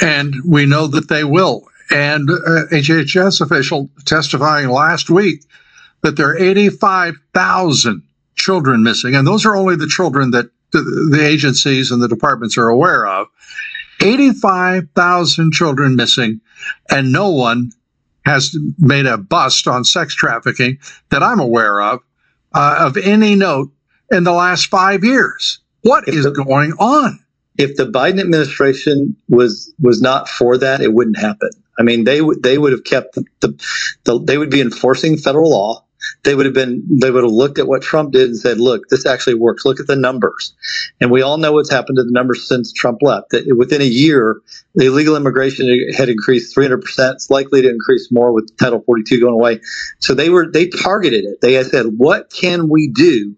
And 0.00 0.34
we 0.44 0.66
know 0.66 0.86
that 0.88 1.08
they 1.08 1.24
will. 1.24 1.66
And 1.90 2.28
uh, 2.28 2.66
HHS 2.72 3.40
official 3.40 3.88
testifying 4.04 4.68
last 4.68 5.08
week 5.08 5.44
that 6.02 6.16
there 6.16 6.30
are 6.30 6.38
85,000 6.38 8.02
children 8.34 8.82
missing, 8.82 9.14
and 9.14 9.26
those 9.26 9.46
are 9.46 9.56
only 9.56 9.76
the 9.76 9.86
children 9.86 10.32
that 10.32 10.50
the, 10.72 10.80
the 11.10 11.24
agencies 11.24 11.90
and 11.90 12.02
the 12.02 12.08
departments 12.08 12.58
are 12.58 12.68
aware 12.68 13.06
of. 13.06 13.28
85,000 14.00 15.52
children 15.52 15.96
missing, 15.96 16.40
and 16.90 17.12
no 17.12 17.30
one 17.30 17.70
has 18.24 18.56
made 18.78 19.06
a 19.06 19.16
bust 19.16 19.68
on 19.68 19.84
sex 19.84 20.14
trafficking 20.14 20.78
that 21.10 21.22
I'm 21.22 21.40
aware 21.40 21.80
of, 21.80 22.00
uh, 22.54 22.76
of 22.80 22.96
any 22.96 23.34
note 23.34 23.70
in 24.10 24.24
the 24.24 24.32
last 24.32 24.66
five 24.66 25.04
years. 25.04 25.60
What 25.82 26.08
if 26.08 26.14
is 26.14 26.24
the, 26.24 26.32
going 26.32 26.72
on? 26.72 27.20
If 27.56 27.76
the 27.76 27.86
Biden 27.86 28.20
administration 28.20 29.16
was 29.28 29.72
was 29.80 30.02
not 30.02 30.28
for 30.28 30.58
that, 30.58 30.80
it 30.80 30.92
wouldn't 30.92 31.18
happen. 31.18 31.50
I 31.78 31.82
mean, 31.82 32.04
they 32.04 32.20
would 32.20 32.42
they 32.42 32.58
would 32.58 32.72
have 32.72 32.84
kept 32.84 33.14
the, 33.14 33.24
the, 33.40 33.66
the 34.04 34.18
they 34.18 34.38
would 34.38 34.50
be 34.50 34.60
enforcing 34.60 35.16
federal 35.16 35.50
law 35.50 35.85
they 36.24 36.34
would 36.34 36.46
have 36.46 36.54
been 36.54 36.82
they 37.00 37.10
would 37.10 37.24
have 37.24 37.32
looked 37.32 37.58
at 37.58 37.68
what 37.68 37.82
Trump 37.82 38.12
did 38.12 38.28
and 38.28 38.36
said, 38.36 38.58
"Look, 38.58 38.88
this 38.88 39.06
actually 39.06 39.34
works. 39.34 39.64
Look 39.64 39.80
at 39.80 39.86
the 39.86 39.96
numbers." 39.96 40.54
And 41.00 41.10
we 41.10 41.22
all 41.22 41.38
know 41.38 41.52
what's 41.52 41.70
happened 41.70 41.96
to 41.96 42.04
the 42.04 42.12
numbers 42.12 42.46
since 42.46 42.72
Trump 42.72 43.02
left. 43.02 43.30
That 43.30 43.44
within 43.56 43.80
a 43.80 43.84
year, 43.84 44.40
the 44.74 44.86
illegal 44.86 45.16
immigration 45.16 45.68
had 45.96 46.08
increased 46.08 46.54
300 46.54 46.80
percent. 46.82 47.14
It's 47.14 47.30
likely 47.30 47.62
to 47.62 47.68
increase 47.68 48.08
more 48.10 48.32
with 48.32 48.56
Title 48.56 48.82
42 48.84 49.20
going 49.20 49.34
away. 49.34 49.60
So 50.00 50.14
they 50.14 50.30
were 50.30 50.50
they 50.50 50.68
targeted 50.68 51.24
it. 51.24 51.40
They 51.40 51.54
had 51.54 51.66
said, 51.66 51.86
"What 51.96 52.30
can 52.30 52.68
we 52.68 52.88
do 52.88 53.34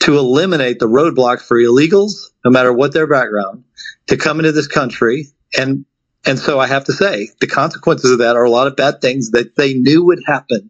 to 0.00 0.16
eliminate 0.16 0.78
the 0.78 0.88
roadblock 0.88 1.40
for 1.40 1.56
illegals, 1.58 2.30
no 2.44 2.50
matter 2.50 2.72
what 2.72 2.92
their 2.92 3.06
background, 3.06 3.64
to 4.06 4.16
come 4.16 4.38
into 4.38 4.52
this 4.52 4.68
country?" 4.68 5.28
And 5.58 5.84
and 6.24 6.38
so 6.38 6.58
I 6.58 6.66
have 6.66 6.84
to 6.84 6.92
say, 6.92 7.28
the 7.40 7.46
consequences 7.46 8.10
of 8.10 8.18
that 8.18 8.36
are 8.36 8.44
a 8.44 8.50
lot 8.50 8.66
of 8.66 8.76
bad 8.76 9.00
things 9.00 9.30
that 9.30 9.56
they 9.56 9.74
knew 9.74 10.04
would 10.04 10.20
happen 10.26 10.68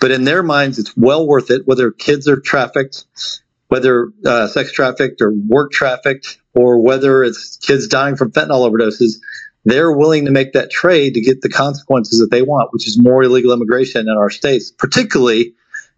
but 0.00 0.10
in 0.10 0.24
their 0.24 0.42
minds, 0.42 0.78
it's 0.78 0.96
well 0.96 1.26
worth 1.26 1.50
it, 1.50 1.66
whether 1.66 1.90
kids 1.90 2.28
are 2.28 2.40
trafficked, 2.40 3.04
whether 3.68 4.10
uh, 4.24 4.46
sex 4.46 4.72
trafficked 4.72 5.20
or 5.20 5.32
work 5.32 5.72
trafficked, 5.72 6.38
or 6.54 6.82
whether 6.82 7.24
it's 7.24 7.56
kids 7.58 7.86
dying 7.88 8.16
from 8.16 8.32
fentanyl 8.32 8.68
overdoses. 8.68 9.16
They're 9.64 9.92
willing 9.92 10.26
to 10.26 10.30
make 10.30 10.52
that 10.52 10.70
trade 10.70 11.14
to 11.14 11.20
get 11.20 11.42
the 11.42 11.48
consequences 11.48 12.20
that 12.20 12.30
they 12.30 12.42
want, 12.42 12.72
which 12.72 12.86
is 12.86 13.02
more 13.02 13.24
illegal 13.24 13.52
immigration 13.52 14.02
in 14.02 14.16
our 14.16 14.30
states, 14.30 14.70
particularly 14.70 15.54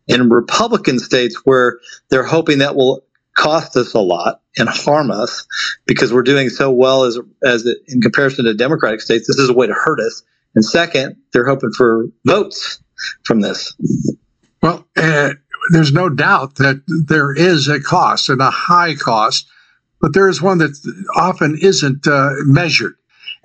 in 0.06 0.30
Republican 0.30 0.98
states 0.98 1.42
where 1.44 1.78
they're 2.08 2.24
hoping 2.24 2.58
that 2.58 2.74
will 2.74 3.04
cost 3.36 3.76
us 3.76 3.94
a 3.94 4.00
lot 4.00 4.40
and 4.56 4.68
harm 4.68 5.10
us 5.10 5.46
because 5.86 6.12
we're 6.12 6.22
doing 6.22 6.48
so 6.48 6.70
well 6.70 7.04
as 7.04 7.18
as 7.44 7.68
in 7.86 8.00
comparison 8.00 8.46
to 8.46 8.54
Democratic 8.54 9.00
states. 9.00 9.28
This 9.28 9.38
is 9.38 9.50
a 9.50 9.54
way 9.54 9.66
to 9.66 9.74
hurt 9.74 10.00
us. 10.00 10.22
And 10.54 10.64
second, 10.64 11.16
they're 11.32 11.46
hoping 11.46 11.70
for 11.70 12.06
votes 12.24 12.82
from 13.24 13.40
this? 13.40 13.74
Well, 14.62 14.86
uh, 14.96 15.30
there's 15.70 15.92
no 15.92 16.08
doubt 16.08 16.56
that 16.56 16.82
there 16.86 17.32
is 17.32 17.68
a 17.68 17.80
cost 17.80 18.28
and 18.28 18.40
a 18.40 18.50
high 18.50 18.94
cost, 18.94 19.46
but 20.00 20.14
there 20.14 20.28
is 20.28 20.42
one 20.42 20.58
that 20.58 20.76
often 21.16 21.58
isn't 21.60 22.06
uh, 22.06 22.30
measured. 22.44 22.94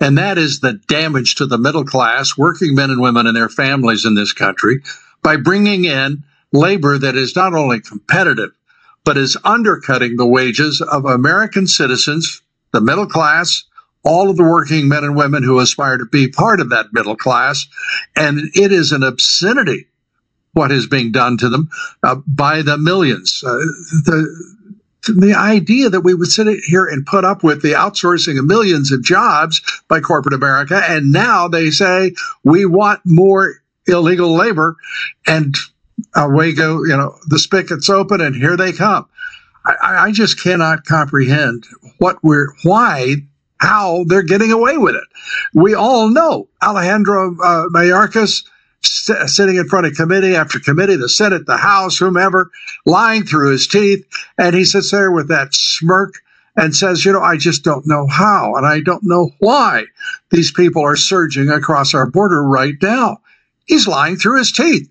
And 0.00 0.18
that 0.18 0.38
is 0.38 0.60
the 0.60 0.74
damage 0.88 1.36
to 1.36 1.46
the 1.46 1.58
middle 1.58 1.84
class, 1.84 2.36
working 2.36 2.74
men 2.74 2.90
and 2.90 3.00
women 3.00 3.26
and 3.26 3.36
their 3.36 3.48
families 3.48 4.04
in 4.04 4.14
this 4.14 4.32
country 4.32 4.82
by 5.22 5.36
bringing 5.36 5.84
in 5.84 6.24
labor 6.52 6.98
that 6.98 7.16
is 7.16 7.36
not 7.36 7.54
only 7.54 7.80
competitive, 7.80 8.50
but 9.04 9.16
is 9.16 9.36
undercutting 9.44 10.16
the 10.16 10.26
wages 10.26 10.80
of 10.80 11.04
American 11.04 11.66
citizens, 11.66 12.42
the 12.72 12.80
middle 12.80 13.06
class, 13.06 13.64
all 14.04 14.30
of 14.30 14.36
the 14.36 14.44
working 14.44 14.88
men 14.88 15.04
and 15.04 15.16
women 15.16 15.42
who 15.42 15.58
aspire 15.58 15.98
to 15.98 16.06
be 16.06 16.28
part 16.28 16.60
of 16.60 16.70
that 16.70 16.92
middle 16.92 17.16
class. 17.16 17.66
And 18.16 18.50
it 18.54 18.72
is 18.72 18.92
an 18.92 19.02
obscenity 19.02 19.86
what 20.52 20.72
is 20.72 20.86
being 20.86 21.12
done 21.12 21.36
to 21.38 21.48
them 21.48 21.68
uh, 22.02 22.16
by 22.26 22.62
the 22.62 22.78
millions. 22.78 23.42
Uh, 23.44 23.58
the, 24.04 24.54
the 25.08 25.34
idea 25.34 25.90
that 25.90 26.00
we 26.00 26.14
would 26.14 26.28
sit 26.28 26.46
here 26.64 26.86
and 26.86 27.04
put 27.04 27.24
up 27.24 27.42
with 27.42 27.62
the 27.62 27.72
outsourcing 27.72 28.38
of 28.38 28.46
millions 28.46 28.90
of 28.90 29.02
jobs 29.02 29.60
by 29.88 30.00
corporate 30.00 30.34
America, 30.34 30.82
and 30.88 31.12
now 31.12 31.48
they 31.48 31.70
say 31.70 32.14
we 32.42 32.64
want 32.64 33.00
more 33.04 33.60
illegal 33.86 34.34
labor, 34.34 34.76
and 35.26 35.56
away 36.14 36.52
go, 36.52 36.84
you 36.84 36.96
know, 36.96 37.14
the 37.26 37.38
spigot's 37.38 37.90
open, 37.90 38.20
and 38.20 38.34
here 38.34 38.56
they 38.56 38.72
come. 38.72 39.06
I, 39.66 40.06
I 40.06 40.12
just 40.12 40.42
cannot 40.42 40.84
comprehend 40.84 41.66
what 41.98 42.22
we're 42.22 42.48
why 42.62 43.16
how 43.58 44.04
they're 44.08 44.22
getting 44.22 44.52
away 44.52 44.76
with 44.76 44.94
it. 44.94 45.04
We 45.54 45.74
all 45.74 46.08
know 46.08 46.48
Alejandro 46.62 47.34
uh, 47.42 47.68
Mayorkas 47.68 48.44
sitting 48.82 49.56
in 49.56 49.66
front 49.68 49.86
of 49.86 49.94
committee 49.94 50.36
after 50.36 50.60
committee, 50.60 50.96
the 50.96 51.08
Senate, 51.08 51.46
the 51.46 51.56
House, 51.56 51.96
whomever, 51.96 52.50
lying 52.84 53.24
through 53.24 53.52
his 53.52 53.66
teeth. 53.66 54.06
And 54.38 54.54
he 54.54 54.64
sits 54.64 54.90
there 54.90 55.10
with 55.10 55.28
that 55.28 55.54
smirk 55.54 56.14
and 56.56 56.74
says, 56.74 57.04
You 57.04 57.12
know, 57.12 57.22
I 57.22 57.36
just 57.36 57.64
don't 57.64 57.86
know 57.86 58.06
how, 58.06 58.54
and 58.56 58.66
I 58.66 58.80
don't 58.80 59.02
know 59.02 59.30
why 59.38 59.84
these 60.30 60.52
people 60.52 60.82
are 60.82 60.96
surging 60.96 61.48
across 61.48 61.94
our 61.94 62.06
border 62.06 62.44
right 62.44 62.74
now. 62.82 63.18
he's 63.66 63.88
lying 63.88 64.16
through 64.16 64.38
his 64.38 64.52
teeth. 64.52 64.90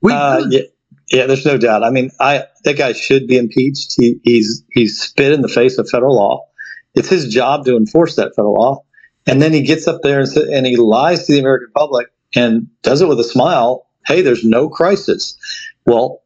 We, 0.00 0.12
uh, 0.12 0.46
yeah, 0.48 0.62
yeah, 1.10 1.26
there's 1.26 1.46
no 1.46 1.58
doubt. 1.58 1.82
I 1.82 1.90
mean, 1.90 2.10
I 2.20 2.44
that 2.64 2.76
guy 2.76 2.92
should 2.92 3.26
be 3.26 3.36
impeached. 3.36 3.94
He, 3.96 4.20
he's 4.22 4.62
he's 4.70 5.00
spit 5.00 5.32
in 5.32 5.42
the 5.42 5.48
face 5.48 5.78
of 5.78 5.88
federal 5.88 6.16
law. 6.16 6.46
It's 6.94 7.08
his 7.08 7.28
job 7.28 7.64
to 7.66 7.76
enforce 7.76 8.16
that 8.16 8.34
federal 8.36 8.54
law, 8.54 8.84
and 9.26 9.40
then 9.42 9.52
he 9.52 9.62
gets 9.62 9.86
up 9.86 10.02
there 10.02 10.20
and, 10.20 10.28
and 10.36 10.66
he 10.66 10.76
lies 10.76 11.26
to 11.26 11.32
the 11.32 11.40
American 11.40 11.70
public 11.74 12.08
and 12.34 12.68
does 12.82 13.00
it 13.00 13.08
with 13.08 13.20
a 13.20 13.24
smile. 13.24 13.86
Hey, 14.06 14.22
there's 14.22 14.44
no 14.44 14.68
crisis. 14.68 15.36
Well, 15.86 16.22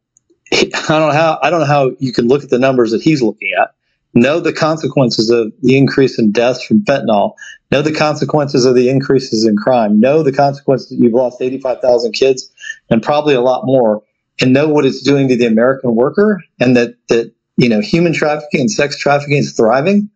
I 0.51 0.65
don't 0.87 1.09
know 1.09 1.11
how 1.11 1.39
I 1.41 1.49
don't 1.49 1.59
know 1.59 1.65
how 1.65 1.91
you 1.99 2.11
can 2.11 2.27
look 2.27 2.43
at 2.43 2.49
the 2.49 2.59
numbers 2.59 2.91
that 2.91 3.01
he's 3.01 3.21
looking 3.21 3.51
at, 3.59 3.73
know 4.13 4.39
the 4.39 4.53
consequences 4.53 5.29
of 5.29 5.53
the 5.61 5.77
increase 5.77 6.17
in 6.17 6.31
deaths 6.31 6.63
from 6.63 6.83
fentanyl, 6.83 7.33
know 7.71 7.81
the 7.81 7.93
consequences 7.93 8.65
of 8.65 8.75
the 8.75 8.89
increases 8.89 9.45
in 9.45 9.55
crime, 9.55 9.99
know 9.99 10.23
the 10.23 10.31
consequences 10.31 10.89
that 10.89 11.03
you've 11.03 11.13
lost 11.13 11.41
85,000 11.41 12.13
kids 12.13 12.51
and 12.89 13.03
probably 13.03 13.35
a 13.35 13.41
lot 13.41 13.65
more, 13.65 14.01
and 14.41 14.53
know 14.53 14.67
what 14.67 14.85
it's 14.85 15.01
doing 15.01 15.27
to 15.27 15.35
the 15.35 15.45
American 15.45 15.95
worker 15.95 16.43
and 16.59 16.75
that 16.75 16.95
that 17.09 17.31
you 17.57 17.69
know 17.69 17.79
human 17.79 18.13
trafficking 18.13 18.61
and 18.61 18.71
sex 18.71 18.97
trafficking 18.97 19.37
is 19.37 19.53
thriving. 19.53 20.09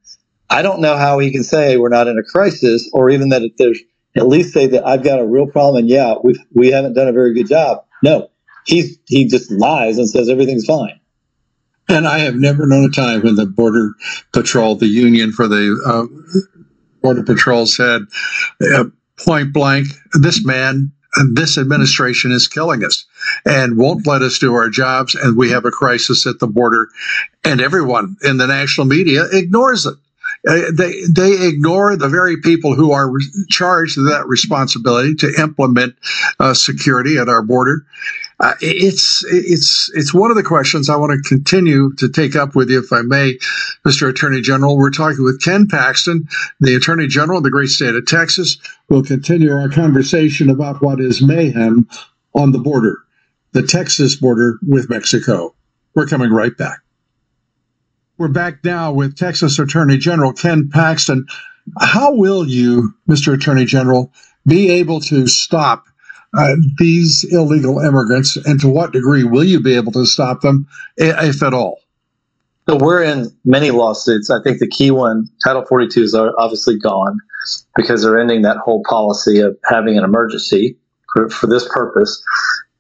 I 0.53 0.61
don't 0.61 0.81
know 0.81 0.95
how 0.95 1.17
he 1.17 1.31
can 1.31 1.43
say 1.43 1.77
we're 1.77 1.89
not 1.89 2.07
in 2.07 2.17
a 2.19 2.23
crisis, 2.23 2.87
or 2.93 3.09
even 3.09 3.29
that 3.29 3.41
there's 3.57 3.79
at 4.15 4.27
least 4.27 4.53
say 4.53 4.67
that 4.67 4.85
I've 4.85 5.03
got 5.03 5.19
a 5.19 5.25
real 5.25 5.47
problem 5.47 5.77
and 5.77 5.89
yeah, 5.89 6.13
we 6.23 6.39
we 6.53 6.69
haven't 6.69 6.93
done 6.93 7.07
a 7.07 7.11
very 7.11 7.33
good 7.33 7.47
job. 7.47 7.83
No, 8.03 8.29
he's 8.65 8.99
he 9.07 9.27
just 9.27 9.49
lies 9.49 9.97
and 9.97 10.07
says 10.07 10.29
everything's 10.29 10.65
fine. 10.65 10.99
And 11.89 12.07
I 12.07 12.19
have 12.19 12.35
never 12.35 12.67
known 12.67 12.85
a 12.85 12.89
time 12.89 13.21
when 13.21 13.35
the 13.35 13.47
Border 13.47 13.93
Patrol, 14.31 14.75
the 14.75 14.87
union 14.87 15.31
for 15.31 15.47
the 15.47 15.75
uh, 15.85 16.05
Border 17.01 17.23
Patrol, 17.23 17.65
said 17.65 18.03
uh, 18.73 18.85
point 19.25 19.53
blank, 19.53 19.87
this 20.13 20.45
man, 20.45 20.91
this 21.33 21.57
administration 21.57 22.31
is 22.31 22.47
killing 22.47 22.85
us 22.85 23.05
and 23.45 23.77
won't 23.77 24.07
let 24.07 24.21
us 24.21 24.39
do 24.39 24.53
our 24.53 24.69
jobs. 24.69 25.15
And 25.15 25.35
we 25.35 25.49
have 25.49 25.65
a 25.65 25.71
crisis 25.71 26.25
at 26.25 26.39
the 26.39 26.47
border. 26.47 26.87
And 27.43 27.59
everyone 27.59 28.15
in 28.23 28.37
the 28.37 28.47
national 28.47 28.87
media 28.87 29.25
ignores 29.31 29.85
it. 29.85 29.95
Uh, 30.47 30.71
they 30.73 31.01
they 31.09 31.47
ignore 31.47 31.95
the 31.95 32.09
very 32.09 32.35
people 32.41 32.75
who 32.75 32.91
are 32.91 33.09
re- 33.09 33.23
charged 33.49 33.97
with 33.97 34.09
that 34.09 34.27
responsibility 34.27 35.15
to 35.15 35.33
implement 35.39 35.95
uh, 36.39 36.53
security 36.53 37.17
at 37.17 37.29
our 37.29 37.41
border. 37.41 37.85
Uh, 38.41 38.53
it's 38.59 39.23
it's 39.29 39.89
it's 39.93 40.13
one 40.13 40.29
of 40.29 40.35
the 40.35 40.43
questions 40.43 40.89
I 40.89 40.97
want 40.97 41.13
to 41.13 41.29
continue 41.29 41.93
to 41.93 42.09
take 42.09 42.35
up 42.35 42.55
with 42.55 42.69
you, 42.69 42.79
if 42.79 42.91
I 42.91 43.01
may, 43.01 43.37
Mr. 43.87 44.09
Attorney 44.09 44.41
General. 44.41 44.77
We're 44.77 44.91
talking 44.91 45.23
with 45.23 45.41
Ken 45.41 45.65
Paxton, 45.65 46.27
the 46.59 46.75
Attorney 46.75 47.07
General 47.07 47.37
of 47.37 47.45
the 47.45 47.51
great 47.51 47.69
state 47.69 47.95
of 47.95 48.05
Texas. 48.05 48.57
We'll 48.89 49.03
continue 49.03 49.53
our 49.53 49.69
conversation 49.69 50.49
about 50.49 50.81
what 50.81 50.99
is 50.99 51.21
mayhem 51.21 51.87
on 52.33 52.51
the 52.51 52.59
border, 52.59 52.97
the 53.53 53.63
Texas 53.63 54.17
border 54.17 54.59
with 54.67 54.89
Mexico. 54.89 55.55
We're 55.95 56.07
coming 56.07 56.31
right 56.31 56.57
back. 56.57 56.82
We're 58.23 58.29
back 58.29 58.63
now 58.63 58.93
with 58.93 59.17
Texas 59.17 59.59
Attorney 59.59 59.97
General 59.97 60.31
Ken 60.31 60.69
Paxton. 60.69 61.27
How 61.81 62.15
will 62.15 62.47
you, 62.47 62.93
Mr. 63.05 63.33
Attorney 63.33 63.65
General, 63.65 64.13
be 64.47 64.69
able 64.69 65.01
to 65.01 65.27
stop 65.27 65.87
uh, 66.33 66.55
these 66.77 67.25
illegal 67.25 67.79
immigrants, 67.79 68.37
and 68.37 68.61
to 68.61 68.69
what 68.69 68.93
degree 68.93 69.25
will 69.25 69.43
you 69.43 69.59
be 69.59 69.75
able 69.75 69.91
to 69.91 70.05
stop 70.05 70.39
them, 70.39 70.69
if 70.95 71.43
at 71.43 71.53
all? 71.53 71.81
So 72.69 72.77
we're 72.77 73.03
in 73.03 73.27
many 73.43 73.71
lawsuits. 73.71 74.29
I 74.29 74.41
think 74.41 74.59
the 74.59 74.69
key 74.69 74.89
one, 74.89 75.29
Title 75.43 75.65
42, 75.65 76.03
is 76.03 76.15
obviously 76.15 76.79
gone 76.79 77.17
because 77.75 78.03
they're 78.03 78.21
ending 78.21 78.43
that 78.43 78.55
whole 78.55 78.83
policy 78.87 79.41
of 79.41 79.57
having 79.65 79.97
an 79.97 80.05
emergency 80.05 80.77
for, 81.11 81.29
for 81.29 81.47
this 81.47 81.67
purpose. 81.67 82.23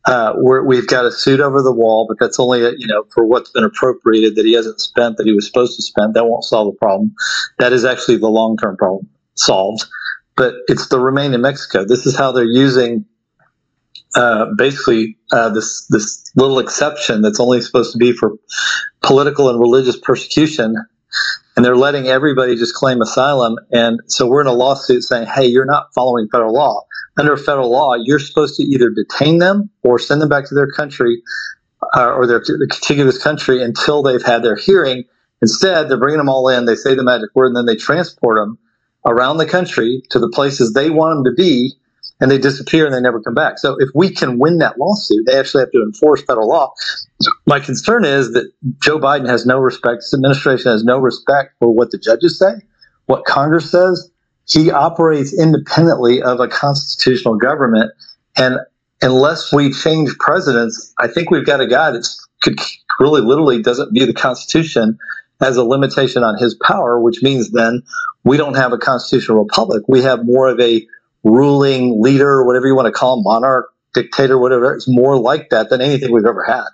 Uh, 0.05 0.33
we 0.65 0.75
have 0.75 0.87
got 0.87 1.05
a 1.05 1.11
suit 1.11 1.39
over 1.39 1.61
the 1.61 1.71
wall, 1.71 2.05
but 2.07 2.17
that's 2.19 2.37
only 2.39 2.63
a, 2.63 2.71
you 2.77 2.87
know 2.87 3.05
for 3.13 3.25
what's 3.25 3.49
been 3.51 3.63
appropriated 3.63 4.35
that 4.35 4.45
he 4.45 4.53
hasn't 4.53 4.79
spent 4.81 5.17
that 5.17 5.25
he 5.25 5.33
was 5.33 5.45
supposed 5.45 5.75
to 5.77 5.81
spend. 5.81 6.13
That 6.13 6.25
won't 6.25 6.43
solve 6.43 6.73
the 6.73 6.77
problem. 6.77 7.15
That 7.59 7.71
is 7.71 7.85
actually 7.85 8.17
the 8.17 8.27
long 8.27 8.57
term 8.57 8.75
problem 8.75 9.07
solved, 9.35 9.85
but 10.35 10.55
it's 10.67 10.89
the 10.89 10.99
remain 10.99 11.33
in 11.33 11.41
Mexico. 11.41 11.85
This 11.85 12.05
is 12.05 12.17
how 12.17 12.33
they're 12.33 12.43
using 12.43 13.05
uh, 14.15 14.47
basically 14.57 15.17
uh, 15.31 15.49
this 15.49 15.87
this 15.87 16.31
little 16.35 16.59
exception 16.59 17.21
that's 17.21 17.39
only 17.39 17.61
supposed 17.61 17.93
to 17.93 17.97
be 17.97 18.11
for 18.11 18.33
political 19.01 19.49
and 19.49 19.59
religious 19.59 19.97
persecution 19.97 20.75
and 21.55 21.63
they're 21.63 21.75
letting 21.75 22.07
everybody 22.07 22.55
just 22.55 22.73
claim 22.73 23.01
asylum. 23.01 23.57
And 23.71 23.99
so 24.07 24.27
we're 24.27 24.41
in 24.41 24.47
a 24.47 24.53
lawsuit 24.53 25.03
saying, 25.03 25.27
hey, 25.27 25.45
you're 25.45 25.65
not 25.65 25.93
following 25.93 26.27
federal 26.31 26.53
law. 26.53 26.81
Under 27.17 27.37
federal 27.37 27.71
law, 27.71 27.93
you're 27.95 28.19
supposed 28.19 28.55
to 28.55 28.63
either 28.63 28.89
detain 28.89 29.37
them 29.37 29.69
or 29.83 29.99
send 29.99 30.21
them 30.21 30.29
back 30.29 30.47
to 30.49 30.55
their 30.55 30.67
country 30.71 31.21
uh, 31.95 32.11
or 32.13 32.25
their 32.25 32.39
the 32.39 32.67
contiguous 32.71 33.21
country 33.21 33.61
until 33.61 34.01
they've 34.01 34.23
had 34.23 34.43
their 34.43 34.55
hearing. 34.55 35.03
Instead, 35.41 35.89
they're 35.89 35.99
bringing 35.99 36.17
them 36.17 36.29
all 36.29 36.49
in. 36.49 36.65
They 36.65 36.75
say 36.75 36.95
the 36.95 37.03
magic 37.03 37.29
word, 37.35 37.47
and 37.47 37.55
then 37.55 37.65
they 37.65 37.75
transport 37.75 38.37
them 38.37 38.57
around 39.05 39.37
the 39.37 39.45
country 39.45 40.01
to 40.09 40.19
the 40.19 40.29
places 40.29 40.73
they 40.73 40.89
want 40.89 41.17
them 41.17 41.23
to 41.25 41.35
be 41.35 41.73
and 42.19 42.31
they 42.31 42.37
disappear 42.37 42.85
and 42.85 42.95
they 42.95 43.01
never 43.01 43.21
come 43.21 43.33
back. 43.33 43.59
So 43.59 43.75
if 43.79 43.89
we 43.93 44.09
can 44.09 44.39
win 44.39 44.59
that 44.59 44.79
lawsuit, 44.79 45.25
they 45.25 45.37
actually 45.37 45.61
have 45.61 45.71
to 45.71 45.81
enforce 45.81 46.21
federal 46.23 46.47
law. 46.47 46.73
My 47.45 47.59
concern 47.59 48.05
is 48.05 48.31
that 48.33 48.51
Joe 48.79 48.99
Biden 48.99 49.27
has 49.27 49.45
no 49.45 49.59
respect, 49.59 50.03
his 50.03 50.13
administration 50.13 50.71
has 50.71 50.83
no 50.83 50.97
respect 50.97 51.55
for 51.59 51.73
what 51.73 51.91
the 51.91 51.97
judges 51.97 52.39
say, 52.39 52.53
what 53.05 53.25
Congress 53.25 53.69
says. 53.69 54.09
He 54.47 54.71
operates 54.71 55.37
independently 55.37 56.21
of 56.21 56.39
a 56.39 56.47
constitutional 56.47 57.37
government. 57.37 57.91
And 58.35 58.57
unless 59.01 59.53
we 59.53 59.71
change 59.71 60.17
presidents, 60.19 60.93
I 60.99 61.07
think 61.07 61.31
we've 61.31 61.45
got 61.45 61.61
a 61.61 61.67
guy 61.67 61.91
that 61.91 62.07
could 62.41 62.59
really 62.99 63.21
literally 63.21 63.61
doesn't 63.61 63.93
view 63.93 64.05
the 64.05 64.13
Constitution 64.13 64.97
as 65.41 65.57
a 65.57 65.63
limitation 65.63 66.23
on 66.23 66.37
his 66.37 66.55
power, 66.55 66.99
which 66.99 67.21
means 67.21 67.51
then 67.51 67.83
we 68.23 68.37
don't 68.37 68.55
have 68.55 68.71
a 68.73 68.77
constitutional 68.77 69.39
republic. 69.39 69.83
We 69.87 70.01
have 70.01 70.25
more 70.25 70.47
of 70.47 70.59
a 70.59 70.85
ruling 71.23 72.01
leader, 72.01 72.43
whatever 72.45 72.67
you 72.67 72.75
want 72.75 72.87
to 72.87 72.91
call 72.91 73.17
him, 73.17 73.23
monarch, 73.23 73.69
dictator, 73.93 74.37
whatever. 74.37 74.73
It's 74.73 74.87
more 74.87 75.17
like 75.17 75.49
that 75.49 75.69
than 75.69 75.81
anything 75.81 76.11
we've 76.11 76.25
ever 76.25 76.43
had. 76.43 76.65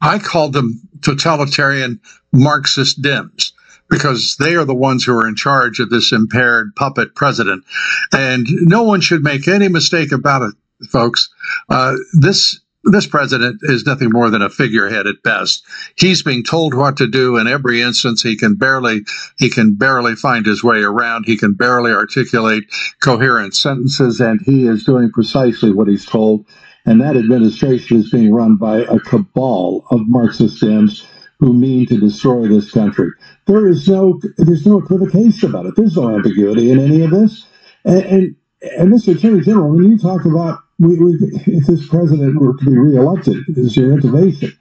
I 0.00 0.18
call 0.18 0.50
them 0.50 0.80
totalitarian 1.02 2.00
Marxist 2.32 3.00
Dems 3.00 3.52
because 3.88 4.36
they 4.36 4.54
are 4.56 4.64
the 4.64 4.74
ones 4.74 5.04
who 5.04 5.16
are 5.16 5.28
in 5.28 5.36
charge 5.36 5.78
of 5.78 5.90
this 5.90 6.12
impaired 6.12 6.74
puppet 6.74 7.14
president. 7.14 7.64
And 8.12 8.46
no 8.50 8.82
one 8.82 9.00
should 9.00 9.22
make 9.22 9.46
any 9.46 9.68
mistake 9.68 10.12
about 10.12 10.42
it, 10.42 10.54
folks. 10.90 11.28
Uh, 11.68 11.94
this 12.14 12.60
this 12.88 13.06
president 13.06 13.58
is 13.64 13.84
nothing 13.84 14.10
more 14.12 14.30
than 14.30 14.42
a 14.42 14.48
figurehead 14.48 15.08
at 15.08 15.22
best. 15.24 15.64
He's 15.96 16.22
being 16.22 16.44
told 16.44 16.72
what 16.72 16.96
to 16.98 17.08
do 17.08 17.36
in 17.36 17.48
every 17.48 17.82
instance. 17.82 18.22
He 18.22 18.36
can 18.36 18.54
barely 18.54 19.00
he 19.38 19.50
can 19.50 19.74
barely 19.74 20.14
find 20.14 20.46
his 20.46 20.62
way 20.62 20.82
around. 20.82 21.24
He 21.26 21.36
can 21.36 21.54
barely 21.54 21.90
articulate 21.90 22.64
coherent 23.00 23.56
sentences, 23.56 24.20
and 24.20 24.40
he 24.40 24.68
is 24.68 24.84
doing 24.84 25.10
precisely 25.10 25.72
what 25.72 25.88
he's 25.88 26.06
told. 26.06 26.46
And 26.86 27.00
that 27.00 27.16
administration 27.16 27.98
is 27.98 28.10
being 28.10 28.32
run 28.32 28.56
by 28.56 28.78
a 28.78 29.00
cabal 29.00 29.84
of 29.90 30.08
Marxist 30.08 30.62
Dems 30.62 31.04
who 31.38 31.52
mean 31.52 31.86
to 31.86 31.98
destroy 31.98 32.46
this 32.46 32.70
country. 32.70 33.10
There 33.46 33.68
is 33.68 33.88
no 33.88 34.20
there's 34.38 34.66
no 34.66 34.78
equivocation 34.78 35.50
about 35.50 35.66
it. 35.66 35.74
There's 35.76 35.96
no 35.96 36.14
ambiguity 36.14 36.70
in 36.70 36.78
any 36.78 37.02
of 37.02 37.10
this. 37.10 37.46
And 37.84 38.04
and, 38.04 38.36
and 38.78 38.92
Mr. 38.92 39.16
Attorney 39.16 39.40
General, 39.42 39.70
when 39.70 39.90
you 39.90 39.98
talk 39.98 40.24
about 40.24 40.60
we, 40.78 40.98
we, 40.98 41.14
if 41.46 41.66
this 41.66 41.86
president 41.88 42.40
were 42.40 42.56
to 42.56 42.64
be 42.64 42.76
reelected, 42.76 43.44
is 43.48 43.76
your 43.76 43.92
intimation. 43.92 44.56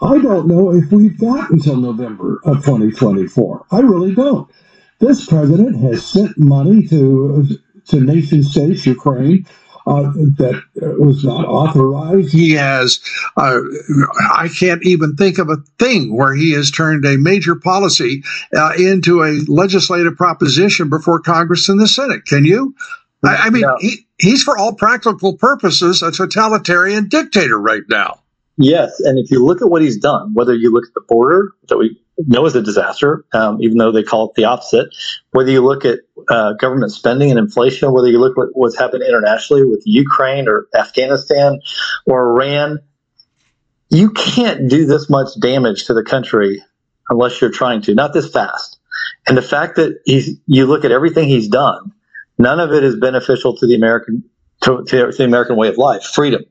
I 0.00 0.18
don't 0.18 0.48
know 0.48 0.72
if 0.72 0.90
we've 0.90 1.18
got 1.18 1.50
until 1.50 1.76
November 1.76 2.40
of 2.44 2.64
2024. 2.64 3.66
I 3.70 3.80
really 3.80 4.14
don't. 4.14 4.50
This 4.98 5.26
president 5.26 5.76
has 5.80 6.04
sent 6.04 6.36
money 6.38 6.86
to 6.88 7.46
to 7.88 8.00
nation 8.00 8.42
states, 8.42 8.86
Ukraine, 8.86 9.46
uh, 9.86 10.02
that 10.36 10.62
was 10.98 11.24
not 11.24 11.44
authorized. 11.44 12.32
He 12.32 12.52
has, 12.52 13.00
uh, 13.36 13.60
I 14.32 14.48
can't 14.48 14.84
even 14.84 15.16
think 15.16 15.38
of 15.38 15.48
a 15.48 15.56
thing 15.78 16.16
where 16.16 16.34
he 16.34 16.52
has 16.52 16.70
turned 16.70 17.04
a 17.04 17.18
major 17.18 17.54
policy 17.54 18.22
uh, 18.54 18.72
into 18.78 19.22
a 19.22 19.40
legislative 19.48 20.16
proposition 20.16 20.88
before 20.88 21.20
Congress 21.20 21.68
and 21.68 21.80
the 21.80 21.88
Senate. 21.88 22.24
Can 22.26 22.44
you? 22.44 22.74
I, 23.24 23.36
I 23.36 23.50
mean, 23.50 23.64
he, 23.80 24.06
he's 24.18 24.42
for 24.42 24.58
all 24.58 24.74
practical 24.74 25.36
purposes 25.36 26.02
a 26.02 26.10
totalitarian 26.10 27.08
dictator 27.08 27.58
right 27.58 27.82
now. 27.88 28.18
Yes, 28.58 29.00
and 29.00 29.18
if 29.18 29.30
you 29.30 29.44
look 29.44 29.62
at 29.62 29.70
what 29.70 29.82
he's 29.82 29.96
done, 29.96 30.34
whether 30.34 30.54
you 30.54 30.70
look 30.70 30.86
at 30.86 30.94
the 30.94 31.00
border 31.08 31.52
that 31.68 31.78
we 31.78 31.98
know 32.18 32.44
is 32.46 32.54
a 32.54 32.62
disaster, 32.62 33.24
um, 33.32 33.62
even 33.62 33.78
though 33.78 33.92
they 33.92 34.02
call 34.02 34.28
it 34.28 34.34
the 34.34 34.44
opposite, 34.44 34.88
whether 35.30 35.50
you 35.50 35.64
look 35.64 35.84
at 35.84 36.00
uh, 36.28 36.52
government 36.54 36.92
spending 36.92 37.30
and 37.30 37.38
inflation, 37.38 37.92
whether 37.92 38.08
you 38.08 38.18
look 38.18 38.36
at 38.38 38.48
what's 38.52 38.78
happened 38.78 39.02
internationally 39.02 39.64
with 39.64 39.82
Ukraine 39.84 40.48
or 40.48 40.66
Afghanistan 40.74 41.60
or 42.06 42.30
Iran, 42.30 42.78
you 43.90 44.10
can't 44.10 44.68
do 44.68 44.86
this 44.86 45.10
much 45.10 45.28
damage 45.40 45.84
to 45.86 45.94
the 45.94 46.02
country 46.02 46.62
unless 47.08 47.40
you're 47.40 47.50
trying 47.50 47.82
to, 47.82 47.94
not 47.94 48.12
this 48.12 48.30
fast. 48.30 48.78
And 49.26 49.36
the 49.36 49.42
fact 49.42 49.76
that 49.76 50.00
he's, 50.04 50.38
you 50.46 50.66
look 50.66 50.84
at 50.84 50.92
everything 50.92 51.28
he's 51.28 51.48
done, 51.48 51.92
None 52.42 52.58
of 52.58 52.72
it 52.72 52.82
is 52.82 52.96
beneficial 52.96 53.56
to 53.56 53.66
the 53.66 53.74
American 53.74 54.24
to, 54.62 54.84
to 54.84 55.12
the 55.12 55.24
American 55.24 55.56
way 55.56 55.68
of 55.68 55.78
life, 55.78 56.02
freedom, 56.02 56.42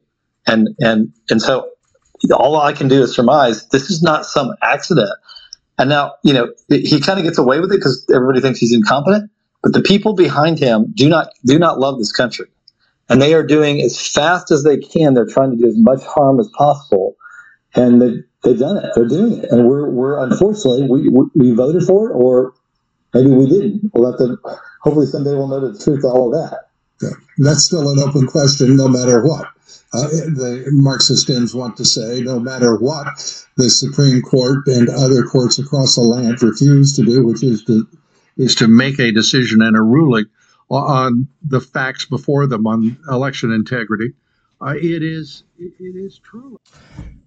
and 0.47 0.69
and 0.79 1.11
and 1.29 1.41
so 1.41 1.69
all 2.33 2.55
I 2.55 2.73
can 2.73 2.87
do 2.87 3.01
is 3.01 3.13
surmise 3.13 3.67
this 3.69 3.89
is 3.89 4.01
not 4.01 4.25
some 4.25 4.53
accident. 4.61 5.09
And 5.81 5.89
now, 5.89 6.13
you 6.23 6.31
know, 6.31 6.53
he 6.69 7.01
kind 7.01 7.17
of 7.17 7.25
gets 7.25 7.39
away 7.39 7.59
with 7.59 7.71
it 7.71 7.77
because 7.77 8.05
everybody 8.13 8.39
thinks 8.39 8.59
he's 8.59 8.71
incompetent. 8.71 9.31
But 9.63 9.73
the 9.73 9.81
people 9.81 10.13
behind 10.13 10.59
him 10.59 10.93
do 10.93 11.09
not 11.09 11.29
do 11.43 11.57
not 11.57 11.79
love 11.79 11.97
this 11.97 12.11
country, 12.11 12.45
and 13.09 13.19
they 13.19 13.33
are 13.33 13.41
doing 13.41 13.81
as 13.81 13.99
fast 13.99 14.51
as 14.51 14.63
they 14.63 14.77
can. 14.77 15.15
They're 15.15 15.25
trying 15.25 15.49
to 15.51 15.57
do 15.57 15.67
as 15.67 15.77
much 15.77 16.03
harm 16.03 16.39
as 16.39 16.47
possible, 16.55 17.15
and 17.73 17.99
they 17.99 18.13
they've 18.43 18.59
done 18.59 18.77
it. 18.77 18.91
They're 18.93 19.07
doing 19.07 19.39
it, 19.39 19.51
and 19.51 19.67
we're 19.67 19.89
we're 19.89 20.23
unfortunately 20.23 20.87
we 20.87 21.09
we 21.35 21.51
voted 21.51 21.81
for 21.83 22.11
it, 22.11 22.13
or 22.13 22.53
maybe 23.15 23.31
we 23.31 23.47
didn't. 23.49 23.89
We'll 23.93 24.11
have 24.11 24.19
to. 24.19 24.37
Hopefully, 24.81 25.07
someday 25.07 25.33
we'll 25.33 25.47
know 25.47 25.71
the 25.71 25.83
truth 25.83 26.05
of 26.05 26.11
all 26.11 26.31
of 26.31 26.51
that. 26.51 26.69
Yeah. 27.01 27.09
That's 27.39 27.63
still 27.63 27.89
an 27.89 27.97
open 27.97 28.27
question, 28.27 28.75
no 28.75 28.87
matter 28.87 29.23
what. 29.23 29.47
Uh, 29.93 30.07
the 30.07 30.65
Marxist 30.71 31.29
ends 31.29 31.53
want 31.53 31.75
to 31.75 31.83
say, 31.83 32.21
no 32.21 32.39
matter 32.39 32.77
what 32.77 33.07
the 33.57 33.69
Supreme 33.69 34.21
Court 34.21 34.65
and 34.67 34.87
other 34.89 35.23
courts 35.23 35.59
across 35.59 35.95
the 35.95 36.01
land 36.01 36.41
refuse 36.41 36.95
to 36.95 37.03
do, 37.03 37.25
which 37.25 37.43
is 37.43 37.63
to 37.65 37.87
is 38.37 38.55
to 38.55 38.67
make 38.67 38.99
a 38.99 39.11
decision 39.11 39.61
and 39.61 39.75
a 39.75 39.81
ruling 39.81 40.25
on 40.69 41.27
the 41.43 41.59
facts 41.59 42.05
before 42.05 42.47
them 42.47 42.65
on 42.65 42.97
election 43.09 43.51
integrity. 43.51 44.13
Uh, 44.61 44.75
it 44.77 45.03
is 45.03 45.43
it 45.59 45.73
is 45.79 46.19
true. 46.19 46.57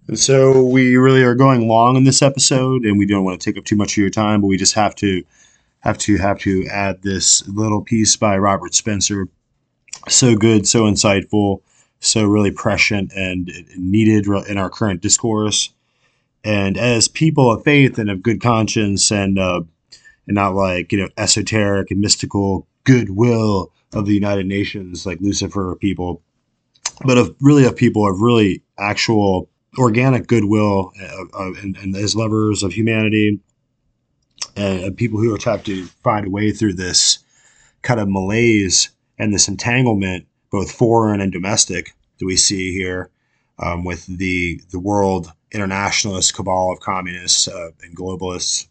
And 0.08 0.18
so 0.18 0.64
we 0.64 0.96
really 0.96 1.22
are 1.22 1.34
going 1.34 1.68
long 1.68 1.96
in 1.96 2.04
this 2.04 2.22
episode, 2.22 2.84
and 2.84 2.98
we 2.98 3.06
don't 3.06 3.24
want 3.24 3.40
to 3.40 3.44
take 3.44 3.58
up 3.58 3.64
too 3.64 3.76
much 3.76 3.92
of 3.92 3.98
your 3.98 4.10
time, 4.10 4.40
but 4.40 4.46
we 4.46 4.56
just 4.56 4.74
have 4.74 4.94
to 4.96 5.22
have 5.80 5.98
to 5.98 6.16
have 6.16 6.38
to 6.40 6.66
add 6.68 7.02
this 7.02 7.46
little 7.48 7.82
piece 7.82 8.16
by 8.16 8.38
Robert 8.38 8.74
Spencer. 8.74 9.28
So 10.08 10.34
good, 10.34 10.66
so 10.66 10.84
insightful, 10.84 11.60
so 12.05 12.24
really 12.24 12.51
prescient 12.51 13.12
and 13.12 13.51
needed 13.76 14.26
in 14.48 14.59
our 14.59 14.70
current 14.70 15.01
discourse. 15.01 15.70
And 16.44 16.76
as 16.76 17.09
people 17.09 17.51
of 17.51 17.64
faith 17.64 17.98
and 17.98 18.10
of 18.10 18.22
good 18.22 18.40
conscience 18.40 19.10
and 19.10 19.39
uh, 19.39 19.62
and 20.26 20.35
not 20.35 20.55
like 20.55 20.93
you 20.93 20.98
know 20.98 21.09
esoteric 21.16 21.90
and 21.90 22.01
mystical 22.01 22.66
goodwill 22.85 23.72
of 23.93 24.06
the 24.06 24.14
United 24.14 24.47
Nations 24.47 25.06
like 25.06 25.20
Lucifer 25.20 25.76
people, 25.81 26.22
but 27.05 27.16
of 27.16 27.35
really 27.40 27.64
of 27.64 27.76
people 27.76 28.09
of 28.09 28.20
really 28.20 28.62
actual 28.78 29.48
organic 29.78 30.26
goodwill 30.26 30.93
uh, 31.01 31.24
uh, 31.35 31.52
and, 31.62 31.76
and, 31.78 31.97
as 31.97 32.14
lovers 32.14 32.62
of 32.62 32.72
humanity 32.72 33.40
and 34.56 34.97
people 34.97 35.18
who 35.18 35.35
are 35.35 35.39
trying 35.39 35.62
to 35.62 35.85
find 36.05 36.26
a 36.26 36.31
way 36.31 36.52
through 36.52 36.74
this 36.74 37.18
kind 37.82 38.01
of 38.01 38.09
malaise 38.09 38.90
and 39.18 39.32
this 39.32 39.48
entanglement, 39.48 40.26
both 40.55 40.70
foreign 40.70 41.20
and 41.20 41.32
domestic, 41.32 41.97
that 42.18 42.26
we 42.26 42.36
see 42.36 42.72
here 42.72 43.10
um, 43.59 43.85
with 43.85 44.06
the 44.06 44.60
the 44.70 44.78
world 44.78 45.32
internationalist 45.51 46.32
cabal 46.32 46.70
of 46.70 46.78
communists 46.78 47.48
uh, 47.48 47.70
and 47.82 47.97
globalists 47.97 48.68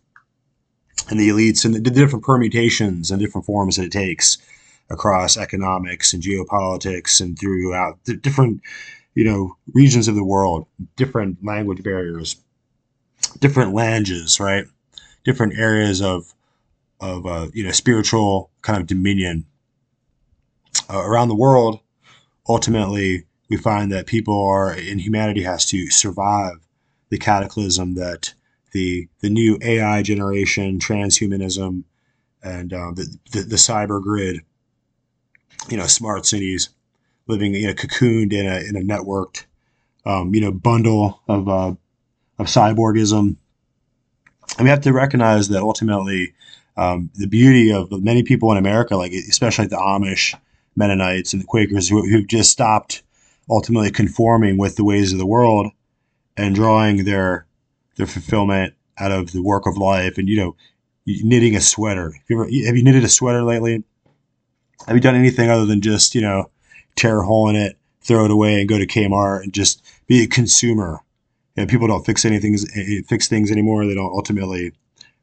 and 1.10 1.20
the 1.20 1.28
elites 1.28 1.66
and 1.66 1.74
the 1.76 1.92
different 1.92 2.24
permutations 2.24 3.12
and 3.12 3.20
different 3.20 3.46
forms 3.46 3.76
that 3.76 3.84
it 3.84 3.92
takes 3.92 4.38
across 4.90 5.36
economics 5.36 6.14
and 6.14 6.24
geopolitics 6.24 7.20
and 7.20 7.38
throughout 7.38 8.00
the 8.06 8.16
different 8.16 8.62
you 9.14 9.26
know 9.26 9.58
regions 9.74 10.08
of 10.08 10.16
the 10.16 10.24
world 10.24 10.66
different 10.96 11.44
language 11.44 11.84
barriers 11.84 12.38
different 13.40 13.74
languages 13.74 14.40
right? 14.40 14.66
Different 15.26 15.58
areas 15.58 16.02
of 16.02 16.34
of 17.02 17.26
uh, 17.26 17.48
you 17.54 17.66
know 17.66 17.72
spiritual 17.72 18.50
kind 18.62 18.80
of 18.80 18.88
dominion 18.88 19.46
uh, 20.90 21.04
around 21.04 21.28
the 21.28 21.36
world 21.36 21.80
ultimately 22.48 23.26
we 23.50 23.58
find 23.58 23.92
that 23.92 24.08
people 24.08 24.48
are 24.48 24.72
and 24.72 25.00
humanity 25.00 25.44
has 25.44 25.66
to 25.66 25.90
survive 25.90 26.56
the 27.10 27.18
cataclysm 27.18 27.94
that 27.96 28.34
the 28.72 29.08
the 29.22 29.30
new 29.30 29.58
AI 29.62 30.02
generation, 30.02 30.80
transhumanism, 30.80 31.84
and 32.42 32.74
uh, 32.74 32.92
the, 32.92 33.18
the, 33.32 33.42
the 33.42 33.56
cyber 33.56 34.02
grid. 34.02 34.42
You 35.70 35.78
know, 35.78 35.86
smart 35.86 36.26
cities, 36.26 36.70
living 37.28 37.54
you 37.54 37.68
know 37.68 37.74
cocooned 37.74 38.34
in 38.34 38.46
a 38.46 38.68
in 38.68 38.76
a 38.76 38.82
networked, 38.82 39.46
um, 40.06 40.34
you 40.34 40.42
know, 40.42 40.52
bundle 40.52 41.22
of 41.28 41.48
uh, 41.48 41.76
of 42.40 42.48
cyborgism. 42.48 43.38
And 44.58 44.66
we 44.66 44.70
have 44.70 44.82
to 44.82 44.92
recognize 44.92 45.48
that 45.50 45.62
ultimately, 45.62 46.34
um, 46.76 47.12
the 47.16 47.28
beauty 47.28 47.72
of 47.72 47.92
many 48.04 48.24
people 48.24 48.52
in 48.52 48.58
America, 48.58 48.98
like 48.98 49.14
especially 49.14 49.68
the 49.68 49.78
Amish, 49.78 50.36
Mennonites, 50.76 51.34
and 51.34 51.42
the 51.42 51.48
Quakers, 51.48 51.90
who, 51.90 52.08
who've 52.10 52.28
just 52.28 52.52
stopped 52.52 53.04
ultimately 53.50 53.92
conforming 53.92 54.58
with 54.58 54.76
the 54.76 54.84
ways 54.84 55.12
of 55.12 55.20
the 55.20 55.26
world 55.26 55.72
and 56.38 56.56
drawing 56.56 57.06
their 57.06 57.46
their 57.96 58.08
fulfillment 58.08 58.74
out 58.98 59.12
of 59.12 59.32
the 59.32 59.42
work 59.42 59.68
of 59.68 59.78
life. 59.78 60.18
And 60.18 60.28
you 60.28 60.38
know 60.38 60.56
knitting 61.06 61.56
a 61.56 61.62
sweater. 61.62 62.12
Have 62.12 62.24
you, 62.28 62.42
ever, 62.42 62.46
have 62.66 62.78
you 62.78 62.84
knitted 62.84 63.04
a 63.04 63.10
sweater 63.10 63.44
lately? 63.44 63.84
Have 64.88 64.96
you 64.96 65.02
done 65.02 65.16
anything 65.16 65.50
other 65.50 65.66
than 65.66 65.82
just 65.82 66.16
you 66.16 66.22
know 66.22 66.50
tear 66.96 67.22
a 67.22 67.26
hole 67.26 67.50
in 67.50 67.56
it 67.56 67.78
throw 68.02 68.26
it 68.26 68.32
away 68.32 68.60
and 68.60 68.68
go 68.68 68.78
to 68.78 68.86
kmart 68.86 69.44
and 69.44 69.54
just 69.54 69.84
be 70.08 70.24
a 70.24 70.28
consumer? 70.28 71.00
You 71.56 71.64
know, 71.64 71.68
people 71.68 71.88
don't 71.88 72.06
fix 72.06 72.26
anything 72.26 72.58
eh, 72.76 73.02
fix 73.08 73.28
things 73.28 73.52
anymore. 73.52 73.86
They 73.86 73.96
don't 73.96 74.14
ultimately 74.14 74.74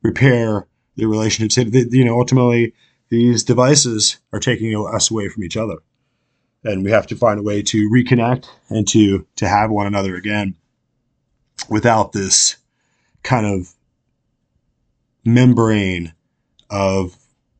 repair 0.02 0.66
their 0.96 1.08
relationships. 1.08 1.70
They, 1.70 1.86
you 1.90 2.04
know 2.04 2.18
ultimately 2.18 2.74
these 3.10 3.44
devices 3.44 4.18
are 4.32 4.40
taking 4.40 4.74
us 4.92 5.10
away 5.10 5.28
from 5.28 5.44
each 5.44 5.56
other 5.56 5.76
and 6.64 6.84
we 6.84 6.90
have 6.90 7.06
to 7.08 7.16
find 7.16 7.38
a 7.38 7.42
way 7.42 7.62
to 7.62 7.88
reconnect 7.90 8.48
and 8.68 8.86
to 8.88 9.26
to 9.36 9.48
have 9.48 9.70
one 9.70 9.86
another 9.86 10.14
again 10.16 10.54
without 11.68 12.12
this 12.12 12.56
kind 13.22 13.46
of 13.46 13.72
membrane 15.24 16.12
of 16.70 17.16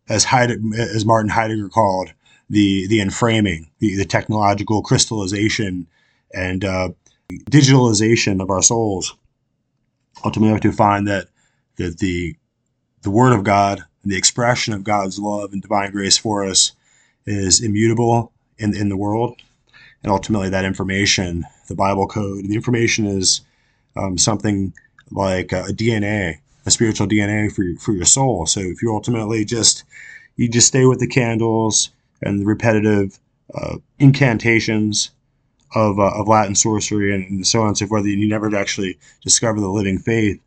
as 0.09 0.25
Heide- 0.25 0.59
as 0.79 1.05
Martin 1.05 1.31
Heidegger 1.31 1.69
called 1.69 2.13
the 2.49 2.87
the 2.89 2.99
enframing, 2.99 3.69
the, 3.79 3.97
the 3.97 4.05
technological 4.05 4.83
crystallization 4.83 5.87
and 6.35 6.65
uh, 6.65 6.91
digitalization 7.51 8.43
of 8.43 8.51
our 8.51 8.63
souls. 8.63 9.15
Ultimately, 10.25 10.49
we 10.49 10.53
have 10.53 10.63
to 10.63 10.73
find 10.73 11.07
that 11.09 11.29
that 11.77 11.99
the 11.99 12.37
the 13.03 13.11
Word 13.11 13.33
of 13.33 13.45
God 13.45 13.85
and 14.03 14.13
the 14.13 14.17
expression 14.17 14.73
of 14.73 14.85
God's 14.85 15.19
love 15.19 15.53
and 15.53 15.63
divine 15.63 15.93
grace 15.93 16.19
for 16.19 16.45
us 16.45 16.73
is 17.27 17.61
immutable 17.61 18.33
in 18.59 18.75
in 18.77 18.89
the 18.89 18.97
world, 18.97 19.41
and 20.03 20.11
ultimately 20.11 20.49
that 20.51 20.65
information, 20.65 21.45
the 21.69 21.75
Bible 21.75 22.07
code, 22.07 22.45
the 22.45 22.55
information 22.55 23.07
is 23.07 23.43
um, 23.97 24.17
something 24.19 24.73
like 25.11 25.53
a 25.53 25.65
DNA, 25.65 26.39
a 26.67 26.71
spiritual 26.71 27.07
DNA 27.07 27.53
for 27.53 27.63
your, 27.63 27.79
for 27.79 27.93
your 27.93 28.05
soul. 28.05 28.47
So 28.47 28.61
if 28.61 28.83
you 28.83 28.93
ultimately 28.93 29.45
just 29.45 29.85
you 30.37 30.49
just 30.49 30.69
stay 30.69 30.87
with 30.87 31.01
the 31.01 31.07
candles 31.07 31.91
and 32.23 32.41
the 32.41 32.47
repetitive 32.47 33.19
uh, 33.55 33.77
incantations 33.99 35.11
of, 35.75 35.99
uh, 35.99 36.13
of 36.15 36.29
Latin 36.29 36.55
sorcery 36.55 37.15
and, 37.15 37.47
so 37.47 37.63
on 37.63 37.69
and 37.69 37.79
so 37.79 37.87
forth, 37.87 38.05
you 38.05 38.29
never 38.29 38.55
actually 38.57 38.99
discover 39.23 39.61
the 39.61 39.69
living 39.69 39.99
faith 39.99 40.41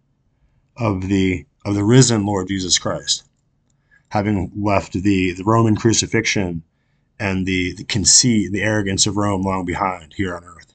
of 0.78 1.08
the 1.08 1.46
of 1.66 1.76
the 1.76 1.84
risen 1.84 2.26
Lord 2.26 2.48
Jesus 2.48 2.78
Christ, 2.78 3.24
having 4.14 4.52
left 4.56 4.94
the, 4.94 5.34
the 5.34 5.44
Roman 5.44 5.76
crucifixion 5.76 6.62
and 7.20 7.48
the, 7.48 7.74
the 7.74 7.84
conceit, 7.84 8.52
the 8.52 8.62
arrogance 8.62 9.08
of 9.08 9.18
Rome 9.18 9.42
long 9.42 9.66
behind 9.66 10.14
here 10.14 10.36
on 10.36 10.44
earth, 10.44 10.72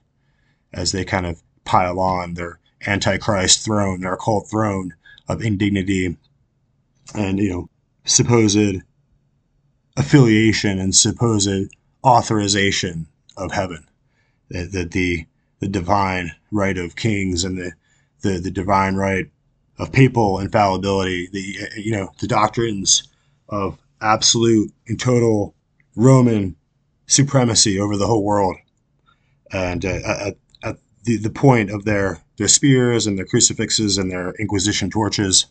as 0.73 0.91
they 0.91 1.05
kind 1.05 1.25
of 1.25 1.41
pile 1.65 2.01
on 2.01 2.35
their 2.35 2.59
antichrist 2.85 3.65
throne, 3.65 4.01
their 4.01 4.15
occult 4.15 4.51
throne 4.51 4.93
of 5.29 5.41
indignity 5.41 6.17
and, 7.15 7.39
you 7.39 7.49
know, 7.49 7.71
supposed 8.05 8.83
affiliation 9.97 10.81
and 10.81 10.93
supposed 10.93 11.73
authorization 12.05 13.07
of 13.37 13.53
heaven. 13.53 13.87
That, 14.51 14.73
that 14.73 14.91
the, 14.91 15.29
the 15.61 15.69
divine 15.69 16.33
right 16.51 16.77
of 16.77 16.97
kings 16.97 17.45
and 17.45 17.57
the, 17.57 17.71
the, 18.23 18.41
the 18.41 18.51
divine 18.51 18.97
right 18.97 19.31
of 19.79 19.93
papal 19.93 20.41
infallibility, 20.41 21.29
the, 21.31 21.81
you 21.81 21.93
know, 21.93 22.11
the 22.19 22.27
doctrines 22.27 23.05
of 23.49 23.79
absolute 24.01 24.73
and 24.87 24.99
total 24.99 25.55
Roman 25.97 26.57
supremacy 27.07 27.79
over 27.81 27.97
the 27.97 28.07
whole 28.07 28.25
world. 28.25 28.57
And 29.53 29.85
uh, 29.85 30.01
at, 30.05 30.37
at 30.63 30.79
the, 31.05 31.17
the 31.17 31.31
point 31.31 31.71
of 31.71 31.85
their 31.85 32.21
their 32.37 32.49
spears 32.49 33.07
and 33.07 33.19
their 33.19 33.27
crucifixes 33.27 33.99
and 33.99 34.11
their 34.11 34.31
Inquisition 34.39 34.91
torches 34.91 35.47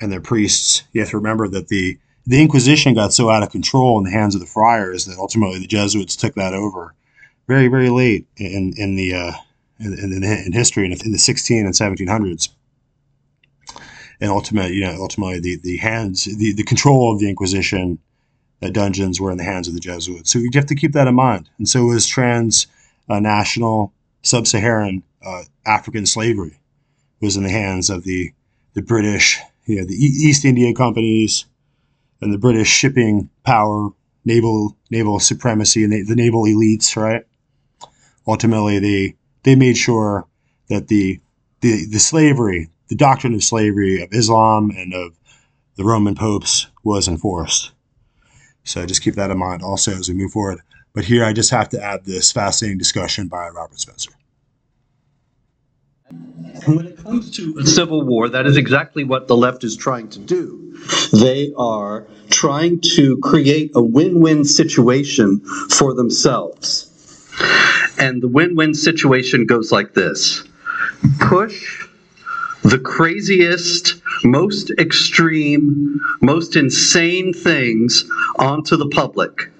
and 0.00 0.10
their 0.10 0.20
priests. 0.20 0.84
You 0.92 1.02
have 1.02 1.10
to 1.10 1.18
remember 1.18 1.48
that 1.48 1.68
the 1.68 1.98
the 2.24 2.40
Inquisition 2.40 2.94
got 2.94 3.12
so 3.12 3.30
out 3.30 3.42
of 3.42 3.50
control 3.50 3.98
in 3.98 4.04
the 4.04 4.10
hands 4.10 4.34
of 4.34 4.40
the 4.40 4.46
friars 4.46 5.06
that 5.06 5.18
ultimately 5.18 5.58
the 5.58 5.66
Jesuits 5.66 6.16
took 6.16 6.34
that 6.34 6.54
over 6.54 6.94
very 7.46 7.68
very 7.68 7.90
late 7.90 8.26
in 8.36 8.72
in 8.76 8.96
the 8.96 9.14
uh, 9.14 9.32
in, 9.78 9.92
in, 9.98 10.22
in, 10.22 10.52
history 10.52 10.84
in, 10.84 11.12
the 11.12 11.18
16 11.18 11.66
and 11.66 11.74
1700s. 11.74 12.48
And 14.22 14.30
ultimately, 14.30 14.76
you 14.76 14.82
know, 14.82 14.96
ultimately 15.00 15.40
the, 15.40 15.56
the 15.56 15.76
hands, 15.78 16.24
the, 16.24 16.52
the 16.54 16.62
control 16.62 17.12
of 17.12 17.18
the 17.18 17.28
Inquisition 17.28 17.98
that 18.60 18.72
dungeons 18.72 19.20
were 19.20 19.32
in 19.32 19.36
the 19.36 19.42
hands 19.44 19.66
of 19.66 19.74
the 19.74 19.80
Jesuits. 19.80 20.30
So 20.30 20.38
you 20.38 20.48
have 20.54 20.66
to 20.66 20.76
keep 20.76 20.92
that 20.92 21.08
in 21.08 21.14
mind. 21.16 21.50
And 21.58 21.68
so 21.68 21.86
was 21.86 22.06
transnational 22.06 23.92
uh, 23.92 23.98
sub-Saharan 24.22 25.02
uh, 25.26 25.42
African 25.66 26.06
slavery 26.06 26.60
was 27.20 27.36
in 27.36 27.42
the 27.42 27.50
hands 27.50 27.90
of 27.90 28.04
the 28.04 28.32
the 28.74 28.82
British, 28.82 29.38
you 29.66 29.76
know, 29.76 29.84
the 29.84 29.94
East 29.94 30.44
India 30.44 30.72
companies 30.72 31.44
and 32.20 32.32
the 32.32 32.38
British 32.38 32.68
shipping 32.68 33.28
power, 33.44 33.90
naval 34.24 34.76
naval 34.90 35.18
supremacy, 35.20 35.84
and 35.84 35.92
the, 35.92 36.04
the 36.04 36.16
naval 36.16 36.44
elites. 36.44 36.96
Right. 36.96 37.24
Ultimately, 38.26 38.78
they 38.78 39.16
they 39.42 39.56
made 39.56 39.76
sure 39.76 40.26
that 40.68 40.86
the 40.86 41.20
the 41.60 41.86
the 41.86 41.98
slavery, 41.98 42.70
the 42.92 42.96
doctrine 42.96 43.32
of 43.32 43.42
slavery 43.42 44.02
of 44.02 44.12
Islam 44.12 44.70
and 44.76 44.92
of 44.92 45.18
the 45.76 45.84
Roman 45.84 46.14
popes 46.14 46.66
was 46.84 47.08
enforced. 47.08 47.72
So 48.64 48.84
just 48.84 49.00
keep 49.00 49.14
that 49.14 49.30
in 49.30 49.38
mind 49.38 49.62
also 49.62 49.92
as 49.92 50.10
we 50.10 50.14
move 50.14 50.32
forward. 50.32 50.60
But 50.92 51.06
here 51.06 51.24
I 51.24 51.32
just 51.32 51.50
have 51.52 51.70
to 51.70 51.82
add 51.82 52.04
this 52.04 52.30
fascinating 52.30 52.76
discussion 52.76 53.28
by 53.28 53.48
Robert 53.48 53.80
Spencer. 53.80 54.10
When 56.66 56.86
it 56.86 56.98
comes 56.98 57.34
to 57.36 57.56
a 57.58 57.66
civil 57.66 58.04
war, 58.04 58.28
that 58.28 58.44
is 58.44 58.58
exactly 58.58 59.04
what 59.04 59.26
the 59.26 59.38
left 59.38 59.64
is 59.64 59.74
trying 59.74 60.10
to 60.10 60.18
do. 60.18 60.78
They 61.14 61.50
are 61.56 62.06
trying 62.28 62.82
to 62.96 63.16
create 63.22 63.70
a 63.74 63.80
win 63.80 64.20
win 64.20 64.44
situation 64.44 65.40
for 65.70 65.94
themselves. 65.94 66.90
And 67.98 68.22
the 68.22 68.28
win 68.28 68.54
win 68.54 68.74
situation 68.74 69.46
goes 69.46 69.72
like 69.72 69.94
this 69.94 70.44
push 71.18 71.81
the 72.62 72.78
craziest, 72.78 74.00
most 74.24 74.70
extreme, 74.78 76.00
most 76.20 76.56
insane 76.56 77.32
things 77.32 78.04
onto 78.38 78.76
the 78.76 78.88
public. 78.88 79.50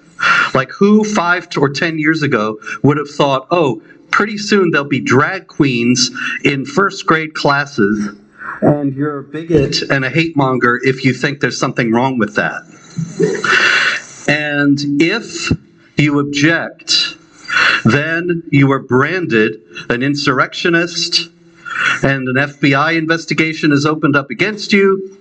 Like, 0.55 0.71
who 0.71 1.03
five 1.03 1.49
or 1.57 1.69
ten 1.69 1.99
years 1.99 2.23
ago 2.23 2.59
would 2.83 2.97
have 2.97 3.11
thought, 3.11 3.47
oh, 3.51 3.83
pretty 4.11 4.39
soon 4.39 4.71
there'll 4.71 4.87
be 4.87 5.01
drag 5.01 5.49
queens 5.49 6.11
in 6.45 6.65
first 6.65 7.07
grade 7.07 7.35
classes, 7.35 8.15
and 8.61 8.95
you're 8.95 9.19
a 9.19 9.25
bigot 9.25 9.83
and 9.91 10.05
a 10.05 10.11
hate 10.11 10.37
monger 10.37 10.79
if 10.85 11.05
you 11.05 11.13
think 11.13 11.41
there's 11.41 11.59
something 11.59 11.91
wrong 11.91 12.19
with 12.19 12.37
that. 12.37 12.63
And 14.29 14.79
if 15.03 15.51
you 15.97 16.21
object, 16.21 17.17
then 17.85 18.45
you 18.51 18.71
are 18.71 18.79
branded 18.79 19.61
an 19.89 20.03
insurrectionist, 20.03 21.29
and 22.03 22.29
an 22.29 22.37
FBI 22.37 22.97
investigation 22.97 23.73
is 23.73 23.87
opened 23.87 24.17
up 24.17 24.31
against 24.31 24.73
you. 24.73 25.19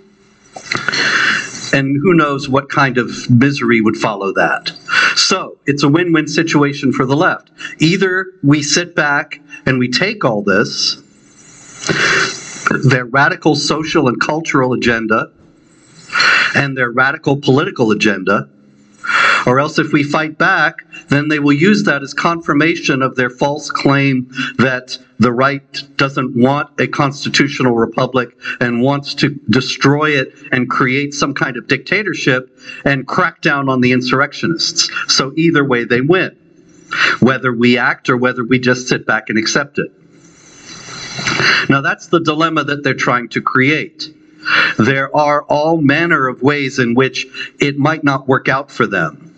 And 1.73 1.97
who 2.01 2.13
knows 2.13 2.49
what 2.49 2.69
kind 2.69 2.97
of 2.97 3.29
misery 3.29 3.79
would 3.79 3.95
follow 3.95 4.33
that. 4.33 4.71
So 5.15 5.57
it's 5.65 5.83
a 5.83 5.89
win 5.89 6.11
win 6.11 6.27
situation 6.27 6.91
for 6.91 7.05
the 7.05 7.15
left. 7.15 7.49
Either 7.79 8.27
we 8.43 8.61
sit 8.61 8.95
back 8.95 9.39
and 9.65 9.79
we 9.79 9.89
take 9.89 10.25
all 10.25 10.41
this, 10.41 11.01
their 12.83 13.05
radical 13.05 13.55
social 13.55 14.07
and 14.07 14.19
cultural 14.19 14.73
agenda, 14.73 15.31
and 16.55 16.77
their 16.77 16.91
radical 16.91 17.37
political 17.37 17.91
agenda, 17.91 18.49
or 19.45 19.59
else, 19.59 19.79
if 19.79 19.91
we 19.91 20.03
fight 20.03 20.37
back, 20.37 20.85
then 21.09 21.27
they 21.27 21.39
will 21.39 21.53
use 21.53 21.83
that 21.83 22.03
as 22.03 22.13
confirmation 22.13 23.01
of 23.01 23.15
their 23.15 23.29
false 23.29 23.69
claim 23.69 24.29
that 24.57 24.97
the 25.19 25.31
right 25.31 25.83
doesn't 25.97 26.35
want 26.35 26.69
a 26.79 26.87
constitutional 26.87 27.75
republic 27.75 28.29
and 28.59 28.81
wants 28.81 29.13
to 29.15 29.29
destroy 29.49 30.11
it 30.11 30.33
and 30.51 30.69
create 30.69 31.13
some 31.13 31.33
kind 31.33 31.57
of 31.57 31.67
dictatorship 31.67 32.59
and 32.85 33.07
crack 33.07 33.41
down 33.41 33.69
on 33.69 33.81
the 33.81 33.91
insurrectionists. 33.91 34.89
So, 35.07 35.33
either 35.35 35.63
way, 35.63 35.83
they 35.85 36.01
win, 36.01 36.37
whether 37.19 37.53
we 37.53 37.77
act 37.77 38.09
or 38.09 38.17
whether 38.17 38.43
we 38.43 38.59
just 38.59 38.87
sit 38.87 39.05
back 39.05 39.29
and 39.29 39.37
accept 39.37 39.79
it. 39.79 39.91
Now, 41.69 41.81
that's 41.81 42.07
the 42.07 42.19
dilemma 42.19 42.63
that 42.63 42.83
they're 42.83 42.93
trying 42.93 43.29
to 43.29 43.41
create. 43.41 44.13
There 44.77 45.15
are 45.15 45.43
all 45.43 45.81
manner 45.81 46.27
of 46.27 46.41
ways 46.41 46.79
in 46.79 46.95
which 46.95 47.27
it 47.59 47.77
might 47.77 48.03
not 48.03 48.27
work 48.27 48.49
out 48.49 48.71
for 48.71 48.87
them. 48.87 49.33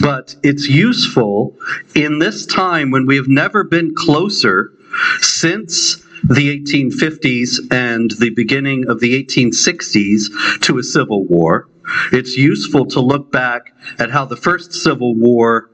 But 0.00 0.34
it's 0.42 0.68
useful 0.68 1.56
in 1.94 2.18
this 2.18 2.46
time 2.46 2.90
when 2.90 3.06
we 3.06 3.16
have 3.16 3.28
never 3.28 3.64
been 3.64 3.94
closer 3.94 4.72
since 5.20 5.96
the 6.24 6.58
1850s 6.58 7.72
and 7.72 8.10
the 8.12 8.30
beginning 8.30 8.88
of 8.88 9.00
the 9.00 9.22
1860s 9.22 10.60
to 10.62 10.78
a 10.78 10.82
civil 10.82 11.24
war. 11.24 11.68
It's 12.12 12.36
useful 12.36 12.86
to 12.86 13.00
look 13.00 13.30
back 13.30 13.72
at 13.98 14.10
how 14.10 14.24
the 14.24 14.36
first 14.36 14.72
Civil 14.72 15.14
War 15.14 15.70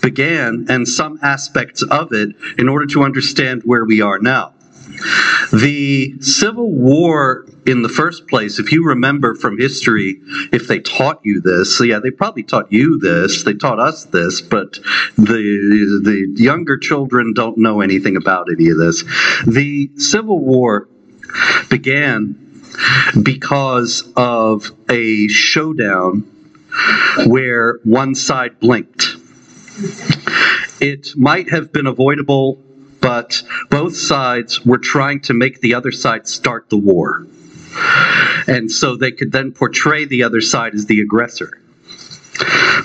began 0.00 0.66
and 0.68 0.88
some 0.88 1.18
aspects 1.22 1.82
of 1.82 2.12
it 2.12 2.34
in 2.56 2.68
order 2.68 2.86
to 2.86 3.02
understand 3.02 3.62
where 3.64 3.84
we 3.84 4.00
are 4.00 4.18
now. 4.18 4.54
The 5.52 6.14
Civil 6.20 6.72
War, 6.72 7.46
in 7.68 7.82
the 7.82 7.88
first 7.88 8.26
place, 8.28 8.58
if 8.58 8.72
you 8.72 8.82
remember 8.82 9.34
from 9.34 9.58
history, 9.58 10.22
if 10.52 10.66
they 10.68 10.78
taught 10.78 11.20
you 11.22 11.42
this, 11.42 11.78
yeah, 11.84 11.98
they 11.98 12.10
probably 12.10 12.42
taught 12.42 12.72
you 12.72 12.98
this, 12.98 13.44
they 13.44 13.52
taught 13.52 13.78
us 13.78 14.04
this, 14.04 14.40
but 14.40 14.78
the, 15.18 16.00
the 16.02 16.42
younger 16.42 16.78
children 16.78 17.34
don't 17.34 17.58
know 17.58 17.82
anything 17.82 18.16
about 18.16 18.48
any 18.50 18.70
of 18.70 18.78
this. 18.78 19.04
The 19.46 19.90
Civil 19.98 20.38
War 20.38 20.88
began 21.68 22.62
because 23.22 24.10
of 24.16 24.70
a 24.88 25.28
showdown 25.28 26.20
where 27.26 27.80
one 27.84 28.14
side 28.14 28.58
blinked. 28.60 29.16
It 30.80 31.14
might 31.16 31.50
have 31.50 31.70
been 31.70 31.86
avoidable 31.86 32.62
but 33.00 33.42
both 33.70 33.96
sides 33.96 34.66
were 34.66 34.78
trying 34.78 35.20
to 35.20 35.32
make 35.32 35.60
the 35.60 35.74
other 35.74 35.92
side 35.92 36.26
start 36.26 36.68
the 36.68 36.76
war. 36.76 37.26
And 38.46 38.70
so 38.70 38.96
they 38.96 39.12
could 39.12 39.32
then 39.32 39.52
portray 39.52 40.04
the 40.04 40.22
other 40.22 40.40
side 40.40 40.74
as 40.74 40.86
the 40.86 41.00
aggressor. 41.00 41.60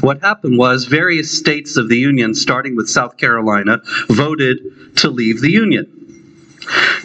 What 0.02 0.22
happened 0.22 0.58
was 0.58 0.86
various 0.86 1.32
states 1.32 1.78
of 1.78 1.88
the 1.88 1.98
Union, 1.98 2.34
starting 2.34 2.76
with 2.76 2.90
South 2.90 3.18
Carolina, 3.18 3.82
voted 4.10 4.98
to 4.98 5.10
leave 5.10 5.42
the 5.42 5.52
Union. 5.52 5.88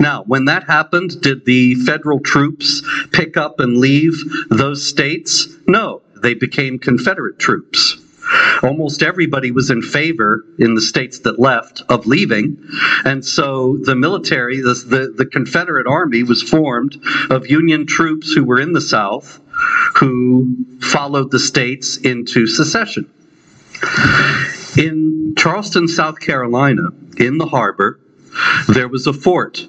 Now, 0.01 0.25
when 0.25 0.47
that 0.47 0.65
happened, 0.65 1.21
did 1.21 1.45
the 1.45 1.75
federal 1.77 2.21
troops 2.21 2.83
pick 3.13 3.37
up 3.37 3.61
and 3.61 3.79
leave 3.79 4.15
those 4.51 4.85
states? 4.85 5.49
No, 5.67 6.03
they 6.23 6.35
became 6.35 6.79
Confederate 6.79 7.39
troops. 7.39 7.98
Almost 8.62 9.02
everybody 9.02 9.51
was 9.51 9.70
in 9.70 9.82
favor 9.82 10.44
in 10.59 10.74
the 10.74 10.80
states 10.80 11.20
that 11.20 11.39
left 11.39 11.82
of 11.89 12.06
leaving. 12.06 12.59
And 13.05 13.24
so 13.24 13.78
the 13.82 13.94
military, 13.94 14.60
the, 14.60 14.74
the, 14.74 15.14
the 15.16 15.26
Confederate 15.26 15.86
Army, 15.86 16.22
was 16.22 16.43
formed 16.43 17.01
of 17.30 17.48
Union 17.48 17.86
troops 17.86 18.32
who 18.32 18.44
were 18.44 18.60
in 18.60 18.72
the 18.72 18.80
South 18.80 19.40
who 19.94 20.56
followed 20.80 21.30
the 21.30 21.39
states 21.39 21.97
into 21.98 22.47
secession. 22.47 23.10
In 24.76 25.35
Charleston, 25.36 25.89
South 25.89 26.20
Carolina, 26.20 26.90
in 27.16 27.39
the 27.39 27.47
harbor, 27.47 28.01
there 28.68 28.89
was 28.89 29.06
a 29.06 29.12
fort. 29.12 29.66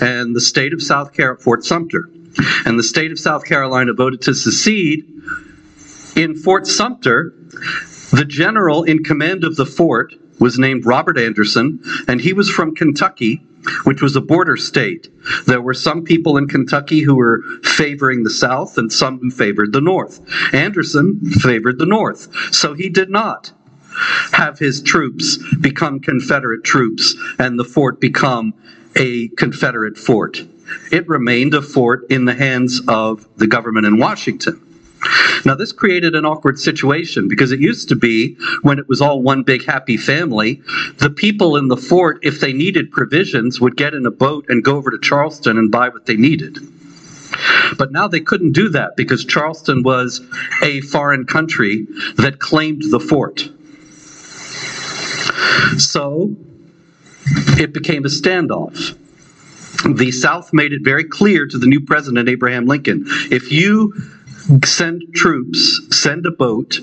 And 0.00 0.36
the 0.36 0.40
state 0.40 0.72
of 0.72 0.82
South 0.82 1.14
Carolina, 1.14 1.40
Fort 1.40 1.64
Sumter. 1.64 2.10
And 2.66 2.78
the 2.78 2.82
state 2.82 3.12
of 3.12 3.18
South 3.18 3.44
Carolina 3.44 3.94
voted 3.94 4.22
to 4.22 4.34
secede 4.34 5.04
in 6.16 6.34
Fort 6.34 6.66
Sumter, 6.66 7.34
the 8.10 8.24
general 8.26 8.82
in 8.84 9.04
command 9.04 9.44
of 9.44 9.56
the 9.56 9.66
fort 9.66 10.14
was 10.40 10.58
named 10.58 10.86
Robert 10.86 11.18
Anderson, 11.18 11.80
and 12.08 12.20
he 12.20 12.32
was 12.32 12.48
from 12.48 12.74
Kentucky, 12.74 13.36
which 13.84 14.02
was 14.02 14.16
a 14.16 14.20
border 14.20 14.56
state. 14.56 15.08
There 15.46 15.60
were 15.60 15.74
some 15.74 16.04
people 16.04 16.36
in 16.36 16.48
Kentucky 16.48 17.00
who 17.00 17.16
were 17.16 17.42
favoring 17.62 18.22
the 18.22 18.30
South 18.30 18.78
and 18.78 18.92
some 18.92 19.18
who 19.18 19.30
favored 19.30 19.72
the 19.72 19.80
North. 19.80 20.20
Anderson 20.54 21.20
favored 21.40 21.78
the 21.78 21.86
North, 21.86 22.28
so 22.52 22.74
he 22.74 22.88
did 22.88 23.10
not 23.10 23.52
have 24.32 24.58
his 24.58 24.82
troops 24.82 25.38
become 25.60 26.00
Confederate 26.00 26.64
troops 26.64 27.14
and 27.38 27.58
the 27.58 27.64
fort 27.64 28.00
become 28.00 28.54
a 28.94 29.28
Confederate 29.28 29.98
fort. 29.98 30.42
It 30.90 31.08
remained 31.08 31.54
a 31.54 31.62
fort 31.62 32.06
in 32.10 32.24
the 32.24 32.34
hands 32.34 32.80
of 32.88 33.26
the 33.36 33.46
government 33.46 33.86
in 33.86 33.98
Washington. 33.98 34.65
Now, 35.44 35.54
this 35.54 35.72
created 35.72 36.14
an 36.14 36.24
awkward 36.24 36.58
situation 36.58 37.28
because 37.28 37.52
it 37.52 37.60
used 37.60 37.88
to 37.90 37.96
be 37.96 38.36
when 38.62 38.78
it 38.78 38.88
was 38.88 39.00
all 39.00 39.22
one 39.22 39.42
big 39.42 39.64
happy 39.64 39.96
family, 39.96 40.60
the 40.98 41.10
people 41.10 41.56
in 41.56 41.68
the 41.68 41.76
fort, 41.76 42.18
if 42.22 42.40
they 42.40 42.52
needed 42.52 42.90
provisions, 42.90 43.60
would 43.60 43.76
get 43.76 43.94
in 43.94 44.06
a 44.06 44.10
boat 44.10 44.46
and 44.48 44.64
go 44.64 44.76
over 44.76 44.90
to 44.90 44.98
Charleston 44.98 45.58
and 45.58 45.70
buy 45.70 45.88
what 45.88 46.06
they 46.06 46.16
needed. 46.16 46.58
But 47.78 47.92
now 47.92 48.08
they 48.08 48.20
couldn't 48.20 48.52
do 48.52 48.68
that 48.70 48.96
because 48.96 49.24
Charleston 49.24 49.82
was 49.82 50.20
a 50.62 50.80
foreign 50.82 51.26
country 51.26 51.86
that 52.16 52.38
claimed 52.38 52.82
the 52.90 53.00
fort. 53.00 53.48
So 55.78 56.34
it 57.58 57.72
became 57.72 58.04
a 58.04 58.08
standoff 58.08 58.96
the 59.94 60.10
South 60.10 60.52
made 60.52 60.72
it 60.72 60.82
very 60.82 61.04
clear 61.04 61.46
to 61.46 61.58
the 61.58 61.66
new 61.66 61.80
president, 61.80 62.28
Abraham 62.28 62.66
Lincoln 62.66 63.04
if 63.30 63.52
you 63.52 63.94
send 64.64 65.02
troops 65.14 65.80
send 65.96 66.26
a 66.26 66.30
boat 66.30 66.78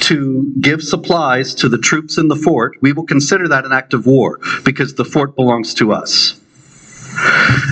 to 0.00 0.52
give 0.60 0.82
supplies 0.82 1.54
to 1.54 1.68
the 1.68 1.78
troops 1.78 2.18
in 2.18 2.28
the 2.28 2.36
fort, 2.36 2.76
we 2.80 2.92
will 2.92 3.04
consider 3.04 3.48
that 3.48 3.64
an 3.64 3.72
act 3.72 3.94
of 3.94 4.06
war 4.06 4.40
because 4.64 4.94
the 4.94 5.04
fort 5.04 5.36
belongs 5.36 5.74
to 5.74 5.92
us. 5.92 6.40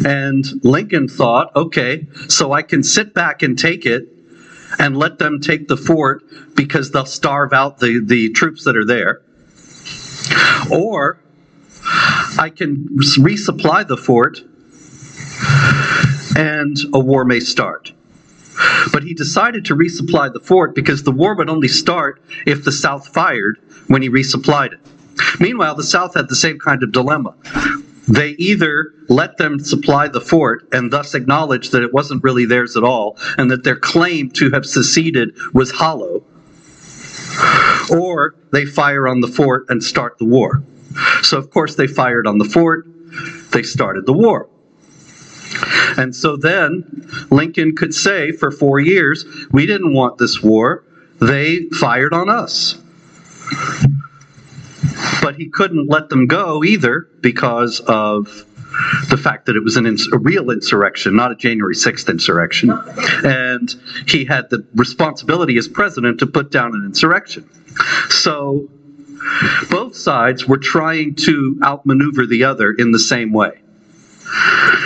And 0.05 0.45
Lincoln 0.63 1.09
thought, 1.09 1.55
okay, 1.57 2.07
so 2.29 2.53
I 2.53 2.63
can 2.63 2.83
sit 2.83 3.15
back 3.15 3.43
and 3.43 3.59
take 3.59 3.87
it 3.87 4.09
and 4.79 4.97
let 4.97 5.19
them 5.19 5.41
take 5.41 5.69
the 5.69 5.77
fort 5.77 6.23
because 6.55 6.91
they'll 6.91 7.07
starve 7.07 7.53
out 7.53 7.79
the, 7.79 8.01
the 8.05 8.31
troops 8.31 8.65
that 8.65 8.77
are 8.77 8.85
there. 8.85 9.23
Or 10.71 11.21
I 12.39 12.51
can 12.55 12.89
resupply 12.97 13.87
the 13.87 13.97
fort 13.97 14.41
and 16.37 16.77
a 16.93 17.01
war 17.01 17.25
may 17.25 17.41
start. 17.41 17.93
But 18.93 19.05
he 19.05 19.15
decided 19.15 19.65
to 19.67 19.77
resupply 19.77 20.33
the 20.33 20.41
fort 20.41 20.75
because 20.75 21.03
the 21.03 21.13
war 21.13 21.35
would 21.35 21.51
only 21.51 21.69
start 21.69 22.21
if 22.47 22.65
the 22.65 22.73
South 22.73 23.09
fired 23.09 23.59
when 23.87 24.03
he 24.03 24.11
resupplied 24.11 24.73
it. 24.73 24.81
Meanwhile, 25.41 25.75
the 25.75 25.83
South 25.85 26.15
had 26.15 26.29
the 26.29 26.37
same 26.37 26.59
kind 26.59 26.83
of 26.83 26.93
dilemma. 26.93 27.35
They 28.09 28.31
either 28.31 28.93
let 29.09 29.37
them 29.37 29.59
supply 29.61 30.09
the 30.09 30.21
fort 30.21 30.67
and 30.73 30.91
thus 30.91 31.15
acknowledge 31.15 31.71
that 31.71 31.83
it 31.83 31.93
wasn't 31.93 32.25
really 32.25 32.47
theirs 32.47 32.77
at 32.77 32.83
all 32.85 33.19
and 33.37 33.51
that 33.51 33.65
their 33.65 33.77
claim 33.77 34.31
to 34.31 34.51
have 34.51 34.65
seceded 34.65 35.37
was 35.53 35.71
hollow, 35.71 36.25
or 37.91 38.35
they 38.51 38.65
fire 38.65 39.07
on 39.07 39.21
the 39.21 39.29
fort 39.29 39.67
and 39.69 39.85
start 39.85 40.19
the 40.19 40.25
war. 40.25 40.63
So, 41.23 41.37
of 41.37 41.51
course, 41.51 41.75
they 41.75 41.87
fired 41.87 42.27
on 42.27 42.39
the 42.39 42.47
fort, 42.47 42.87
they 43.53 43.63
started 43.63 44.07
the 44.07 44.15
war. 44.15 44.49
And 45.97 46.15
so 46.15 46.37
then 46.37 47.09
Lincoln 47.31 47.75
could 47.75 47.95
say 47.95 48.33
for 48.33 48.51
four 48.51 48.79
years, 48.79 49.25
we 49.51 49.67
didn't 49.67 49.93
want 49.93 50.19
this 50.19 50.43
war, 50.43 50.85
they 51.21 51.69
fired 51.71 52.13
on 52.13 52.29
us. 52.29 52.77
But 55.23 55.37
he 55.37 55.49
couldn't 55.49 55.89
let 55.89 56.09
them 56.09 56.27
go 56.27 56.63
either 56.63 57.09
because 57.21 57.81
of 57.81 58.45
the 59.09 59.17
fact 59.17 59.47
that 59.47 59.57
it 59.57 59.65
was 59.65 59.77
ins- 59.77 60.09
a 60.13 60.19
real 60.19 60.51
insurrection, 60.51 61.17
not 61.17 61.33
a 61.33 61.35
January 61.35 61.75
6th 61.75 62.09
insurrection. 62.09 62.71
And 63.25 63.75
he 64.07 64.25
had 64.25 64.51
the 64.51 64.65
responsibility 64.75 65.57
as 65.57 65.67
president 65.67 66.21
to 66.21 66.27
put 66.27 66.51
down 66.51 66.75
an 66.75 66.85
insurrection. 66.85 67.49
So 68.09 68.69
both 69.71 69.97
sides 69.97 70.47
were 70.47 70.59
trying 70.59 71.15
to 71.17 71.59
outmaneuver 71.63 72.27
the 72.27 72.45
other 72.45 72.73
in 72.73 72.93
the 72.93 72.99
same 72.99 73.33
way. 73.33 73.61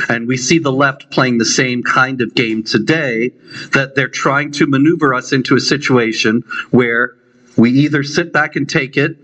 And 0.09 0.29
we 0.29 0.37
see 0.37 0.59
the 0.59 0.73
left 0.73 1.11
playing 1.11 1.39
the 1.39 1.45
same 1.45 1.83
kind 1.83 2.21
of 2.21 2.35
game 2.35 2.63
today 2.63 3.31
that 3.73 3.95
they're 3.95 4.09
trying 4.09 4.53
to 4.53 4.67
maneuver 4.67 5.15
us 5.15 5.33
into 5.33 5.57
a 5.57 5.61
situation 5.61 6.43
where 6.71 7.17
we 7.57 7.71
either 7.71 8.03
sit 8.03 8.33
back 8.33 8.57
and 8.57 8.69
take 8.69 8.97
it, 8.97 9.17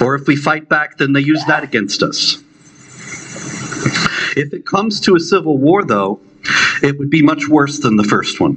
or 0.00 0.14
if 0.14 0.26
we 0.26 0.36
fight 0.36 0.68
back, 0.68 0.98
then 0.98 1.12
they 1.12 1.20
use 1.20 1.44
that 1.46 1.62
against 1.62 2.02
us. 2.02 2.42
If 4.36 4.52
it 4.52 4.64
comes 4.66 5.00
to 5.02 5.14
a 5.14 5.20
civil 5.20 5.58
war, 5.58 5.84
though, 5.84 6.20
it 6.82 6.98
would 6.98 7.10
be 7.10 7.22
much 7.22 7.48
worse 7.48 7.78
than 7.78 7.96
the 7.96 8.04
first 8.04 8.40
one. 8.40 8.56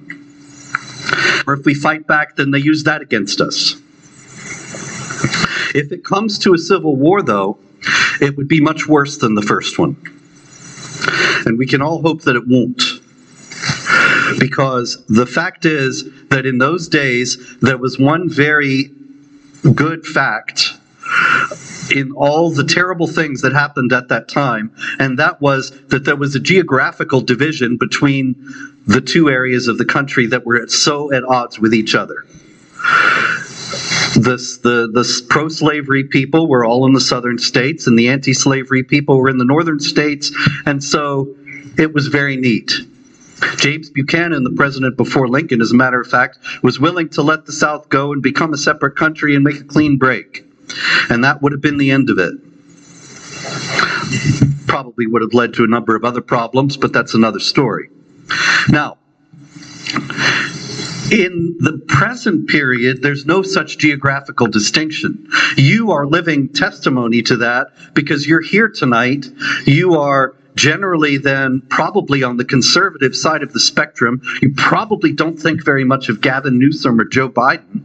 Or 1.47 1.53
if 1.53 1.65
we 1.65 1.73
fight 1.73 2.07
back, 2.07 2.35
then 2.35 2.51
they 2.51 2.59
use 2.59 2.83
that 2.83 3.01
against 3.01 3.41
us. 3.41 3.75
If 5.75 5.91
it 5.91 6.03
comes 6.05 6.39
to 6.39 6.53
a 6.53 6.57
civil 6.57 6.95
war, 6.95 7.21
though, 7.21 7.57
it 8.21 8.37
would 8.37 8.47
be 8.47 8.61
much 8.61 8.87
worse 8.87 9.17
than 9.17 9.35
the 9.35 9.41
first 9.41 9.77
one. 9.77 10.14
And 11.45 11.57
we 11.57 11.67
can 11.67 11.81
all 11.81 12.01
hope 12.01 12.21
that 12.23 12.35
it 12.35 12.47
won't. 12.47 12.81
Because 14.39 15.03
the 15.05 15.25
fact 15.25 15.65
is 15.65 16.09
that 16.29 16.45
in 16.45 16.57
those 16.57 16.87
days, 16.87 17.57
there 17.61 17.77
was 17.77 17.99
one 17.99 18.29
very 18.29 18.89
good 19.73 20.05
fact 20.05 20.73
in 21.93 22.11
all 22.13 22.49
the 22.49 22.63
terrible 22.63 23.07
things 23.07 23.41
that 23.41 23.53
happened 23.53 23.93
at 23.93 24.07
that 24.09 24.27
time, 24.27 24.71
and 24.99 25.19
that 25.19 25.39
was 25.41 25.71
that 25.87 26.03
there 26.03 26.15
was 26.15 26.35
a 26.35 26.39
geographical 26.39 27.21
division 27.21 27.77
between 27.77 28.35
the 28.87 29.01
two 29.01 29.29
areas 29.29 29.67
of 29.67 29.77
the 29.77 29.85
country 29.85 30.25
that 30.27 30.45
were 30.45 30.67
so 30.67 31.13
at 31.13 31.23
odds 31.23 31.59
with 31.59 31.73
each 31.73 31.95
other. 31.95 32.25
This, 34.15 34.57
the 34.57 34.89
the 34.91 35.25
pro-slavery 35.29 36.05
people 36.05 36.47
were 36.47 36.63
all 36.63 36.85
in 36.85 36.93
the 36.93 37.01
southern 37.01 37.37
states, 37.37 37.87
and 37.87 37.99
the 37.99 38.07
anti-slavery 38.09 38.83
people 38.83 39.17
were 39.17 39.29
in 39.29 39.37
the 39.37 39.45
northern 39.45 39.79
states, 39.79 40.31
and 40.65 40.83
so 40.83 41.35
it 41.77 41.93
was 41.93 42.07
very 42.07 42.37
neat. 42.37 42.71
James 43.57 43.89
Buchanan, 43.89 44.43
the 44.43 44.51
president 44.51 44.95
before 44.95 45.27
Lincoln, 45.27 45.61
as 45.61 45.71
a 45.71 45.75
matter 45.75 45.99
of 45.99 46.07
fact, 46.07 46.39
was 46.63 46.79
willing 46.79 47.09
to 47.09 47.21
let 47.21 47.45
the 47.45 47.51
South 47.51 47.89
go 47.89 48.13
and 48.13 48.21
become 48.23 48.53
a 48.53 48.57
separate 48.57 48.95
country 48.95 49.35
and 49.35 49.43
make 49.43 49.59
a 49.59 49.63
clean 49.63 49.97
break. 49.97 50.45
And 51.09 51.23
that 51.23 51.41
would 51.41 51.51
have 51.51 51.61
been 51.61 51.77
the 51.77 51.91
end 51.91 52.09
of 52.09 52.17
it. 52.17 52.33
Probably 54.67 55.05
would 55.07 55.21
have 55.21 55.33
led 55.33 55.53
to 55.55 55.63
a 55.63 55.67
number 55.67 55.95
of 55.95 56.05
other 56.05 56.21
problems, 56.21 56.77
but 56.77 56.93
that's 56.93 57.13
another 57.13 57.39
story. 57.39 57.89
Now, 58.69 58.97
in 61.11 61.55
the 61.59 61.81
present 61.87 62.49
period, 62.49 63.01
there's 63.01 63.25
no 63.25 63.41
such 63.43 63.77
geographical 63.77 64.47
distinction. 64.47 65.27
You 65.57 65.91
are 65.91 66.05
living 66.05 66.49
testimony 66.49 67.21
to 67.23 67.37
that 67.37 67.67
because 67.93 68.27
you're 68.27 68.41
here 68.41 68.69
tonight. 68.69 69.25
You 69.65 69.95
are 69.95 70.35
generally 70.55 71.17
then 71.17 71.61
probably 71.69 72.23
on 72.23 72.37
the 72.37 72.45
conservative 72.45 73.15
side 73.15 73.43
of 73.43 73.53
the 73.53 73.59
spectrum. 73.59 74.21
You 74.41 74.53
probably 74.55 75.11
don't 75.11 75.37
think 75.37 75.63
very 75.63 75.83
much 75.83 76.09
of 76.09 76.21
Gavin 76.21 76.57
Newsom 76.57 76.99
or 76.99 77.05
Joe 77.05 77.29
Biden. 77.29 77.83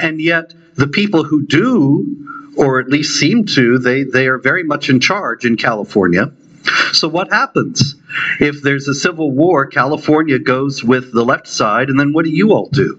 And 0.00 0.20
yet, 0.20 0.54
the 0.76 0.86
people 0.86 1.24
who 1.24 1.46
do, 1.46 2.54
or 2.56 2.80
at 2.80 2.88
least 2.88 3.18
seem 3.18 3.44
to, 3.46 3.78
they, 3.78 4.04
they 4.04 4.26
are 4.28 4.38
very 4.38 4.62
much 4.62 4.88
in 4.88 5.00
charge 5.00 5.44
in 5.44 5.56
California. 5.56 6.32
So, 6.92 7.08
what 7.08 7.30
happens? 7.30 7.94
If 8.40 8.62
there's 8.62 8.88
a 8.88 8.94
civil 8.94 9.30
war, 9.30 9.66
California 9.66 10.38
goes 10.38 10.82
with 10.82 11.12
the 11.12 11.24
left 11.24 11.46
side, 11.46 11.88
and 11.88 11.98
then 11.98 12.12
what 12.12 12.24
do 12.24 12.30
you 12.30 12.52
all 12.52 12.68
do? 12.68 12.98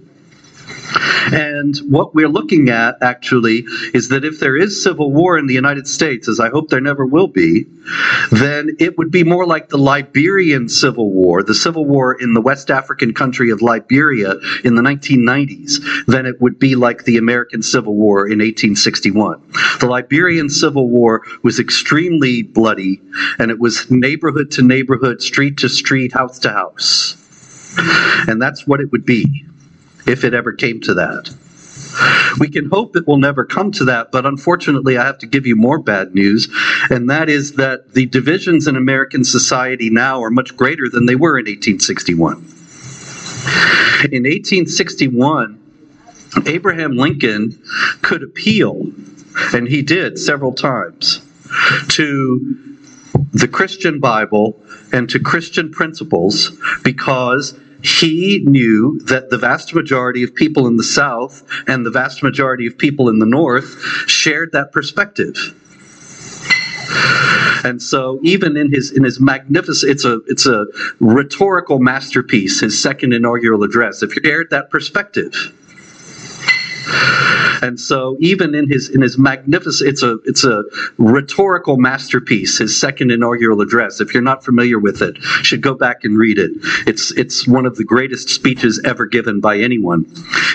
And 1.32 1.78
what 1.88 2.14
we're 2.14 2.28
looking 2.28 2.70
at 2.70 2.98
actually 3.02 3.66
is 3.94 4.10
that 4.10 4.26
if 4.26 4.40
there 4.40 4.58
is 4.58 4.82
civil 4.82 5.12
war 5.12 5.38
in 5.38 5.48
the 5.48 5.54
United 5.54 5.88
States, 5.88 6.28
as 6.28 6.40
I 6.40 6.50
hope 6.50 6.70
there 6.70 6.82
never 6.82 7.06
will 7.06 7.28
be, 7.28 7.66
then 8.32 8.76
it 8.80 8.98
would 8.98 9.12
be 9.12 9.24
more 9.24 9.46
like 9.46 9.70
the 9.70 9.78
Liberian 9.78 10.68
Civil 10.68 11.12
War, 11.12 11.44
the 11.44 11.56
civil 11.56 11.86
war 11.86 12.14
in 12.20 12.34
the 12.34 12.42
West 12.42 12.70
African 12.70 13.14
country 13.14 13.50
of 13.52 13.62
Liberia 13.62 14.34
in 14.64 14.76
the 14.76 14.82
1990s, 14.82 16.06
than 16.08 16.26
it 16.26 16.42
would 16.42 16.60
be 16.60 16.76
like 16.76 17.04
the 17.04 17.18
American 17.18 17.62
Civil 17.62 17.96
War 17.96 18.26
in 18.26 18.40
1861. 18.40 19.42
The 19.80 19.88
Liberian 19.88 20.50
Civil 20.50 20.90
War 20.90 21.22
was 21.44 21.60
extremely 21.60 22.42
bloody, 22.44 23.02
and 23.40 23.52
it 23.52 23.60
was 23.60 23.90
neighborhood 23.90 24.52
to 24.52 24.64
neighborhood, 24.64 25.22
street 25.22 25.58
to 25.58 25.70
street, 25.70 26.14
house 26.14 26.40
to 26.40 26.50
house. 26.50 27.18
And 28.28 28.42
that's 28.42 28.68
what 28.68 28.82
it 28.82 28.92
would 28.92 29.06
be 29.06 29.46
if 30.06 30.24
it 30.24 30.34
ever 30.34 30.54
came 30.54 30.82
to 30.82 30.94
that. 30.96 31.30
We 32.40 32.50
can 32.50 32.70
hope 32.70 32.96
it 32.96 33.06
will 33.08 33.18
never 33.18 33.44
come 33.44 33.72
to 33.74 33.86
that, 33.86 34.12
but 34.12 34.26
unfortunately, 34.26 34.98
I 34.98 35.06
have 35.06 35.18
to 35.20 35.28
give 35.28 35.46
you 35.46 35.56
more 35.56 35.78
bad 35.78 36.16
news, 36.16 36.48
and 36.90 37.10
that 37.10 37.30
is 37.30 37.54
that 37.54 37.94
the 37.94 38.06
divisions 38.06 38.68
in 38.68 38.76
American 38.76 39.24
society 39.26 39.90
now 39.90 40.24
are 40.24 40.30
much 40.30 40.56
greater 40.56 40.88
than 40.90 41.06
they 41.06 41.16
were 41.16 41.38
in 41.38 41.46
1861. 41.46 42.38
In 44.12 44.24
1861, 44.24 45.60
Abraham 46.46 46.96
Lincoln 46.98 47.62
could 48.02 48.24
appeal, 48.24 48.88
and 49.54 49.68
he 49.68 49.82
did 49.82 50.18
several 50.18 50.54
times, 50.54 51.22
to 51.90 52.58
the 53.34 53.48
Christian 53.48 54.00
Bible 54.00 54.62
and 54.94 55.10
to 55.10 55.20
Christian 55.20 55.72
principles 55.72 56.52
because 56.84 57.58
he 57.84 58.44
knew 58.46 59.00
that 59.06 59.30
the 59.30 59.38
vast 59.38 59.74
majority 59.74 60.24
of 60.24 60.34
people 60.34 60.68
in 60.68 60.78
the 60.78 60.84
South 60.84 61.44
and 61.68 61.86
the 61.86 61.92
vast 61.92 62.24
majority 62.24 62.68
of 62.68 62.78
people 62.78 63.10
in 63.10 63.20
the 63.20 63.26
North 63.26 63.82
shared 64.08 64.52
that 64.54 64.72
perspective. 64.72 65.56
And 67.64 67.82
so, 67.82 68.20
even 68.24 68.58
in 68.58 68.72
his 68.72 68.92
in 68.92 69.04
his 69.04 69.20
magnificent, 69.20 69.92
it's 69.92 70.06
a 70.06 70.20
it's 70.28 70.46
a 70.46 70.66
rhetorical 71.00 71.80
masterpiece. 71.80 72.60
His 72.60 72.82
second 72.82 73.14
inaugural 73.14 73.64
address. 73.64 74.02
If 74.02 74.16
you 74.16 74.22
shared 74.24 74.50
that 74.50 74.72
perspective, 74.72 75.54
and 77.62 77.80
so 77.80 78.18
even 78.20 78.56
in 78.56 78.68
his 78.68 78.90
in 78.90 79.02
his 79.02 79.18
magnificent 79.18 79.90
it's 79.90 80.04
a 80.04 80.20
it's 80.26 80.44
a 80.44 80.64
rhetorical 80.98 81.78
masterpiece 81.78 82.58
his 82.58 82.78
second 82.78 83.12
inaugural 83.12 83.62
address. 83.62 84.02
If 84.02 84.14
you're 84.14 84.24
not 84.24 84.44
familiar 84.44 84.80
with 84.80 85.02
it 85.02 85.18
should 85.44 85.62
go 85.62 85.74
back 85.74 86.04
and 86.04 86.18
read 86.18 86.38
it. 86.40 86.52
It's 86.88 87.12
it's 87.12 87.48
one 87.48 87.66
of 87.66 87.76
the 87.76 87.84
greatest 87.84 88.30
speeches 88.30 88.82
ever 88.84 89.06
given 89.06 89.40
by 89.40 89.58
anyone 89.58 90.06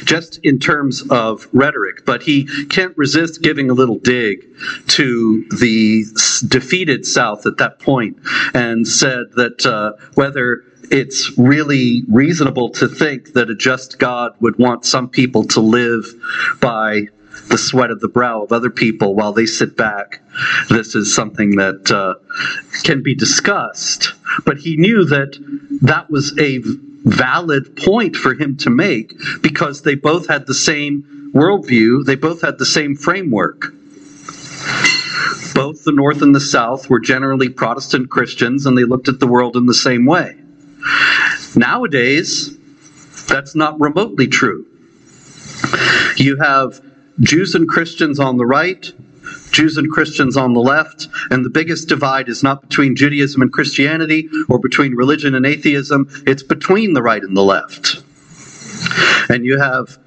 just 0.05 0.39
in 0.43 0.59
terms 0.59 1.03
of 1.11 1.49
rhetoric. 1.53 2.05
But 2.05 2.23
he 2.23 2.45
can't 2.67 2.97
resist 2.97 3.43
giving 3.43 3.71
a 3.71 3.75
little 3.75 3.99
dig 3.99 4.47
to 4.89 5.45
the 5.61 6.05
defeated 6.49 7.07
south 7.07 7.47
at 7.47 7.59
that 7.59 7.79
point 7.79 8.19
and 8.55 8.87
said 8.87 9.27
that 9.37 9.67
uh, 9.67 9.93
whether 10.15 10.65
it's 10.91 11.37
really 11.39 12.03
reasonable 12.09 12.71
to 12.71 12.89
think 12.89 13.33
that 13.35 13.51
a 13.51 13.55
just 13.55 13.99
God 13.99 14.33
would 14.41 14.59
want 14.59 14.85
some 14.85 15.09
people 15.09 15.45
to 15.49 15.61
live 15.61 16.07
by 16.61 17.09
the 17.49 17.59
sweat 17.59 17.91
of 17.91 18.01
the 18.01 18.09
brow 18.09 18.43
of 18.43 18.53
other 18.53 18.71
people 18.71 19.15
while 19.15 19.33
they 19.33 19.47
sit 19.47 19.77
back. 19.77 20.21
This 20.69 20.95
is 20.95 21.15
something 21.15 21.57
that 21.57 21.91
uh, 21.91 22.15
can 22.83 23.03
be 23.03 23.15
discussed. 23.15 24.15
But 24.45 24.59
he 24.59 24.77
knew 24.77 25.05
that 25.05 25.39
that 25.83 26.11
was 26.11 26.37
a 26.39 26.59
valid 27.05 27.77
point 27.77 28.17
for 28.17 28.35
him 28.35 28.57
to 28.59 28.71
make 28.71 29.15
because 29.41 29.83
they 29.83 29.95
both 29.95 30.27
had 30.27 30.47
the 30.47 30.55
same 30.55 31.31
worldview, 31.35 32.05
they 32.05 32.17
both 32.17 32.43
had 32.43 32.59
the 32.59 32.67
same 32.67 32.97
framework. 32.97 33.73
Both 35.55 35.85
the 35.85 35.93
North 35.93 36.23
and 36.23 36.35
the 36.35 36.41
South 36.41 36.91
were 36.91 37.01
generally 37.01 37.49
Protestant 37.49 38.11
Christians 38.11 38.67
and 38.67 38.77
they 38.77 38.85
looked 38.85 39.09
at 39.09 39.21
the 39.21 39.27
world 39.27 39.57
in 39.57 39.67
the 39.67 39.75
same 39.75 40.05
way. 40.05 40.37
Nowadays, 41.55 42.57
that's 43.27 43.55
not 43.55 43.81
remotely 43.81 44.27
true. 44.27 44.67
You 46.17 46.37
have 46.37 46.81
Jews 47.21 47.55
and 47.55 47.69
Christians 47.69 48.21
on 48.21 48.37
the 48.37 48.47
right, 48.47 48.93
Jews 49.51 49.79
and 49.79 49.91
Christians 49.91 50.37
on 50.37 50.53
the 50.53 50.61
left, 50.61 51.09
and 51.31 51.45
the 51.45 51.51
biggest 51.51 51.89
divide 51.89 52.29
is 52.29 52.43
not 52.43 52.61
between 52.61 52.95
Judaism 52.95 53.43
and 53.43 53.53
Christianity 53.53 54.29
or 54.49 54.59
between 54.59 54.95
religion 54.95 55.35
and 55.35 55.47
atheism, 55.47 56.09
it's 56.27 56.43
between 56.43 56.93
the 56.93 57.03
right 57.03 57.23
and 57.23 57.37
the 57.37 57.43
left. 57.43 58.03
And 59.29 59.45
you 59.45 59.59
have 59.59 59.99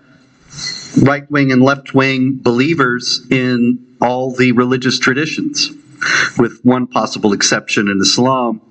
right 1.01 1.29
wing 1.29 1.51
and 1.51 1.63
left 1.63 1.93
wing 1.93 2.37
believers 2.41 3.25
in 3.29 3.95
all 4.01 4.31
the 4.31 4.51
religious 4.53 4.99
traditions, 4.99 5.71
with 6.37 6.59
one 6.63 6.87
possible 6.87 7.33
exception 7.33 7.87
in 7.87 7.99
Islam. 7.99 8.61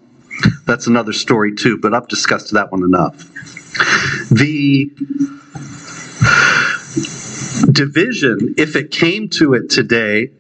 That's 0.65 0.87
another 0.87 1.13
story, 1.13 1.55
too, 1.55 1.79
but 1.79 1.95
I've 1.95 2.09
discussed 2.09 2.53
that 2.53 2.71
one 2.73 2.83
enough. 2.83 3.17
The 4.31 4.91
division, 7.71 8.55
if 8.57 8.77
it 8.77 8.91
came 8.91 9.29
to 9.31 9.55
it 9.55 9.71
today, 9.71 10.31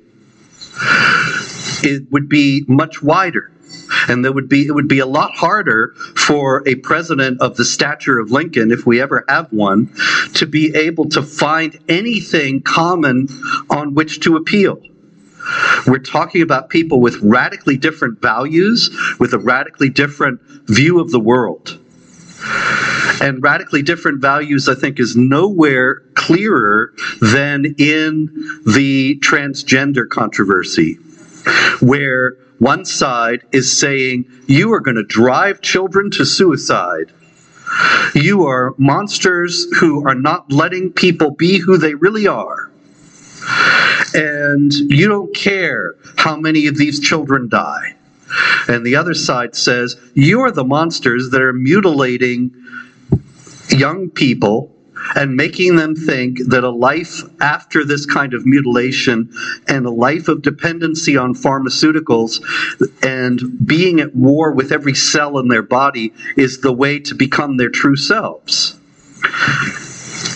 it 1.82 2.10
would 2.10 2.28
be 2.28 2.64
much 2.68 3.02
wider. 3.02 3.50
And 4.08 4.24
there 4.24 4.32
would 4.32 4.48
be 4.48 4.66
it 4.66 4.72
would 4.74 4.88
be 4.88 5.00
a 5.00 5.06
lot 5.06 5.32
harder 5.34 5.94
for 6.16 6.66
a 6.66 6.76
president 6.76 7.40
of 7.40 7.56
the 7.56 7.64
stature 7.64 8.18
of 8.18 8.30
Lincoln, 8.30 8.70
if 8.70 8.86
we 8.86 9.00
ever 9.00 9.24
have 9.28 9.52
one, 9.52 9.92
to 10.34 10.46
be 10.46 10.74
able 10.74 11.08
to 11.10 11.22
find 11.22 11.78
anything 11.88 12.62
common 12.62 13.28
on 13.70 13.94
which 13.94 14.20
to 14.20 14.36
appeal. 14.36 14.80
We're 15.86 15.98
talking 15.98 16.42
about 16.42 16.68
people 16.68 17.00
with 17.00 17.16
radically 17.22 17.76
different 17.76 18.20
values, 18.20 18.90
with 19.18 19.32
a 19.32 19.38
radically 19.38 19.88
different 19.88 20.40
view 20.66 21.00
of 21.00 21.10
the 21.10 21.20
world. 21.20 21.78
And 23.20 23.42
radically 23.42 23.82
different 23.82 24.20
values, 24.20 24.68
I 24.68 24.74
think, 24.74 25.00
is 25.00 25.16
nowhere 25.16 26.02
clearer 26.14 26.92
than 27.20 27.74
in 27.78 28.28
the 28.66 29.18
transgender 29.20 30.08
controversy, 30.08 30.94
where 31.80 32.36
one 32.58 32.84
side 32.84 33.42
is 33.52 33.76
saying, 33.76 34.26
You 34.46 34.72
are 34.72 34.80
going 34.80 34.96
to 34.96 35.04
drive 35.04 35.60
children 35.60 36.10
to 36.12 36.24
suicide. 36.24 37.12
You 38.14 38.46
are 38.46 38.74
monsters 38.78 39.66
who 39.78 40.06
are 40.06 40.14
not 40.14 40.50
letting 40.50 40.92
people 40.92 41.30
be 41.30 41.58
who 41.58 41.76
they 41.76 41.94
really 41.94 42.26
are. 42.26 42.70
And 44.14 44.72
you 44.72 45.08
don't 45.08 45.34
care 45.34 45.96
how 46.16 46.36
many 46.36 46.66
of 46.66 46.76
these 46.76 47.00
children 47.00 47.48
die. 47.48 47.94
And 48.68 48.84
the 48.84 48.96
other 48.96 49.14
side 49.14 49.54
says, 49.56 49.96
You 50.14 50.40
are 50.42 50.50
the 50.50 50.64
monsters 50.64 51.30
that 51.30 51.40
are 51.40 51.52
mutilating 51.52 52.54
young 53.70 54.10
people 54.10 54.74
and 55.14 55.36
making 55.36 55.76
them 55.76 55.94
think 55.94 56.38
that 56.48 56.64
a 56.64 56.70
life 56.70 57.22
after 57.40 57.84
this 57.84 58.04
kind 58.04 58.34
of 58.34 58.44
mutilation 58.44 59.32
and 59.68 59.86
a 59.86 59.90
life 59.90 60.28
of 60.28 60.42
dependency 60.42 61.16
on 61.16 61.34
pharmaceuticals 61.34 62.40
and 63.02 63.66
being 63.66 64.00
at 64.00 64.14
war 64.14 64.52
with 64.52 64.72
every 64.72 64.94
cell 64.94 65.38
in 65.38 65.48
their 65.48 65.62
body 65.62 66.12
is 66.36 66.60
the 66.60 66.72
way 66.72 66.98
to 66.98 67.14
become 67.14 67.56
their 67.56 67.70
true 67.70 67.96
selves. 67.96 68.78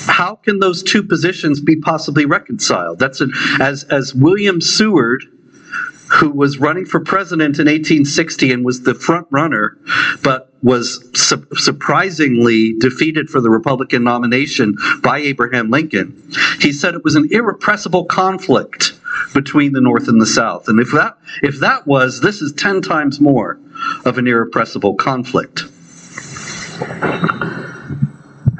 How 0.06 0.36
can 0.36 0.58
those 0.58 0.82
two 0.82 1.02
positions 1.02 1.60
be 1.60 1.76
possibly 1.76 2.24
reconciled? 2.26 2.98
That's 2.98 3.22
as 3.60 3.84
as 3.84 4.14
William 4.14 4.60
Seward 4.60 5.24
who 6.12 6.30
was 6.30 6.58
running 6.58 6.84
for 6.84 7.00
president 7.00 7.58
in 7.58 7.66
1860 7.66 8.52
and 8.52 8.64
was 8.64 8.82
the 8.82 8.94
front 8.94 9.26
runner, 9.30 9.78
but 10.22 10.52
was 10.62 11.08
su- 11.14 11.46
surprisingly 11.54 12.74
defeated 12.78 13.30
for 13.30 13.40
the 13.40 13.48
Republican 13.48 14.04
nomination 14.04 14.76
by 15.02 15.18
Abraham 15.18 15.70
Lincoln. 15.70 16.30
He 16.60 16.72
said 16.72 16.94
it 16.94 17.02
was 17.02 17.14
an 17.14 17.28
irrepressible 17.30 18.04
conflict 18.04 18.92
between 19.32 19.72
the 19.72 19.80
North 19.80 20.08
and 20.08 20.20
the 20.20 20.26
South. 20.26 20.68
And 20.68 20.78
if 20.80 20.92
that 20.92 21.16
if 21.42 21.60
that 21.60 21.86
was, 21.86 22.20
this 22.20 22.42
is 22.42 22.52
10 22.52 22.82
times 22.82 23.20
more 23.20 23.58
of 24.04 24.18
an 24.18 24.26
irrepressible 24.26 24.94
conflict. 24.96 25.64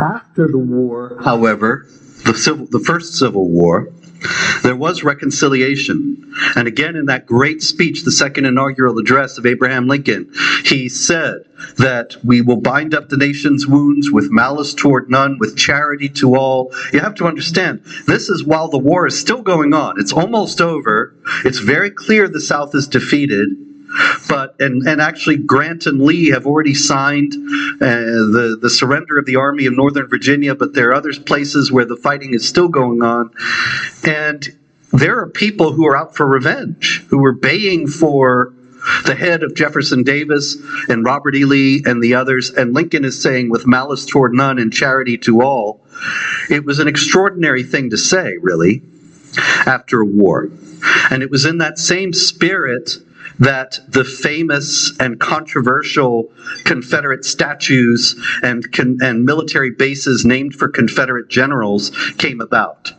After 0.03 0.49
the 0.49 0.59
war, 0.59 1.20
however, 1.23 1.87
the 2.24 2.35
civil 2.35 2.66
the 2.66 2.81
first 2.81 3.15
civil 3.15 3.49
war, 3.49 3.89
there 4.65 4.74
was 4.74 5.05
reconciliation. 5.05 6.35
And 6.57 6.66
again, 6.66 6.97
in 6.97 7.07
that 7.07 7.27
great 7.27 7.62
speech, 7.62 8.03
the 8.03 8.11
second 8.11 8.47
inaugural 8.47 8.99
address 8.99 9.39
of 9.39 9.47
Abraham 9.47 9.87
Lincoln, 9.87 10.33
he 10.65 10.89
said 10.89 11.45
that 11.77 12.16
we 12.24 12.41
will 12.41 12.61
bind 12.61 12.95
up 12.95 13.09
the 13.09 13.16
nation's 13.16 13.66
wounds 13.66 14.11
with 14.11 14.31
malice 14.31 14.74
toward 14.74 15.09
none, 15.09 15.39
with 15.39 15.57
charity 15.57 16.09
to 16.09 16.35
all. 16.35 16.74
You 16.93 16.99
have 16.99 17.15
to 17.16 17.27
understand, 17.27 17.85
this 18.07 18.29
is 18.29 18.45
while 18.45 18.69
the 18.69 18.79
war 18.79 19.07
is 19.07 19.19
still 19.19 19.43
going 19.43 19.73
on. 19.73 20.01
It's 20.01 20.12
almost 20.12 20.61
over. 20.61 21.15
It's 21.45 21.59
very 21.59 21.91
clear 21.91 22.29
the 22.29 22.41
South 22.41 22.74
is 22.74 22.89
defeated 22.89 23.49
but 24.28 24.56
and 24.60 24.86
and 24.86 25.01
actually 25.01 25.36
Grant 25.36 25.86
and 25.86 26.02
Lee 26.02 26.31
have 26.31 26.47
already 26.47 26.74
signed 26.74 27.35
uh, 27.35 27.86
the 27.86 28.59
the 28.60 28.70
surrender 28.70 29.19
of 29.19 29.27
the 29.27 29.36
Army 29.36 29.66
of 29.66 29.74
Northern 29.74 30.09
Virginia, 30.09 30.55
but 30.55 30.74
there 30.74 30.90
are 30.90 30.94
other 30.94 31.12
places 31.12 31.70
where 31.70 31.85
the 31.85 31.97
fighting 31.97 32.35
is 32.35 32.48
still 32.48 32.69
going 32.69 33.02
on, 33.02 33.31
and 34.05 34.56
there 34.93 35.19
are 35.20 35.28
people 35.28 35.73
who 35.73 35.86
are 35.86 35.97
out 35.97 36.14
for 36.14 36.27
revenge, 36.27 37.05
who 37.09 37.24
are 37.24 37.32
baying 37.32 37.89
for 37.89 38.52
the 39.06 39.14
head 39.14 39.43
of 39.43 39.55
Jefferson 39.55 40.02
Davis 40.02 40.56
and 40.89 41.05
Robert 41.05 41.35
E. 41.35 41.44
Lee 41.44 41.82
and 41.86 42.02
the 42.02 42.14
others, 42.14 42.51
and 42.51 42.74
Lincoln 42.74 43.05
is 43.05 43.23
saying, 43.23 43.48
with 43.51 43.66
malice 43.66 44.05
toward 44.05 44.35
none 44.35 44.59
and 44.59 44.73
charity 44.73 45.16
to 45.19 45.43
all. 45.43 45.81
It 46.51 46.64
was 46.64 46.78
an 46.78 46.89
extraordinary 46.89 47.62
thing 47.62 47.90
to 47.90 47.97
say, 47.97 48.36
really, 48.40 48.82
after 49.66 50.01
a 50.01 50.05
war. 50.05 50.51
And 51.10 51.23
it 51.23 51.31
was 51.31 51.44
in 51.44 51.59
that 51.59 51.78
same 51.78 52.12
spirit 52.12 52.98
that 53.43 53.81
the 53.89 54.05
famous 54.05 54.97
and 55.01 55.19
controversial 55.19 56.32
Confederate 56.64 57.24
statues 57.24 58.14
and, 58.43 58.64
and 58.78 59.24
military 59.24 59.70
bases 59.70 60.24
named 60.24 60.55
for 60.55 60.69
Confederate 60.69 61.28
generals 61.28 61.90
came 62.19 62.40
about. 62.40 62.93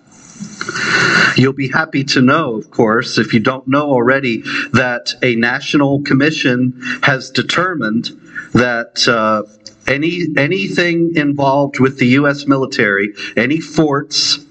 You'll 1.38 1.54
be 1.54 1.70
happy 1.70 2.04
to 2.06 2.22
know, 2.22 2.56
of 2.56 2.72
course, 2.72 3.18
if 3.18 3.34
you 3.34 3.40
don't 3.40 3.68
know 3.70 3.90
already, 3.90 4.42
that 4.74 5.14
a 5.24 5.36
national 5.36 6.02
commission 6.04 6.74
has 7.04 7.30
determined 7.30 8.10
that 8.52 9.08
uh, 9.08 9.44
any 9.88 10.26
anything 10.38 11.16
involved 11.16 11.80
with 11.80 12.00
the 12.00 12.08
U.S. 12.20 12.48
military, 12.48 13.14
any 13.38 13.62
forts 13.62 14.46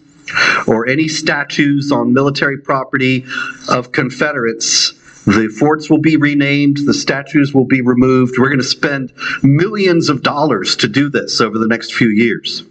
or 0.67 0.89
any 0.89 1.09
statues 1.09 1.93
on 1.93 2.15
military 2.15 2.59
property 2.59 3.27
of 3.69 3.93
Confederates 3.93 4.95
the 5.27 5.49
forts 5.59 5.89
will 5.89 6.01
be 6.01 6.17
renamed, 6.17 6.79
the 6.85 6.95
statues 6.95 7.55
will 7.55 7.65
be 7.65 7.81
removed. 7.81 8.39
We're 8.39 8.49
going 8.49 8.59
to 8.59 8.65
spend 8.65 9.13
millions 9.43 10.09
of 10.09 10.23
dollars 10.23 10.77
to 10.77 10.89
do 10.89 11.09
this 11.09 11.41
over 11.41 11.59
the 11.59 11.69
next 11.69 11.95
few 11.95 12.09
years. 12.09 12.65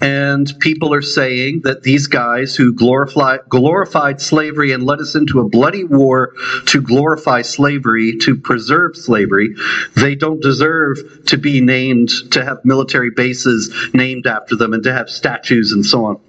And 0.00 0.52
people 0.60 0.94
are 0.94 1.02
saying 1.02 1.62
that 1.62 1.82
these 1.82 2.06
guys 2.06 2.54
who 2.54 2.72
glorify, 2.72 3.38
glorified 3.48 4.20
slavery 4.20 4.70
and 4.72 4.84
led 4.84 5.00
us 5.00 5.16
into 5.16 5.40
a 5.40 5.48
bloody 5.48 5.82
war 5.82 6.34
to 6.66 6.80
glorify 6.80 7.42
slavery, 7.42 8.16
to 8.18 8.36
preserve 8.36 8.96
slavery, 8.96 9.54
they 9.96 10.14
don't 10.14 10.40
deserve 10.40 11.24
to 11.26 11.36
be 11.36 11.60
named, 11.60 12.10
to 12.30 12.44
have 12.44 12.64
military 12.64 13.10
bases 13.10 13.74
named 13.92 14.26
after 14.26 14.54
them 14.54 14.72
and 14.72 14.84
to 14.84 14.92
have 14.92 15.10
statues 15.10 15.72
and 15.72 15.84
so 15.84 16.04
on. 16.04 16.20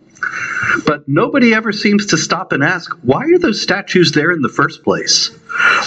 But 0.86 1.08
nobody 1.08 1.54
ever 1.54 1.72
seems 1.72 2.06
to 2.08 2.18
stop 2.18 2.52
and 2.52 2.64
ask, 2.64 2.92
why 3.04 3.24
are 3.26 3.38
those 3.38 3.62
statues 3.62 4.12
there 4.12 4.32
in 4.32 4.42
the 4.42 4.50
first 4.50 4.84
place? 4.84 5.32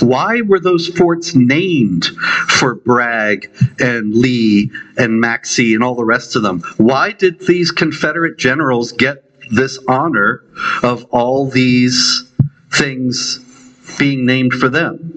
Why 0.01 0.41
were 0.43 0.61
those 0.61 0.89
forts 0.89 1.35
named 1.35 2.07
for 2.49 2.75
Bragg 2.75 3.51
and 3.79 4.15
Lee 4.15 4.71
and 4.97 5.23
Maxcy 5.23 5.75
and 5.75 5.83
all 5.83 5.95
the 5.95 6.05
rest 6.05 6.37
of 6.37 6.43
them? 6.43 6.63
Why 6.77 7.13
did 7.13 7.47
these 7.47 7.71
Confederate 7.71 8.39
generals 8.39 8.93
get 8.93 9.25
this 9.51 9.79
honor 9.89 10.43
of 10.83 11.05
all 11.11 11.49
these 11.49 12.31
things 12.73 13.39
being 13.99 14.27
named 14.27 14.55
for 14.55 14.69
them? 14.69 15.13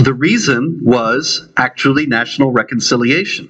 the 0.00 0.14
reason 0.14 0.80
was 0.82 1.48
actually 1.56 2.06
national 2.06 2.52
reconciliation. 2.52 3.48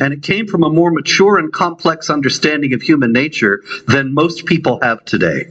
And 0.00 0.12
it 0.12 0.22
came 0.22 0.46
from 0.46 0.62
a 0.62 0.70
more 0.70 0.90
mature 0.90 1.38
and 1.38 1.52
complex 1.52 2.10
understanding 2.10 2.74
of 2.74 2.82
human 2.82 3.12
nature 3.12 3.62
than 3.86 4.12
most 4.12 4.46
people 4.46 4.78
have 4.82 5.04
today. 5.04 5.46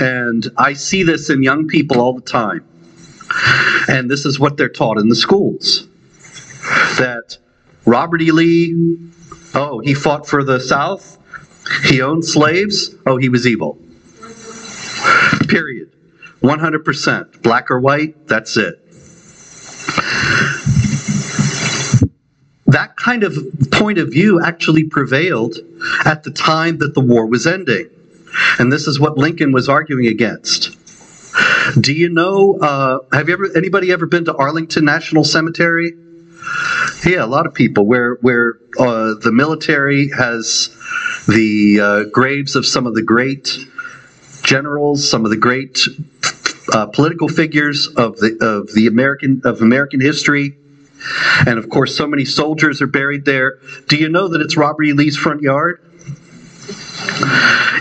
And 0.00 0.50
I 0.56 0.74
see 0.74 1.02
this 1.02 1.30
in 1.30 1.42
young 1.42 1.66
people 1.66 2.00
all 2.00 2.14
the 2.14 2.20
time. 2.20 2.64
And 3.88 4.10
this 4.10 4.26
is 4.26 4.38
what 4.38 4.56
they're 4.56 4.68
taught 4.68 4.98
in 4.98 5.08
the 5.08 5.16
schools 5.16 5.86
that 6.98 7.38
Robert 7.86 8.20
E. 8.20 8.30
Lee, 8.30 8.98
oh, 9.54 9.80
he 9.80 9.94
fought 9.94 10.26
for 10.26 10.44
the 10.44 10.60
South, 10.60 11.18
he 11.84 12.02
owned 12.02 12.24
slaves, 12.24 12.94
oh, 13.06 13.16
he 13.16 13.28
was 13.28 13.46
evil. 13.46 13.78
Period. 15.48 15.90
100%. 16.42 17.42
Black 17.42 17.70
or 17.70 17.80
white, 17.80 18.26
that's 18.26 18.56
it. 18.56 18.87
That 22.68 22.96
kind 22.96 23.24
of 23.24 23.36
point 23.70 23.98
of 23.98 24.10
view 24.10 24.40
actually 24.42 24.84
prevailed 24.84 25.56
at 26.04 26.22
the 26.22 26.30
time 26.30 26.78
that 26.78 26.94
the 26.94 27.00
war 27.00 27.26
was 27.26 27.46
ending. 27.46 27.88
And 28.58 28.72
this 28.72 28.86
is 28.86 29.00
what 29.00 29.16
Lincoln 29.16 29.52
was 29.52 29.68
arguing 29.68 30.06
against. 30.06 30.76
Do 31.80 31.92
you 31.92 32.08
know? 32.08 32.58
Uh, 32.60 32.98
have 33.12 33.28
you 33.28 33.34
ever 33.34 33.48
anybody 33.56 33.92
ever 33.92 34.06
been 34.06 34.24
to 34.26 34.34
Arlington 34.36 34.84
National 34.84 35.24
Cemetery? 35.24 35.92
Yeah, 37.06 37.24
a 37.24 37.26
lot 37.26 37.46
of 37.46 37.54
people. 37.54 37.86
Where 37.86 38.14
where 38.20 38.54
uh, 38.78 39.14
the 39.14 39.32
military 39.32 40.10
has 40.10 40.68
the 41.26 41.80
uh, 41.80 42.04
graves 42.10 42.56
of 42.56 42.66
some 42.66 42.86
of 42.86 42.94
the 42.94 43.02
great 43.02 43.58
generals, 44.42 45.08
some 45.08 45.24
of 45.24 45.30
the 45.30 45.36
great 45.36 45.80
uh, 46.72 46.86
political 46.86 47.28
figures 47.28 47.86
of 47.86 48.16
the 48.18 48.36
of 48.40 48.72
the 48.72 48.86
American 48.86 49.42
of 49.44 49.60
American 49.60 50.00
history, 50.00 50.56
and 51.46 51.58
of 51.58 51.68
course, 51.68 51.96
so 51.96 52.06
many 52.06 52.24
soldiers 52.24 52.82
are 52.82 52.86
buried 52.86 53.24
there. 53.24 53.58
Do 53.88 53.96
you 53.96 54.08
know 54.08 54.28
that 54.28 54.40
it's 54.40 54.56
Robert 54.56 54.84
E. 54.84 54.92
Lee's 54.92 55.16
front 55.16 55.42
yard? 55.42 55.80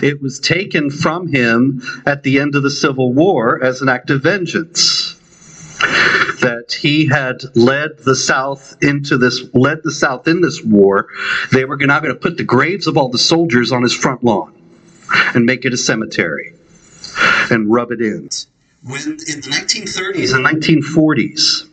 It 0.01 0.21
was 0.21 0.39
taken 0.39 0.89
from 0.89 1.27
him 1.27 1.81
at 2.05 2.23
the 2.23 2.39
end 2.39 2.55
of 2.55 2.63
the 2.63 2.69
Civil 2.69 3.13
War 3.13 3.63
as 3.63 3.81
an 3.81 3.89
act 3.89 4.09
of 4.09 4.23
vengeance. 4.23 5.15
That 6.41 6.77
he 6.79 7.07
had 7.07 7.43
led 7.55 7.97
the 7.99 8.15
South 8.15 8.75
into 8.81 9.17
this, 9.17 9.43
led 9.53 9.83
the 9.83 9.91
South 9.91 10.27
in 10.27 10.41
this 10.41 10.63
war. 10.63 11.07
They 11.51 11.65
were 11.65 11.77
now 11.77 11.99
going 11.99 12.13
to 12.13 12.19
put 12.19 12.37
the 12.37 12.43
graves 12.43 12.87
of 12.87 12.97
all 12.97 13.09
the 13.09 13.17
soldiers 13.17 13.71
on 13.71 13.83
his 13.83 13.93
front 13.93 14.23
lawn 14.23 14.53
and 15.33 15.45
make 15.45 15.65
it 15.65 15.73
a 15.73 15.77
cemetery 15.77 16.53
and 17.49 17.71
rub 17.71 17.91
it 17.91 18.01
in. 18.01 18.29
When 18.83 19.01
in 19.01 19.17
the 19.17 19.49
1930s 19.51 20.35
and 20.35 20.45
1940s, 20.45 21.67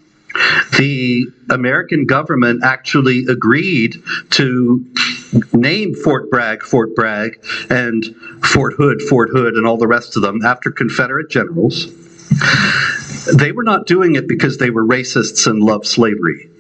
the 0.79 1.27
American 1.51 2.07
government 2.07 2.63
actually 2.65 3.27
agreed 3.27 3.97
to 4.31 4.85
name 5.53 5.95
Fort 5.95 6.31
Bragg 6.31 6.63
Fort 6.63 6.95
Bragg 6.95 7.43
and 7.71 8.05
Fort 8.45 8.75
Hood 8.75 9.03
Fort 9.03 9.31
Hood 9.31 9.55
and 9.55 9.67
all 9.67 9.77
the 9.77 9.87
rest 9.87 10.17
of 10.17 10.23
them 10.23 10.45
after 10.45 10.71
Confederate 10.71 11.31
generals. 11.31 11.87
They 13.37 13.53
were 13.53 13.63
not 13.63 13.87
doing 13.87 14.17
it 14.17 14.29
because 14.29 14.59
they 14.59 14.71
were 14.71 14.85
racists 14.85 15.47
and 15.47 15.63
loved 15.63 15.87
slavery. 15.87 16.51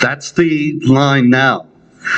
That's 0.00 0.32
the 0.32 0.80
line 0.84 1.30
now. 1.30 1.67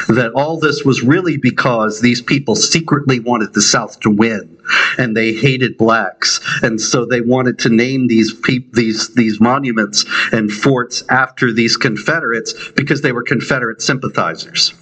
That 0.09 0.33
all 0.35 0.59
this 0.59 0.85
was 0.85 1.03
really 1.03 1.37
because 1.37 2.01
these 2.01 2.23
people 2.23 2.55
secretly 2.57 3.21
wanted 3.21 3.55
the 3.55 3.63
South 3.63 4.01
to 4.01 4.11
win, 4.11 4.59
and 4.99 5.17
they 5.17 5.33
hated 5.33 5.77
blacks, 5.79 6.41
and 6.63 6.81
so 6.81 7.05
they 7.05 7.21
wanted 7.21 7.59
to 7.61 7.69
name 7.69 8.07
these 8.07 8.33
peop- 8.33 8.73
these 8.73 9.15
these 9.15 9.41
monuments 9.41 10.05
and 10.33 10.53
forts 10.53 11.03
after 11.09 11.53
these 11.53 11.77
Confederates 11.77 12.55
because 12.73 13.03
they 13.03 13.13
were 13.13 13.23
Confederate 13.23 13.83
sympathizers. 13.83 14.75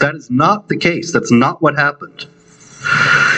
That 0.00 0.14
is 0.14 0.30
not 0.30 0.68
the 0.68 0.76
case. 0.76 1.12
That's 1.12 1.32
not 1.32 1.62
what 1.62 1.76
happened. 1.76 2.26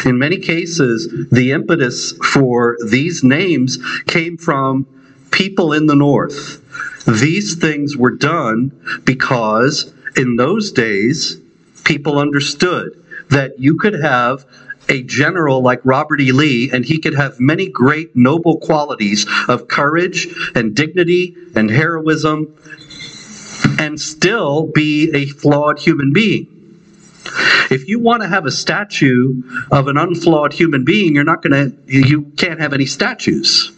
In 0.06 0.18
many 0.18 0.38
cases, 0.38 1.28
the 1.30 1.52
impetus 1.52 2.12
for 2.32 2.76
these 2.88 3.22
names 3.22 3.78
came 4.06 4.36
from 4.38 4.86
people 5.30 5.72
in 5.72 5.86
the 5.86 5.94
North. 5.94 6.60
These 7.06 7.56
things 7.56 7.96
were 7.96 8.16
done 8.16 8.72
because 9.04 9.92
in 10.16 10.36
those 10.36 10.72
days, 10.72 11.40
people 11.84 12.18
understood 12.18 13.02
that 13.30 13.58
you 13.58 13.76
could 13.76 13.94
have 13.94 14.44
a 14.88 15.02
general 15.02 15.62
like 15.62 15.80
Robert 15.84 16.20
E. 16.20 16.32
Lee, 16.32 16.70
and 16.70 16.84
he 16.84 16.98
could 16.98 17.14
have 17.14 17.40
many 17.40 17.68
great 17.68 18.14
noble 18.14 18.58
qualities 18.58 19.26
of 19.48 19.68
courage 19.68 20.28
and 20.54 20.74
dignity 20.74 21.34
and 21.54 21.70
heroism 21.70 22.54
and 23.78 23.98
still 23.98 24.70
be 24.74 25.10
a 25.14 25.26
flawed 25.26 25.78
human 25.78 26.12
being. 26.12 26.48
If 27.70 27.88
you 27.88 27.98
want 27.98 28.22
to 28.22 28.28
have 28.28 28.44
a 28.44 28.50
statue 28.50 29.42
of 29.70 29.88
an 29.88 29.96
unflawed 29.96 30.52
human 30.52 30.84
being, 30.84 31.14
you're 31.14 31.24
not 31.24 31.42
going 31.42 31.52
to, 31.52 31.76
you 31.86 32.24
can't 32.36 32.60
have 32.60 32.74
any 32.74 32.84
statues. 32.84 33.72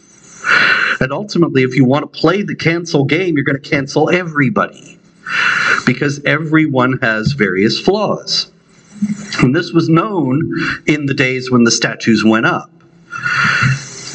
And 0.99 1.13
ultimately, 1.13 1.63
if 1.63 1.75
you 1.75 1.85
want 1.85 2.11
to 2.11 2.19
play 2.19 2.41
the 2.41 2.55
cancel 2.55 3.05
game, 3.05 3.35
you're 3.35 3.45
going 3.45 3.61
to 3.61 3.69
cancel 3.69 4.09
everybody 4.09 4.96
because 5.85 6.21
everyone 6.25 6.99
has 7.01 7.33
various 7.33 7.79
flaws. 7.79 8.51
And 9.39 9.55
this 9.55 9.71
was 9.71 9.89
known 9.89 10.41
in 10.85 11.05
the 11.05 11.13
days 11.13 11.51
when 11.51 11.63
the 11.63 11.71
statues 11.71 12.23
went 12.23 12.45
up. 12.45 12.71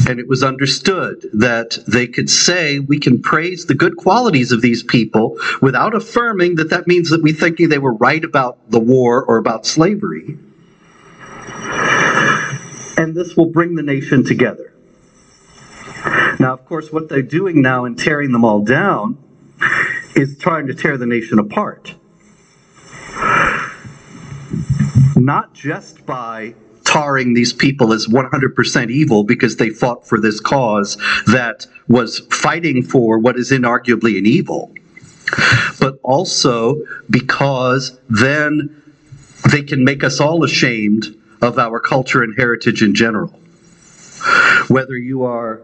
And 0.08 0.18
it 0.18 0.26
was 0.26 0.42
understood 0.42 1.28
that 1.34 1.78
they 1.86 2.08
could 2.08 2.28
say, 2.28 2.80
we 2.80 2.98
can 2.98 3.22
praise 3.22 3.66
the 3.66 3.74
good 3.74 3.96
qualities 3.96 4.50
of 4.50 4.60
these 4.60 4.82
people 4.82 5.38
without 5.60 5.94
affirming 5.94 6.56
that 6.56 6.70
that 6.70 6.88
means 6.88 7.10
that 7.10 7.22
we 7.22 7.32
think 7.32 7.58
they 7.58 7.78
were 7.78 7.94
right 7.94 8.24
about 8.24 8.58
the 8.70 8.80
war 8.80 9.24
or 9.24 9.36
about 9.36 9.64
slavery. 9.64 10.36
And 12.96 13.14
this 13.14 13.36
will 13.36 13.50
bring 13.50 13.76
the 13.76 13.82
nation 13.82 14.24
together. 14.24 14.74
Now, 16.40 16.54
of 16.54 16.64
course, 16.66 16.92
what 16.92 17.08
they're 17.08 17.22
doing 17.22 17.62
now 17.62 17.84
in 17.84 17.94
tearing 17.94 18.32
them 18.32 18.44
all 18.44 18.64
down 18.64 19.16
is 20.14 20.36
trying 20.38 20.66
to 20.66 20.74
tear 20.74 20.96
the 20.96 21.06
nation 21.06 21.38
apart. 21.38 21.94
Not 25.16 25.54
just 25.54 26.04
by 26.04 26.54
tarring 26.84 27.34
these 27.34 27.52
people 27.52 27.92
as 27.92 28.06
100% 28.06 28.90
evil 28.90 29.24
because 29.24 29.56
they 29.56 29.70
fought 29.70 30.06
for 30.06 30.20
this 30.20 30.40
cause 30.40 30.96
that 31.26 31.66
was 31.88 32.20
fighting 32.30 32.82
for 32.82 33.18
what 33.18 33.38
is 33.38 33.50
inarguably 33.50 34.18
an 34.18 34.26
evil, 34.26 34.74
but 35.80 35.98
also 36.02 36.82
because 37.08 37.98
then 38.10 38.82
they 39.50 39.62
can 39.62 39.84
make 39.84 40.04
us 40.04 40.20
all 40.20 40.44
ashamed 40.44 41.16
of 41.40 41.58
our 41.58 41.80
culture 41.80 42.22
and 42.22 42.34
heritage 42.36 42.82
in 42.82 42.94
general. 42.94 43.28
Whether 44.68 44.96
you 44.96 45.24
are 45.24 45.62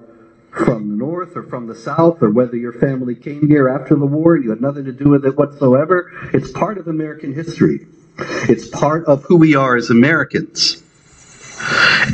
from 0.51 0.89
the 0.89 0.95
north 0.97 1.37
or 1.37 1.43
from 1.43 1.67
the 1.67 1.75
south, 1.75 2.23
or 2.23 2.31
whether 2.31 2.57
your 2.57 2.73
family 2.73 3.15
came 3.15 3.47
here 3.47 3.69
after 3.69 3.95
the 3.95 4.07
war 4.07 4.35
and 4.35 4.45
you 4.45 4.51
had 4.51 4.61
nothing 4.61 4.85
to 4.85 4.93
do 4.93 5.09
with 5.09 5.25
it 5.25 5.37
whatsoever, 5.37 6.11
it's 6.33 6.51
part 6.51 6.79
of 6.79 6.89
American 6.89 7.33
history. 7.33 7.87
It's 8.19 8.69
part 8.69 9.05
of 9.05 9.23
who 9.25 9.37
we 9.37 9.55
are 9.55 9.77
as 9.77 9.91
Americans. 9.91 10.83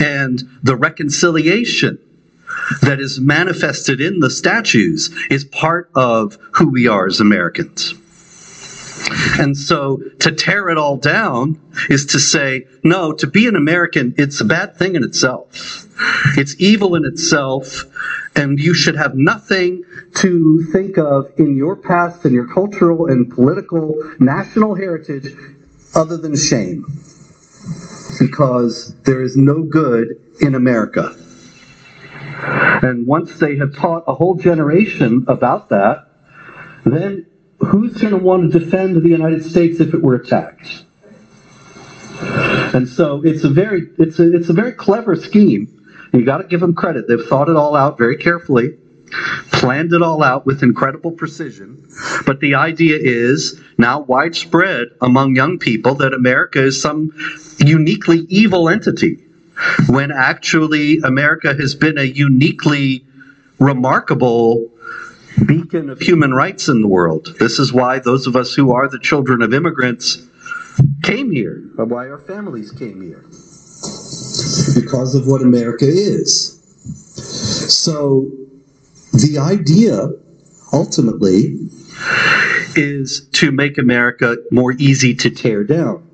And 0.01 0.43
the 0.63 0.77
reconciliation 0.77 1.99
that 2.83 3.01
is 3.01 3.21
manifested 3.21 4.01
in 4.01 4.21
the 4.21 4.31
statues 4.31 5.11
is 5.31 5.45
part 5.45 5.91
of 5.95 6.39
who 6.53 6.69
we 6.69 6.89
are 6.89 7.07
as 7.07 7.21
Americans. 7.21 7.95
And 9.39 9.57
so 9.57 10.01
to 10.21 10.33
tear 10.33 10.69
it 10.69 10.79
all 10.79 10.97
down 10.97 11.61
is 11.91 12.07
to 12.07 12.19
say, 12.19 12.67
no, 12.83 13.13
to 13.13 13.27
be 13.27 13.47
an 13.47 13.57
American, 13.57 14.15
it's 14.17 14.41
a 14.41 14.45
bad 14.45 14.77
thing 14.77 14.95
in 14.95 15.05
itself. 15.05 15.87
It's 16.37 16.57
evil 16.59 16.95
in 16.95 17.05
itself, 17.05 17.85
and 18.35 18.59
you 18.59 18.75
should 18.75 18.97
have 18.97 19.15
nothing 19.15 19.85
to 20.17 20.65
think 20.73 20.99
of 20.99 21.31
in 21.39 21.57
your 21.57 21.77
past 21.77 22.25
and 22.25 22.33
your 22.33 22.47
cultural 22.47 23.07
and 23.07 23.31
political 23.31 23.95
national 24.19 24.75
heritage 24.75 25.35
other 25.95 26.17
than 26.17 26.37
shame. 26.37 26.85
Because 28.19 28.95
there 29.03 29.23
is 29.23 29.37
no 29.37 29.63
good 29.63 30.21
in 30.41 30.55
America. 30.55 31.15
And 32.83 33.07
once 33.07 33.39
they 33.39 33.57
have 33.57 33.75
taught 33.75 34.05
a 34.07 34.15
whole 34.15 34.35
generation 34.35 35.25
about 35.29 35.69
that, 35.71 36.09
then 36.85 37.27
who's 37.59 37.95
going 37.95 38.13
to 38.13 38.19
want 38.19 38.53
to 38.53 38.59
defend 38.59 38.97
the 38.97 39.09
United 39.09 39.45
States 39.45 39.81
if 39.81 39.95
it 39.95 40.03
were 40.03 40.15
attacked? 40.15 40.85
And 42.75 42.89
so 42.89 43.23
it's 43.25 43.45
a 43.45 43.49
very 43.49 43.89
it's 43.99 44.19
a 44.19 44.35
it's 44.35 44.49
a 44.49 44.53
very 44.53 44.73
clever 44.73 45.17
scheme. 45.17 45.69
You 46.13 46.25
got 46.25 46.39
to 46.39 46.45
give 46.45 46.61
them 46.61 46.75
credit. 46.75 47.09
They've 47.09 47.25
thought 47.25 47.49
it 47.49 47.57
all 47.57 47.75
out 47.75 47.99
very 47.99 48.17
carefully, 48.17 48.77
planned 49.53 49.93
it 49.93 50.03
all 50.03 50.23
out 50.23 50.47
with 50.47 50.63
incredible 50.63 51.13
precision. 51.13 51.89
But 52.27 52.41
the 52.41 52.55
idea 52.55 52.99
is 53.01 53.61
now 53.79 54.01
widespread 54.01 54.89
among 55.01 55.37
young 55.37 55.59
people 55.59 55.95
that 55.97 56.13
America 56.13 56.63
is 56.63 56.81
some 56.81 57.13
uniquely 57.59 58.21
evil 58.29 58.69
entity, 58.69 59.25
when 59.89 60.11
actually 60.11 60.99
America 61.01 61.55
has 61.55 61.75
been 61.75 61.99
a 61.99 62.05
uniquely 62.05 63.05
remarkable 63.59 64.69
beacon 65.47 65.91
of 65.91 66.01
human 66.01 66.33
rights 66.33 66.69
in 66.69 66.81
the 66.81 66.89
world. 66.89 67.37
This 67.39 67.59
is 67.59 67.73
why 67.73 67.99
those 67.99 68.27
of 68.27 68.37
us 68.37 68.55
who 68.55 68.73
are 68.73 68.89
the 68.89 68.99
children 68.99 69.43
of 69.43 69.53
immigrants 69.53 70.27
came 71.03 71.31
here, 71.31 71.63
or 71.77 71.85
why 71.85 72.09
our 72.09 72.19
families 72.19 72.71
came 72.71 73.01
here. 73.03 73.25
Because 74.75 75.15
of 75.15 75.27
what 75.27 75.43
America 75.43 75.87
is. 75.87 76.61
So 77.85 78.31
the 79.13 79.39
idea 79.39 80.11
ultimately 80.73 81.69
is 82.77 83.29
to 83.29 83.53
make 83.53 83.79
America 83.79 84.37
more 84.51 84.73
easy 84.73 85.15
to 85.15 85.31
tear 85.31 85.65
down. 85.65 86.09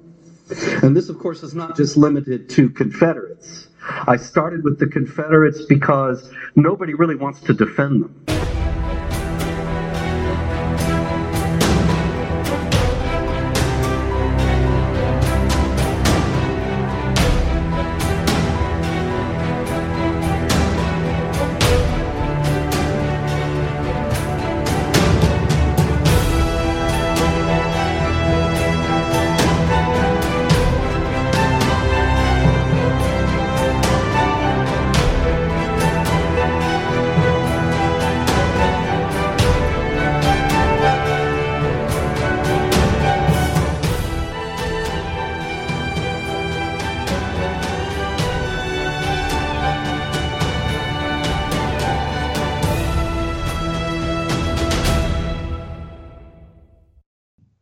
And 0.83 0.97
this, 0.97 1.09
of 1.09 1.19
course, 1.19 1.43
is 1.43 1.55
not 1.55 1.77
just 1.77 1.97
limited 1.97 2.51
to 2.51 2.69
Confederates. 2.71 3.69
I 4.07 4.17
started 4.17 4.65
with 4.65 4.79
the 4.79 4.87
Confederates 4.87 5.65
because 5.67 6.31
nobody 6.57 6.95
really 6.95 7.15
wants 7.15 7.41
to 7.43 7.55
defend 7.55 8.03
them. 8.03 8.40